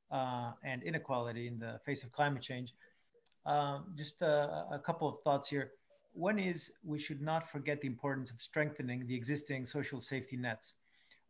uh, 0.09 0.51
and 0.63 0.81
inequality 0.83 1.47
in 1.47 1.59
the 1.59 1.81
face 1.85 2.05
of 2.05 2.11
climate 2.13 2.41
change. 2.41 2.73
Um, 3.45 3.93
just 3.97 4.21
a, 4.21 4.65
a, 4.71 4.79
couple 4.79 5.09
of 5.09 5.21
thoughts 5.25 5.49
here. 5.49 5.71
One 6.13 6.39
is 6.39 6.71
we 6.85 6.99
should 6.99 7.21
not 7.21 7.49
forget 7.51 7.81
the 7.81 7.87
importance 7.87 8.31
of 8.31 8.41
strengthening 8.41 9.05
the 9.05 9.15
existing 9.15 9.65
social 9.65 9.99
safety 9.99 10.37
nets. 10.37 10.75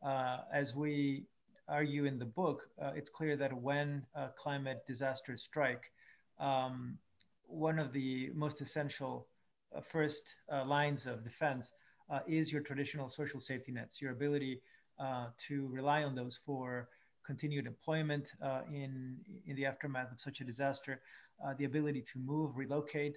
Uh, 0.05 0.39
as 0.53 0.75
we 0.75 1.23
argue 1.67 2.05
in 2.05 2.19
the 2.19 2.25
book, 2.25 2.69
uh, 2.79 2.91
it's 2.95 3.09
clear 3.09 3.35
that 3.37 3.51
when 3.51 4.05
climate 4.37 4.83
disasters 4.85 5.41
strike, 5.41 5.91
um, 6.39 6.99
one 7.47 7.79
of 7.79 7.91
the 7.91 8.29
most 8.35 8.61
essential 8.61 9.25
uh, 9.25 9.32
first 9.81 10.35
uh, 10.51 10.65
lines 10.65 11.05
of 11.05 11.23
defense 11.23 11.71
uh, 12.09 12.19
is 12.27 12.51
your 12.51 12.61
traditional 12.61 13.09
social 13.09 13.39
safety 13.39 13.71
nets, 13.71 14.01
your 14.01 14.11
ability 14.11 14.61
to 15.37 15.67
rely 15.69 16.03
on 16.03 16.15
those 16.15 16.39
for 16.45 16.87
continued 17.25 17.65
employment 17.65 18.33
uh, 18.41 18.61
in, 18.71 19.17
in 19.47 19.55
the 19.55 19.65
aftermath 19.65 20.11
of 20.11 20.19
such 20.19 20.41
a 20.41 20.43
disaster. 20.43 21.01
Uh, 21.43 21.53
the 21.57 21.65
ability 21.65 22.01
to 22.01 22.19
move, 22.19 22.55
relocate 22.55 23.15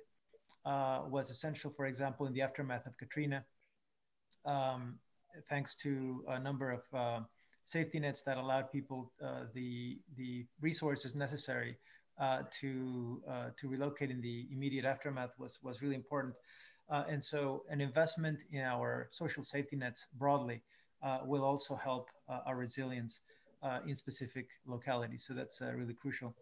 uh, 0.64 1.02
was 1.08 1.30
essential, 1.30 1.70
for 1.70 1.86
example, 1.86 2.26
in 2.26 2.32
the 2.32 2.42
aftermath 2.42 2.86
of 2.86 2.96
Katrina, 2.96 3.44
um, 4.44 4.98
thanks 5.48 5.74
to 5.76 6.24
a 6.28 6.38
number 6.38 6.70
of 6.70 6.82
uh, 6.94 7.20
safety 7.64 8.00
nets 8.00 8.22
that 8.22 8.38
allowed 8.38 8.70
people 8.72 9.12
uh, 9.22 9.44
the, 9.54 9.98
the 10.16 10.46
resources 10.60 11.14
necessary 11.14 11.70
uh, 11.70 11.76
to, 12.18 13.22
to 13.59 13.68
relocate 13.68 14.10
in 14.10 14.20
the 14.20 14.47
immediate 14.51 14.84
aftermath 14.84 15.30
was, 15.38 15.59
was 15.62 15.82
really 15.82 15.94
important. 15.94 16.34
and 16.90 17.22
so 17.22 17.64
an 17.70 17.80
investment 17.80 18.43
in 18.52 18.62
our 18.62 19.09
social 19.12 19.44
safety 19.44 19.76
nets 19.76 20.06
broadly 20.18 20.62
will 21.24 21.44
also 21.44 21.74
help 21.76 22.09
our 22.47 22.56
resilience 22.56 23.20
uh, 23.62 23.80
in 23.86 23.94
specific 23.94 24.47
localities. 24.66 25.24
So 25.26 25.34
that's 25.34 25.60
uh, 25.60 25.72
really 25.74 25.94
crucial. 25.94 26.34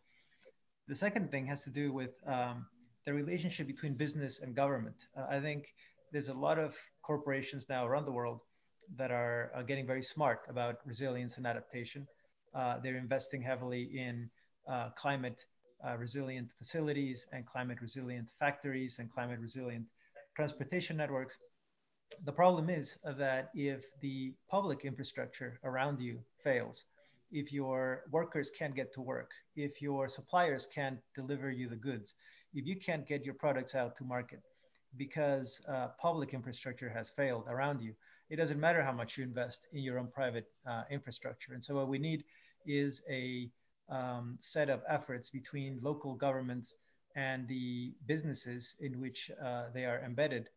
The 0.88 0.94
second 0.94 1.30
thing 1.30 1.46
has 1.46 1.62
to 1.64 1.70
do 1.70 1.92
with 1.92 2.10
um, 2.26 2.66
the 3.06 3.12
relationship 3.12 3.66
between 3.66 3.94
business 3.94 4.40
and 4.40 4.54
government. 4.54 5.06
Uh, 5.16 5.26
I 5.30 5.40
think 5.40 5.64
there's 6.12 6.28
a 6.28 6.34
lot 6.34 6.58
of 6.58 6.74
corporations 7.02 7.66
now 7.68 7.86
around 7.86 8.04
the 8.04 8.12
world 8.12 8.40
that 8.96 9.10
are 9.10 9.50
uh, 9.56 9.62
getting 9.62 9.86
very 9.86 10.02
smart 10.02 10.40
about 10.48 10.76
resilience 10.84 11.36
and 11.38 11.46
adaptation. 11.46 12.06
Uh, 12.54 12.78
they're 12.82 12.98
investing 12.98 13.42
heavily 13.42 13.90
in 13.96 14.28
uh, 14.70 14.90
climate 14.96 15.44
resilient 15.98 16.48
facilities 16.58 17.26
and 17.32 17.46
climate 17.46 17.80
resilient 17.80 18.28
factories 18.38 18.98
and 18.98 19.12
climate 19.12 19.40
resilient 19.40 19.86
transportation 20.36 20.96
networks. 20.96 21.36
The 22.24 22.32
problem 22.32 22.70
is 22.70 22.96
that 23.04 23.50
if 23.54 23.84
the 24.00 24.34
public 24.50 24.84
infrastructure 24.84 25.58
around 25.64 26.00
you 26.00 26.20
fails, 26.42 26.84
if 27.30 27.52
your 27.52 28.02
workers 28.10 28.50
can't 28.50 28.74
get 28.74 28.92
to 28.94 29.00
work, 29.00 29.32
if 29.56 29.82
your 29.82 30.08
suppliers 30.08 30.66
can't 30.66 30.98
deliver 31.14 31.50
you 31.50 31.68
the 31.68 31.76
goods, 31.76 32.14
if 32.54 32.66
you 32.66 32.76
can't 32.76 33.06
get 33.06 33.24
your 33.24 33.34
products 33.34 33.74
out 33.74 33.96
to 33.96 34.04
market 34.04 34.42
because 34.96 35.60
uh, 35.68 35.88
public 35.98 36.34
infrastructure 36.34 36.88
has 36.88 37.10
failed 37.10 37.44
around 37.48 37.82
you, 37.82 37.94
it 38.30 38.36
doesn't 38.36 38.60
matter 38.60 38.82
how 38.82 38.92
much 38.92 39.18
you 39.18 39.24
invest 39.24 39.66
in 39.72 39.82
your 39.82 39.98
own 39.98 40.08
private 40.08 40.46
uh, 40.66 40.84
infrastructure. 40.90 41.52
And 41.52 41.62
so 41.62 41.74
what 41.74 41.88
we 41.88 41.98
need 41.98 42.24
is 42.64 43.02
a 43.10 43.50
um, 43.88 44.38
set 44.40 44.70
of 44.70 44.82
efforts 44.88 45.28
between 45.28 45.78
local 45.82 46.14
governments 46.14 46.74
and 47.16 47.46
the 47.48 47.92
businesses 48.06 48.74
in 48.80 49.00
which 49.00 49.30
uh, 49.42 49.64
they 49.72 49.84
are 49.84 50.00
embedded, 50.04 50.48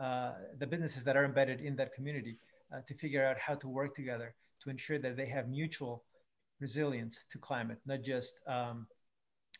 uh, 0.00 0.32
the 0.58 0.66
businesses 0.66 1.04
that 1.04 1.16
are 1.16 1.24
embedded 1.24 1.60
in 1.60 1.76
that 1.76 1.92
community 1.92 2.36
uh, 2.74 2.80
to 2.86 2.94
figure 2.94 3.24
out 3.24 3.38
how 3.38 3.54
to 3.54 3.68
work 3.68 3.94
together 3.94 4.34
to 4.62 4.70
ensure 4.70 4.98
that 4.98 5.16
they 5.16 5.26
have 5.26 5.48
mutual 5.48 6.02
resilience 6.60 7.24
to 7.30 7.38
climate, 7.38 7.78
not 7.86 8.02
just 8.02 8.40
um, 8.46 8.86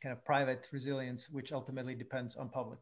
kind 0.03 0.13
of 0.13 0.25
private 0.25 0.67
resilience, 0.73 1.29
which 1.31 1.53
ultimately 1.53 1.95
depends 1.95 2.37
on 2.37 2.49
public. 2.49 2.79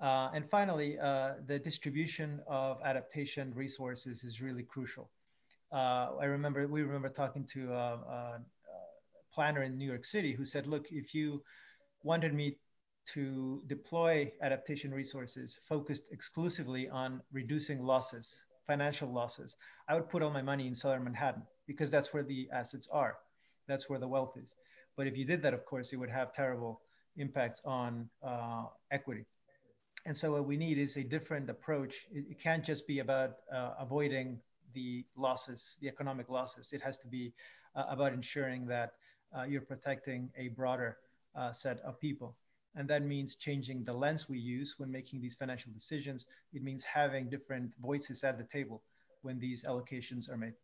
Uh, 0.00 0.30
and 0.34 0.48
finally, 0.50 0.98
uh, 0.98 1.34
the 1.46 1.58
distribution 1.58 2.40
of 2.48 2.78
adaptation 2.84 3.52
resources 3.54 4.24
is 4.24 4.40
really 4.40 4.62
crucial. 4.62 5.10
Uh, 5.72 6.10
I 6.20 6.24
remember 6.24 6.66
we 6.66 6.82
remember 6.82 7.08
talking 7.08 7.44
to 7.52 7.72
planner 9.32 9.62
in 9.62 9.76
New 9.76 9.86
York 9.86 10.04
City 10.04 10.32
who 10.34 10.44
said, 10.44 10.66
"Look, 10.66 10.92
if 10.92 11.14
you 11.14 11.42
wanted 12.02 12.34
me 12.34 12.58
to 13.04 13.62
deploy 13.66 14.32
adaptation 14.40 14.92
resources 14.92 15.58
focused 15.68 16.04
exclusively 16.12 16.88
on 16.88 17.20
reducing 17.32 17.82
losses 17.82 18.44
financial 18.66 19.12
losses, 19.12 19.56
I 19.88 19.94
would 19.94 20.08
put 20.08 20.22
all 20.22 20.30
my 20.30 20.42
money 20.42 20.66
in 20.66 20.74
Southern 20.74 21.04
Manhattan 21.04 21.42
because 21.66 21.90
that's 21.90 22.12
where 22.14 22.22
the 22.22 22.48
assets 22.52 22.88
are. 22.92 23.16
That's 23.66 23.88
where 23.88 23.98
the 23.98 24.08
wealth 24.08 24.36
is. 24.36 24.54
But 24.96 25.06
if 25.06 25.16
you 25.16 25.24
did 25.24 25.42
that, 25.42 25.54
of 25.54 25.64
course, 25.64 25.92
it 25.92 25.96
would 25.96 26.10
have 26.10 26.32
terrible 26.32 26.80
impacts 27.16 27.60
on 27.64 28.08
uh, 28.22 28.64
equity. 28.90 29.24
And 30.04 30.16
so 30.16 30.32
what 30.32 30.46
we 30.46 30.56
need 30.56 30.78
is 30.78 30.96
a 30.96 31.02
different 31.02 31.48
approach. 31.50 32.06
It, 32.12 32.24
it 32.30 32.40
can't 32.40 32.64
just 32.64 32.86
be 32.86 32.98
about 33.00 33.30
uh, 33.54 33.74
avoiding 33.78 34.40
the 34.74 35.04
losses, 35.16 35.76
the 35.80 35.88
economic 35.88 36.28
losses. 36.28 36.72
It 36.72 36.82
has 36.82 36.98
to 36.98 37.08
be 37.08 37.32
uh, 37.76 37.84
about 37.88 38.12
ensuring 38.12 38.66
that 38.66 38.92
uh, 39.36 39.44
you're 39.44 39.60
protecting 39.60 40.30
a 40.36 40.48
broader 40.48 40.98
uh, 41.34 41.52
set 41.52 41.80
of 41.80 42.00
people. 42.00 42.36
And 42.74 42.88
that 42.88 43.02
means 43.02 43.34
changing 43.34 43.84
the 43.84 43.92
lens 43.92 44.28
we 44.28 44.38
use 44.38 44.76
when 44.78 44.90
making 44.90 45.20
these 45.20 45.34
financial 45.34 45.72
decisions. 45.72 46.26
It 46.54 46.62
means 46.62 46.82
having 46.82 47.28
different 47.28 47.72
voices 47.80 48.24
at 48.24 48.38
the 48.38 48.44
table 48.44 48.82
when 49.20 49.38
these 49.38 49.64
allocations 49.64 50.30
are 50.30 50.36
made. 50.36 50.54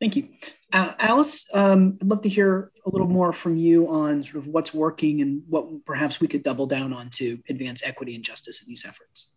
Thank 0.00 0.16
you. 0.16 0.28
Uh, 0.72 0.94
Alice, 0.98 1.44
um, 1.52 1.98
I'd 2.00 2.08
love 2.08 2.22
to 2.22 2.28
hear 2.28 2.72
a 2.86 2.90
little 2.90 3.06
more 3.06 3.34
from 3.34 3.56
you 3.56 3.88
on 3.88 4.22
sort 4.22 4.36
of 4.36 4.46
what's 4.46 4.72
working 4.72 5.20
and 5.20 5.42
what 5.46 5.84
perhaps 5.84 6.20
we 6.20 6.26
could 6.26 6.42
double 6.42 6.66
down 6.66 6.94
on 6.94 7.10
to 7.10 7.38
advance 7.50 7.82
equity 7.84 8.14
and 8.14 8.24
justice 8.24 8.62
in 8.62 8.68
these 8.68 8.86
efforts. 8.86 9.28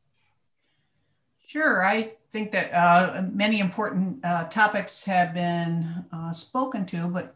Sure. 1.54 1.86
I 1.86 2.14
think 2.32 2.54
that 2.54 2.74
uh, 2.74 3.26
many 3.32 3.60
important 3.60 4.26
uh, 4.26 4.46
topics 4.46 5.06
have 5.06 5.36
been 5.36 6.04
uh, 6.12 6.32
spoken 6.32 6.88
to, 6.88 7.08
but 7.08 7.36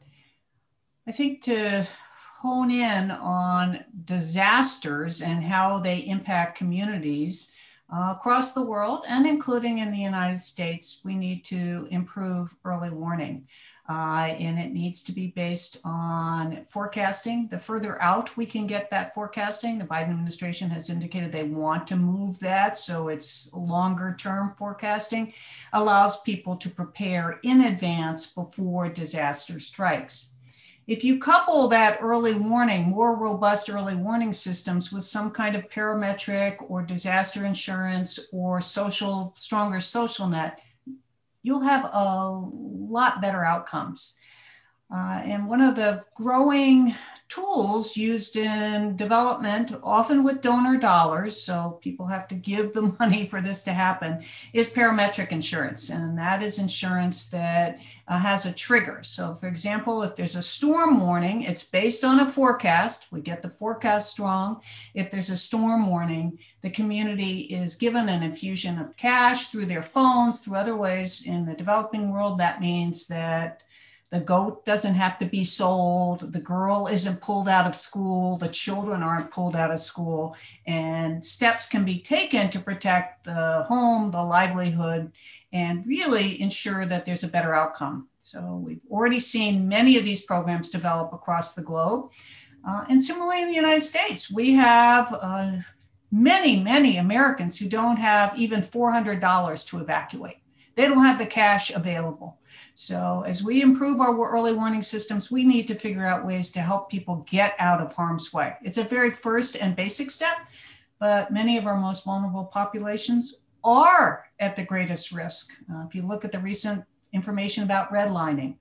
I 1.06 1.12
think 1.12 1.44
to 1.44 1.86
hone 2.42 2.72
in 2.72 3.12
on 3.12 3.86
disasters 4.06 5.22
and 5.22 5.44
how 5.44 5.82
they 5.82 6.00
impact 6.00 6.58
communities, 6.58 7.52
Uh, 7.90 8.14
across 8.18 8.54
the 8.54 8.66
world 8.66 9.06
and 9.08 9.26
including 9.26 9.78
in 9.78 9.92
the 9.92 9.98
United 9.98 10.42
States, 10.42 11.00
we 11.06 11.16
need 11.16 11.46
to 11.46 11.88
improve 11.90 12.54
early 12.66 12.90
warning. 12.90 13.48
Uh, 13.90 14.36
and 14.38 14.60
it 14.60 14.74
needs 14.74 15.04
to 15.04 15.14
be 15.14 15.28
based 15.28 15.78
on 15.86 16.66
forecasting. 16.66 17.48
The 17.48 17.58
further 17.58 18.02
out 18.02 18.36
we 18.36 18.46
can 18.46 18.68
get 18.68 18.90
that 18.90 19.14
forecasting, 19.14 19.78
the 19.78 19.86
Biden 19.86 20.10
administration 20.10 20.70
has 20.72 20.90
indicated 20.90 21.32
they 21.32 21.44
want 21.44 21.88
to 21.88 21.96
move 21.96 22.42
that, 22.42 22.76
so 22.76 23.08
it's 23.08 23.54
longer 23.54 24.18
term 24.20 24.54
forecasting, 24.58 25.32
allows 25.72 26.22
people 26.24 26.58
to 26.58 26.70
prepare 26.70 27.40
in 27.42 27.62
advance 27.62 28.28
before 28.28 28.90
disaster 28.90 29.62
strikes. 29.62 30.28
If 30.88 31.04
you 31.04 31.20
couple 31.20 31.68
that 31.68 32.00
early 32.02 32.34
warning, 32.34 32.84
more 32.84 33.18
robust 33.18 33.70
early 33.70 33.96
warning 33.96 34.32
systems 34.32 34.92
with 34.92 35.04
some 35.04 35.32
kind 35.32 35.58
of 35.58 35.70
parametric 35.70 36.64
or 36.70 36.82
disaster 36.82 37.46
insurance 37.46 38.20
or 38.32 38.62
social, 38.62 39.36
stronger 39.38 39.82
social 39.82 40.30
net, 40.30 40.60
you'll 41.44 41.62
have 41.62 41.84
a 41.92 42.30
lot 42.32 43.22
better 43.22 43.44
outcomes. 43.44 44.18
Uh, 44.90 45.22
and 45.26 45.50
one 45.50 45.60
of 45.60 45.76
the 45.76 46.06
growing 46.16 46.96
tools 47.30 47.98
used 47.98 48.38
in 48.38 48.96
development, 48.96 49.74
often 49.84 50.24
with 50.24 50.42
donor 50.42 50.78
dollars, 50.78 51.42
so 51.42 51.78
people 51.82 52.08
have 52.08 52.28
to 52.30 52.36
give 52.36 52.72
the 52.72 52.82
money 53.00 53.26
for 53.26 53.42
this 53.42 53.64
to 53.64 53.74
happen, 53.74 54.24
is 54.54 54.74
parametric 54.74 55.32
insurance. 55.32 55.90
And 55.90 56.18
that 56.20 56.42
is 56.42 56.60
insurance 56.60 57.30
that 57.30 57.80
uh, 58.08 58.18
has 58.18 58.46
a 58.46 58.54
trigger. 58.54 59.00
So, 59.04 59.34
for 59.34 59.48
example, 59.48 60.04
if 60.04 60.16
there's 60.16 60.36
a 60.36 60.42
storm 60.42 61.02
warning, 61.02 61.44
it's 61.44 61.66
based 61.66 62.04
on 62.04 62.20
a 62.20 62.26
forecast. 62.26 63.12
We 63.12 63.22
get 63.22 63.42
the 63.42 63.50
forecast 63.50 64.12
strong. 64.12 64.62
If 64.94 65.12
there's 65.12 65.30
a 65.30 65.38
storm 65.38 65.88
warning, 65.88 66.40
the 66.62 66.70
community 66.70 67.42
is 67.42 67.76
given 67.76 68.08
an 68.08 68.24
infusion 68.24 68.80
of 68.80 68.96
cash 68.96 69.48
through 69.48 69.66
their 69.66 69.84
phones, 69.84 70.40
through 70.40 70.56
other 70.56 70.76
ways. 70.76 71.26
In 71.26 71.46
the 71.46 71.56
developing 71.56 72.12
world, 72.12 72.40
that 72.40 72.62
means 72.62 73.08
that 73.08 73.64
the 74.10 74.20
goat 74.22 74.64
doesn't 74.64 74.96
have 74.96 75.18
to 75.18 75.26
be 75.26 75.44
sold. 75.44 76.32
The 76.32 76.40
girl 76.40 76.88
isn't 76.88 77.22
pulled 77.22 77.50
out 77.50 77.68
of 77.68 77.76
school. 77.76 78.38
The 78.38 78.48
children 78.48 79.04
aren't 79.04 79.32
pulled 79.32 79.56
out 79.56 79.72
of 79.72 79.80
school. 79.80 80.38
And 80.66 81.24
steps 81.24 81.68
can 81.68 81.84
be 81.84 82.00
taken 82.00 82.50
to 82.52 82.60
protect 82.60 83.26
the 83.26 83.64
home, 83.64 84.12
the 84.12 84.24
livelihood, 84.24 85.12
and 85.52 85.86
really 85.86 86.42
ensure 86.42 86.86
that 86.86 87.06
there's 87.06 87.26
a 87.26 87.28
better 87.28 87.54
outcome. 87.54 88.08
So 88.22 88.62
we've 88.66 88.84
already 88.90 89.20
seen 89.20 89.68
many 89.68 89.98
of 89.98 90.06
these 90.06 90.24
programs 90.24 90.70
develop 90.70 91.12
across 91.12 91.56
the 91.56 91.64
globe. 91.64 92.12
Uh, 92.68 92.86
and 92.90 93.02
similarly 93.02 93.42
in 93.42 93.50
the 93.50 93.56
United 93.56 93.84
States, 93.84 94.32
we 94.32 94.54
have 94.54 95.14
uh, 95.14 95.58
many, 96.12 96.62
many 96.62 96.98
Americans 96.98 97.60
who 97.60 97.68
don't 97.68 97.98
have 97.98 98.38
even 98.40 98.62
$400 98.62 99.68
to 99.68 99.80
evacuate. 99.80 100.38
They 100.78 100.88
don't 100.88 101.04
have 101.04 101.18
the 101.18 101.26
cash 101.26 101.76
available. 101.76 102.38
So, 102.76 103.24
as 103.26 103.44
we 103.44 103.64
improve 103.64 104.00
our 104.00 104.30
early 104.30 104.54
warning 104.54 104.84
systems, 104.84 105.32
we 105.32 105.44
need 105.44 105.70
to 105.70 105.76
figure 105.76 106.06
out 106.06 106.24
ways 106.24 106.52
to 106.52 106.62
help 106.62 106.92
people 106.92 107.26
get 107.28 107.56
out 107.58 107.82
of 107.82 107.94
harm's 107.94 108.32
way. 108.32 108.54
It's 108.62 108.78
a 108.78 108.84
very 108.84 109.10
first 109.10 109.56
and 109.56 109.76
basic 109.76 110.12
step, 110.12 110.38
but 111.00 111.32
many 111.32 111.58
of 111.58 111.66
our 111.66 111.78
most 111.78 112.06
vulnerable 112.06 112.46
populations 112.46 113.34
are 113.64 114.24
at 114.40 114.56
the 114.56 114.62
greatest 114.62 115.12
risk. 115.12 115.52
Uh, 115.68 115.86
if 115.88 115.96
you 115.96 116.04
look 116.04 116.26
at 116.26 116.32
the 116.32 116.38
recent 116.38 116.86
information 117.12 117.64
about 117.64 117.92
redlining, 117.92 118.58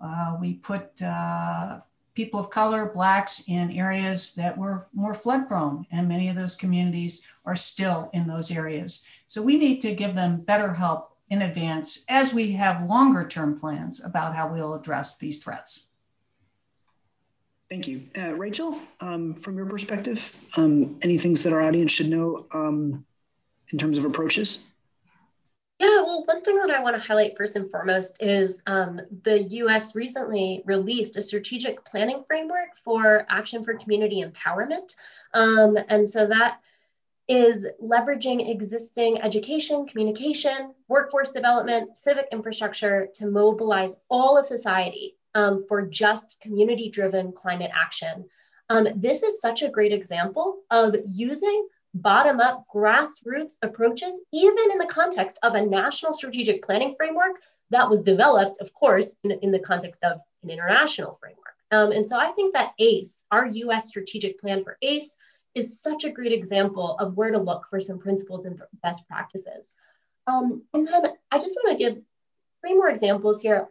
uh, 0.00 0.38
we 0.40 0.54
put 0.54 1.00
uh, 1.00 1.78
people 2.14 2.40
of 2.40 2.50
color, 2.50 2.86
blacks, 2.86 3.44
in 3.46 3.70
areas 3.70 4.34
that 4.34 4.58
were 4.58 4.84
more 4.92 5.14
flood 5.14 5.46
prone, 5.46 5.86
and 5.92 6.08
many 6.08 6.30
of 6.30 6.34
those 6.34 6.56
communities 6.56 7.24
are 7.46 7.54
still 7.54 8.10
in 8.12 8.26
those 8.26 8.50
areas. 8.50 9.06
So 9.28 9.40
we 9.40 9.56
need 9.56 9.82
to 9.82 9.94
give 9.94 10.16
them 10.16 10.40
better 10.40 10.74
help 10.74 11.10
in 11.30 11.42
advance 11.42 12.04
as 12.08 12.34
we 12.34 12.52
have 12.52 12.82
longer 12.82 13.26
term 13.26 13.58
plans 13.58 14.04
about 14.04 14.34
how 14.34 14.52
we'll 14.52 14.74
address 14.74 15.18
these 15.18 15.42
threats. 15.42 15.86
Thank 17.70 17.86
you. 17.86 18.02
Uh, 18.18 18.34
Rachel, 18.34 18.76
um, 18.98 19.34
from 19.34 19.56
your 19.56 19.66
perspective, 19.66 20.20
um, 20.56 20.98
any 21.02 21.18
things 21.18 21.44
that 21.44 21.52
our 21.52 21.62
audience 21.62 21.92
should 21.92 22.08
know 22.08 22.46
um, 22.52 23.04
in 23.70 23.78
terms 23.78 23.96
of 23.96 24.04
approaches? 24.04 24.58
Yeah, 25.78 26.02
well, 26.02 26.24
one 26.26 26.42
thing 26.42 26.58
that 26.58 26.70
I 26.70 26.82
want 26.82 26.96
to 26.96 27.00
highlight 27.00 27.38
first 27.38 27.54
and 27.56 27.70
foremost 27.70 28.20
is 28.20 28.60
um, 28.66 29.00
the 29.22 29.44
US 29.44 29.94
recently 29.94 30.62
released 30.66 31.16
a 31.16 31.22
strategic 31.22 31.84
planning 31.84 32.24
framework 32.26 32.76
for 32.84 33.24
action 33.30 33.64
for 33.64 33.74
community 33.74 34.22
empowerment. 34.22 34.94
Um, 35.32 35.78
and 35.88 36.06
so 36.06 36.26
that 36.26 36.60
is 37.30 37.64
leveraging 37.80 38.50
existing 38.50 39.22
education, 39.22 39.86
communication, 39.86 40.74
workforce 40.88 41.30
development, 41.30 41.96
civic 41.96 42.26
infrastructure 42.32 43.06
to 43.14 43.26
mobilize 43.26 43.94
all 44.08 44.36
of 44.36 44.44
society 44.44 45.16
um, 45.36 45.64
for 45.68 45.86
just 45.86 46.40
community 46.40 46.90
driven 46.90 47.30
climate 47.30 47.70
action. 47.72 48.24
Um, 48.68 48.88
this 48.96 49.22
is 49.22 49.40
such 49.40 49.62
a 49.62 49.68
great 49.68 49.92
example 49.92 50.62
of 50.72 50.96
using 51.06 51.68
bottom 51.94 52.40
up 52.40 52.66
grassroots 52.74 53.54
approaches, 53.62 54.20
even 54.32 54.72
in 54.72 54.78
the 54.78 54.90
context 54.90 55.38
of 55.44 55.54
a 55.54 55.64
national 55.64 56.14
strategic 56.14 56.64
planning 56.64 56.96
framework 56.96 57.36
that 57.70 57.88
was 57.88 58.02
developed, 58.02 58.60
of 58.60 58.74
course, 58.74 59.16
in, 59.22 59.30
in 59.42 59.52
the 59.52 59.58
context 59.60 60.02
of 60.02 60.20
an 60.42 60.50
international 60.50 61.14
framework. 61.14 61.54
Um, 61.70 61.92
and 61.92 62.04
so 62.04 62.18
I 62.18 62.32
think 62.32 62.54
that 62.54 62.72
ACE, 62.80 63.22
our 63.30 63.46
US 63.46 63.86
strategic 63.86 64.40
plan 64.40 64.64
for 64.64 64.76
ACE, 64.82 65.16
is 65.54 65.80
such 65.80 66.04
a 66.04 66.10
great 66.10 66.32
example 66.32 66.96
of 66.98 67.16
where 67.16 67.30
to 67.30 67.38
look 67.38 67.66
for 67.68 67.80
some 67.80 67.98
principles 67.98 68.44
and 68.44 68.60
best 68.82 69.06
practices. 69.08 69.74
Um, 70.26 70.62
and 70.74 70.86
then 70.86 71.06
I 71.30 71.38
just 71.38 71.58
want 71.62 71.76
to 71.76 71.84
give 71.84 72.02
three 72.60 72.74
more 72.74 72.88
examples 72.88 73.40
here. 73.40 73.68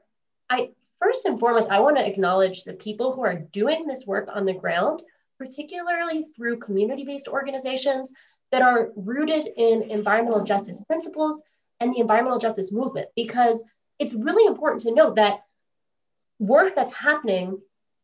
I 0.50 0.72
first 1.00 1.26
and 1.26 1.40
foremost, 1.40 1.72
I 1.72 1.80
want 1.80 1.98
to 1.98 2.06
acknowledge 2.06 2.64
the 2.64 2.74
people 2.74 3.14
who 3.14 3.22
are 3.22 3.36
doing 3.54 3.88
this 3.88 4.06
work 4.06 4.30
on 4.34 4.46
the 4.46 4.54
ground, 4.54 5.02
particularly 5.38 6.28
through 6.36 6.60
community-based 6.60 7.28
organizations 7.28 8.12
that 8.52 8.62
are 8.62 8.90
rooted 8.96 9.48
in 9.56 9.84
environmental 9.84 10.44
justice 10.44 10.84
principles 10.84 11.42
and 11.80 11.94
the 11.94 12.00
environmental 12.00 12.40
justice 12.40 12.74
movement, 12.74 13.08
because 13.16 13.64
it's 14.00 14.14
really 14.14 14.46
important 14.46 14.82
to 14.82 14.92
note 14.92 15.16
that 15.16 15.44
work 16.40 16.76
that's 16.76 16.94
happening 16.94 17.60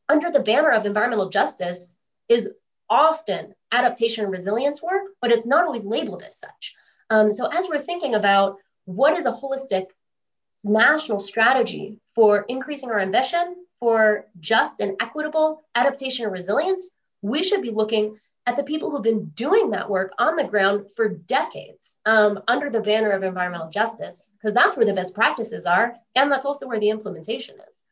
under 0.08 0.32
the 0.32 0.40
banner 0.40 0.70
of 0.70 0.86
environmental 0.86 1.30
justice 1.30 1.94
is 2.30 2.54
often 2.90 3.54
adaptation 3.72 4.24
and 4.24 4.32
resilience 4.32 4.82
work, 4.82 5.04
but 5.22 5.32
it's 5.32 5.46
not 5.46 5.66
always 5.66 5.84
labeled 5.84 6.24
as 6.24 6.38
such. 6.40 6.76
Um, 7.10 7.32
so 7.32 7.48
as 7.48 7.68
we're 7.68 7.80
thinking 7.80 8.16
about 8.16 8.58
what 8.86 9.18
is 9.18 9.26
a 9.26 9.32
holistic 9.32 9.88
national 10.64 11.20
strategy 11.20 12.00
for 12.16 12.46
increasing 12.48 12.90
our 12.90 13.00
ambition 13.00 13.56
for 13.80 14.26
just 14.40 14.80
and 14.80 14.96
equitable 15.00 15.64
adaptation 15.76 16.26
and 16.26 16.34
resilience, 16.34 16.90
we 17.22 17.44
should 17.44 17.62
be 17.62 17.72
looking 17.72 18.18
at 18.48 18.56
the 18.56 18.64
people 18.64 18.92
who've 18.92 19.04
been 19.04 19.26
doing 19.30 19.72
that 19.72 19.90
work 19.90 20.12
on 20.20 20.36
the 20.36 20.44
ground 20.44 20.86
for 20.96 21.10
decades 21.10 21.98
um, 22.06 22.40
under 22.48 22.70
the 22.70 22.80
banner 22.80 23.12
of 23.12 23.24
environmental 23.24 23.70
justice, 23.70 24.34
because 24.34 24.54
that's 24.54 24.78
where 24.78 24.86
the 24.86 24.94
best 24.94 25.16
practices 25.16 25.66
are, 25.66 25.96
and 26.16 26.32
that's 26.32 26.46
also 26.46 26.68
where 26.68 26.80
the 26.80 26.90
implementation 26.90 27.56
is. 27.56 27.84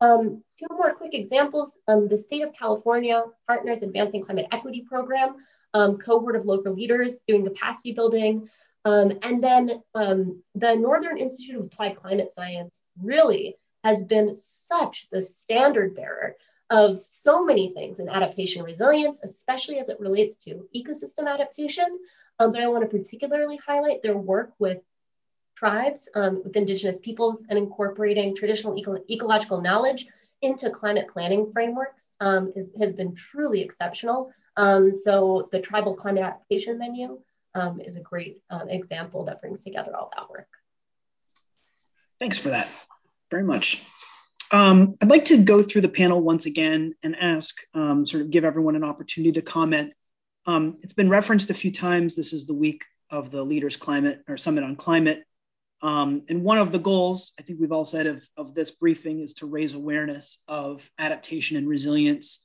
Um, 0.00 0.42
two 0.60 0.74
more 0.74 0.94
quick 0.94 1.14
examples. 1.14 1.76
Um, 1.88 2.08
the 2.08 2.18
state 2.18 2.42
of 2.42 2.52
California 2.52 3.24
Partners 3.46 3.82
Advancing 3.82 4.22
Climate 4.22 4.46
Equity 4.52 4.84
Program, 4.86 5.36
um, 5.72 5.98
cohort 5.98 6.36
of 6.36 6.44
local 6.44 6.74
leaders 6.74 7.20
doing 7.26 7.44
capacity 7.44 7.92
building. 7.92 8.48
Um, 8.84 9.18
and 9.22 9.42
then 9.42 9.82
um, 9.94 10.42
the 10.54 10.74
Northern 10.74 11.18
Institute 11.18 11.56
of 11.56 11.66
Applied 11.66 11.96
Climate 11.96 12.32
Science 12.34 12.80
really 13.00 13.56
has 13.84 14.02
been 14.02 14.36
such 14.36 15.08
the 15.10 15.22
standard 15.22 15.94
bearer 15.94 16.36
of 16.68 17.02
so 17.02 17.44
many 17.44 17.72
things 17.72 17.98
in 17.98 18.08
adaptation 18.08 18.62
resilience, 18.62 19.20
especially 19.22 19.78
as 19.78 19.88
it 19.88 19.98
relates 19.98 20.36
to 20.36 20.68
ecosystem 20.76 21.26
adaptation. 21.32 21.98
Um, 22.38 22.52
but 22.52 22.62
I 22.62 22.68
want 22.68 22.88
to 22.88 22.98
particularly 22.98 23.58
highlight 23.66 24.02
their 24.02 24.16
work 24.16 24.52
with 24.58 24.78
tribes, 25.56 26.08
um, 26.14 26.42
with 26.44 26.56
indigenous 26.56 26.98
peoples, 27.00 27.42
and 27.48 27.58
incorporating 27.58 28.36
traditional 28.36 28.78
eco- 28.78 29.02
ecological 29.10 29.60
knowledge 29.60 30.06
into 30.42 30.70
climate 30.70 31.08
planning 31.12 31.50
frameworks 31.52 32.10
um, 32.20 32.52
is, 32.56 32.70
has 32.78 32.92
been 32.92 33.14
truly 33.14 33.60
exceptional. 33.60 34.32
Um, 34.56 34.94
so 34.94 35.48
the 35.52 35.60
tribal 35.60 35.94
climate 35.94 36.22
adaptation 36.22 36.78
menu 36.78 37.18
um, 37.54 37.80
is 37.80 37.96
a 37.96 38.00
great 38.00 38.42
um, 38.50 38.68
example 38.68 39.24
that 39.24 39.40
brings 39.40 39.60
together 39.60 39.94
all 39.94 40.10
that 40.16 40.30
work. 40.30 40.48
Thanks 42.18 42.38
for 42.38 42.50
that 42.50 42.68
very 43.30 43.44
much. 43.44 43.82
Um, 44.50 44.96
I'd 45.00 45.08
like 45.08 45.26
to 45.26 45.38
go 45.38 45.62
through 45.62 45.82
the 45.82 45.88
panel 45.88 46.20
once 46.20 46.46
again 46.46 46.94
and 47.02 47.16
ask, 47.16 47.56
sort 47.74 48.14
of 48.14 48.30
give 48.30 48.44
everyone 48.44 48.76
an 48.76 48.84
opportunity 48.84 49.32
to 49.32 49.42
comment. 49.42 49.92
it's 50.46 50.92
been 50.92 51.08
referenced 51.08 51.50
a 51.50 51.54
few 51.54 51.72
times. 51.72 52.16
This 52.16 52.32
is 52.32 52.46
the 52.46 52.54
week 52.54 52.82
of 53.10 53.30
the 53.30 53.42
Leaders 53.42 53.76
Climate 53.76 54.22
or 54.28 54.36
Summit 54.36 54.64
on 54.64 54.76
Climate. 54.76 55.24
Um, 55.82 56.22
and 56.28 56.42
one 56.42 56.58
of 56.58 56.72
the 56.72 56.78
goals, 56.78 57.32
I 57.38 57.42
think 57.42 57.58
we've 57.60 57.72
all 57.72 57.84
said 57.84 58.06
of, 58.06 58.22
of 58.36 58.54
this 58.54 58.70
briefing, 58.70 59.20
is 59.20 59.34
to 59.34 59.46
raise 59.46 59.74
awareness 59.74 60.38
of 60.46 60.82
adaptation 60.98 61.56
and 61.56 61.68
resilience 61.68 62.40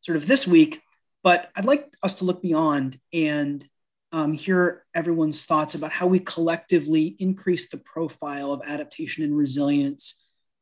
sort 0.00 0.16
of 0.16 0.26
this 0.26 0.46
week. 0.46 0.80
But 1.22 1.50
I'd 1.54 1.64
like 1.64 1.92
us 2.02 2.14
to 2.14 2.24
look 2.24 2.40
beyond 2.40 2.98
and 3.12 3.66
um, 4.12 4.32
hear 4.32 4.84
everyone's 4.94 5.44
thoughts 5.44 5.74
about 5.74 5.92
how 5.92 6.06
we 6.06 6.20
collectively 6.20 7.14
increase 7.18 7.68
the 7.68 7.76
profile 7.76 8.52
of 8.52 8.62
adaptation 8.64 9.24
and 9.24 9.36
resilience 9.36 10.14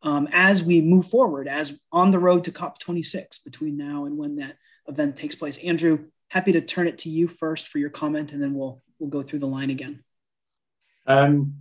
um, 0.02 0.28
as 0.32 0.62
we 0.62 0.80
move 0.80 1.08
forward, 1.08 1.48
as 1.48 1.78
on 1.92 2.10
the 2.10 2.18
road 2.18 2.44
to 2.44 2.52
COP26 2.52 3.44
between 3.44 3.76
now 3.76 4.04
and 4.04 4.16
when 4.16 4.36
that 4.36 4.56
event 4.88 5.16
takes 5.16 5.34
place. 5.34 5.58
Andrew, 5.58 6.06
happy 6.28 6.52
to 6.52 6.60
turn 6.60 6.88
it 6.88 6.98
to 6.98 7.10
you 7.10 7.28
first 7.28 7.68
for 7.68 7.78
your 7.78 7.90
comment, 7.90 8.32
and 8.32 8.42
then 8.42 8.54
we'll 8.54 8.82
we'll 8.98 9.10
go 9.10 9.22
through 9.22 9.40
the 9.40 9.46
line 9.46 9.70
again. 9.70 10.02
Um, 11.06 11.54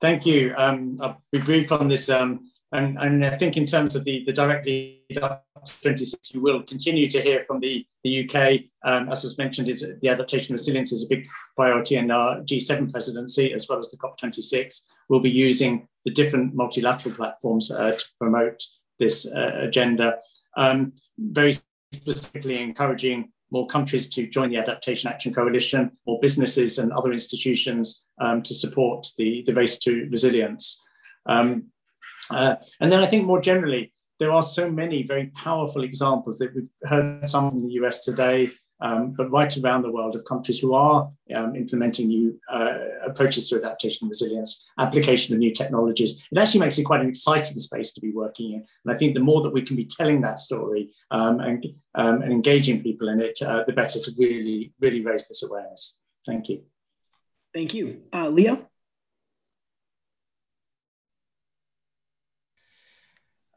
thank 0.00 0.26
you. 0.26 0.54
Um, 0.56 0.98
I'll 1.00 1.22
be 1.32 1.38
brief 1.38 1.72
on 1.72 1.88
this. 1.88 2.08
Um, 2.08 2.50
and, 2.72 2.96
and, 2.98 3.24
I 3.24 3.36
think 3.36 3.58
in 3.58 3.66
terms 3.66 3.94
of 3.94 4.04
the, 4.04 4.24
the 4.24 4.32
direct 4.32 4.64
lead 4.64 5.18
up 5.20 5.44
to 5.66 5.82
26, 5.82 6.32
you 6.32 6.40
will 6.40 6.62
continue 6.62 7.08
to 7.10 7.20
hear 7.20 7.44
from 7.44 7.60
the, 7.60 7.86
the 8.02 8.24
UK. 8.24 8.62
Um, 8.82 9.10
as 9.10 9.22
was 9.24 9.36
mentioned, 9.36 9.68
is 9.68 9.84
the 10.00 10.08
adaptation 10.08 10.54
resilience 10.54 10.90
is 10.90 11.04
a 11.04 11.08
big 11.08 11.26
priority 11.54 11.96
in 11.96 12.10
our 12.10 12.40
G7 12.40 12.90
presidency, 12.90 13.52
as 13.52 13.68
well 13.68 13.78
as 13.78 13.90
the 13.90 13.98
COP26. 13.98 14.84
We'll 15.10 15.20
be 15.20 15.30
using 15.30 15.86
the 16.06 16.12
different 16.12 16.54
multilateral 16.54 17.14
platforms 17.14 17.70
uh, 17.70 17.92
to 17.92 18.04
promote 18.18 18.62
this 18.98 19.26
uh, 19.26 19.58
agenda. 19.60 20.18
Um, 20.56 20.94
very 21.18 21.58
specifically 21.92 22.60
encouraging 22.60 23.32
more 23.52 23.66
countries 23.66 24.08
to 24.08 24.26
join 24.26 24.50
the 24.50 24.56
Adaptation 24.56 25.10
Action 25.10 25.32
Coalition, 25.32 25.92
more 26.06 26.18
businesses 26.20 26.78
and 26.78 26.90
other 26.92 27.12
institutions 27.12 28.06
um, 28.18 28.42
to 28.42 28.54
support 28.54 29.06
the, 29.18 29.42
the 29.46 29.54
race 29.54 29.78
to 29.80 30.08
resilience. 30.10 30.80
Um, 31.26 31.66
uh, 32.30 32.56
and 32.80 32.90
then 32.90 33.00
I 33.00 33.06
think 33.06 33.26
more 33.26 33.40
generally, 33.40 33.92
there 34.18 34.32
are 34.32 34.42
so 34.42 34.70
many 34.70 35.02
very 35.02 35.26
powerful 35.34 35.84
examples 35.84 36.38
that 36.38 36.54
we've 36.54 36.68
heard 36.84 37.28
some 37.28 37.48
in 37.48 37.66
the 37.66 37.72
US 37.82 38.04
today, 38.04 38.50
um, 38.82 39.12
but 39.12 39.30
right 39.30 39.56
around 39.58 39.82
the 39.82 39.90
world 39.90 40.16
of 40.16 40.24
countries 40.24 40.58
who 40.58 40.74
are 40.74 41.10
um, 41.34 41.54
implementing 41.54 42.08
new 42.08 42.38
uh, 42.48 42.78
approaches 43.06 43.48
to 43.48 43.56
adaptation 43.56 44.04
and 44.04 44.10
resilience, 44.10 44.68
application 44.78 45.34
of 45.34 45.38
new 45.38 45.54
technologies. 45.54 46.20
It 46.30 46.38
actually 46.38 46.60
makes 46.60 46.78
it 46.78 46.84
quite 46.84 47.00
an 47.00 47.08
exciting 47.08 47.58
space 47.58 47.92
to 47.94 48.00
be 48.00 48.12
working 48.12 48.54
in. 48.54 48.66
And 48.84 48.94
I 48.94 48.98
think 48.98 49.14
the 49.14 49.20
more 49.20 49.40
that 49.42 49.52
we 49.52 49.62
can 49.62 49.76
be 49.76 49.86
telling 49.86 50.20
that 50.22 50.40
story 50.40 50.90
um, 51.12 51.40
and, 51.40 51.64
um, 51.94 52.22
and, 52.22 52.32
engaging 52.32 52.82
people 52.82 53.08
in 53.08 53.20
it, 53.20 53.40
uh, 53.40 53.62
the 53.64 53.72
better 53.72 54.00
to 54.00 54.12
really, 54.18 54.72
really 54.80 55.00
raise 55.00 55.28
this 55.28 55.44
awareness. 55.44 56.00
Thank 56.26 56.48
you. 56.48 56.62
Thank 57.54 57.74
you. 57.74 58.02
Uh, 58.12 58.28
Leo? 58.30 58.68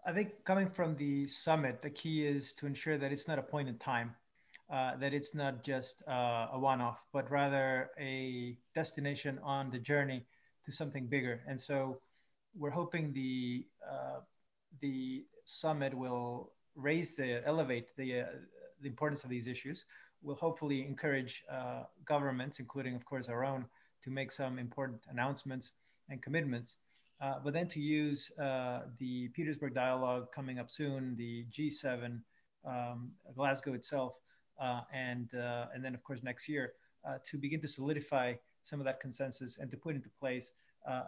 I 0.05 0.11
think 0.11 0.43
coming 0.43 0.69
from 0.69 0.95
the 0.97 1.25
summit, 1.25 1.81
the 1.81 1.89
key 1.89 2.27
is 2.27 2.53
to 2.53 2.67
ensure 2.67 2.95
that 2.95 3.11
it's 3.11 3.27
not 3.27 3.39
a 3.39 3.41
point 3.41 3.69
in 3.69 3.79
time 3.79 4.13
uh, 4.69 4.95
that 4.97 5.13
it's 5.13 5.35
not 5.35 5.63
just 5.63 6.01
uh, 6.07 6.47
a 6.51 6.59
one-off, 6.59 7.05
but 7.13 7.29
rather 7.29 7.91
a 7.99 8.57
destination 8.73 9.39
on 9.43 9.69
the 9.69 9.77
journey 9.77 10.25
to 10.65 10.71
something 10.71 11.05
bigger. 11.05 11.41
And 11.47 11.59
so 11.61 11.99
we're 12.57 12.71
hoping 12.71 13.13
the 13.13 13.67
uh, 13.87 14.21
the 14.81 15.23
summit 15.43 15.93
will 15.93 16.51
raise 16.75 17.15
the 17.15 17.45
elevate 17.45 17.95
the 17.95 18.21
uh, 18.21 18.25
the 18.81 18.89
importance 18.89 19.23
of 19.23 19.29
these 19.29 19.45
issues. 19.45 19.85
Will 20.23 20.33
hopefully 20.33 20.81
encourage 20.81 21.43
uh, 21.51 21.83
governments, 22.03 22.59
including 22.59 22.95
of 22.95 23.05
course 23.05 23.29
our 23.29 23.45
own, 23.45 23.65
to 24.03 24.09
make 24.09 24.31
some 24.31 24.57
important 24.57 24.99
announcements 25.11 25.73
and 26.09 26.23
commitments. 26.23 26.77
but 27.43 27.53
then 27.53 27.67
to 27.67 27.79
use 27.79 28.31
the 28.99 29.29
Petersberg 29.37 29.75
Dialogue 29.75 30.31
coming 30.31 30.57
up 30.57 30.71
soon, 30.71 31.15
the 31.17 31.45
G7, 31.51 32.19
um, 32.65 33.11
Glasgow 33.35 33.73
itself, 33.73 34.13
uh, 34.13 34.24
and 34.93 35.33
uh, 35.33 35.65
and 35.73 35.83
then 35.83 35.93
of 35.93 36.03
course 36.03 36.23
next 36.23 36.47
year 36.47 36.73
uh, 37.07 37.17
to 37.25 37.37
begin 37.37 37.61
to 37.61 37.67
solidify 37.67 38.33
some 38.63 38.79
of 38.79 38.85
that 38.85 38.99
consensus 38.99 39.57
and 39.57 39.69
to 39.71 39.77
put 39.77 39.95
into 39.95 40.09
place 40.19 40.53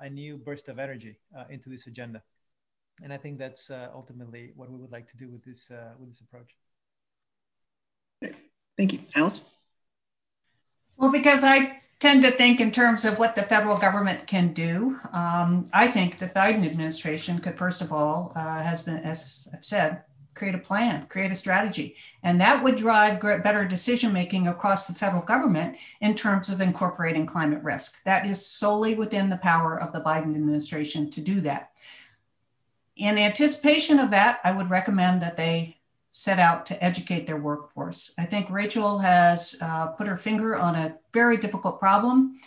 a 0.02 0.10
new 0.10 0.38
burst 0.38 0.70
of 0.70 0.80
energy 0.80 1.16
into 1.50 1.70
this 1.70 1.86
agenda. 1.86 2.22
And 3.04 3.14
I 3.14 3.18
think 3.18 3.38
that's 3.38 3.70
ultimately 3.72 4.52
what 4.56 4.72
we 4.72 4.78
would 4.78 4.92
like 4.92 5.08
to 5.10 5.18
do 5.18 5.30
with 5.30 5.44
this 5.44 5.70
with 6.00 6.10
this 6.10 6.22
approach. 6.22 6.56
Thank 8.76 8.94
you, 8.94 9.00
Alice. 9.16 9.42
Well, 10.98 11.12
because 11.12 11.44
I 11.44 11.80
tend 12.00 12.24
to 12.24 12.32
think 12.32 12.62
in 12.62 12.72
terms 12.72 13.06
of 13.06 13.18
what 13.18 13.36
the 13.36 13.44
federal 13.44 13.78
government 13.78 14.28
can 14.28 14.54
do. 14.54 15.00
Um, 15.12 15.66
I 15.74 15.88
think 15.88 16.20
the 16.20 16.28
Biden 16.28 16.66
administration 16.66 17.40
could, 17.40 17.58
first 17.58 17.82
of 17.82 17.92
all, 17.92 18.34
uh, 18.36 18.62
has 18.62 18.84
been, 18.84 18.98
as 18.98 19.48
I've 19.54 19.66
said, 19.66 20.04
create 20.38 20.56
a 20.56 20.60
plan, 20.60 21.08
create 21.08 21.32
a 21.32 21.36
strategy. 21.36 21.96
And 22.24 22.42
that 22.42 22.64
would 22.64 22.76
drive 22.76 23.20
better 23.20 23.66
decision 23.66 24.14
making 24.14 24.48
across 24.48 24.88
the 24.88 24.94
federal 24.94 25.22
government 25.22 25.78
in 26.00 26.16
terms 26.16 26.50
of 26.50 26.62
incorporating 26.62 27.26
climate 27.26 27.64
risk. 27.64 28.04
That 28.04 28.28
is 28.28 28.46
solely 28.46 28.96
within 28.96 29.30
the 29.30 29.38
power 29.38 29.80
of 29.80 29.92
the 29.92 30.02
Biden 30.02 30.36
administration 30.36 31.10
to 31.12 31.22
do 31.22 31.42
that. 31.42 31.72
In 32.96 33.18
anticipation 33.18 34.00
of 34.00 34.12
that, 34.12 34.40
I 34.44 34.52
would 34.52 34.70
recommend 34.70 35.22
that 35.22 35.38
they 35.38 35.78
set 36.12 36.40
out 36.40 36.68
to 36.68 36.84
educate 36.84 37.28
their 37.28 37.38
workforce. 37.38 38.14
I 38.18 38.26
think 38.26 38.50
Rachel 38.50 38.98
has 38.98 39.58
uh, 39.62 39.88
put 39.88 40.08
her 40.08 40.18
finger 40.18 40.56
on 40.56 40.76
a 40.76 40.96
very 41.14 41.38
difficult 41.38 41.80
problem. 41.80 42.38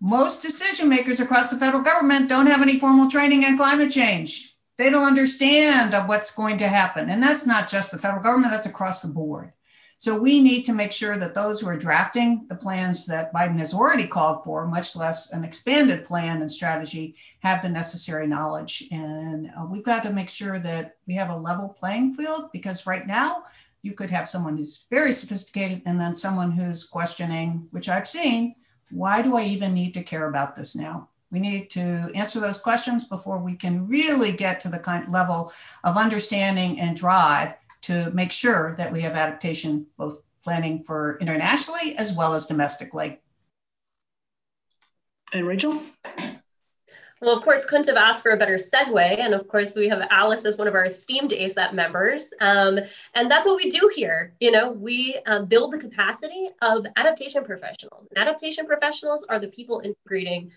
Most 0.00 0.42
decision 0.42 0.88
makers 0.88 1.20
across 1.20 1.50
the 1.50 1.58
federal 1.58 1.82
government 1.82 2.28
don't 2.28 2.46
have 2.46 2.62
any 2.62 2.78
formal 2.78 3.10
training 3.10 3.42
in 3.42 3.56
climate 3.56 3.90
change 3.90 4.55
they 4.76 4.90
don't 4.90 5.06
understand 5.06 5.94
what's 6.08 6.34
going 6.34 6.58
to 6.58 6.68
happen. 6.68 7.08
And 7.10 7.22
that's 7.22 7.46
not 7.46 7.68
just 7.68 7.92
the 7.92 7.98
federal 7.98 8.22
government, 8.22 8.52
that's 8.52 8.66
across 8.66 9.02
the 9.02 9.08
board. 9.08 9.52
So 9.98 10.18
we 10.18 10.40
need 10.40 10.64
to 10.64 10.74
make 10.74 10.92
sure 10.92 11.16
that 11.16 11.32
those 11.32 11.60
who 11.60 11.68
are 11.68 11.78
drafting 11.78 12.46
the 12.48 12.54
plans 12.54 13.06
that 13.06 13.32
Biden 13.32 13.58
has 13.60 13.72
already 13.72 14.06
called 14.06 14.44
for, 14.44 14.66
much 14.66 14.94
less 14.94 15.32
an 15.32 15.42
expanded 15.42 16.04
plan 16.04 16.42
and 16.42 16.50
strategy, 16.50 17.16
have 17.40 17.62
the 17.62 17.70
necessary 17.70 18.26
knowledge. 18.26 18.84
And 18.92 19.48
uh, 19.58 19.66
we've 19.70 19.84
got 19.84 20.02
to 20.02 20.12
make 20.12 20.28
sure 20.28 20.58
that 20.58 20.96
we 21.06 21.14
have 21.14 21.30
a 21.30 21.36
level 21.36 21.70
playing 21.70 22.12
field 22.12 22.50
because 22.52 22.86
right 22.86 23.06
now 23.06 23.44
you 23.80 23.92
could 23.92 24.10
have 24.10 24.28
someone 24.28 24.58
who's 24.58 24.84
very 24.90 25.12
sophisticated 25.12 25.82
and 25.86 25.98
then 25.98 26.14
someone 26.14 26.50
who's 26.50 26.84
questioning, 26.84 27.68
which 27.70 27.88
I've 27.88 28.08
seen, 28.08 28.54
why 28.90 29.22
do 29.22 29.34
I 29.34 29.44
even 29.44 29.72
need 29.72 29.94
to 29.94 30.02
care 30.02 30.28
about 30.28 30.56
this 30.56 30.76
now? 30.76 31.08
We 31.30 31.40
need 31.40 31.70
to 31.70 31.80
answer 32.14 32.40
those 32.40 32.58
questions 32.58 33.08
before 33.08 33.38
we 33.38 33.56
can 33.56 33.88
really 33.88 34.32
get 34.32 34.60
to 34.60 34.68
the 34.68 34.78
kind 34.78 35.10
level 35.10 35.52
of 35.82 35.96
understanding 35.96 36.80
and 36.80 36.96
drive 36.96 37.54
to 37.82 38.10
make 38.10 38.32
sure 38.32 38.74
that 38.74 38.92
we 38.92 39.02
have 39.02 39.14
adaptation 39.14 39.86
both 39.96 40.22
planning 40.44 40.84
for 40.84 41.18
internationally 41.20 41.96
as 41.96 42.14
well 42.14 42.34
as 42.34 42.46
domestically. 42.46 43.18
And 45.32 45.46
Rachel? 45.46 45.82
Well, 47.20 47.34
of 47.34 47.42
course, 47.42 47.64
couldn't 47.64 47.86
have 47.86 47.96
asked 47.96 48.22
for 48.22 48.30
a 48.30 48.36
better 48.36 48.56
segue. 48.56 49.18
And 49.18 49.32
of 49.32 49.48
course, 49.48 49.74
we 49.74 49.88
have 49.88 50.00
Alice 50.10 50.44
as 50.44 50.58
one 50.58 50.68
of 50.68 50.74
our 50.74 50.84
esteemed 50.84 51.30
ASAP 51.30 51.72
members. 51.72 52.32
Um, 52.40 52.78
and 53.14 53.30
that's 53.30 53.46
what 53.46 53.56
we 53.56 53.70
do 53.70 53.90
here. 53.94 54.34
You 54.38 54.50
know, 54.50 54.70
we 54.70 55.18
um, 55.26 55.46
build 55.46 55.72
the 55.72 55.78
capacity 55.78 56.50
of 56.60 56.84
adaptation 56.94 57.44
professionals. 57.44 58.06
And 58.10 58.18
adaptation 58.18 58.66
professionals 58.66 59.24
are 59.28 59.38
the 59.38 59.48
people 59.48 59.80
integrating 59.82 60.52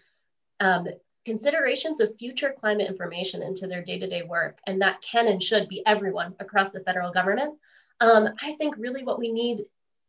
um, 0.59 0.87
considerations 1.25 1.99
of 1.99 2.17
future 2.17 2.55
climate 2.59 2.89
information 2.89 3.43
into 3.43 3.67
their 3.67 3.83
day-to-day 3.83 4.23
work, 4.23 4.59
and 4.65 4.81
that 4.81 5.01
can 5.01 5.27
and 5.27 5.43
should 5.43 5.67
be 5.67 5.83
everyone 5.85 6.35
across 6.39 6.71
the 6.71 6.79
federal 6.79 7.11
government. 7.11 7.57
Um, 7.99 8.29
I 8.41 8.53
think 8.53 8.75
really 8.77 9.03
what 9.03 9.19
we 9.19 9.31
need, 9.31 9.65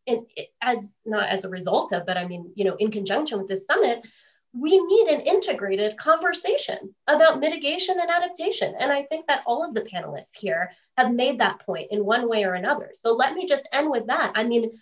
in, 0.07 0.27
as 0.63 0.97
not 1.05 1.29
as 1.29 1.45
a 1.45 1.49
result 1.49 1.93
of, 1.93 2.07
but 2.07 2.17
I 2.17 2.27
mean, 2.27 2.53
you 2.55 2.65
know, 2.65 2.77
in 2.77 2.91
conjunction 2.91 3.39
with 3.39 3.49
this 3.49 3.67
summit, 3.67 4.03
we 4.53 4.79
need 4.79 5.09
an 5.09 5.21
integrated 5.21 5.97
conversation 5.97 6.95
about 7.07 7.39
mitigation 7.39 7.99
and 8.01 8.11
adaptation. 8.11 8.75
And 8.79 8.91
I 8.91 9.05
think 9.05 9.27
that 9.27 9.43
all 9.47 9.65
of 9.65 9.75
the 9.75 9.83
panelists 9.83 10.37
here 10.37 10.73
have 10.97 11.13
made 11.13 11.39
that 11.39 11.61
point 11.61 11.89
in 11.93 12.05
one 12.05 12.29
way 12.29 12.45
or 12.45 12.55
another. 12.55 12.91
So 12.95 13.13
let 13.13 13.35
me 13.35 13.47
just 13.47 13.69
end 13.73 13.91
with 13.91 14.07
that. 14.07 14.33
I 14.35 14.45
mean, 14.45 14.73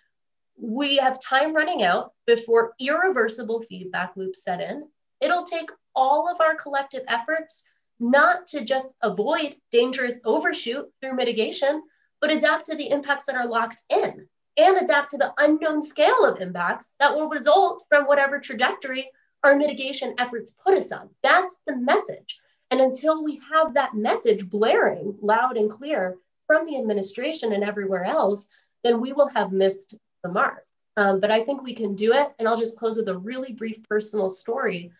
we 0.56 0.96
have 0.96 1.20
time 1.20 1.54
running 1.54 1.82
out 1.82 2.12
before 2.26 2.72
irreversible 2.80 3.62
feedback 3.62 4.12
loops 4.16 4.42
set 4.42 4.60
in. 4.60 4.88
It'll 5.20 5.44
take 5.44 5.70
all 5.94 6.28
of 6.30 6.40
our 6.40 6.54
collective 6.54 7.02
efforts 7.08 7.64
not 8.00 8.46
to 8.48 8.64
just 8.64 8.92
avoid 9.02 9.56
dangerous 9.70 10.20
overshoot 10.24 10.90
through 11.00 11.16
mitigation, 11.16 11.82
but 12.20 12.30
adapt 12.30 12.66
to 12.66 12.76
the 12.76 12.90
impacts 12.90 13.26
that 13.26 13.34
are 13.34 13.48
locked 13.48 13.82
in 13.90 14.28
and 14.56 14.76
adapt 14.76 15.10
to 15.10 15.16
the 15.16 15.32
unknown 15.38 15.80
scale 15.80 16.24
of 16.24 16.40
impacts 16.40 16.94
that 16.98 17.14
will 17.14 17.28
result 17.28 17.84
from 17.88 18.04
whatever 18.04 18.38
trajectory 18.38 19.10
our 19.44 19.56
mitigation 19.56 20.14
efforts 20.18 20.52
put 20.64 20.74
us 20.74 20.90
on. 20.90 21.08
That's 21.22 21.60
the 21.66 21.76
message. 21.76 22.38
And 22.70 22.80
until 22.80 23.24
we 23.24 23.40
have 23.52 23.74
that 23.74 23.94
message 23.94 24.48
blaring 24.48 25.16
loud 25.22 25.56
and 25.56 25.70
clear 25.70 26.16
from 26.46 26.66
the 26.66 26.76
administration 26.76 27.52
and 27.52 27.62
everywhere 27.62 28.04
else, 28.04 28.48
then 28.82 29.00
we 29.00 29.12
will 29.12 29.28
have 29.28 29.52
missed 29.52 29.94
the 30.22 30.30
mark. 30.30 30.64
Um, 30.96 31.20
but 31.20 31.30
I 31.30 31.44
think 31.44 31.62
we 31.62 31.74
can 31.74 31.94
do 31.94 32.12
it. 32.12 32.32
And 32.38 32.48
I'll 32.48 32.56
just 32.56 32.76
close 32.76 32.96
with 32.96 33.08
a 33.08 33.16
really 33.16 33.52
brief 33.52 33.82
personal 33.88 34.28
story 34.28 34.90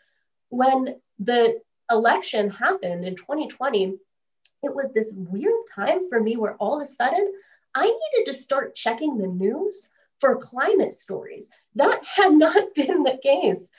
when 0.51 1.01
the 1.19 1.61
election 1.91 2.51
happened 2.51 3.05
in 3.05 3.17
2020, 3.17 3.97
it 4.63 4.75
was 4.75 4.93
this 4.93 5.13
weird 5.15 5.67
time 5.75 6.09
for 6.09 6.21
me 6.21 6.37
where 6.37 6.55
all 6.57 6.81
of 6.81 6.83
a 6.83 6.91
sudden 6.91 7.33
I 7.75 7.85
needed 7.85 8.27
to 8.27 8.33
start 8.33 8.75
checking 8.75 9.19
the 9.19 9.27
news 9.27 9.89
for 10.21 10.37
climate 10.37 10.95
stories. 10.95 11.49
That 11.77 12.05
had 12.05 12.33
not 12.33 12.75
been 12.75 13.03
the 13.03 13.19
case 13.23 13.71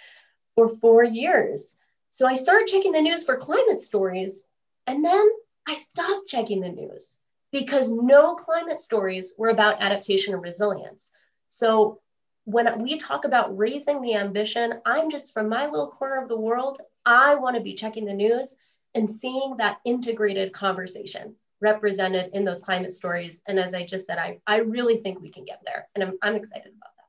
for 0.55 0.69
four 0.69 1.03
years. 1.03 1.75
So 2.11 2.27
I 2.27 2.35
started 2.35 2.67
checking 2.67 2.91
the 2.91 3.01
news 3.01 3.23
for 3.23 3.37
climate 3.37 3.79
stories, 3.79 4.43
and 4.87 5.05
then 5.05 5.29
I 5.67 5.75
stopped 5.75 6.27
checking 6.27 6.61
the 6.61 6.69
news 6.69 7.17
because 7.51 7.89
no 7.89 8.35
climate 8.35 8.79
stories 8.79 9.33
were 9.37 9.49
about 9.49 9.81
adaptation 9.81 10.33
and 10.33 10.41
resilience. 10.41 11.11
So 11.47 12.01
when 12.49 12.81
we 12.81 12.97
talk 12.97 13.25
about 13.25 13.55
raising 13.55 14.01
the 14.01 14.15
ambition, 14.15 14.73
I'm 14.83 15.11
just 15.11 15.33
from 15.33 15.49
my 15.49 15.67
little 15.67 15.91
corner 15.91 16.21
of 16.21 16.27
the 16.27 16.37
world, 16.37 16.79
I 17.05 17.35
want 17.35 17.55
to 17.55 17.61
be 17.61 17.75
checking 17.75 18.05
the 18.05 18.13
news 18.13 18.55
and 18.95 19.09
seeing 19.09 19.57
that 19.57 19.77
integrated 19.85 20.51
conversation 20.51 21.35
represented 21.61 22.31
in 22.33 22.45
those 22.45 22.61
climate 22.61 22.91
stories. 22.91 23.39
And 23.47 23.59
as 23.59 23.75
I 23.75 23.85
just 23.85 24.07
said, 24.07 24.17
I, 24.17 24.39
I 24.47 24.57
really 24.57 24.97
think 24.97 25.21
we 25.21 25.29
can 25.29 25.45
get 25.45 25.61
there. 25.63 25.87
And 25.93 26.03
I'm, 26.03 26.13
I'm 26.23 26.35
excited 26.35 26.73
about 26.75 26.89
that. 26.97 27.05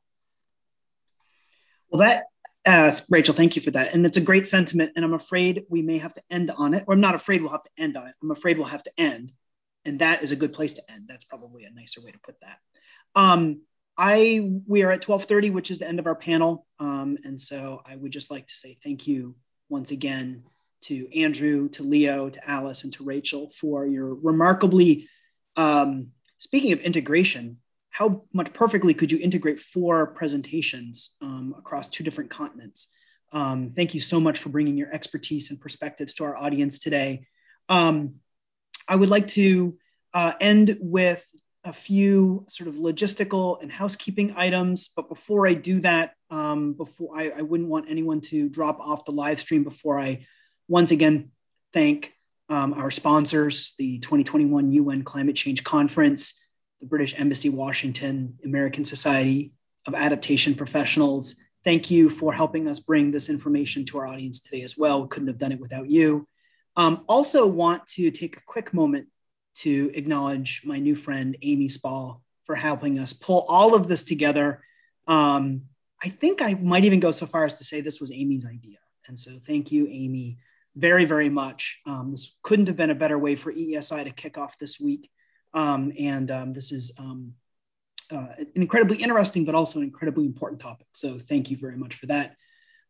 Well, 1.90 2.00
that, 2.00 2.24
uh, 2.66 3.00
Rachel, 3.08 3.34
thank 3.34 3.56
you 3.56 3.62
for 3.62 3.70
that. 3.70 3.94
And 3.94 4.04
it's 4.04 4.18
a 4.18 4.20
great 4.20 4.46
sentiment. 4.46 4.92
And 4.94 5.06
I'm 5.06 5.14
afraid 5.14 5.64
we 5.70 5.80
may 5.80 5.98
have 5.98 6.14
to 6.16 6.22
end 6.30 6.50
on 6.50 6.74
it, 6.74 6.84
or 6.86 6.92
I'm 6.92 7.00
not 7.00 7.14
afraid 7.14 7.40
we'll 7.40 7.52
have 7.52 7.62
to 7.62 7.70
end 7.78 7.96
on 7.96 8.08
it. 8.08 8.14
I'm 8.22 8.30
afraid 8.30 8.58
we'll 8.58 8.66
have 8.66 8.82
to 8.82 9.00
end. 9.00 9.32
And 9.86 10.00
that 10.00 10.22
is 10.22 10.32
a 10.32 10.36
good 10.36 10.52
place 10.52 10.74
to 10.74 10.90
end. 10.90 11.06
That's 11.08 11.24
probably 11.24 11.64
a 11.64 11.70
nicer 11.70 12.02
way 12.02 12.10
to 12.10 12.18
put 12.18 12.34
that. 12.42 12.58
Um, 13.14 13.62
I 13.96 14.50
we 14.66 14.82
are 14.82 14.90
at 14.90 15.02
12:30, 15.02 15.50
which 15.52 15.70
is 15.70 15.78
the 15.78 15.88
end 15.88 15.98
of 15.98 16.06
our 16.06 16.14
panel, 16.14 16.66
um, 16.78 17.18
and 17.24 17.40
so 17.40 17.82
I 17.84 17.96
would 17.96 18.12
just 18.12 18.30
like 18.30 18.46
to 18.46 18.54
say 18.54 18.78
thank 18.82 19.06
you 19.06 19.36
once 19.68 19.90
again 19.90 20.44
to 20.82 21.08
Andrew, 21.14 21.68
to 21.70 21.82
Leo, 21.82 22.30
to 22.30 22.50
Alice, 22.50 22.84
and 22.84 22.92
to 22.94 23.04
Rachel 23.04 23.52
for 23.60 23.86
your 23.86 24.14
remarkably. 24.14 25.08
Um, 25.56 26.08
speaking 26.38 26.72
of 26.72 26.80
integration, 26.80 27.58
how 27.90 28.24
much 28.32 28.52
perfectly 28.52 28.94
could 28.94 29.12
you 29.12 29.18
integrate 29.18 29.60
four 29.60 30.06
presentations 30.08 31.10
um, 31.20 31.54
across 31.58 31.88
two 31.88 32.04
different 32.04 32.30
continents? 32.30 32.88
Um, 33.32 33.72
thank 33.76 33.94
you 33.94 34.00
so 34.00 34.18
much 34.20 34.38
for 34.38 34.48
bringing 34.48 34.76
your 34.76 34.92
expertise 34.92 35.50
and 35.50 35.60
perspectives 35.60 36.14
to 36.14 36.24
our 36.24 36.36
audience 36.36 36.78
today. 36.78 37.26
Um, 37.68 38.14
I 38.88 38.96
would 38.96 39.08
like 39.08 39.28
to 39.28 39.76
uh, 40.14 40.32
end 40.40 40.78
with 40.80 41.24
a 41.64 41.72
few 41.72 42.44
sort 42.48 42.68
of 42.68 42.76
logistical 42.76 43.60
and 43.60 43.70
housekeeping 43.70 44.34
items. 44.36 44.90
But 44.94 45.08
before 45.08 45.46
I 45.46 45.54
do 45.54 45.80
that, 45.80 46.14
um, 46.30 46.72
before 46.72 47.18
I, 47.18 47.30
I, 47.30 47.42
wouldn't 47.42 47.68
want 47.68 47.90
anyone 47.90 48.20
to 48.22 48.48
drop 48.48 48.80
off 48.80 49.04
the 49.04 49.12
live 49.12 49.40
stream 49.40 49.64
before 49.64 49.98
I 49.98 50.26
once 50.68 50.90
again 50.90 51.32
thank 51.72 52.14
um, 52.48 52.74
our 52.74 52.90
sponsors, 52.90 53.74
the 53.78 53.98
2021 53.98 54.72
UN 54.72 55.02
Climate 55.04 55.36
Change 55.36 55.62
Conference, 55.62 56.34
the 56.80 56.86
British 56.86 57.14
Embassy 57.16 57.48
Washington, 57.48 58.38
American 58.44 58.84
Society 58.84 59.52
of 59.86 59.94
Adaptation 59.94 60.54
Professionals. 60.54 61.36
Thank 61.62 61.90
you 61.90 62.08
for 62.08 62.32
helping 62.32 62.68
us 62.68 62.80
bring 62.80 63.10
this 63.10 63.28
information 63.28 63.84
to 63.86 63.98
our 63.98 64.06
audience 64.06 64.40
today 64.40 64.62
as 64.62 64.78
well. 64.78 65.02
We 65.02 65.08
couldn't 65.08 65.28
have 65.28 65.38
done 65.38 65.52
it 65.52 65.60
without 65.60 65.90
you. 65.90 66.26
Um, 66.76 67.04
also 67.08 67.46
want 67.46 67.86
to 67.88 68.10
take 68.10 68.36
a 68.36 68.42
quick 68.46 68.72
moment 68.72 69.08
to 69.56 69.90
acknowledge 69.94 70.62
my 70.64 70.78
new 70.78 70.94
friend, 70.94 71.36
Amy 71.42 71.68
Spall, 71.68 72.22
for 72.44 72.54
helping 72.54 72.98
us 72.98 73.12
pull 73.12 73.44
all 73.48 73.74
of 73.74 73.88
this 73.88 74.04
together. 74.04 74.62
Um, 75.06 75.62
I 76.02 76.08
think 76.08 76.40
I 76.42 76.54
might 76.54 76.84
even 76.84 77.00
go 77.00 77.10
so 77.10 77.26
far 77.26 77.44
as 77.44 77.54
to 77.54 77.64
say 77.64 77.80
this 77.80 78.00
was 78.00 78.10
Amy's 78.10 78.46
idea. 78.46 78.78
And 79.06 79.18
so 79.18 79.40
thank 79.46 79.72
you, 79.72 79.86
Amy, 79.88 80.38
very, 80.76 81.04
very 81.04 81.28
much. 81.28 81.80
Um, 81.86 82.12
this 82.12 82.34
couldn't 82.42 82.68
have 82.68 82.76
been 82.76 82.90
a 82.90 82.94
better 82.94 83.18
way 83.18 83.36
for 83.36 83.52
EESI 83.52 84.04
to 84.04 84.10
kick 84.10 84.38
off 84.38 84.58
this 84.58 84.80
week. 84.80 85.10
Um, 85.52 85.92
and 85.98 86.30
um, 86.30 86.52
this 86.52 86.72
is 86.72 86.92
um, 86.96 87.34
uh, 88.10 88.28
an 88.38 88.46
incredibly 88.54 88.98
interesting, 88.98 89.44
but 89.44 89.54
also 89.54 89.78
an 89.78 89.84
incredibly 89.84 90.26
important 90.26 90.60
topic. 90.60 90.86
So 90.92 91.18
thank 91.18 91.50
you 91.50 91.56
very 91.56 91.76
much 91.76 91.96
for 91.96 92.06
that. 92.06 92.36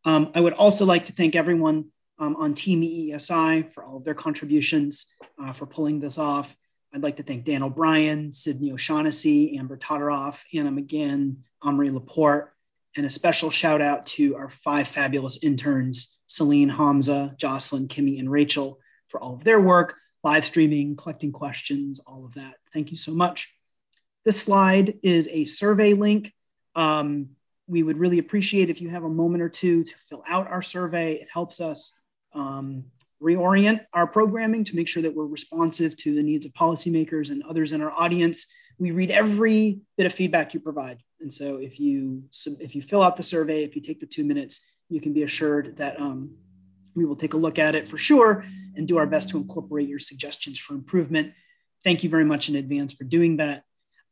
Um, 0.04 0.30
I 0.34 0.40
would 0.40 0.54
also 0.54 0.84
like 0.84 1.06
to 1.06 1.12
thank 1.12 1.36
everyone 1.36 1.86
um, 2.20 2.36
on 2.36 2.54
Team 2.54 2.82
EESI 2.82 3.72
for 3.72 3.82
all 3.82 3.96
of 3.96 4.04
their 4.04 4.14
contributions 4.14 5.06
uh, 5.42 5.52
for 5.52 5.66
pulling 5.66 5.98
this 5.98 6.18
off. 6.18 6.54
I'd 6.94 7.02
like 7.02 7.16
to 7.16 7.22
thank 7.22 7.44
Dan 7.44 7.62
O'Brien, 7.62 8.32
Sydney 8.32 8.72
O'Shaughnessy, 8.72 9.56
Amber 9.56 9.78
Todoroff, 9.78 10.36
Anna 10.52 10.70
McGinn, 10.70 11.36
Omri 11.62 11.90
Laporte, 11.90 12.52
and 12.96 13.06
a 13.06 13.10
special 13.10 13.50
shout 13.50 13.80
out 13.80 14.06
to 14.06 14.36
our 14.36 14.50
five 14.62 14.88
fabulous 14.88 15.38
interns, 15.42 16.18
Celine, 16.26 16.68
Hamza, 16.68 17.34
Jocelyn, 17.38 17.88
Kimmy, 17.88 18.18
and 18.18 18.30
Rachel, 18.30 18.80
for 19.08 19.20
all 19.20 19.34
of 19.34 19.44
their 19.44 19.60
work, 19.60 19.94
live 20.22 20.44
streaming, 20.44 20.96
collecting 20.96 21.32
questions, 21.32 22.00
all 22.06 22.24
of 22.26 22.34
that. 22.34 22.54
Thank 22.72 22.90
you 22.90 22.96
so 22.96 23.12
much. 23.12 23.48
This 24.24 24.40
slide 24.40 24.98
is 25.02 25.28
a 25.30 25.44
survey 25.44 25.94
link. 25.94 26.32
Um, 26.74 27.30
we 27.66 27.82
would 27.82 27.98
really 27.98 28.18
appreciate 28.18 28.68
if 28.68 28.80
you 28.80 28.90
have 28.90 29.04
a 29.04 29.08
moment 29.08 29.42
or 29.42 29.48
two 29.48 29.84
to 29.84 29.92
fill 30.08 30.24
out 30.28 30.48
our 30.48 30.60
survey. 30.60 31.14
It 31.14 31.28
helps 31.32 31.60
us 31.60 31.94
um, 32.34 32.84
reorient 33.22 33.84
our 33.92 34.06
programming 34.06 34.64
to 34.64 34.76
make 34.76 34.88
sure 34.88 35.02
that 35.02 35.14
we're 35.14 35.26
responsive 35.26 35.96
to 35.98 36.14
the 36.14 36.22
needs 36.22 36.46
of 36.46 36.52
policymakers 36.52 37.30
and 37.30 37.42
others 37.44 37.72
in 37.72 37.82
our 37.82 37.92
audience. 37.92 38.46
We 38.78 38.92
read 38.92 39.10
every 39.10 39.80
bit 39.96 40.06
of 40.06 40.14
feedback 40.14 40.54
you 40.54 40.60
provide. 40.60 40.98
And 41.20 41.32
so 41.32 41.56
if 41.56 41.78
you 41.78 42.24
if 42.60 42.74
you 42.74 42.82
fill 42.82 43.02
out 43.02 43.16
the 43.16 43.22
survey, 43.22 43.62
if 43.62 43.76
you 43.76 43.82
take 43.82 44.00
the 44.00 44.06
two 44.06 44.24
minutes, 44.24 44.60
you 44.88 45.00
can 45.00 45.12
be 45.12 45.22
assured 45.22 45.76
that 45.76 46.00
um, 46.00 46.34
we 46.94 47.04
will 47.04 47.16
take 47.16 47.34
a 47.34 47.36
look 47.36 47.58
at 47.58 47.74
it 47.74 47.88
for 47.88 47.98
sure 47.98 48.44
and 48.74 48.88
do 48.88 48.96
our 48.96 49.06
best 49.06 49.28
to 49.30 49.36
incorporate 49.36 49.88
your 49.88 49.98
suggestions 49.98 50.58
for 50.58 50.74
improvement. 50.74 51.32
Thank 51.84 52.02
you 52.02 52.10
very 52.10 52.24
much 52.24 52.48
in 52.48 52.56
advance 52.56 52.92
for 52.92 53.04
doing 53.04 53.36
that. 53.36 53.64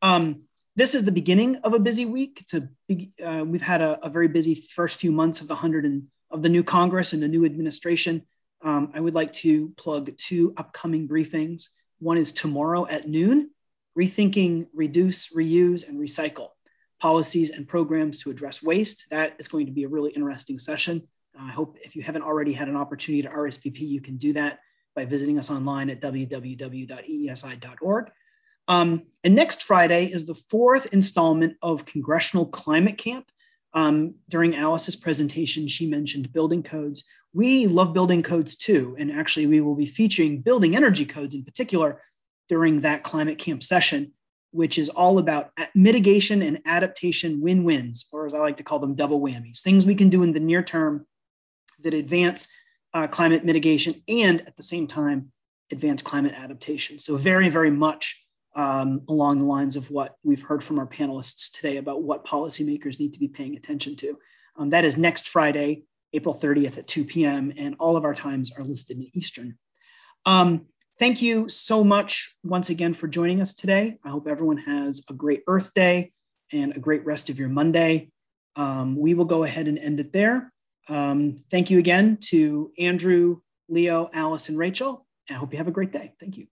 Um, 0.02 0.42
this 0.76 0.94
is 0.94 1.04
the 1.04 1.12
beginning 1.12 1.56
of 1.64 1.74
a 1.74 1.78
busy 1.78 2.06
week. 2.06 2.38
It's 2.40 2.54
a 2.54 2.68
big, 2.86 3.10
uh, 3.24 3.44
we've 3.44 3.62
had 3.62 3.80
a, 3.80 3.98
a, 4.06 4.08
very 4.08 4.28
busy 4.28 4.54
first 4.54 4.96
few 4.96 5.10
months 5.10 5.40
of 5.40 5.48
the 5.48 5.56
hundred 5.56 5.84
and 5.84 6.04
of 6.30 6.42
the 6.42 6.48
new 6.48 6.62
Congress 6.62 7.12
and 7.12 7.22
the 7.22 7.28
new 7.28 7.44
administration, 7.44 8.22
um, 8.62 8.90
I 8.94 9.00
would 9.00 9.14
like 9.14 9.32
to 9.34 9.70
plug 9.76 10.16
two 10.16 10.52
upcoming 10.56 11.08
briefings. 11.08 11.68
One 12.00 12.18
is 12.18 12.32
tomorrow 12.32 12.86
at 12.86 13.08
noon, 13.08 13.50
Rethinking 13.96 14.66
Reduce, 14.74 15.28
Reuse, 15.28 15.88
and 15.88 15.98
Recycle 15.98 16.48
Policies 17.00 17.50
and 17.50 17.66
Programs 17.66 18.18
to 18.18 18.30
Address 18.30 18.62
Waste. 18.62 19.06
That 19.10 19.36
is 19.38 19.48
going 19.48 19.66
to 19.66 19.72
be 19.72 19.84
a 19.84 19.88
really 19.88 20.10
interesting 20.10 20.58
session. 20.58 21.06
I 21.38 21.50
hope 21.50 21.76
if 21.82 21.94
you 21.94 22.02
haven't 22.02 22.22
already 22.22 22.52
had 22.52 22.68
an 22.68 22.76
opportunity 22.76 23.22
to 23.22 23.28
RSVP, 23.28 23.80
you 23.80 24.00
can 24.00 24.16
do 24.16 24.32
that 24.32 24.58
by 24.96 25.04
visiting 25.04 25.38
us 25.38 25.50
online 25.50 25.90
at 25.90 26.00
www.eesi.org. 26.00 26.90
Um, 28.66 29.02
and 29.24 29.34
next 29.34 29.62
Friday 29.62 30.06
is 30.12 30.24
the 30.24 30.34
fourth 30.34 30.92
installment 30.92 31.56
of 31.62 31.86
Congressional 31.86 32.46
Climate 32.46 32.98
Camp. 32.98 33.30
Um, 33.74 34.14
during 34.28 34.56
Alice's 34.56 34.96
presentation, 34.96 35.68
she 35.68 35.86
mentioned 35.86 36.32
building 36.32 36.62
codes. 36.62 37.04
We 37.34 37.66
love 37.66 37.92
building 37.92 38.22
codes 38.22 38.56
too. 38.56 38.96
And 38.98 39.12
actually, 39.12 39.46
we 39.46 39.60
will 39.60 39.74
be 39.74 39.86
featuring 39.86 40.40
building 40.40 40.74
energy 40.74 41.04
codes 41.04 41.34
in 41.34 41.44
particular 41.44 42.02
during 42.48 42.80
that 42.80 43.02
climate 43.02 43.38
camp 43.38 43.62
session, 43.62 44.12
which 44.52 44.78
is 44.78 44.88
all 44.88 45.18
about 45.18 45.52
mitigation 45.74 46.42
and 46.42 46.60
adaptation 46.64 47.40
win 47.40 47.64
wins, 47.64 48.06
or 48.10 48.26
as 48.26 48.34
I 48.34 48.38
like 48.38 48.56
to 48.56 48.62
call 48.62 48.78
them, 48.78 48.94
double 48.94 49.20
whammies 49.20 49.60
things 49.60 49.84
we 49.84 49.94
can 49.94 50.08
do 50.08 50.22
in 50.22 50.32
the 50.32 50.40
near 50.40 50.62
term 50.62 51.06
that 51.80 51.94
advance 51.94 52.48
uh, 52.94 53.06
climate 53.06 53.44
mitigation 53.44 54.02
and 54.08 54.40
at 54.46 54.56
the 54.56 54.62
same 54.62 54.86
time 54.86 55.30
advance 55.70 56.00
climate 56.02 56.34
adaptation. 56.34 56.98
So, 56.98 57.16
very, 57.16 57.50
very 57.50 57.70
much 57.70 58.24
um, 58.58 59.02
along 59.08 59.38
the 59.38 59.44
lines 59.44 59.76
of 59.76 59.88
what 59.88 60.16
we've 60.24 60.42
heard 60.42 60.64
from 60.64 60.80
our 60.80 60.86
panelists 60.86 61.52
today 61.52 61.76
about 61.76 62.02
what 62.02 62.26
policymakers 62.26 62.98
need 62.98 63.14
to 63.14 63.20
be 63.20 63.28
paying 63.28 63.56
attention 63.56 63.94
to. 63.94 64.18
Um, 64.56 64.70
that 64.70 64.84
is 64.84 64.96
next 64.96 65.28
Friday, 65.28 65.84
April 66.12 66.34
30th 66.34 66.76
at 66.76 66.88
2 66.88 67.04
p.m., 67.04 67.52
and 67.56 67.76
all 67.78 67.96
of 67.96 68.04
our 68.04 68.14
times 68.14 68.50
are 68.58 68.64
listed 68.64 68.98
in 68.98 69.10
Eastern. 69.14 69.56
Um, 70.26 70.66
thank 70.98 71.22
you 71.22 71.48
so 71.48 71.84
much 71.84 72.34
once 72.42 72.68
again 72.68 72.94
for 72.94 73.06
joining 73.06 73.40
us 73.40 73.54
today. 73.54 73.98
I 74.04 74.08
hope 74.08 74.26
everyone 74.26 74.58
has 74.58 75.02
a 75.08 75.12
great 75.12 75.44
Earth 75.46 75.72
Day 75.72 76.10
and 76.52 76.74
a 76.74 76.80
great 76.80 77.04
rest 77.06 77.30
of 77.30 77.38
your 77.38 77.48
Monday. 77.48 78.10
Um, 78.56 78.96
we 78.96 79.14
will 79.14 79.24
go 79.24 79.44
ahead 79.44 79.68
and 79.68 79.78
end 79.78 80.00
it 80.00 80.12
there. 80.12 80.52
Um, 80.88 81.44
thank 81.52 81.70
you 81.70 81.78
again 81.78 82.18
to 82.22 82.72
Andrew, 82.76 83.40
Leo, 83.68 84.10
Alice, 84.12 84.48
and 84.48 84.58
Rachel. 84.58 85.06
And 85.28 85.36
I 85.36 85.38
hope 85.38 85.52
you 85.52 85.58
have 85.58 85.68
a 85.68 85.72
great 85.72 85.92
day. 85.92 86.14
Thank 86.18 86.38
you. 86.38 86.46